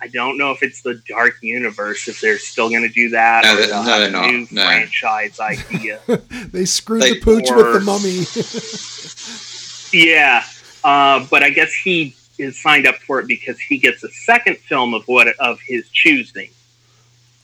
I 0.00 0.06
don't 0.06 0.38
know 0.38 0.52
if 0.52 0.62
it's 0.62 0.82
the 0.82 0.94
Dark 1.08 1.38
Universe, 1.42 2.06
if 2.06 2.20
they're 2.20 2.38
still 2.38 2.68
going 2.70 2.82
to 2.82 2.88
do 2.88 3.10
that. 3.10 3.42
No, 3.44 3.52
or 3.52 3.56
they're- 3.56 3.68
no, 3.68 3.82
have 3.82 3.98
they're 4.00 4.08
a 4.08 4.10
not. 4.12 4.30
New 4.30 4.46
No. 4.52 4.64
franchise 4.64 5.40
idea. 5.40 6.00
They 6.52 6.64
screwed 6.66 7.02
They- 7.02 7.14
the 7.14 7.20
pooch 7.20 7.48
with 7.50 7.72
the 7.74 7.80
mummy. 7.80 8.24
Yeah, 9.92 10.44
uh, 10.84 11.26
but 11.30 11.42
I 11.42 11.48
guess 11.50 11.72
he 11.72 12.14
is 12.36 12.60
signed 12.60 12.86
up 12.86 12.96
for 12.96 13.20
it 13.20 13.26
because 13.26 13.58
he 13.58 13.78
gets 13.78 14.04
a 14.04 14.10
second 14.10 14.58
film 14.58 14.92
of 14.94 15.02
what 15.08 15.28
of 15.38 15.58
his 15.60 15.88
choosing. 15.88 16.50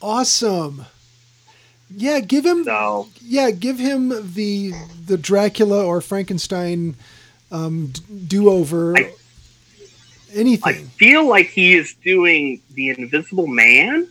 awesome. 0.03 0.85
Yeah, 1.97 2.21
give 2.21 2.45
him 2.45 2.65
So 2.65 3.09
yeah, 3.23 3.51
give 3.51 3.79
him 3.79 4.09
the 4.35 4.73
the 5.07 5.17
Dracula 5.17 5.85
or 5.85 6.01
Frankenstein 6.03 6.97
um, 7.51 7.93
do 8.27 8.51
over. 8.51 8.97
I- 8.97 9.13
I 10.65 10.73
feel 10.75 11.29
like 11.29 11.47
he 11.49 11.75
is 11.75 11.95
doing 12.05 12.61
the 12.75 12.91
Invisible 12.91 13.47
Man. 13.47 14.09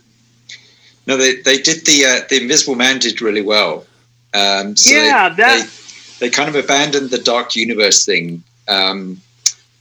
No, 1.06 1.16
they, 1.16 1.36
they 1.42 1.58
did 1.58 1.84
the 1.84 2.04
uh, 2.06 2.26
the 2.30 2.40
Invisible 2.42 2.74
Man 2.76 2.98
did 2.98 3.20
really 3.20 3.42
well. 3.42 3.84
Um, 4.32 4.76
so 4.76 4.94
they- 4.94 5.06
yeah, 5.06 5.28
that 5.28 5.68
they, 6.18 6.26
they 6.26 6.30
kind 6.30 6.48
of 6.48 6.54
abandoned 6.56 7.10
the 7.10 7.18
Dark 7.18 7.54
Universe 7.56 8.04
thing, 8.04 8.42
um, 8.68 9.20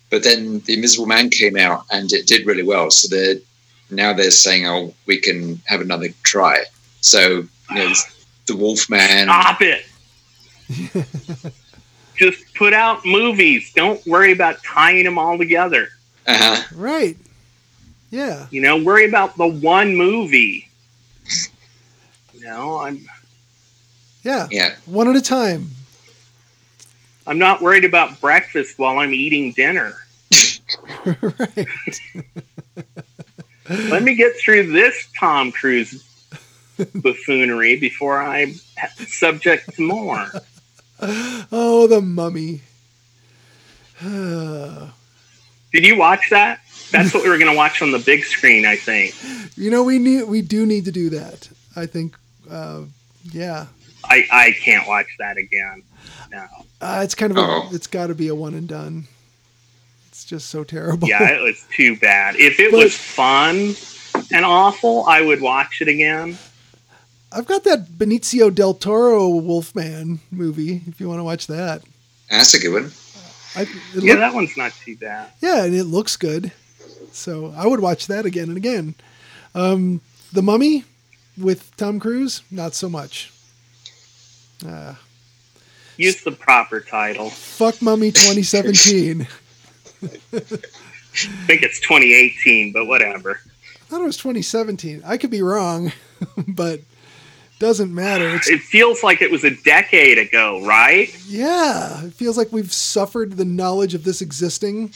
but 0.10 0.24
then 0.24 0.60
the 0.62 0.74
Invisible 0.74 1.06
Man 1.06 1.30
came 1.30 1.58
out 1.58 1.86
and 1.92 2.12
it 2.12 2.28
did 2.28 2.46
really 2.46 2.64
well. 2.64 2.92
So 2.92 3.08
they're 3.08 3.36
now 3.90 4.12
they're 4.14 4.32
saying, 4.32 4.68
"Oh, 4.68 4.94
we 5.06 5.18
can 5.18 5.62
have 5.66 5.82
another 5.82 6.10
try." 6.24 6.64
So 7.02 7.48
you 7.72 7.76
know, 7.76 7.94
the 8.48 8.56
Wolfman. 8.58 9.24
stop 9.28 9.62
it. 9.62 9.86
Just 12.16 12.54
put 12.54 12.74
out 12.74 13.06
movies. 13.06 13.72
Don't 13.74 14.06
worry 14.06 14.32
about 14.32 14.64
tying 14.64 15.04
them 15.04 15.18
all 15.18 15.38
together. 15.38 15.90
Uh-huh. 16.28 16.64
Right. 16.76 17.18
Yeah. 18.12 18.48
You 18.52 18.62
know, 18.62 18.78
worry 18.78 19.06
about 19.06 19.38
the 19.38 19.48
one 19.48 19.96
movie. 19.96 20.70
You 22.34 22.42
know, 22.42 22.78
I'm 22.80 23.06
Yeah. 24.24 24.48
Yeah, 24.52 24.76
One 24.86 25.08
at 25.08 25.16
a 25.16 25.22
time. 25.22 25.70
I'm 27.26 27.40
not 27.40 27.62
worried 27.62 27.86
about 27.86 28.20
breakfast 28.20 28.78
while 28.78 29.00
I'm 29.00 29.14
eating 29.14 29.54
dinner. 29.54 29.96
right. 31.06 31.68
Let 33.70 34.04
me 34.04 34.16
get 34.16 34.36
through 34.38 34.72
this 34.72 35.08
Tom 35.18 35.52
Cruise 35.52 36.04
buffoonery 36.96 37.80
before 37.80 38.22
I'm 38.22 38.56
subject 39.08 39.76
to 39.76 39.82
more. 39.82 40.28
Oh, 41.52 41.86
the 41.88 42.00
mummy. 42.00 42.62
you 45.74 45.82
Did 45.82 45.88
you 45.88 45.98
watch 45.98 46.30
that? 46.30 46.60
That's 46.92 47.14
what 47.14 47.24
we 47.24 47.30
were 47.30 47.38
going 47.38 47.50
to 47.52 47.58
watch 47.58 47.82
on 47.82 47.92
the 47.92 48.00
big 48.00 48.24
screen, 48.24 48.66
I 48.66 48.76
think. 48.76 49.16
You 49.58 49.72
know, 49.72 49.84
we 49.84 49.98
need 50.00 50.24
we 50.24 50.42
do 50.42 50.66
need 50.66 50.86
to 50.86 50.92
do 50.92 51.10
that. 51.12 51.50
I 51.76 51.86
think. 51.88 52.16
Uh, 52.50 52.84
yeah. 53.32 53.66
I, 54.06 54.26
I 54.32 54.52
can't 54.52 54.88
watch 54.88 55.08
that 55.20 55.38
again. 55.38 55.82
No. 56.32 56.46
Uh, 56.82 57.02
it's 57.04 57.16
kind 57.16 57.32
of 57.32 57.38
a, 57.38 57.70
it's 57.74 57.88
got 57.88 58.08
to 58.08 58.16
be 58.16 58.28
a 58.28 58.36
one 58.36 58.54
and 58.54 58.68
done. 58.68 59.08
It's 60.10 60.26
just 60.26 60.50
so 60.50 60.64
terrible. 60.64 61.08
Yeah, 61.08 61.30
it 61.32 61.42
was 61.42 61.66
too 61.76 61.96
bad. 61.98 62.36
If 62.36 62.60
it 62.60 62.72
But- 62.72 62.84
was 62.84 62.96
fun 62.98 63.76
and 64.32 64.46
awful, 64.46 65.06
I 65.08 65.22
would 65.22 65.42
watch 65.42 65.82
it 65.82 65.88
again. 65.88 66.38
I've 67.32 67.48
got 67.48 67.64
that 67.64 67.88
Benicio 67.98 68.54
del 68.54 68.76
Toro 68.76 69.30
Wolfman 69.30 70.20
movie. 70.30 70.82
If 70.86 71.00
you 71.00 71.08
want 71.08 71.20
to 71.20 71.24
watch 71.24 71.48
that, 71.48 71.82
that's 72.30 72.54
a 72.54 72.60
good 72.60 72.74
one. 72.74 72.92
I, 73.56 73.62
Yeah, 73.62 74.14
look- 74.14 74.20
that 74.20 74.34
one's 74.34 74.58
not 74.58 74.74
too 74.86 74.96
bad. 74.98 75.30
yeah, 75.42 75.64
and 75.64 75.74
it 75.76 75.84
looks 75.86 76.16
good. 76.18 76.52
So 77.12 77.54
I 77.56 77.68
would 77.68 77.80
watch 77.80 78.08
that 78.08 78.26
again 78.26 78.50
and 78.50 78.58
again. 78.58 78.96
Um, 79.54 80.02
the 80.32 80.42
Mummy 80.42 80.84
with 81.38 81.76
Tom 81.78 82.00
Cruise, 82.00 82.42
not 82.50 82.74
so 82.74 82.90
much. 82.90 83.32
Uh, 84.66 84.96
Use 85.98 86.24
the 86.24 86.32
proper 86.32 86.80
title. 86.80 87.30
fuck 87.30 87.80
Mummy 87.82 88.12
2017. 88.12 89.28
I 90.04 90.40
think 90.40 91.62
it's 91.62 91.80
2018, 91.82 92.72
but 92.74 92.86
whatever. 92.88 93.40
I 93.44 93.86
thought 93.86 94.02
it 94.02 94.06
was 94.06 94.18
2017. 94.18 95.04
I 95.06 95.18
could 95.18 95.30
be 95.30 95.44
wrong, 95.44 95.92
but 96.48 96.82
doesn't 97.60 97.94
matter. 97.94 98.36
It's 98.36 98.50
It 98.50 98.62
feels 98.62 99.04
like 99.04 99.22
it 99.22 99.32
was 99.32 99.44
a 99.44 99.52
decade 99.64 100.18
ago, 100.18 100.66
right? 100.66 101.10
yeah. 101.28 102.04
It 102.06 102.14
feels 102.14 102.38
like 102.38 102.52
we've 102.52 102.74
suffered 102.74 103.34
the 103.38 103.46
knowledge 103.46 103.94
of 103.94 104.04
this 104.04 104.22
existing 104.22 104.94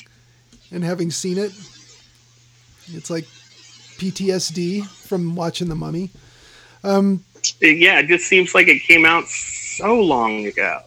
and 0.72 0.84
having 0.84 1.12
seen 1.12 1.38
it. 1.38 1.52
It's 2.94 3.10
like 3.10 3.26
PTSD 3.98 4.86
from 4.86 5.36
watching 5.36 5.70
The 5.70 5.76
Mummy. 5.76 6.10
Um, 6.84 7.24
yeah, 7.62 8.00
it 8.00 8.08
just 8.08 8.26
seems 8.28 8.54
like 8.54 8.68
it 8.68 8.80
came 8.84 9.06
out 9.06 9.26
so 9.28 10.00
long 10.00 10.46
ago. 10.46 10.82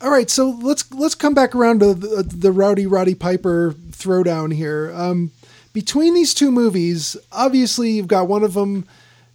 all 0.00 0.10
right, 0.10 0.28
so 0.30 0.50
let's 0.50 0.90
let's 0.92 1.14
come 1.14 1.34
back 1.34 1.54
around 1.54 1.80
to 1.80 1.94
the, 1.94 2.22
the 2.22 2.52
Rowdy 2.52 2.86
Roddy 2.86 3.14
Piper 3.14 3.74
throwdown 3.90 4.52
here. 4.54 4.92
Um, 4.94 5.30
between 5.72 6.14
these 6.14 6.34
two 6.34 6.50
movies, 6.50 7.16
obviously 7.32 7.90
you've 7.92 8.08
got 8.08 8.28
one 8.28 8.42
of 8.44 8.54
them 8.54 8.86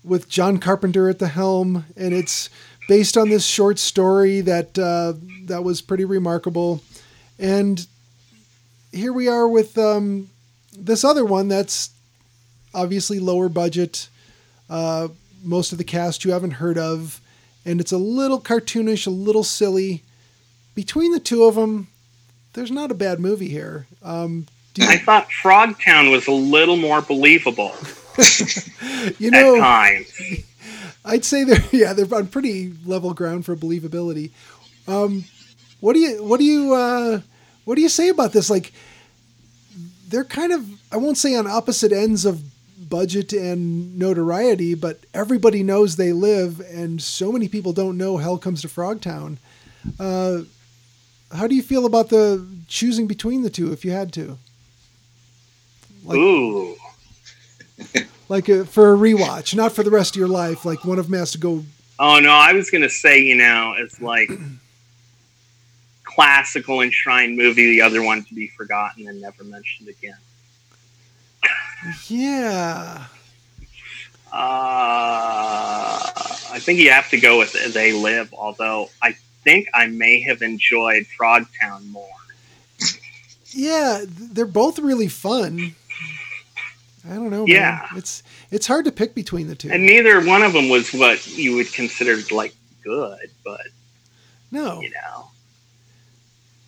with 0.03 0.29
John 0.29 0.57
Carpenter 0.57 1.09
at 1.09 1.19
the 1.19 1.27
helm, 1.27 1.85
and 1.95 2.13
it's 2.13 2.49
based 2.87 3.17
on 3.17 3.29
this 3.29 3.45
short 3.45 3.79
story 3.79 4.41
that 4.41 4.77
uh, 4.77 5.13
that 5.45 5.63
was 5.63 5.81
pretty 5.81 6.05
remarkable, 6.05 6.81
and 7.37 7.85
here 8.91 9.13
we 9.13 9.27
are 9.27 9.47
with 9.47 9.77
um, 9.77 10.29
this 10.77 11.03
other 11.03 11.25
one 11.25 11.47
that's 11.47 11.91
obviously 12.73 13.19
lower 13.19 13.49
budget. 13.49 14.09
Uh, 14.69 15.09
most 15.43 15.71
of 15.71 15.77
the 15.77 15.83
cast 15.83 16.25
you 16.25 16.31
haven't 16.31 16.51
heard 16.51 16.77
of, 16.77 17.21
and 17.65 17.79
it's 17.79 17.91
a 17.91 17.97
little 17.97 18.39
cartoonish, 18.39 19.07
a 19.07 19.11
little 19.11 19.43
silly. 19.43 20.03
Between 20.75 21.11
the 21.11 21.19
two 21.19 21.43
of 21.43 21.55
them, 21.55 21.87
there's 22.53 22.71
not 22.71 22.91
a 22.91 22.95
bad 22.95 23.19
movie 23.19 23.49
here. 23.49 23.87
Um, 24.03 24.47
you, 24.75 24.85
I 24.87 24.97
thought 24.97 25.27
Frogtown 25.29 26.11
was 26.11 26.27
a 26.27 26.31
little 26.31 26.77
more 26.77 27.01
believable 27.01 27.69
you 29.19 29.31
know. 29.31 29.55
I'd 31.05 31.25
say 31.25 31.43
they're 31.43 31.63
yeah 31.71 31.93
they're 31.93 32.13
on 32.13 32.27
pretty 32.27 32.73
level 32.85 33.13
ground 33.13 33.45
for 33.45 33.55
believability. 33.55 34.31
Um, 34.87 35.25
what 35.79 35.93
do 35.93 35.99
you 35.99 36.23
what 36.23 36.39
do 36.39 36.43
you 36.45 36.73
uh, 36.73 37.21
what 37.65 37.75
do 37.75 37.81
you 37.81 37.89
say 37.89 38.09
about 38.09 38.33
this? 38.33 38.49
Like 38.49 38.73
they're 40.07 40.23
kind 40.25 40.51
of 40.51 40.67
I 40.91 40.97
won't 40.97 41.17
say 41.17 41.35
on 41.35 41.47
opposite 41.47 41.91
ends 41.91 42.25
of 42.25 42.41
budget 42.89 43.33
and 43.33 43.97
notoriety, 43.97 44.73
but 44.73 44.99
everybody 45.13 45.63
knows 45.63 45.95
they 45.95 46.11
live, 46.11 46.59
and 46.59 47.01
so 47.01 47.31
many 47.31 47.47
people 47.47 47.71
don't 47.71 47.97
know 47.97 48.17
Hell 48.17 48.37
Comes 48.37 48.61
to 48.63 48.67
Frogtown. 48.67 49.37
Uh, 49.99 50.39
how 51.31 51.45
do 51.47 51.55
you 51.55 51.61
feel 51.61 51.85
about 51.85 52.09
the 52.09 52.45
choosing 52.67 53.05
between 53.07 53.43
the 53.43 53.49
two 53.49 53.71
if 53.71 53.85
you 53.85 53.91
had 53.91 54.11
to? 54.13 54.37
Like- 56.03 56.17
Ooh. 56.17 56.75
Like 58.27 58.47
uh, 58.47 58.63
for 58.63 58.93
a 58.93 58.97
rewatch, 58.97 59.55
not 59.55 59.71
for 59.71 59.81
the 59.81 59.89
rest 59.89 60.15
of 60.15 60.19
your 60.19 60.27
life. 60.27 60.63
Like 60.63 60.85
one 60.85 60.99
of 60.99 61.09
them 61.09 61.17
has 61.17 61.31
to 61.31 61.37
go 61.39 61.63
Oh 61.99 62.19
no, 62.19 62.31
I 62.31 62.53
was 62.53 62.69
gonna 62.69 62.89
say, 62.89 63.19
you 63.19 63.35
know, 63.35 63.75
it's 63.77 63.99
like 63.99 64.31
classical 66.05 66.81
enshrined 66.81 67.35
movie, 67.35 67.71
the 67.71 67.81
other 67.81 68.01
one 68.01 68.23
to 68.23 68.33
be 68.33 68.47
forgotten 68.47 69.07
and 69.07 69.21
never 69.21 69.43
mentioned 69.43 69.89
again. 69.89 70.17
Yeah. 72.07 73.05
Uh, 74.31 75.99
I 76.51 76.59
think 76.59 76.79
you 76.79 76.91
have 76.91 77.09
to 77.09 77.19
go 77.19 77.37
with 77.39 77.73
They 77.73 77.93
Live, 77.93 78.33
although 78.33 78.89
I 79.01 79.15
think 79.43 79.69
I 79.73 79.87
may 79.87 80.21
have 80.21 80.41
enjoyed 80.41 81.05
Frogtown 81.19 81.87
more. 81.87 82.07
Yeah, 83.51 84.03
they're 84.05 84.45
both 84.45 84.77
really 84.77 85.07
fun. 85.07 85.75
I 87.09 87.15
don't 87.15 87.31
know. 87.31 87.45
Yeah. 87.47 87.87
man. 87.89 87.97
it's 87.97 88.23
it's 88.51 88.67
hard 88.67 88.85
to 88.85 88.91
pick 88.91 89.15
between 89.15 89.47
the 89.47 89.55
two. 89.55 89.69
And 89.71 89.85
neither 89.85 90.23
one 90.25 90.43
of 90.43 90.53
them 90.53 90.69
was 90.69 90.93
what 90.93 91.25
you 91.27 91.55
would 91.55 91.71
consider 91.73 92.17
like 92.31 92.53
good, 92.83 93.29
but 93.43 93.67
no, 94.51 94.81
you 94.81 94.91
know, 94.91 95.31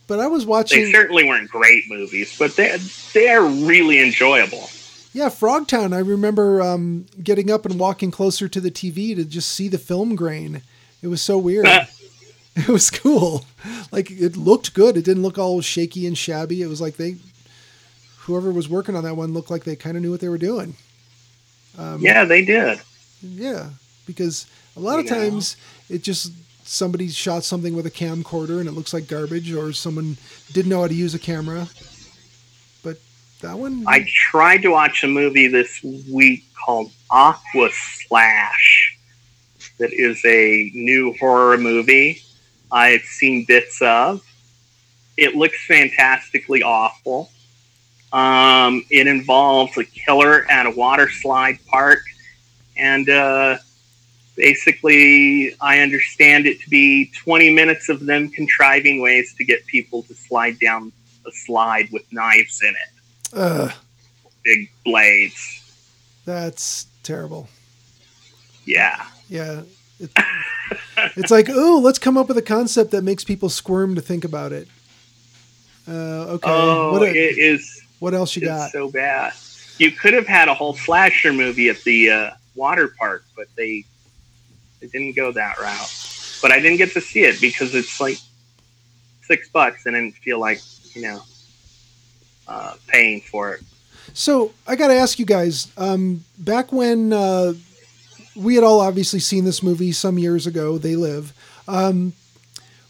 but 0.07 0.19
I 0.19 0.27
was 0.27 0.45
watching. 0.45 0.84
they 0.84 0.91
certainly 0.91 1.23
weren't 1.23 1.49
great 1.49 1.84
movies, 1.89 2.35
but 2.38 2.55
they 2.55 2.76
they're 3.13 3.43
really 3.43 4.01
enjoyable. 4.01 4.69
Yeah, 5.13 5.27
Frogtown. 5.27 5.93
I 5.93 5.99
remember 5.99 6.61
um, 6.61 7.05
getting 7.22 7.51
up 7.51 7.65
and 7.65 7.80
walking 7.80 8.11
closer 8.11 8.47
to 8.47 8.61
the 8.61 8.72
TV 8.72 9.15
to 9.15 9.26
just 9.26 9.51
see 9.51 9.68
the 9.68 9.77
film 9.77 10.15
grain. 10.15 10.61
It 11.01 11.07
was 11.07 11.22
so 11.22 11.38
weird. 11.38 11.65
it 12.55 12.68
was 12.68 12.89
cool. 12.89 13.45
Like 13.91 14.09
it 14.09 14.38
looked 14.38 14.73
good. 14.73 14.97
It 14.97 15.05
didn't 15.05 15.23
look 15.23 15.38
all 15.38 15.61
shaky 15.61 16.07
and 16.07 16.18
shabby. 16.18 16.61
It 16.61 16.68
was 16.68 16.81
like 16.81 16.97
they, 16.97 17.18
whoever 18.22 18.52
was 18.52 18.69
working 18.69 18.95
on 18.95 19.03
that 19.03 19.15
one, 19.15 19.34
looked 19.34 19.52
like 19.52 19.64
they 19.64 19.76
kind 19.76 19.98
of 19.98 20.03
knew 20.03 20.11
what 20.11 20.19
they 20.19 20.30
were 20.30 20.38
doing. 20.38 20.76
Um, 21.77 22.02
yeah, 22.02 22.26
they 22.26 22.43
did. 22.43 22.80
Yeah, 23.22 23.69
because 24.06 24.48
a 24.76 24.80
lot 24.80 24.99
of 24.99 25.07
times 25.07 25.57
it 25.89 26.03
just 26.03 26.31
somebody 26.64 27.10
shot 27.10 27.43
something 27.43 27.76
with 27.76 27.85
a 27.85 27.91
camcorder 27.91 28.60
and 28.60 28.68
it 28.68 28.73
looks 28.73 28.93
like 28.93 29.07
garbage, 29.07 29.52
or 29.53 29.73
someone 29.73 30.18
didn't 30.53 30.69
know 30.69 30.81
how 30.81 30.88
to 30.88 30.93
use 30.93 31.15
a 31.15 31.19
camera. 31.19 31.68
But 32.84 32.98
that 33.41 33.57
one, 33.57 33.84
I 33.88 34.07
tried 34.07 34.61
to 34.64 34.69
watch 34.69 35.03
a 35.03 35.07
movie 35.07 35.48
this 35.48 35.84
week 36.11 36.43
called 36.65 36.91
Aqua 37.10 37.69
Slash. 37.72 38.98
That 39.80 39.93
is 39.93 40.23
a 40.26 40.72
new 40.76 41.14
horror 41.19 41.57
movie. 41.57 42.22
I 42.72 42.89
had 42.89 43.02
seen 43.02 43.45
bits 43.45 43.81
of. 43.81 44.23
It 45.18 45.35
looks 45.35 45.65
fantastically 45.65 46.64
awful. 46.64 47.31
Um, 48.13 48.83
it 48.89 49.07
involves 49.07 49.77
a 49.77 49.85
killer 49.85 50.45
at 50.49 50.65
a 50.65 50.71
water 50.71 51.09
slide 51.09 51.59
park, 51.67 52.03
and 52.75 53.09
uh, 53.09 53.57
basically, 54.35 55.55
I 55.61 55.79
understand 55.79 56.45
it 56.45 56.59
to 56.61 56.69
be 56.69 57.11
20 57.17 57.53
minutes 57.53 57.89
of 57.89 58.05
them 58.05 58.29
contriving 58.29 59.01
ways 59.01 59.33
to 59.38 59.45
get 59.45 59.65
people 59.65 60.03
to 60.03 60.13
slide 60.13 60.59
down 60.59 60.91
a 61.25 61.31
slide 61.31 61.89
with 61.91 62.03
knives 62.11 62.61
in 62.63 62.69
it 62.69 63.33
Ugh, 63.33 63.71
big 64.43 64.69
blades. 64.83 65.61
that's 66.25 66.88
terrible. 67.03 67.47
Yeah. 68.65 69.05
Yeah, 69.29 69.61
it, 69.99 70.11
it's 71.15 71.31
like 71.31 71.47
oh, 71.49 71.79
let's 71.81 71.99
come 71.99 72.17
up 72.17 72.27
with 72.27 72.38
a 72.38 72.41
concept 72.41 72.91
that 72.91 73.03
makes 73.03 73.23
people 73.23 73.47
squirm 73.49 73.95
to 73.95 74.01
think 74.01 74.25
about 74.25 74.51
it. 74.51 74.67
Uh, 75.88 76.33
okay, 76.35 76.49
oh, 76.51 76.91
what, 76.91 77.03
it 77.03 77.15
is 77.15 77.80
what 78.02 78.15
else 78.15 78.36
you 78.36 78.41
it's 78.41 78.49
got? 78.49 78.72
so 78.72 78.90
bad. 78.90 79.34
You 79.78 79.91
could 79.91 80.14
have 80.14 80.28
had 80.28 80.48
a 80.48 80.53
whole 80.53 80.73
slasher 80.73 81.32
movie 81.32 81.69
at 81.69 81.82
the 81.84 82.10
uh, 82.10 82.30
water 82.56 82.94
park, 82.99 83.23
but 83.36 83.48
they 83.56 83.86
they 84.80 84.88
didn't 84.88 85.15
go 85.15 85.32
that 85.32 85.60
route. 85.60 86.40
But 86.41 86.52
I 86.52 86.60
didn't 86.60 86.78
get 86.78 86.91
to 86.94 87.02
see 87.02 87.23
it 87.23 87.40
because 87.40 87.76
it's 87.76 88.02
like 88.02 88.18
six 89.22 89.49
bucks, 89.49 89.86
and 89.86 89.95
I 89.95 90.02
didn't 90.02 90.15
feel 90.15 90.40
like 90.40 90.61
you 90.95 91.03
know 91.03 91.22
uh, 92.48 92.73
paying 92.88 93.22
for 93.22 93.53
it. 93.53 93.61
So 94.14 94.52
I 94.68 94.76
got 94.76 94.88
to 94.88 94.95
ask 94.95 95.19
you 95.19 95.26
guys. 95.26 95.72
Um, 95.78 96.26
back 96.40 96.72
when 96.72 97.14
uh, 97.14 97.53
we 98.36 98.56
had 98.56 98.64
all 98.64 98.80
obviously 98.82 99.19
seen 99.19 99.45
this 99.45 99.61
movie 99.61 99.91
some 99.91 100.18
years 100.18 100.48
ago, 100.48 100.80
They 100.80 100.95
Live. 100.95 101.34
Um, 101.68 102.14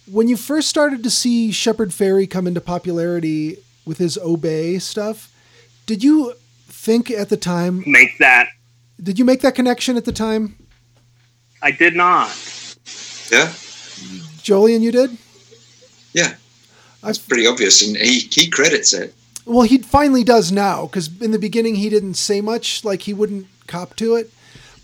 when 0.10 0.30
you 0.30 0.38
first 0.38 0.70
started 0.70 1.04
to 1.04 1.10
see 1.10 1.52
Shepard 1.52 1.90
Fairey 1.90 2.30
come 2.30 2.48
into 2.48 2.62
popularity 2.62 3.58
with 3.86 3.98
his 3.98 4.18
Obey 4.18 4.80
stuff, 4.80 5.34
did 5.86 6.04
you 6.04 6.34
think 6.68 7.10
at 7.12 7.30
the 7.30 7.38
time? 7.38 7.84
Make 7.86 8.18
that. 8.20 8.50
Did 9.02 9.18
you 9.20 9.26
make 9.26 9.42
that 9.42 9.56
connection 9.56 9.98
at 9.98 10.06
the 10.06 10.12
time, 10.12 10.56
I 11.62 11.72
did 11.72 11.96
not. 11.96 12.28
Yeah, 13.32 13.48
Jolene? 14.44 14.82
You 14.82 14.92
did. 14.92 15.18
yeah, 16.14 16.36
That's 17.02 17.18
pretty 17.18 17.48
obvious, 17.48 17.82
and 17.86 17.96
he 17.98 18.20
he 18.32 18.50
credits 18.50 18.94
it. 18.94 19.14
well, 19.46 19.64
he 19.64 19.78
finally 19.80 20.24
does 20.24 20.52
now 20.52 20.86
because 20.86 21.10
in 21.22 21.32
the 21.32 21.40
beginning 21.40 21.76
he 21.76 21.90
didn't 21.90 22.16
say 22.16 22.42
much, 22.42 22.84
like 22.84 23.04
he 23.04 23.14
wouldn't 23.14 23.48
cop 23.68 23.96
to 23.98 24.16
it. 24.16 24.32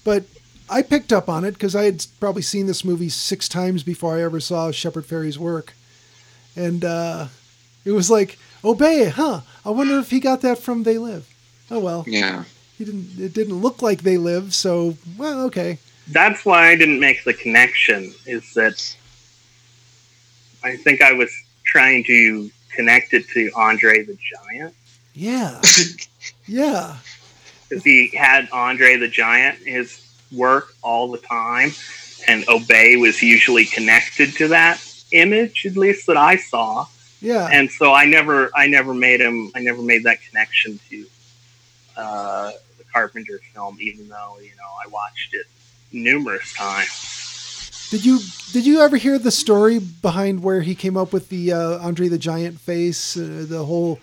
But 0.04 0.24
I 0.70 0.82
picked 0.82 1.12
up 1.14 1.30
on 1.30 1.44
it 1.46 1.52
because 1.54 1.76
I 1.76 1.84
had 1.84 2.06
probably 2.20 2.42
seen 2.42 2.66
this 2.68 2.84
movie 2.86 3.10
six 3.10 3.48
times 3.50 3.84
before 3.84 4.16
I 4.18 4.24
ever 4.24 4.40
saw 4.40 4.72
Shepard 4.72 5.06
Fairey's 5.06 5.38
work, 5.40 5.74
and 6.56 6.84
uh, 6.86 7.28
it 7.86 7.92
was 7.92 8.10
like, 8.10 8.38
"Obey, 8.64 9.10
huh? 9.10 9.42
I 9.66 9.70
wonder 9.70 9.98
if 10.00 10.10
he 10.10 10.20
got 10.20 10.42
that 10.42 10.60
from 10.60 10.84
They 10.84 10.98
Live." 10.98 11.28
Oh 11.70 11.80
well, 11.80 12.04
Yeah, 12.08 12.46
he 12.78 12.86
didn't. 12.86 13.20
It 13.20 13.34
didn't 13.34 13.62
look 13.62 13.82
like 13.82 14.02
They 14.02 14.18
Live, 14.18 14.54
so 14.54 14.98
well, 15.18 15.42
okay. 15.46 15.80
that's 16.10 16.46
why 16.46 16.70
I 16.70 16.76
didn't 16.76 17.00
make 17.00 17.24
the 17.24 17.34
connection. 17.34 18.14
Is 18.26 18.54
that 18.54 18.96
I 20.64 20.76
think 20.78 21.02
I 21.02 21.14
was 21.14 21.32
trying 21.66 22.04
to 22.06 22.50
connect 22.74 23.14
it 23.14 23.28
to 23.30 23.52
Andre 23.56 24.04
the 24.04 24.18
Giant 24.32 24.74
Yeah, 25.14 25.62
yeah, 26.48 26.98
because 27.68 27.84
he 27.84 28.08
had 28.16 28.48
Andre 28.52 28.98
the 28.98 29.08
Giant 29.08 29.58
his 29.60 30.02
work 30.32 30.74
all 30.82 31.12
the 31.12 31.18
time, 31.18 31.72
and 32.28 32.48
Obey 32.48 32.96
was 32.98 33.22
usually 33.22 33.66
connected 33.66 34.34
to 34.36 34.48
that 34.50 34.82
image, 35.12 35.66
at 35.66 35.78
least 35.78 36.08
that 36.08 36.18
I 36.18 36.36
saw. 36.38 36.86
Yeah. 37.28 37.50
And 37.52 37.70
so 37.70 37.94
I 37.94 38.06
never, 38.06 38.50
I 38.56 38.68
never 38.68 38.94
made 38.94 39.20
him, 39.20 39.52
I 39.54 39.60
never 39.60 39.82
made 39.82 40.04
that 40.04 40.20
connection 40.22 40.80
to 40.90 41.06
uh, 41.98 42.52
the 42.78 42.86
Carpenter 42.86 43.40
film, 43.54 43.78
even 43.82 44.08
though 44.08 44.38
you 44.42 44.56
know 44.56 44.72
I 44.84 44.88
watched 44.88 45.34
it 45.34 45.46
numerous 45.92 46.54
times. 46.54 47.90
Did 47.90 48.06
you 48.06 48.20
did 48.52 48.66
you 48.66 48.82
ever 48.82 48.98
hear 48.98 49.20
the 49.20 49.32
story 49.32 49.80
behind 49.80 50.44
where 50.44 50.62
he 50.62 50.76
came 50.76 50.96
up 50.96 51.12
with 51.12 51.30
the 51.30 51.54
uh, 51.54 51.80
Andre 51.80 52.08
the 52.08 52.18
Giant 52.18 52.60
face, 52.60 53.18
uh, 53.18 53.46
the 53.48 53.66
whole 53.66 54.00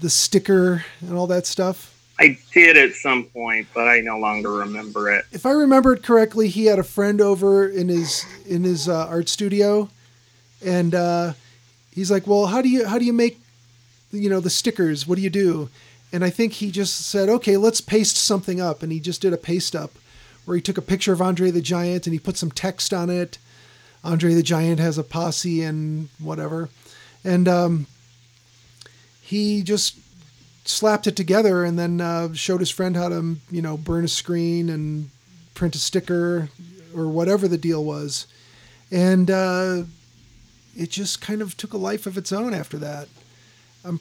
the 0.00 0.10
sticker 0.10 0.84
and 1.00 1.14
all 1.14 1.26
that 1.28 1.46
stuff? 1.46 1.94
I 2.20 2.36
did 2.52 2.76
at 2.76 2.94
some 2.94 3.24
point, 3.24 3.68
but 3.72 3.86
I 3.86 4.00
no 4.00 4.18
longer 4.18 4.50
remember 4.50 5.10
it. 5.10 5.24
If 5.30 5.46
I 5.46 5.52
remember 5.52 5.92
it 5.94 6.02
correctly, 6.02 6.48
he 6.48 6.66
had 6.66 6.78
a 6.78 6.84
friend 6.84 7.20
over 7.20 7.68
in 7.68 7.88
his 7.88 8.24
in 8.46 8.64
his 8.64 8.88
uh, 8.88 9.06
art 9.06 9.28
studio, 9.28 9.88
and 10.64 10.94
uh, 10.94 11.34
he's 11.98 12.10
like, 12.10 12.26
"Well, 12.26 12.46
how 12.46 12.62
do 12.62 12.68
you 12.68 12.86
how 12.86 12.98
do 12.98 13.04
you 13.04 13.12
make 13.12 13.40
you 14.12 14.30
know 14.30 14.40
the 14.40 14.50
stickers? 14.50 15.06
What 15.06 15.16
do 15.16 15.22
you 15.22 15.30
do?" 15.30 15.68
And 16.12 16.24
I 16.24 16.30
think 16.30 16.54
he 16.54 16.70
just 16.70 17.06
said, 17.06 17.28
"Okay, 17.28 17.56
let's 17.56 17.80
paste 17.80 18.16
something 18.16 18.60
up," 18.60 18.82
and 18.82 18.92
he 18.92 19.00
just 19.00 19.20
did 19.20 19.32
a 19.32 19.36
paste 19.36 19.74
up 19.74 19.92
where 20.44 20.56
he 20.56 20.62
took 20.62 20.78
a 20.78 20.82
picture 20.82 21.12
of 21.12 21.20
Andre 21.20 21.50
the 21.50 21.60
Giant 21.60 22.06
and 22.06 22.14
he 22.14 22.18
put 22.18 22.38
some 22.38 22.50
text 22.50 22.94
on 22.94 23.10
it. 23.10 23.38
Andre 24.02 24.32
the 24.32 24.42
Giant 24.42 24.80
has 24.80 24.96
a 24.96 25.02
posse 25.02 25.62
and 25.62 26.08
whatever, 26.18 26.70
and 27.24 27.48
um, 27.48 27.86
he 29.20 29.62
just 29.62 29.96
slapped 30.64 31.06
it 31.06 31.16
together 31.16 31.64
and 31.64 31.78
then 31.78 32.00
uh, 32.00 32.32
showed 32.32 32.60
his 32.60 32.70
friend 32.70 32.96
how 32.96 33.08
to 33.08 33.36
you 33.50 33.60
know 33.60 33.76
burn 33.76 34.04
a 34.04 34.08
screen 34.08 34.70
and 34.70 35.10
print 35.54 35.74
a 35.74 35.78
sticker 35.78 36.48
or 36.94 37.08
whatever 37.08 37.48
the 37.48 37.58
deal 37.58 37.84
was, 37.84 38.26
and 38.90 39.30
uh, 39.30 39.82
it 40.78 40.90
just 40.90 41.20
kind 41.20 41.42
of 41.42 41.56
took 41.56 41.72
a 41.74 41.78
life 41.78 42.06
of 42.06 42.16
its 42.16 42.32
own 42.32 42.54
after 42.54 42.78
that. 42.78 43.08
Um, 43.84 44.00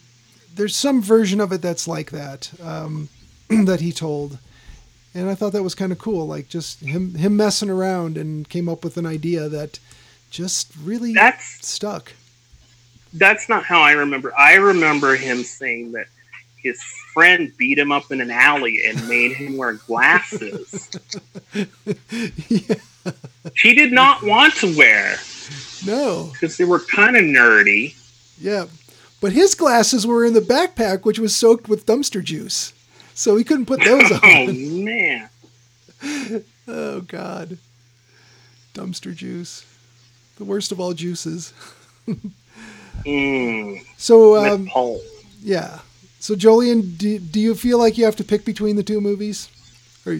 there's 0.55 0.75
some 0.75 1.01
version 1.01 1.41
of 1.41 1.51
it 1.51 1.61
that's 1.61 1.87
like 1.87 2.11
that 2.11 2.51
um, 2.63 3.09
that 3.49 3.81
he 3.81 3.91
told, 3.91 4.37
and 5.13 5.29
I 5.29 5.35
thought 5.35 5.53
that 5.53 5.63
was 5.63 5.75
kind 5.75 5.91
of 5.91 5.97
cool. 5.99 6.27
Like 6.27 6.49
just 6.49 6.79
him 6.81 7.15
him 7.15 7.35
messing 7.37 7.69
around 7.69 8.17
and 8.17 8.47
came 8.49 8.69
up 8.69 8.83
with 8.83 8.97
an 8.97 9.05
idea 9.05 9.49
that 9.49 9.79
just 10.29 10.71
really 10.83 11.13
That's 11.13 11.65
stuck. 11.65 12.13
that's 13.13 13.49
not 13.49 13.63
how 13.63 13.81
I 13.81 13.93
remember. 13.93 14.33
I 14.37 14.55
remember 14.55 15.15
him 15.15 15.43
saying 15.43 15.93
that 15.93 16.07
his 16.57 16.81
friend 17.13 17.51
beat 17.57 17.77
him 17.79 17.91
up 17.91 18.11
in 18.11 18.19
an 18.21 18.31
alley 18.31 18.81
and 18.85 19.07
made 19.07 19.31
him 19.33 19.57
wear 19.57 19.73
glasses. 19.73 20.89
yeah, 22.49 22.75
He 23.55 23.73
did 23.73 23.91
not 23.93 24.23
want 24.23 24.55
to 24.55 24.77
wear 24.77 25.17
no, 25.85 26.29
because 26.33 26.57
they 26.57 26.65
were 26.65 26.79
kind 26.79 27.15
of 27.15 27.23
nerdy. 27.23 27.95
yeah, 28.39 28.65
but 29.21 29.31
his 29.31 29.55
glasses 29.55 30.05
were 30.07 30.23
in 30.25 30.33
the 30.33 30.39
backpack, 30.41 31.03
which 31.05 31.19
was 31.19 31.35
soaked 31.35 31.67
with 31.69 31.85
dumpster 31.85 32.23
juice, 32.23 32.73
so 33.13 33.35
he 33.37 33.43
couldn't 33.43 33.65
put 33.67 33.83
those 33.83 34.11
on. 34.11 34.19
Oh 34.23 34.45
man. 34.53 35.29
oh 36.67 37.01
God, 37.01 37.57
dumpster 38.73 39.15
juice, 39.15 39.65
the 40.37 40.43
worst 40.45 40.71
of 40.71 40.79
all 40.79 40.93
juices. 40.93 41.53
Mm, 43.05 43.85
So 43.97 44.35
um, 44.53 44.69
Yeah. 45.41 45.79
So 46.19 46.35
Jolene, 46.35 46.97
do, 46.97 47.19
do 47.19 47.39
you 47.39 47.53
feel 47.55 47.77
like 47.77 47.97
you 47.97 48.05
have 48.05 48.15
to 48.17 48.23
pick 48.23 48.43
between 48.43 48.75
the 48.75 48.83
two 48.83 48.99
movies, 48.99 49.49
or 50.05 50.19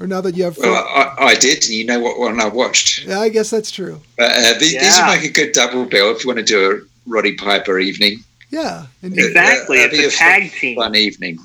or 0.00 0.06
now 0.06 0.20
that 0.22 0.34
you 0.36 0.44
have? 0.44 0.56
Well, 0.58 0.74
I, 0.74 1.14
I 1.18 1.34
did, 1.34 1.58
and 1.64 1.72
you 1.74 1.84
know 1.84 2.00
what 2.00 2.18
one 2.18 2.40
I 2.40 2.48
watched. 2.48 3.04
yeah, 3.06 3.20
I 3.20 3.28
guess 3.28 3.50
that's 3.50 3.70
true. 3.70 4.00
But 4.16 4.32
uh, 4.32 4.52
these, 4.58 4.72
these 4.72 4.82
Yeah. 4.98 5.08
would 5.10 5.20
make 5.20 5.30
a 5.30 5.32
good 5.32 5.52
double 5.52 5.84
bill 5.84 6.10
if 6.16 6.24
you 6.24 6.28
want 6.28 6.38
to 6.38 6.44
do 6.44 6.70
a 6.72 6.80
Roddy 7.10 7.34
Piper 7.36 7.78
evening. 7.78 8.24
Yeah, 8.50 8.86
and 9.02 9.14
Yeah. 9.14 9.24
Exactly. 9.26 9.76
that'd 9.78 9.92
be 9.92 9.98
it's 9.98 10.14
a 10.14 10.16
a 10.16 10.18
fun- 10.18 10.40
tag 10.40 10.52
team. 10.52 10.76
Fun 10.76 10.96
evening. 10.96 11.38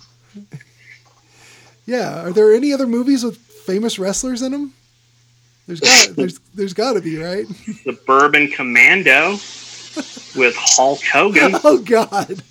yeah. 1.86 2.24
Are 2.26 2.32
there 2.32 2.54
any 2.54 2.74
other 2.74 2.88
movies 2.88 3.24
with 3.24 3.38
famous 3.38 4.00
wrestlers 4.00 4.42
in 4.42 4.52
them? 4.52 4.74
There's 5.68 5.80
got 5.80 6.10
there's 6.16 6.40
there's 6.54 6.74
got 6.74 6.94
to 6.94 7.02
be 7.02 7.18
right. 7.18 7.46
Suburban 7.84 8.48
Commando 8.50 9.32
with 10.36 10.56
Hulk 10.58 11.02
Hogan. 11.04 11.56
Oh 11.64 11.78
God, 11.80 12.42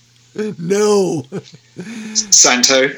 no. 0.59 1.25
Santo. 2.15 2.91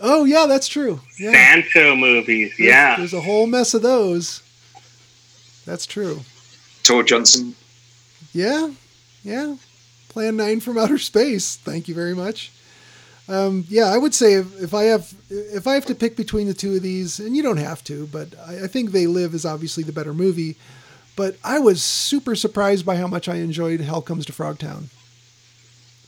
Oh 0.00 0.24
yeah, 0.24 0.46
that's 0.46 0.68
true. 0.68 1.00
Yeah, 1.18 1.32
Santo 1.32 1.94
movies. 1.96 2.52
There's- 2.56 2.70
Yeah. 2.70 2.96
There's 2.96 3.12
a 3.14 3.20
whole 3.20 3.46
mess 3.46 3.74
of 3.74 3.82
those. 3.82 4.42
That's 5.66 5.86
true. 5.86 6.20
Tor 6.82 7.02
Johnson. 7.02 7.54
Yeah, 8.32 8.70
yeah. 9.22 9.56
Plan 10.08 10.36
nine 10.36 10.60
from 10.60 10.78
outer 10.78 10.98
space. 10.98 11.56
Thank 11.56 11.86
you 11.88 11.94
very 11.94 12.14
much. 12.14 12.50
Um, 13.28 13.64
yeah, 13.68 13.84
I 13.84 13.96
would 13.98 14.12
say 14.14 14.34
if, 14.34 14.60
if 14.60 14.74
I 14.74 14.84
have 14.84 15.12
if 15.28 15.66
I 15.66 15.74
have 15.74 15.86
to 15.86 15.94
pick 15.94 16.16
between 16.16 16.48
the 16.48 16.54
two 16.54 16.74
of 16.74 16.82
these, 16.82 17.20
and 17.20 17.36
you 17.36 17.42
don't 17.42 17.58
have 17.58 17.84
to, 17.84 18.06
but 18.08 18.28
I, 18.46 18.64
I 18.64 18.66
think 18.66 18.90
They 18.90 19.06
Live 19.06 19.34
is 19.34 19.44
obviously 19.44 19.84
the 19.84 19.92
better 19.92 20.12
movie. 20.14 20.56
But 21.16 21.36
I 21.44 21.58
was 21.58 21.82
super 21.82 22.34
surprised 22.34 22.86
by 22.86 22.96
how 22.96 23.06
much 23.06 23.28
I 23.28 23.36
enjoyed 23.36 23.80
Hell 23.80 24.00
Comes 24.02 24.24
to 24.26 24.32
Frogtown. 24.32 24.84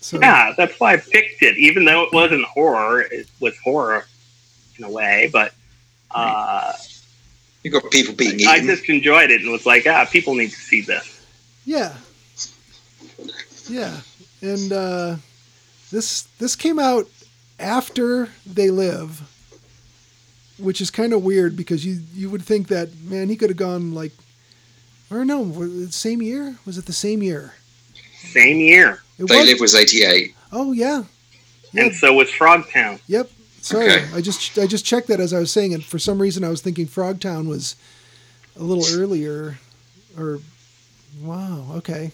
So 0.03 0.21
Yeah, 0.21 0.53
that's 0.57 0.79
why 0.79 0.95
I 0.95 0.97
picked 0.97 1.43
it. 1.43 1.57
Even 1.57 1.85
though 1.85 2.03
it 2.03 2.13
wasn't 2.13 2.45
horror, 2.45 3.01
it 3.03 3.29
was 3.41 3.57
horror 3.59 4.05
in 4.77 4.85
a 4.85 4.91
way. 4.91 5.31
But 5.33 5.55
uh, 6.11 6.73
You've 7.63 7.75
got 7.75 7.91
people 7.91 8.15
being 8.15 8.35
eaten. 8.41 8.49
I 8.49 8.59
just 8.61 8.89
enjoyed 8.89 9.31
it 9.31 9.41
and 9.41 9.51
was 9.51 9.65
like, 9.65 9.87
ah, 9.87 10.05
people 10.11 10.35
need 10.35 10.51
to 10.51 10.57
see 10.57 10.81
this. 10.81 11.25
yeah, 11.65 11.95
yeah, 13.69 14.01
and 14.41 14.73
uh, 14.73 15.17
this 15.93 16.23
this 16.39 16.57
came 16.57 16.81
out 16.81 17.09
after 17.61 18.29
They 18.45 18.71
Live, 18.71 19.23
which 20.59 20.81
is 20.81 20.91
kind 20.91 21.13
of 21.13 21.23
weird 21.23 21.57
because 21.57 21.87
you 21.87 22.01
you 22.13 22.29
would 22.29 22.43
think 22.43 22.67
that 22.69 22.89
man 23.05 23.29
he 23.29 23.37
could 23.37 23.51
have 23.51 23.57
gone 23.57 23.95
like, 23.95 24.13
or 25.09 25.25
no, 25.25 25.41
was 25.41 25.73
it 25.73 25.93
same 25.95 26.21
year? 26.21 26.57
Was 26.67 26.77
it 26.79 26.87
the 26.87 26.93
same 26.93 27.23
year? 27.23 27.55
Same 28.25 28.59
year. 28.59 29.03
It 29.23 29.29
they 29.29 29.39
was- 29.39 29.47
Live 29.49 29.61
was 29.61 29.75
88. 29.75 30.35
Oh 30.53 30.73
yeah, 30.73 31.05
yeah. 31.73 31.85
And 31.85 31.95
so 31.95 32.13
was 32.13 32.31
Frogtown. 32.31 33.01
Yep. 33.07 33.31
Sorry, 33.61 33.91
Okay. 33.93 34.07
I 34.15 34.21
just 34.21 34.59
I 34.59 34.67
just 34.67 34.85
checked 34.85 35.07
that 35.09 35.21
as 35.21 35.33
I 35.33 35.39
was 35.39 35.53
saying 35.53 35.73
it. 35.73 35.85
For 35.85 35.99
some 35.99 36.21
reason, 36.21 36.43
I 36.45 36.49
was 36.49 36.61
thinking 36.61 36.87
Frogtown 36.87 37.47
was 37.47 37.77
a 38.59 38.63
little 38.63 38.85
earlier, 39.01 39.59
or 40.19 40.41
wow, 41.23 41.67
okay. 41.77 42.11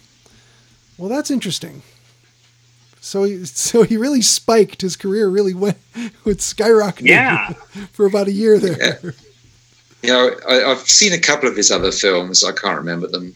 Well, 0.98 1.08
that's 1.08 1.30
interesting. 1.30 1.82
So, 3.00 3.22
he, 3.24 3.44
so 3.46 3.82
he 3.84 3.96
really 3.96 4.20
spiked. 4.22 4.82
His 4.82 4.96
career 4.96 5.28
really 5.28 5.54
went 5.54 5.78
with 6.24 6.40
skyrocketing. 6.40 7.06
Yeah. 7.08 7.48
for 7.92 8.04
about 8.06 8.26
a 8.28 8.32
year 8.32 8.58
there. 8.58 9.14
You 10.02 10.10
know, 10.10 10.30
I, 10.48 10.64
I've 10.64 10.80
seen 10.80 11.12
a 11.12 11.18
couple 11.18 11.48
of 11.48 11.56
his 11.56 11.70
other 11.70 11.92
films. 11.92 12.44
I 12.44 12.52
can't 12.52 12.76
remember 12.78 13.06
them. 13.06 13.34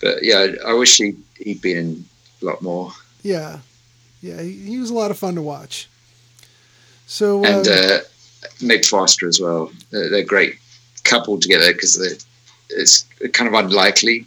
But 0.00 0.22
yeah, 0.22 0.46
I 0.66 0.72
wish 0.74 0.96
he, 0.98 1.16
he'd 1.38 1.60
been 1.60 1.76
in 1.76 2.04
a 2.40 2.44
lot 2.44 2.62
more. 2.62 2.92
Yeah, 3.22 3.58
yeah. 4.22 4.40
He, 4.40 4.52
he 4.52 4.78
was 4.78 4.90
a 4.90 4.94
lot 4.94 5.10
of 5.10 5.18
fun 5.18 5.34
to 5.34 5.42
watch. 5.42 5.88
So, 7.06 7.44
And 7.44 7.66
um, 7.66 7.74
uh, 7.74 7.98
Meg 8.62 8.84
Foster 8.84 9.28
as 9.28 9.40
well. 9.40 9.70
They're, 9.90 10.08
they're 10.10 10.20
a 10.20 10.24
great 10.24 10.58
couple 11.04 11.38
together 11.40 11.72
because 11.72 11.96
it's 12.70 13.04
kind 13.32 13.48
of 13.48 13.54
unlikely 13.54 14.26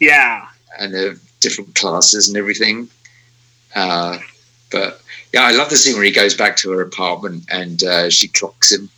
Yeah. 0.00 0.46
and 0.80 0.94
they're 0.94 1.16
different 1.40 1.74
classes 1.74 2.28
and 2.28 2.36
everything. 2.36 2.88
Uh, 3.74 4.18
but 4.72 5.02
yeah, 5.32 5.42
I 5.42 5.50
love 5.50 5.68
the 5.70 5.76
scene 5.76 5.94
where 5.94 6.04
he 6.04 6.10
goes 6.12 6.34
back 6.34 6.56
to 6.58 6.70
her 6.70 6.80
apartment 6.80 7.44
and 7.50 7.82
uh, 7.84 8.08
she 8.10 8.28
clocks 8.28 8.72
him. 8.72 8.88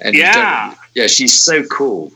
And 0.00 0.14
Yeah. 0.14 0.72
uh, 0.72 0.76
yeah, 0.94 1.06
she's 1.08 1.36
so 1.38 1.64
cool. 1.64 2.12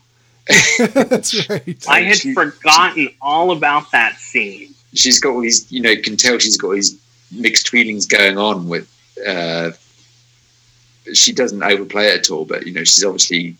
that's 0.79 1.49
right. 1.49 1.85
I 1.89 2.03
had 2.03 2.19
forgotten 2.35 3.09
all 3.21 3.51
about 3.51 3.91
that 3.93 4.19
scene. 4.19 4.74
She's 4.95 5.19
got 5.21 5.31
all 5.35 5.41
these, 5.41 5.71
you 5.73 5.81
know, 5.81 5.95
can 5.97 6.17
tell 6.17 6.39
she's 6.39 6.57
got 6.57 6.69
all 6.69 6.75
these 6.75 6.97
mixed 7.33 7.69
feelings 7.69 8.07
going 8.07 8.39
on 8.39 8.69
with. 8.69 8.89
Uh, 9.27 9.73
she 11.13 11.33
doesn't 11.33 11.63
overplay 11.63 12.07
it 12.07 12.21
at 12.21 12.31
all, 12.31 12.45
but 12.45 12.67
you 12.67 12.73
know, 12.73 12.85
she's 12.85 13.05
obviously 13.05 13.57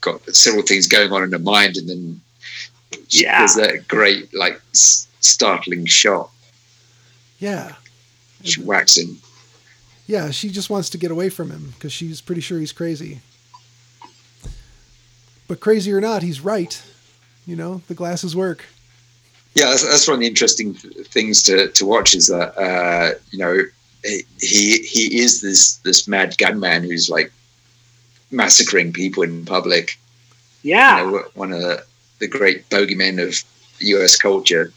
got 0.00 0.22
several 0.34 0.62
things 0.62 0.86
going 0.86 1.12
on 1.12 1.22
in 1.22 1.32
her 1.32 1.38
mind, 1.38 1.76
and 1.76 1.88
then 1.88 2.20
she 3.08 3.22
Yeah. 3.24 3.40
does 3.40 3.54
that 3.56 3.88
great, 3.88 4.32
like, 4.34 4.60
s- 4.72 5.06
startling 5.20 5.86
shot. 5.86 6.30
Yeah, 7.38 7.74
She 8.44 8.60
whacks 8.60 8.96
him. 8.96 9.20
yeah. 10.06 10.30
She 10.30 10.48
just 10.50 10.70
wants 10.70 10.88
to 10.90 10.98
get 10.98 11.10
away 11.10 11.28
from 11.28 11.50
him 11.50 11.72
because 11.76 11.92
she's 11.92 12.20
pretty 12.20 12.40
sure 12.40 12.58
he's 12.60 12.72
crazy. 12.72 13.20
But 15.48 15.60
crazy 15.60 15.92
or 15.92 16.00
not, 16.00 16.22
he's 16.22 16.40
right. 16.40 16.80
You 17.46 17.56
know, 17.56 17.82
the 17.88 17.94
glasses 17.94 18.34
work. 18.34 18.64
Yeah, 19.56 19.70
that's, 19.70 19.88
that's 19.88 20.06
one 20.06 20.16
of 20.16 20.20
the 20.20 20.26
interesting 20.26 20.74
things 20.74 21.42
to, 21.44 21.68
to 21.68 21.86
watch 21.86 22.14
is 22.14 22.26
that 22.26 22.56
uh, 22.58 23.18
you 23.30 23.38
know 23.38 23.62
he 24.38 24.78
he 24.78 25.18
is 25.18 25.40
this 25.40 25.76
this 25.78 26.06
mad 26.06 26.36
gunman 26.36 26.84
who's 26.84 27.08
like 27.08 27.32
massacring 28.30 28.92
people 28.92 29.22
in 29.22 29.44
public. 29.46 29.98
Yeah. 30.62 31.00
You 31.00 31.10
know, 31.10 31.24
one 31.34 31.52
of 31.52 31.60
the, 31.60 31.84
the 32.18 32.28
great 32.28 32.68
bogeymen 32.68 33.22
of 33.26 33.42
U.S. 33.80 34.16
culture. 34.16 34.72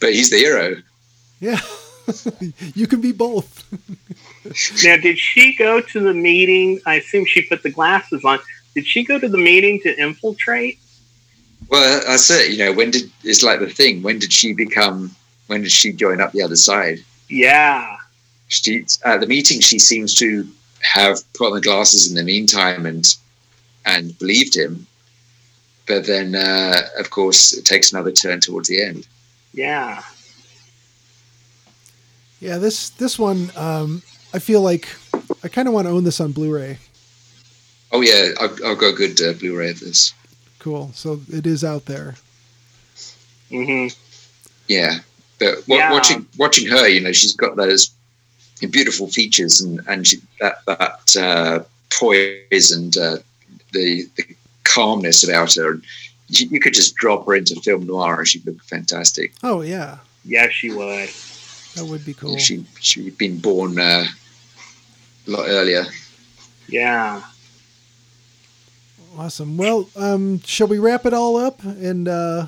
But 0.00 0.14
he's 0.14 0.30
the 0.30 0.38
hero. 0.38 0.76
Yeah, 1.40 1.60
you 2.74 2.86
can 2.86 3.00
be 3.00 3.12
both. 3.12 3.62
Now, 4.84 4.96
did 4.96 5.18
she 5.18 5.54
go 5.54 5.80
to 5.80 6.00
the 6.00 6.12
meeting? 6.12 6.80
I 6.84 6.96
assume 6.96 7.26
she 7.26 7.42
put 7.42 7.62
the 7.62 7.70
glasses 7.70 8.24
on. 8.24 8.40
Did 8.74 8.84
she 8.84 9.04
go 9.04 9.16
to 9.20 9.28
the 9.28 9.38
meeting 9.38 9.78
to 9.82 9.96
infiltrate? 9.96 10.80
Well, 11.68 12.02
that's 12.06 12.30
it. 12.30 12.50
You 12.50 12.58
know, 12.58 12.72
when 12.72 12.90
did 12.90 13.10
it's 13.24 13.42
like 13.42 13.60
the 13.60 13.68
thing? 13.68 14.02
When 14.02 14.18
did 14.18 14.32
she 14.32 14.52
become? 14.52 15.14
When 15.46 15.62
did 15.62 15.72
she 15.72 15.92
join 15.92 16.20
up 16.20 16.32
the 16.32 16.42
other 16.42 16.56
side? 16.56 16.98
Yeah. 17.28 17.96
She 18.48 18.84
at 19.04 19.20
the 19.20 19.26
meeting, 19.26 19.60
she 19.60 19.78
seems 19.78 20.14
to 20.16 20.46
have 20.82 21.20
put 21.34 21.48
on 21.48 21.54
the 21.54 21.60
glasses 21.60 22.10
in 22.10 22.16
the 22.16 22.22
meantime 22.22 22.86
and 22.86 23.06
and 23.84 24.18
believed 24.18 24.56
him. 24.56 24.86
But 25.86 26.06
then, 26.06 26.34
uh, 26.34 26.82
of 26.98 27.10
course, 27.10 27.52
it 27.52 27.64
takes 27.64 27.92
another 27.92 28.12
turn 28.12 28.40
towards 28.40 28.68
the 28.68 28.82
end. 28.82 29.06
Yeah. 29.52 30.02
Yeah, 32.40 32.58
this 32.58 32.90
this 32.90 33.18
one, 33.18 33.50
um, 33.56 34.02
I 34.34 34.38
feel 34.38 34.60
like 34.62 34.88
I 35.44 35.48
kind 35.48 35.68
of 35.68 35.74
want 35.74 35.86
to 35.86 35.92
own 35.92 36.04
this 36.04 36.20
on 36.20 36.32
Blu-ray 36.32 36.78
Oh 37.92 38.00
yeah, 38.00 38.30
I've, 38.40 38.58
I've 38.64 38.78
got 38.78 38.94
a 38.94 38.96
good 38.96 39.20
uh, 39.20 39.34
Blu-ray 39.34 39.70
of 39.70 39.80
this. 39.80 40.14
Cool. 40.62 40.90
So 40.94 41.20
it 41.28 41.44
is 41.46 41.64
out 41.64 41.84
there. 41.86 42.14
hmm 43.50 43.88
Yeah, 44.68 45.00
but 45.40 45.66
wa- 45.68 45.76
Yeah. 45.76 45.92
watching 45.92 46.26
watching 46.38 46.68
her, 46.68 46.86
you 46.88 47.00
know, 47.00 47.12
she's 47.12 47.34
got 47.34 47.56
those 47.56 47.90
beautiful 48.70 49.08
features 49.08 49.60
and 49.60 49.80
and 49.88 50.06
she, 50.06 50.18
that 50.40 50.58
that 50.66 51.16
uh, 51.16 51.64
poise 51.90 52.70
and 52.70 52.96
uh, 52.96 53.16
the 53.72 54.08
the 54.16 54.24
calmness 54.64 55.24
about 55.28 55.54
her. 55.54 55.80
You, 56.28 56.46
you 56.48 56.60
could 56.60 56.72
just 56.74 56.94
drop 56.94 57.26
her 57.26 57.34
into 57.34 57.60
film 57.60 57.86
noir 57.86 58.20
and 58.20 58.28
she'd 58.28 58.46
look 58.46 58.62
fantastic. 58.62 59.32
Oh 59.42 59.60
yeah, 59.62 59.98
Yeah, 60.24 60.48
she 60.48 60.70
would. 60.70 61.10
that 61.74 61.84
would 61.84 62.04
be 62.06 62.14
cool. 62.14 62.38
She 62.38 62.64
she'd 62.80 63.18
been 63.18 63.38
born 63.38 63.78
uh, 63.80 64.04
a 65.26 65.30
lot 65.30 65.46
earlier. 65.48 65.84
Yeah. 66.68 67.20
Awesome. 69.18 69.56
Well, 69.56 69.88
um, 69.96 70.40
shall 70.40 70.66
we 70.66 70.78
wrap 70.78 71.04
it 71.06 71.12
all 71.12 71.36
up? 71.36 71.62
And 71.64 72.08
uh, 72.08 72.46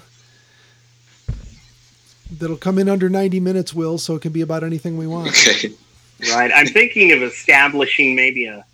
that'll 2.38 2.56
come 2.56 2.78
in 2.78 2.88
under 2.88 3.08
90 3.08 3.38
minutes, 3.40 3.74
Will, 3.74 3.98
so 3.98 4.14
it 4.16 4.22
can 4.22 4.32
be 4.32 4.40
about 4.40 4.64
anything 4.64 4.96
we 4.96 5.06
want. 5.06 5.28
Okay. 5.28 5.72
Right. 6.32 6.50
I'm 6.54 6.66
thinking 6.66 7.12
of 7.12 7.22
establishing 7.22 8.14
maybe 8.14 8.46
a, 8.46 8.64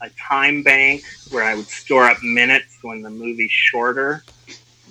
a 0.00 0.10
time 0.10 0.62
bank 0.62 1.02
where 1.30 1.42
I 1.42 1.54
would 1.54 1.66
store 1.66 2.04
up 2.04 2.22
minutes 2.22 2.76
when 2.82 3.02
the 3.02 3.10
movie's 3.10 3.50
shorter, 3.50 4.22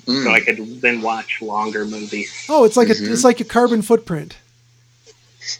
Mm. 0.07 0.23
so 0.23 0.31
I 0.31 0.39
could 0.39 0.81
then 0.81 1.03
watch 1.03 1.43
longer 1.43 1.85
movies. 1.85 2.47
Oh, 2.49 2.63
it's 2.63 2.75
like 2.75 2.87
Mhm. 2.87 3.07
a 3.07 3.13
it's 3.13 3.23
like 3.23 3.39
a 3.39 3.43
carbon 3.43 3.83
footprint. 3.83 4.35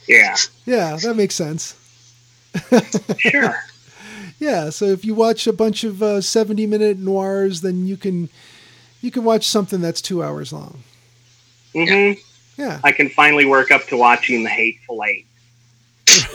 Yeah. 0.08 0.34
Yeah, 0.66 0.96
that 0.96 1.14
makes 1.14 1.36
sense. 1.36 1.76
Sure. 3.18 3.54
Yeah, 4.42 4.70
so 4.70 4.86
if 4.86 5.04
you 5.04 5.14
watch 5.14 5.46
a 5.46 5.52
bunch 5.52 5.84
of 5.84 6.02
uh, 6.02 6.20
70 6.20 6.66
minute 6.66 6.98
noirs, 6.98 7.60
then 7.60 7.86
you 7.86 7.96
can 7.96 8.28
you 9.00 9.12
can 9.12 9.22
watch 9.22 9.46
something 9.46 9.80
that's 9.80 10.02
two 10.02 10.20
hours 10.22 10.52
long. 10.52 10.82
hmm 11.74 12.12
Yeah. 12.56 12.80
I 12.82 12.90
can 12.90 13.08
finally 13.08 13.44
work 13.46 13.70
up 13.70 13.84
to 13.86 13.96
watching 13.96 14.42
The 14.42 14.48
Hateful 14.50 15.02
Eight, 15.04 15.26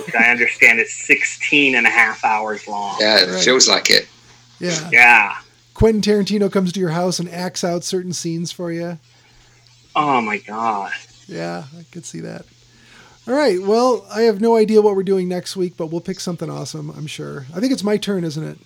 which 0.05 0.15
I 0.15 0.31
understand 0.31 0.79
is 0.79 0.93
16 0.93 1.75
and 1.75 1.85
a 1.85 1.89
half 1.89 2.23
hours 2.23 2.65
long. 2.67 2.95
Yeah, 3.01 3.19
it 3.23 3.29
Right. 3.29 3.43
feels 3.43 3.67
like 3.67 3.89
it. 3.89 4.07
Yeah. 4.59 4.89
Yeah. 4.91 5.35
Quentin 5.73 6.01
Tarantino 6.01 6.49
comes 6.51 6.71
to 6.73 6.79
your 6.79 6.89
house 6.91 7.19
and 7.19 7.29
acts 7.29 7.63
out 7.63 7.83
certain 7.83 8.13
scenes 8.13 8.51
for 8.53 8.71
you. 8.71 8.99
Oh 9.97 10.21
my 10.21 10.37
god. 10.37 10.93
Yeah, 11.27 11.65
I 11.77 11.83
could 11.91 12.05
see 12.05 12.21
that. 12.21 12.45
All 13.27 13.33
right. 13.33 13.61
Well, 13.61 14.05
I 14.09 14.21
have 14.21 14.39
no 14.39 14.55
idea 14.55 14.81
what 14.81 14.95
we're 14.95 15.03
doing 15.03 15.27
next 15.27 15.57
week, 15.57 15.75
but 15.75 15.87
we'll 15.87 16.01
pick 16.01 16.19
something 16.19 16.49
awesome, 16.49 16.89
I'm 16.91 17.07
sure. 17.07 17.45
I 17.53 17.59
think 17.59 17.73
it's 17.73 17.83
my 17.83 17.97
turn, 17.97 18.23
isn't 18.23 18.43
it? 18.43 18.57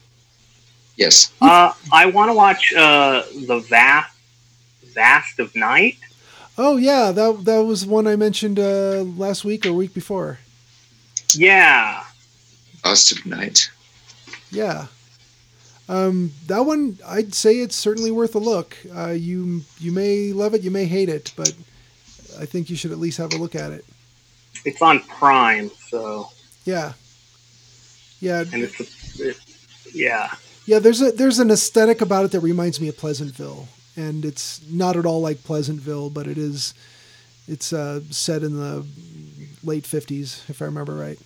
Yes. 0.97 1.31
Uh, 1.41 1.73
I 1.91 2.05
want 2.07 2.29
to 2.29 2.33
watch 2.35 2.73
uh, 2.73 3.23
the 3.47 3.59
vast, 3.67 4.15
vast 4.93 5.39
of 5.39 5.55
night. 5.55 5.97
Oh, 6.57 6.77
yeah, 6.77 7.11
that 7.11 7.45
that 7.45 7.63
was 7.63 7.85
one 7.85 8.05
I 8.05 8.15
mentioned 8.15 8.59
uh, 8.59 9.03
last 9.03 9.43
week 9.43 9.65
or 9.65 9.73
week 9.73 9.93
before. 9.93 10.37
Yeah, 11.33 12.03
Last 12.83 13.11
of 13.11 13.25
night. 13.25 13.69
Yeah. 14.49 14.87
Um, 15.87 16.31
that 16.47 16.65
one, 16.65 16.97
I'd 17.05 17.33
say 17.33 17.57
it's 17.57 17.75
certainly 17.75 18.11
worth 18.11 18.35
a 18.35 18.39
look. 18.39 18.77
Uh, 18.95 19.09
you 19.09 19.61
you 19.79 19.91
may 19.91 20.31
love 20.33 20.53
it, 20.53 20.61
you 20.61 20.71
may 20.71 20.85
hate 20.85 21.09
it, 21.09 21.33
but 21.35 21.53
I 22.39 22.45
think 22.45 22.69
you 22.69 22.75
should 22.75 22.91
at 22.91 22.99
least 22.99 23.17
have 23.17 23.33
a 23.33 23.37
look 23.37 23.55
at 23.55 23.71
it. 23.71 23.85
It's 24.65 24.81
on 24.81 24.99
Prime, 25.01 25.71
so 25.89 26.29
Yeah. 26.65 26.93
Yeah, 28.21 28.41
and 28.53 28.63
it's 28.63 28.79
a, 29.19 29.29
it, 29.29 29.37
yeah, 29.93 30.31
yeah. 30.67 30.77
There's 30.77 31.01
a 31.01 31.11
there's 31.11 31.39
an 31.39 31.49
aesthetic 31.49 32.01
about 32.01 32.23
it 32.23 32.31
that 32.31 32.41
reminds 32.41 32.79
me 32.79 32.87
of 32.87 32.95
Pleasantville, 32.95 33.67
and 33.95 34.23
it's 34.23 34.61
not 34.69 34.95
at 34.95 35.07
all 35.07 35.21
like 35.21 35.43
Pleasantville, 35.43 36.11
but 36.11 36.27
it 36.27 36.37
is. 36.37 36.75
It's 37.47 37.73
uh, 37.73 38.01
set 38.11 38.43
in 38.43 38.57
the 38.57 38.85
late 39.63 39.85
'50s, 39.85 40.47
if 40.51 40.61
I 40.61 40.65
remember 40.65 40.93
right. 40.93 41.17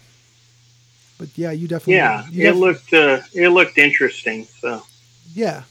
But 1.17 1.37
yeah, 1.37 1.51
you 1.51 1.67
definitely. 1.67 1.95
yeah. 1.95 2.25
you 2.29 2.47
It 2.47 2.51
def- 2.51 2.59
looked 2.59 2.93
uh, 2.93 3.21
it 3.33 3.49
looked 3.49 3.77
interesting, 3.77 4.45
so 4.45 4.81
Yeah, 5.33 5.63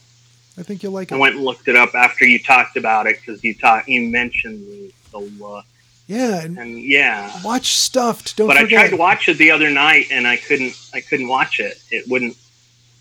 I 0.59 0.63
think 0.63 0.83
you'll 0.83 0.93
like 0.93 1.11
it. 1.11 1.15
I 1.15 1.19
went 1.19 1.37
and 1.37 1.45
looked 1.45 1.69
it 1.69 1.77
up 1.77 1.95
after 1.95 2.27
you 2.27 2.39
talked 2.39 2.77
about 2.77 3.07
it 3.07 3.19
because 3.19 3.43
you 3.43 3.55
talked 3.55 3.89
you 3.89 4.11
mentioned 4.11 4.61
the, 4.67 4.93
the 5.11 5.19
look 5.19 5.65
Yeah, 6.07 6.43
and 6.43 6.59
and 6.59 6.79
yeah. 6.83 7.33
watch 7.43 7.73
Stuffed. 7.75 8.37
Don't 8.37 8.47
But 8.49 8.59
I 8.59 8.67
tried 8.69 8.91
to 8.91 8.97
watch 8.97 9.29
it 9.29 9.39
the 9.39 9.51
other 9.51 9.71
night 9.71 10.07
and 10.11 10.27
I 10.27 10.37
couldn't 10.37 10.75
I 10.93 11.01
couldn't 11.01 11.29
watch 11.29 11.61
it. 11.61 11.83
It 11.91 12.05
wouldn't 12.09 12.37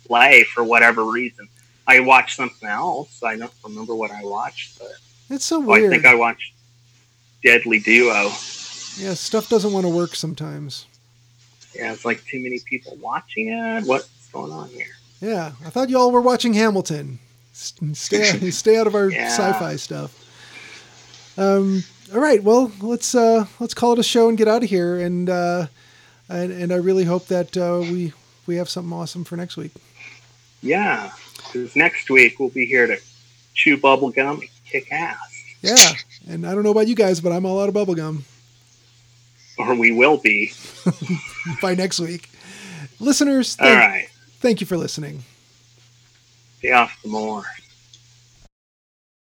play 0.07 0.43
for 0.43 0.63
whatever 0.63 1.03
reason. 1.03 1.49
I 1.85 1.99
watched 1.99 2.37
something 2.37 2.67
else. 2.67 3.21
I 3.21 3.35
don't 3.35 3.51
remember 3.63 3.93
what 3.93 4.11
I 4.11 4.23
watched, 4.23 4.79
but 4.79 4.91
It's 5.29 5.43
so 5.43 5.69
oh, 5.69 5.73
I 5.73 5.89
think 5.89 6.05
I 6.05 6.15
watched 6.15 6.53
Deadly 7.43 7.79
Duo. 7.79 8.29
Yeah, 8.97 9.15
stuff 9.15 9.49
doesn't 9.49 9.73
want 9.73 9.85
to 9.85 9.89
work 9.89 10.15
sometimes. 10.15 10.85
Yeah, 11.75 11.91
it's 11.91 12.05
like 12.05 12.23
too 12.25 12.41
many 12.41 12.59
people 12.59 12.95
watching 13.01 13.49
it. 13.49 13.83
What's 13.85 14.29
going 14.31 14.51
on 14.51 14.69
here? 14.69 14.85
Yeah, 15.19 15.53
I 15.65 15.69
thought 15.69 15.89
y'all 15.89 16.11
were 16.11 16.21
watching 16.21 16.53
Hamilton. 16.53 17.19
Stay 17.51 18.49
stay 18.51 18.77
out 18.77 18.87
of 18.87 18.95
our 18.95 19.09
Yeah. 19.09 19.27
sci-fi 19.27 19.75
stuff. 19.75 20.19
Um, 21.37 21.83
all 22.13 22.19
right, 22.19 22.43
well 22.43 22.71
let's 22.81 23.15
uh, 23.15 23.45
let's 23.59 23.73
call 23.73 23.93
it 23.93 23.99
a 23.99 24.03
show 24.03 24.29
and 24.29 24.37
get 24.37 24.47
out 24.47 24.63
of 24.63 24.69
here. 24.69 24.99
And 24.99 25.29
uh, 25.29 25.67
and 26.29 26.51
and 26.51 26.71
I 26.71 26.77
really 26.77 27.03
hope 27.05 27.27
that 27.27 27.55
uh, 27.57 27.79
we 27.81 28.13
we 28.45 28.57
have 28.57 28.69
something 28.69 28.93
awesome 28.93 29.23
for 29.23 29.35
next 29.35 29.57
week. 29.57 29.71
Yeah, 30.61 31.11
because 31.37 31.75
next 31.75 32.09
week 32.09 32.39
we'll 32.39 32.49
be 32.49 32.65
here 32.65 32.87
to 32.87 32.97
chew 33.53 33.77
bubble 33.77 34.09
gum 34.11 34.39
and 34.39 34.49
kick 34.65 34.91
ass, 34.91 35.43
Yeah, 35.61 36.33
and 36.33 36.45
I 36.47 36.53
don't 36.53 36.63
know 36.63 36.71
about 36.71 36.87
you 36.87 36.95
guys, 36.95 37.19
but 37.19 37.31
I'm 37.31 37.45
all 37.45 37.61
out 37.61 37.69
of 37.69 37.75
bubblegum 37.75 38.23
or 39.57 39.75
we 39.75 39.91
will 39.91 40.17
be. 40.17 40.51
by 41.61 41.75
next 41.75 41.99
week. 41.99 42.29
Listeners, 42.99 43.57
All 43.59 43.65
thank, 43.67 43.79
right, 43.79 44.07
thank 44.39 44.61
you 44.61 44.67
for 44.67 44.77
listening. 44.77 45.23
stay 46.59 46.71
off 46.71 46.97
the 47.03 47.09
more. 47.09 47.43